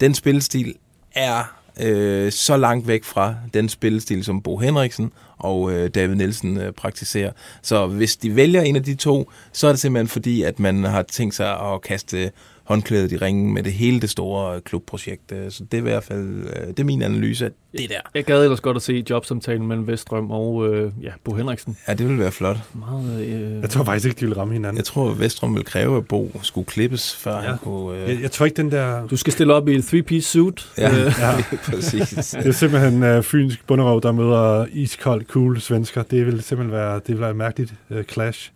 Den 0.00 0.14
spillestil 0.14 0.74
er 1.14 1.63
øh, 1.80 2.32
så 2.32 2.56
langt 2.56 2.88
væk 2.88 3.04
fra 3.04 3.34
den 3.54 3.68
spillestil, 3.68 4.24
som 4.24 4.42
Bo 4.42 4.58
Henriksen 4.58 5.12
og 5.38 5.72
øh, 5.72 5.90
David 5.94 6.14
Nielsen 6.14 6.58
øh, 6.58 6.72
praktiserer. 6.72 7.32
Så 7.62 7.86
hvis 7.86 8.16
de 8.16 8.36
vælger 8.36 8.62
en 8.62 8.76
af 8.76 8.82
de 8.82 8.94
to, 8.94 9.30
så 9.52 9.66
er 9.66 9.72
det 9.72 9.80
simpelthen 9.80 10.08
fordi, 10.08 10.42
at 10.42 10.60
man 10.60 10.84
har 10.84 11.02
tænkt 11.02 11.34
sig 11.34 11.60
at 11.60 11.82
kaste 11.82 12.30
håndklædet 12.64 13.12
i 13.12 13.16
ringen 13.16 13.54
med 13.54 13.62
det 13.62 13.72
hele 13.72 14.00
det 14.00 14.10
store 14.10 14.60
klubprojekt. 14.60 15.32
Øh, 15.32 15.50
Så 15.50 15.64
det 15.64 15.74
er 15.74 15.78
i 15.78 15.82
hvert 15.82 16.04
fald 16.04 16.46
øh, 16.46 16.66
det 16.66 16.80
er 16.80 16.84
min 16.84 17.02
analyse 17.02 17.44
af 17.44 17.50
det 17.72 17.90
der. 17.90 18.00
Jeg 18.14 18.24
gad 18.24 18.42
ellers 18.42 18.60
godt 18.60 18.76
at 18.76 18.82
se 18.82 19.04
jobsamtalen 19.10 19.66
mellem 19.66 19.86
Vestrøm 19.86 20.30
og 20.30 20.68
øh, 20.74 20.92
ja, 21.02 21.10
Bo 21.24 21.34
Henriksen. 21.34 21.76
Ja, 21.88 21.94
det 21.94 22.06
ville 22.06 22.20
være 22.20 22.32
flot. 22.32 22.56
Meget, 22.74 23.20
øh... 23.26 23.60
Jeg 23.62 23.70
tror 23.70 23.84
faktisk 23.84 24.06
ikke, 24.08 24.20
de 24.20 24.26
vil 24.26 24.34
ramme 24.34 24.52
hinanden. 24.52 24.76
Jeg 24.76 24.84
tror, 24.84 25.10
at 25.10 25.20
Vestrøm 25.20 25.54
vil 25.54 25.64
kræve, 25.64 25.96
at 25.96 26.06
Bo 26.08 26.40
skulle 26.42 26.66
klippes, 26.66 27.16
før 27.16 27.34
ja. 27.34 27.40
han 27.40 27.58
kunne... 27.58 27.98
Øh... 28.02 28.08
Jeg, 28.10 28.22
jeg 28.22 28.30
tror 28.30 28.46
ikke, 28.46 28.56
den 28.56 28.70
der... 28.70 29.06
Du 29.06 29.16
skal 29.16 29.32
stille 29.32 29.54
op 29.54 29.68
i 29.68 29.74
et 29.74 29.84
three-piece 29.94 30.20
suit. 30.20 30.72
Ja, 30.78 30.90
Øh, 31.06 31.12
ja. 31.18 31.34
præcis. 31.70 32.08
Det 32.08 32.46
er 32.46 32.52
simpelthen 32.52 33.02
uh, 33.16 33.22
fynsk 33.24 33.66
bunderøv, 33.66 34.00
der 34.02 34.12
møder 34.12 34.66
iskold, 34.72 35.24
cool 35.26 35.60
svensker. 35.60 36.02
Det 36.02 36.26
vil 36.26 36.42
simpelthen 36.42 36.72
være, 36.72 36.94
det 36.94 37.08
vil 37.08 37.20
være 37.20 37.30
et 37.30 37.36
mærkeligt 37.36 37.74
uh, 37.90 38.02
clash. 38.02 38.50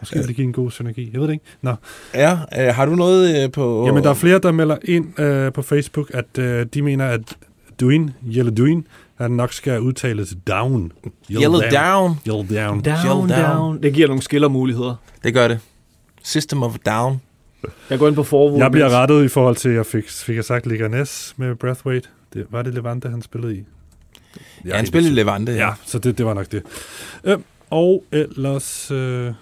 Måske 0.00 0.18
vil 0.18 0.28
det 0.28 0.36
give 0.36 0.44
en 0.44 0.52
god 0.52 0.70
synergi. 0.70 1.10
Jeg 1.12 1.20
ved 1.20 1.26
det 1.26 1.32
ikke. 1.32 1.44
Nå. 1.62 1.74
Ja, 2.14 2.38
øh, 2.58 2.74
har 2.74 2.86
du 2.86 2.94
noget 2.94 3.44
øh, 3.44 3.52
på... 3.52 3.86
Jamen, 3.86 4.04
der 4.04 4.10
er 4.10 4.14
flere, 4.14 4.38
der 4.38 4.52
melder 4.52 4.76
ind 4.84 5.20
øh, 5.20 5.52
på 5.52 5.62
Facebook, 5.62 6.10
at 6.14 6.38
øh, 6.38 6.66
de 6.74 6.82
mener, 6.82 7.06
at 7.06 7.36
Duin, 7.80 8.10
Yellow 8.26 8.54
Duin, 8.54 8.86
han 9.14 9.30
nok 9.30 9.52
skal 9.52 9.80
udtales 9.80 10.36
down. 10.46 10.92
Yellow 11.30 11.60
down. 11.60 12.16
Yellow 12.26 12.42
down. 12.42 12.82
down, 12.82 13.28
down. 13.28 13.28
down. 13.28 13.82
Det 13.82 13.94
giver 13.94 14.06
nogle 14.06 14.22
skillermuligheder. 14.22 14.94
Det 15.24 15.34
gør 15.34 15.48
det. 15.48 15.58
System 16.22 16.62
of 16.62 16.76
Down. 16.86 17.20
Jeg 17.90 17.98
går 17.98 18.08
ind 18.08 18.16
på 18.16 18.22
forvågen. 18.22 18.60
Jeg 18.60 18.70
bliver 18.70 18.90
rettet 18.90 19.24
i 19.24 19.28
forhold 19.28 19.56
til, 19.56 19.68
at 19.68 19.74
jeg 19.74 19.86
fik, 19.86 20.10
fik 20.10 20.36
jeg 20.36 20.44
sagt 20.44 20.66
Leganes 20.66 21.34
med 21.36 21.54
Breathwaite. 21.54 22.08
Det, 22.34 22.46
var 22.50 22.62
det 22.62 22.74
Levante, 22.74 23.08
han 23.08 23.22
spillede 23.22 23.56
i? 23.56 23.64
Ja, 24.64 24.76
han 24.76 24.86
spillede 24.86 25.12
i 25.12 25.16
Levante. 25.16 25.52
Ja, 25.52 25.70
så 25.84 25.98
det, 25.98 26.18
det 26.18 26.26
var 26.26 26.34
nok 26.34 26.52
det. 26.52 26.62
Øh, 27.24 27.38
og 27.70 28.04
ellers... 28.12 28.90
Øh, 28.90 29.32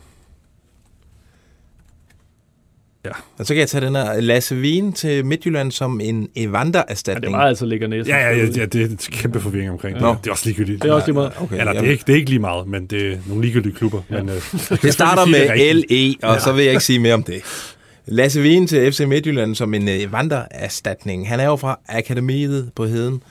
ja. 3.04 3.10
Og 3.38 3.46
så 3.46 3.54
kan 3.54 3.60
jeg 3.60 3.68
tage 3.68 3.86
den 3.86 3.94
her 3.96 4.20
Lasse 4.20 4.56
Wien 4.56 4.92
til 4.92 5.26
Midtjylland 5.26 5.72
som 5.72 6.00
en 6.00 6.28
Ja, 6.36 6.42
Evander-erstatning. 6.42 7.22
det 7.32 7.32
var 7.32 7.46
altså 7.46 7.66
ligger 7.66 7.88
næsten. 7.88 8.14
Ja, 8.14 8.20
ja, 8.20 8.36
ja, 8.36 8.46
ja, 8.56 8.64
det 8.66 8.82
er 8.92 9.08
kæmpe 9.12 9.40
forvirring 9.40 9.70
omkring 9.70 9.94
det. 9.94 10.02
Nå. 10.02 10.16
Det 10.22 10.26
er 10.26 10.30
også 10.30 10.46
ligegyldigt. 10.46 10.82
Det 10.82 10.90
er 10.90 10.94
også 10.94 11.06
lige 11.06 11.14
meget. 11.14 11.32
Okay, 11.40 11.58
Eller 11.58 11.72
det 11.72 11.86
er, 11.86 11.90
ikke, 11.90 12.04
det 12.06 12.12
er 12.12 12.16
ikke 12.16 12.30
lige 12.30 12.38
meget, 12.40 12.66
men 12.68 12.86
det 12.86 13.12
er 13.12 13.16
nogle 13.26 13.42
ligegyldige 13.42 13.74
klubber. 13.74 14.02
Ja. 14.10 14.16
Men, 14.22 14.28
øh, 14.28 14.78
Det 14.82 14.92
starter 15.00 15.26
med. 15.26 15.74
LE, 15.74 16.14
og 16.28 16.34
Ja. 16.34 16.40
så 16.40 16.52
vil 16.52 16.64
jeg 16.64 16.72
ikke 16.72 16.84
sige 16.84 16.98
mere 16.98 17.14
om 17.14 17.22
det. 17.22 17.42
Lasse 18.06 18.40
Wien 18.40 18.66
til 18.66 18.92
FC 18.92 19.00
Midtjylland 19.00 19.54
som 19.54 19.74
en 19.74 19.88
Evander-erstatning. 19.88 21.28
Han 21.28 21.40
er 21.40 21.44
jo 21.44 21.56
fra 21.56 21.78
Akademiet 21.88 22.70
på 22.76 22.86
Heden. 22.86 23.22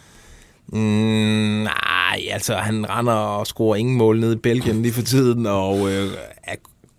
Mm, 0.74 0.80
nej, 0.80 2.22
altså 2.32 2.56
han 2.56 2.90
render 2.90 3.14
og 3.14 3.48
scorer 3.48 3.76
ingen 3.76 3.98
mål 3.98 4.20
nede 4.20 4.34
i 4.34 4.38
Belgien 4.38 4.82
lige 4.82 4.94
for 4.94 5.02
tiden, 5.02 5.46
og 5.46 5.92
øh, 5.92 6.08
er 6.44 6.56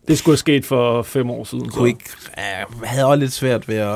Det 0.09 0.19
skulle 0.19 0.33
have 0.33 0.39
sket 0.39 0.65
for 0.65 1.03
fem 1.03 1.31
år 1.31 1.45
siden. 1.45 1.69
kunne 1.69 1.89
ikke, 1.89 2.11
øh, 2.39 2.83
havde 2.83 3.07
også 3.07 3.21
lidt 3.21 3.33
svært 3.33 3.69
ved 3.69 3.77
at 3.77 3.95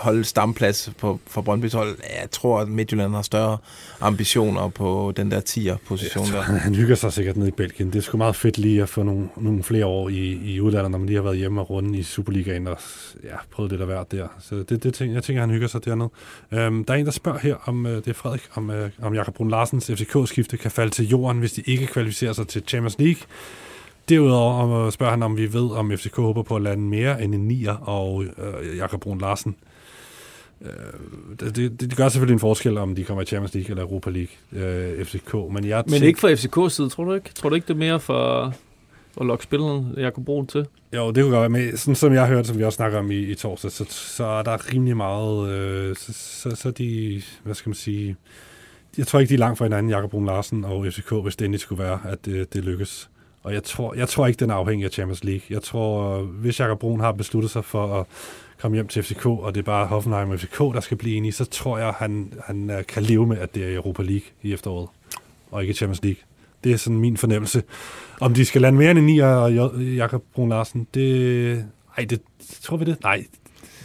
holde 0.00 0.24
stamplads 0.24 0.90
på, 0.98 1.20
for 1.26 1.42
Brøndby's 1.42 1.76
hold. 1.76 1.98
Jeg 2.20 2.30
tror, 2.30 2.60
at 2.60 2.68
Midtjylland 2.68 3.14
har 3.14 3.22
større 3.22 3.58
ambitioner 4.00 4.68
på 4.68 5.12
den 5.16 5.30
der 5.30 5.40
10'er-position 5.40 6.26
der. 6.26 6.42
Han, 6.42 6.74
hygger 6.74 6.94
sig 6.94 7.12
sikkert 7.12 7.36
ned 7.36 7.46
i 7.46 7.50
Belgien. 7.50 7.92
Det 7.92 7.98
er 7.98 8.02
sgu 8.02 8.18
meget 8.18 8.36
fedt 8.36 8.58
lige 8.58 8.82
at 8.82 8.88
få 8.88 9.02
nogle, 9.02 9.28
nogle 9.36 9.62
flere 9.62 9.86
år 9.86 10.08
i, 10.08 10.40
i 10.54 10.60
udlandet, 10.60 10.90
når 10.90 10.98
man 10.98 11.06
lige 11.06 11.16
har 11.16 11.22
været 11.22 11.36
hjemme 11.36 11.60
og 11.60 11.70
runde 11.70 11.98
i 11.98 12.02
Superligaen 12.02 12.66
og 12.66 12.78
ja, 13.24 13.36
prøvet 13.50 13.70
lidt 13.70 13.80
af 13.80 13.86
hvert 13.86 14.12
der. 14.12 14.28
Så 14.40 14.54
det, 14.54 14.82
det 14.82 14.94
tænker, 14.94 15.14
jeg 15.14 15.22
tænker, 15.22 15.40
han 15.40 15.50
hygger 15.50 15.68
sig 15.68 15.84
dernede. 15.84 16.10
Øhm, 16.52 16.84
der 16.84 16.94
er 16.94 16.98
en, 16.98 17.06
der 17.06 17.12
spørger 17.12 17.38
her, 17.38 17.56
om 17.64 17.86
øh, 17.86 17.96
det 17.96 18.08
er 18.08 18.14
Frederik, 18.14 18.42
om, 18.54 18.70
øh, 18.70 18.90
om 19.02 19.14
Jakob 19.14 19.34
Brun 19.34 19.50
Larsens 19.50 19.90
FCK-skifte 19.90 20.56
kan 20.56 20.70
falde 20.70 20.90
til 20.90 21.08
jorden, 21.08 21.38
hvis 21.38 21.52
de 21.52 21.62
ikke 21.66 21.86
kvalificerer 21.86 22.32
sig 22.32 22.48
til 22.48 22.62
Champions 22.66 22.98
League. 22.98 23.22
Derudover 24.10 24.86
øh, 24.86 24.92
spørger 24.92 25.10
han, 25.10 25.22
om 25.22 25.36
vi 25.36 25.52
ved, 25.52 25.70
om 25.70 25.92
FCK 25.96 26.16
håber 26.16 26.42
på 26.42 26.56
at 26.56 26.62
lande 26.62 26.82
mere 26.82 27.22
end 27.22 27.34
en 27.34 27.48
nier 27.48 27.74
og 27.74 28.24
øh, 28.24 28.76
Jakob 28.76 29.00
Brun 29.00 29.18
Larsen. 29.18 29.56
Øh, 30.62 30.70
det, 31.40 31.56
det, 31.56 31.80
det 31.80 31.96
gør 31.96 32.08
selvfølgelig 32.08 32.34
en 32.34 32.40
forskel, 32.40 32.78
om 32.78 32.94
de 32.94 33.04
kommer 33.04 33.22
i 33.22 33.26
Champions 33.26 33.54
League 33.54 33.70
eller 33.70 33.82
Europa 33.82 34.10
League, 34.10 34.32
øh, 34.52 35.04
FCK. 35.04 35.34
Men, 35.34 35.64
jeg 35.64 35.84
Men 35.86 36.02
ikke 36.02 36.20
fra 36.20 36.32
FCK's 36.32 36.68
side, 36.68 36.88
tror 36.88 37.04
du 37.04 37.12
ikke? 37.12 37.30
Tror 37.34 37.48
du 37.48 37.54
ikke, 37.54 37.66
det 37.66 37.74
er 37.74 37.78
mere 37.78 38.00
for 38.00 38.54
at 39.20 39.26
lokke 39.26 39.44
spilleren 39.44 39.94
Jakob 39.96 40.24
Brun 40.24 40.46
til? 40.46 40.66
Jo, 40.96 41.10
det 41.10 41.22
kunne 41.22 41.32
godt 41.36 41.40
være, 41.40 41.48
men 41.48 41.76
sådan 41.76 41.94
som 41.94 42.12
jeg 42.12 42.26
har 42.26 42.34
hørt, 42.34 42.46
som 42.46 42.58
vi 42.58 42.64
også 42.64 42.76
snakker 42.76 42.98
om 42.98 43.10
i, 43.10 43.18
i 43.18 43.34
torsdag, 43.34 43.70
så, 43.70 43.84
så 43.88 44.24
er 44.24 44.42
der 44.42 44.72
rimelig 44.74 44.96
meget, 44.96 45.50
øh, 45.50 45.96
så, 45.96 46.12
så, 46.12 46.56
så 46.56 46.70
de, 46.70 47.22
hvad 47.44 47.54
skal 47.54 47.70
man 47.70 47.74
sige, 47.74 48.16
jeg 48.98 49.06
tror 49.06 49.18
ikke, 49.20 49.28
de 49.28 49.34
er 49.34 49.38
langt 49.38 49.58
fra 49.58 49.64
hinanden, 49.64 49.90
Jakob 49.90 50.10
Brun 50.10 50.26
Larsen 50.26 50.64
og 50.64 50.86
FCK, 50.86 51.12
hvis 51.22 51.36
det 51.36 51.44
endelig 51.44 51.60
skulle 51.60 51.84
være, 51.84 51.98
at 52.04 52.24
det, 52.24 52.54
det 52.54 52.64
lykkes. 52.64 53.10
Og 53.42 53.54
jeg 53.54 53.64
tror, 53.64 53.94
jeg 53.94 54.08
tror 54.08 54.26
ikke, 54.26 54.40
den 54.40 54.50
er 54.50 54.54
afhængig 54.54 54.84
af 54.84 54.90
Champions 54.90 55.24
League. 55.24 55.42
Jeg 55.50 55.62
tror, 55.62 56.18
hvis 56.22 56.60
Jakob 56.60 56.78
Brun 56.78 57.00
har 57.00 57.12
besluttet 57.12 57.50
sig 57.50 57.64
for 57.64 58.00
at 58.00 58.06
komme 58.60 58.74
hjem 58.74 58.88
til 58.88 59.02
FCK, 59.02 59.26
og 59.26 59.54
det 59.54 59.60
er 59.60 59.64
bare 59.64 59.86
Hoffenheim 59.86 60.30
og 60.30 60.40
FCK, 60.40 60.58
der 60.58 60.80
skal 60.80 60.96
blive 60.96 61.16
enige, 61.16 61.32
så 61.32 61.44
tror 61.44 61.78
jeg, 61.78 61.92
han, 61.98 62.32
han 62.44 62.70
øh, 62.70 62.84
kan 62.86 63.02
leve 63.02 63.26
med, 63.26 63.38
at 63.38 63.54
det 63.54 63.64
er 63.64 63.74
Europa 63.76 64.02
League 64.02 64.26
i 64.42 64.52
efteråret, 64.52 64.88
og 65.50 65.62
ikke 65.62 65.74
Champions 65.74 66.02
League. 66.02 66.22
Det 66.64 66.72
er 66.72 66.76
sådan 66.76 66.98
min 66.98 67.16
fornemmelse. 67.16 67.62
Om 68.20 68.34
de 68.34 68.44
skal 68.44 68.60
lande 68.60 68.78
mere 68.78 68.90
end 68.90 68.98
en 68.98 69.04
9 69.04 69.18
og 69.18 69.52
Jakob 69.82 70.22
Brun 70.34 70.48
Larsen, 70.48 70.86
det... 70.94 71.64
Ej, 71.96 72.04
det 72.04 72.20
tror 72.62 72.76
vi 72.76 72.84
det? 72.84 72.96
Nej, 73.02 73.24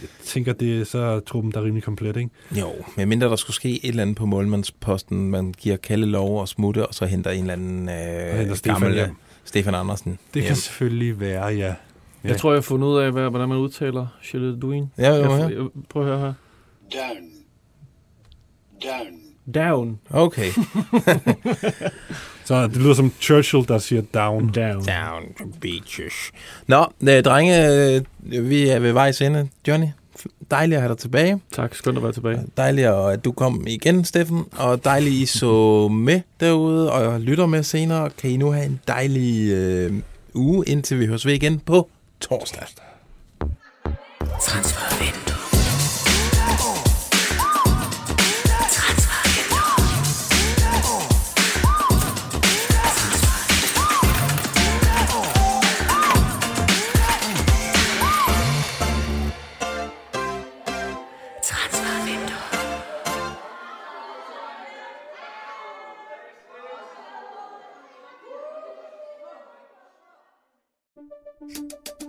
jeg 0.01 0.09
tænker, 0.23 0.53
det 0.53 0.81
er 0.81 0.85
så 0.85 1.19
truppen, 1.19 1.51
der 1.51 1.59
er 1.59 1.63
rimelig 1.63 1.83
komplet, 1.83 2.17
ikke? 2.17 2.29
Jo, 2.51 2.71
medmindre 2.97 3.27
der 3.27 3.35
skulle 3.35 3.55
ske 3.55 3.85
et 3.85 3.89
eller 3.89 4.01
andet 4.01 4.15
på 4.15 4.25
målmandsposten, 4.25 5.29
man 5.29 5.53
giver 5.57 5.77
Kalle 5.77 6.05
lov 6.05 6.41
og 6.41 6.47
smutte, 6.47 6.87
og 6.87 6.93
så 6.93 7.05
henter 7.05 7.31
en 7.31 7.39
eller 7.39 7.53
anden 7.53 7.89
øh, 7.89 8.37
henter 8.37 8.55
Stefan 8.55 8.81
gammel 8.81 8.93
hjem. 8.93 9.15
Stefan 9.45 9.75
Andersen. 9.75 10.11
Det 10.11 10.41
hjem. 10.41 10.45
kan 10.45 10.55
selvfølgelig 10.55 11.19
være, 11.19 11.45
ja. 11.45 11.75
Ja. 12.23 12.29
Jeg 12.29 12.39
tror, 12.39 12.51
jeg 12.51 12.57
har 12.57 12.61
fundet 12.61 12.87
ud 12.87 12.99
af, 12.99 13.11
hvad, 13.11 13.29
hvordan 13.29 13.49
man 13.49 13.57
udtaler 13.57 14.07
Charlotte 14.23 14.59
Duin. 14.59 14.91
Ja, 14.97 15.27
må 15.27 15.35
jeg, 15.35 15.51
jeg? 15.51 15.65
prøv 15.89 16.01
at 16.01 16.07
høre 16.07 16.19
her. 16.19 16.33
Down. 16.93 17.31
Down. 18.83 19.21
Down. 19.53 19.99
Okay. 20.09 20.49
Så 22.45 22.67
det 22.67 22.77
lyder 22.77 22.93
som 22.93 23.11
Churchill, 23.21 23.67
der 23.67 23.77
siger 23.77 24.01
down. 24.13 24.51
Down. 24.51 24.85
Down 24.85 25.53
beaches. 25.61 26.13
Nå, 26.67 26.85
øh, 27.09 27.23
drenge, 27.23 27.69
øh, 27.95 28.01
vi 28.49 28.67
er 28.67 28.79
ved 28.79 28.91
vejs 28.91 29.21
ende. 29.21 29.49
Johnny, 29.67 29.87
dejligt 30.51 30.75
at 30.75 30.81
have 30.81 30.89
dig 30.89 30.97
tilbage. 30.97 31.41
Tak, 31.51 31.75
skønt 31.75 31.97
at 31.97 32.03
være 32.03 32.11
tilbage. 32.11 32.39
Dejligt, 32.57 32.87
at 32.87 33.25
du 33.25 33.31
kom 33.31 33.63
igen, 33.67 34.05
Steffen. 34.05 34.45
Og 34.57 34.85
dejligt, 34.85 35.15
I 35.15 35.25
så 35.25 35.87
med 35.87 36.21
derude 36.39 36.91
og 36.91 37.21
lytter 37.21 37.45
med 37.45 37.63
senere. 37.63 38.09
Kan 38.09 38.29
I 38.29 38.37
nu 38.37 38.51
have 38.51 38.65
en 38.65 38.79
dejlig 38.87 39.51
øh, 39.51 39.93
uge, 40.33 40.65
indtil 40.67 40.99
vi 40.99 41.05
høres 41.05 41.25
ved 41.25 41.33
igen 41.33 41.59
på 41.59 41.89
torsdag. 42.19 42.67
Transfervindue. 44.41 45.24